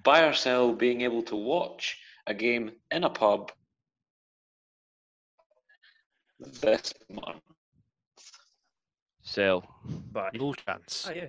buy 0.03 0.25
or 0.25 0.33
sell 0.35 0.73
being 0.73 1.01
able 1.01 1.23
to 1.23 1.37
watch 1.37 1.99
a 2.27 2.35
game 2.35 2.73
in 2.91 3.05
a 3.05 3.11
pub 3.11 3.53
this 6.61 6.93
month. 7.09 7.43
Sell. 9.23 9.65
But 10.13 10.35
no 10.35 10.53
chance. 10.53 11.07
Oh, 11.09 11.15
yeah. 11.15 11.29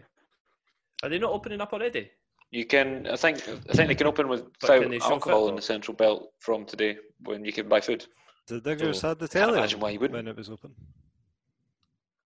Are 1.04 1.10
they 1.10 1.20
not 1.20 1.32
opening 1.32 1.62
up 1.62 1.72
already? 1.72 2.12
You 2.56 2.64
can. 2.64 3.06
I 3.08 3.18
think. 3.18 3.40
I 3.70 3.74
think 3.74 3.90
they 3.90 3.96
can 3.96 4.08
open 4.08 4.30
without 4.30 5.02
alcohol 5.02 5.50
in 5.50 5.58
the 5.58 5.62
central 5.62 5.94
belt 5.94 6.32
from 6.40 6.64
today 6.64 6.96
when 7.26 7.44
you 7.44 7.52
can 7.52 7.68
buy 7.68 7.82
food. 7.82 8.06
The 8.48 8.62
diggers 8.62 9.02
so, 9.02 9.10
had 9.10 9.20
the 9.20 9.28
telly. 9.28 9.58
Imagine 9.58 9.82
why 9.82 9.90
you 9.90 10.00
wouldn't 10.00 10.16
when 10.16 10.30
it 10.30 10.38
was 10.38 10.50
open. 10.50 10.72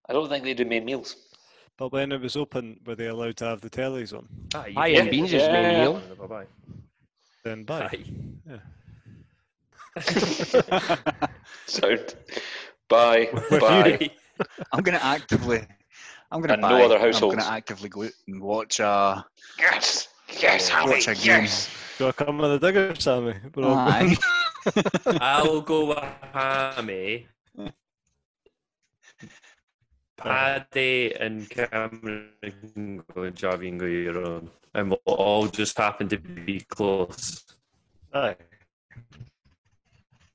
I 0.08 0.14
don't 0.14 0.30
think 0.30 0.44
they 0.44 0.53
do 0.53 0.66
main 0.66 0.86
meals. 0.86 1.16
But 1.80 1.91
when 1.91 2.12
it 2.12 2.22
was 2.22 2.36
open, 2.36 2.80
were 2.86 2.94
they 2.94 3.08
allowed 3.08 3.38
to 3.38 3.45
have 3.45 3.62
the 3.62 3.72
tellies 3.72 4.14
on? 4.16 4.28
Ah, 4.53 4.66
Aye, 4.78 4.90
and 4.90 5.10
beans 5.10 5.34
is 5.34 5.48
main 5.48 5.80
meal. 5.80 5.99
Bye. 6.28 6.45
Then 7.44 7.64
bye. 7.64 7.90
Aye. 7.91 8.06
Yeah. 8.48 8.60
Sound. 11.66 12.14
Bye. 12.88 13.30
Bye. 13.49 14.12
I'm 14.74 14.84
going 14.84 14.95
to 14.99 15.03
actively. 15.03 15.66
I'm 16.32 16.41
going 16.41 16.56
to 16.56 16.62
buy. 16.62 16.78
No 16.78 16.86
other 16.86 16.99
households. 16.99 17.34
I'm 17.34 17.40
going 17.40 17.49
to 17.49 17.52
actively 17.52 17.90
go 17.90 18.03
out 18.03 18.12
and 18.28 18.40
watch 18.40 18.80
a. 18.80 19.26
Yes, 19.58 20.09
yes, 20.39 20.69
Harry, 20.69 20.91
watch 20.91 21.07
a 21.07 21.15
game. 21.15 21.43
Yes. 21.43 21.69
Do 21.97 22.07
I 22.07 22.11
come 22.14 22.38
with 22.38 22.61
the 22.61 22.68
digger, 22.68 22.95
Sammy? 22.95 23.34
Aye. 23.57 24.18
I'll 25.22 25.61
go 25.61 25.85
with 25.85 26.03
Hammy. 26.34 27.27
Paddy 30.18 31.14
and 31.15 31.49
Cameron 31.49 32.30
can 32.41 33.03
go, 33.14 33.31
Javi 33.31 33.69
and 33.69 33.80
go 33.80 33.85
your 33.85 34.26
own. 34.26 34.49
And 34.73 34.89
we'll 34.89 35.15
all 35.15 35.47
just 35.47 35.77
happen 35.77 36.10
to 36.10 36.18
be 36.18 36.60
close. 36.61 37.43
Aye. 38.14 38.35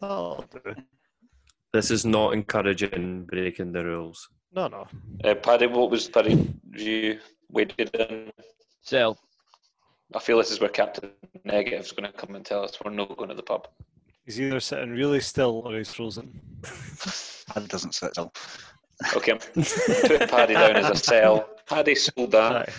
That'll 0.00 0.44
do. 0.52 0.74
This 1.72 1.90
is 1.90 2.04
not 2.04 2.34
encouraging 2.34 3.24
breaking 3.24 3.72
the 3.72 3.84
rules. 3.84 4.28
No, 4.54 4.68
no. 4.68 4.86
Uh, 5.24 5.34
Paddy, 5.34 5.66
what 5.66 5.90
was 5.90 6.08
Paddy's 6.08 6.46
view 6.70 7.18
weighted 7.50 7.94
in? 7.94 8.32
Sell. 8.82 9.18
I 10.14 10.20
feel 10.20 10.38
this 10.38 10.52
is 10.52 10.60
where 10.60 10.70
Captain 10.70 11.10
Negative's 11.44 11.90
going 11.92 12.10
to 12.10 12.16
come 12.16 12.36
and 12.36 12.44
tell 12.44 12.62
us 12.62 12.78
we're 12.84 12.92
not 12.92 13.16
going 13.16 13.30
to 13.30 13.34
the 13.34 13.42
pub. 13.42 13.66
He's 14.24 14.40
either 14.40 14.60
sitting 14.60 14.90
really 14.90 15.20
still 15.20 15.62
or 15.64 15.76
he's 15.76 15.92
frozen. 15.92 16.40
Paddy 17.48 17.66
doesn't 17.66 17.94
sit 17.94 18.12
still. 18.12 18.32
Okay, 19.16 19.32
I'm 19.32 19.38
putting 19.40 20.28
Paddy 20.28 20.54
down 20.54 20.76
as 20.76 20.90
a 20.90 20.96
sell. 20.96 21.48
Paddy 21.66 21.96
sold 21.96 22.30
that, 22.30 22.70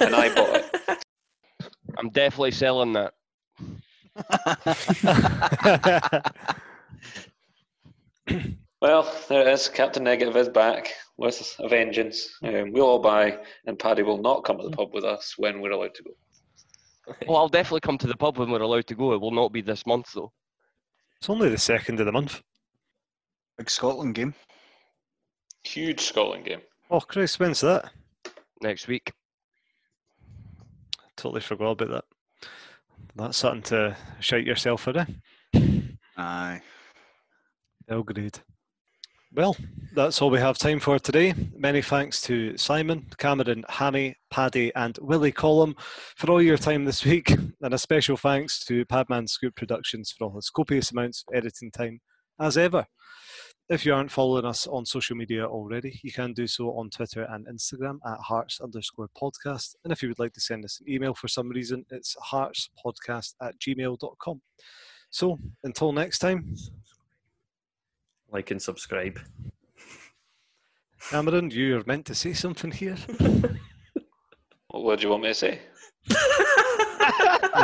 and 0.00 0.14
I 0.14 0.34
bought 0.34 0.56
it. 0.56 1.04
I'm 1.98 2.08
definitely 2.10 2.52
selling 2.52 2.94
that. 2.94 3.12
well, 8.80 9.10
there 9.28 9.42
it 9.48 9.52
is. 9.52 9.68
Captain 9.68 10.04
Negative 10.04 10.36
is 10.36 10.48
back 10.48 10.92
with 11.16 11.56
a 11.60 11.68
vengeance. 11.68 12.36
Um, 12.42 12.72
we'll 12.72 12.86
all 12.86 12.98
buy, 12.98 13.38
and 13.66 13.78
Paddy 13.78 14.02
will 14.02 14.20
not 14.20 14.44
come 14.44 14.58
to 14.58 14.68
the 14.68 14.76
pub 14.76 14.92
with 14.92 15.04
us 15.04 15.34
when 15.36 15.60
we're 15.60 15.70
allowed 15.72 15.94
to 15.94 16.02
go. 16.02 16.10
Well, 17.28 17.36
I'll 17.36 17.48
definitely 17.48 17.80
come 17.82 17.98
to 17.98 18.08
the 18.08 18.16
pub 18.16 18.36
when 18.36 18.50
we're 18.50 18.62
allowed 18.62 18.88
to 18.88 18.96
go. 18.96 19.12
It 19.12 19.20
will 19.20 19.30
not 19.30 19.52
be 19.52 19.60
this 19.60 19.86
month, 19.86 20.10
though. 20.12 20.32
It's 21.18 21.30
only 21.30 21.48
the 21.48 21.56
second 21.56 22.00
of 22.00 22.06
the 22.06 22.10
month. 22.10 22.42
Big 23.56 23.70
Scotland 23.70 24.16
game. 24.16 24.34
Huge 25.62 26.00
Scotland 26.00 26.44
game. 26.46 26.62
Oh, 26.90 26.98
Chris, 26.98 27.38
when's 27.38 27.60
that? 27.60 27.90
Next 28.60 28.88
week. 28.88 29.12
Totally 31.16 31.40
forgot 31.40 31.80
about 31.80 31.90
that. 31.90 32.48
That's 33.14 33.38
something 33.38 33.62
to 33.62 33.96
shout 34.20 34.44
yourself 34.44 34.82
for, 34.82 34.98
eh? 34.98 35.06
Aye. 36.16 36.60
Belgrade. 37.86 38.40
Well, 39.36 39.54
that's 39.94 40.22
all 40.22 40.30
we 40.30 40.38
have 40.38 40.56
time 40.56 40.80
for 40.80 40.98
today. 40.98 41.34
Many 41.54 41.82
thanks 41.82 42.22
to 42.22 42.56
Simon, 42.56 43.04
Cameron, 43.18 43.66
Hammy, 43.68 44.16
Paddy, 44.30 44.74
and 44.74 44.98
Willie 45.02 45.30
Collum 45.30 45.76
for 46.16 46.30
all 46.30 46.40
your 46.40 46.56
time 46.56 46.86
this 46.86 47.04
week, 47.04 47.30
and 47.30 47.74
a 47.74 47.76
special 47.76 48.16
thanks 48.16 48.64
to 48.64 48.86
Padman 48.86 49.26
Scoop 49.26 49.54
Productions 49.54 50.10
for 50.10 50.24
all 50.24 50.36
his 50.36 50.48
copious 50.48 50.90
amounts 50.90 51.22
of 51.28 51.36
editing 51.36 51.70
time, 51.70 52.00
as 52.40 52.56
ever. 52.56 52.86
If 53.68 53.84
you 53.84 53.92
aren't 53.92 54.10
following 54.10 54.46
us 54.46 54.66
on 54.66 54.86
social 54.86 55.16
media 55.16 55.44
already, 55.44 56.00
you 56.02 56.12
can 56.12 56.32
do 56.32 56.46
so 56.46 56.70
on 56.70 56.88
Twitter 56.88 57.26
and 57.28 57.46
Instagram 57.46 57.98
at 58.06 58.18
hearts 58.20 58.62
underscore 58.62 59.10
podcast. 59.22 59.74
And 59.84 59.92
if 59.92 60.02
you 60.02 60.08
would 60.08 60.18
like 60.18 60.32
to 60.32 60.40
send 60.40 60.64
us 60.64 60.80
an 60.80 60.90
email 60.90 61.12
for 61.12 61.28
some 61.28 61.50
reason, 61.50 61.84
it's 61.90 62.16
heartspodcast 62.32 63.34
at 63.42 63.58
gmail.com. 63.60 64.40
So 65.10 65.38
until 65.62 65.92
next 65.92 66.20
time, 66.20 66.56
like 68.36 68.50
and 68.50 68.60
subscribe. 68.60 69.18
Cameron, 71.10 71.50
you're 71.50 71.84
meant 71.86 72.04
to 72.06 72.14
say 72.14 72.34
something 72.34 72.70
here. 72.70 72.98
what 74.68 74.98
do 74.98 75.04
you 75.04 75.10
want 75.10 75.22
me 75.22 75.28
to 75.28 75.34
say? 75.34 75.60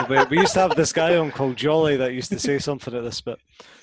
we, 0.08 0.24
we 0.30 0.38
used 0.38 0.54
to 0.54 0.60
have 0.60 0.74
this 0.74 0.92
guy 0.92 1.16
on 1.16 1.30
called 1.30 1.56
Jolly 1.56 1.96
that 1.98 2.14
used 2.14 2.30
to 2.30 2.38
say 2.38 2.58
something 2.58 2.94
at 2.94 3.02
this 3.02 3.20
bit. 3.20 3.38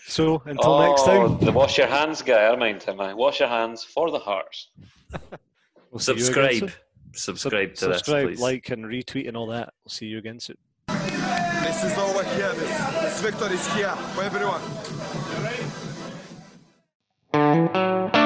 So 0.08 0.42
until 0.46 0.72
oh, 0.72 0.88
next 0.88 1.04
time, 1.06 1.38
the 1.46 1.52
wash 1.52 1.78
your 1.78 1.86
hands 1.86 2.24
guy. 2.24 2.42
I 2.48 2.52
remind 2.52 2.82
him. 2.82 3.00
I 3.00 3.14
wash 3.14 3.40
your 3.40 3.50
hands 3.50 3.84
for 3.84 4.10
the 4.10 4.18
hearts. 4.18 4.72
we'll 5.92 6.00
subscribe. 6.00 6.72
Subscribe 7.14 7.76
to 7.76 7.94
subscribe, 7.94 8.30
this, 8.30 8.40
like, 8.40 8.70
and 8.70 8.86
retweet 8.86 9.28
and 9.28 9.38
all 9.38 9.48
that. 9.48 9.74
We'll 9.84 9.92
see 9.92 10.08
you 10.08 10.18
again 10.18 10.40
soon. 10.40 10.58
This 10.88 11.84
is 11.84 11.98
over 12.00 12.24
here. 12.36 12.54
This, 12.54 12.78
this 13.02 13.22
victory 13.22 13.56
is 13.56 13.74
here 13.74 13.96
for 14.16 14.24
everyone. 14.24 15.19
Thank 17.74 18.14
you. 18.16 18.19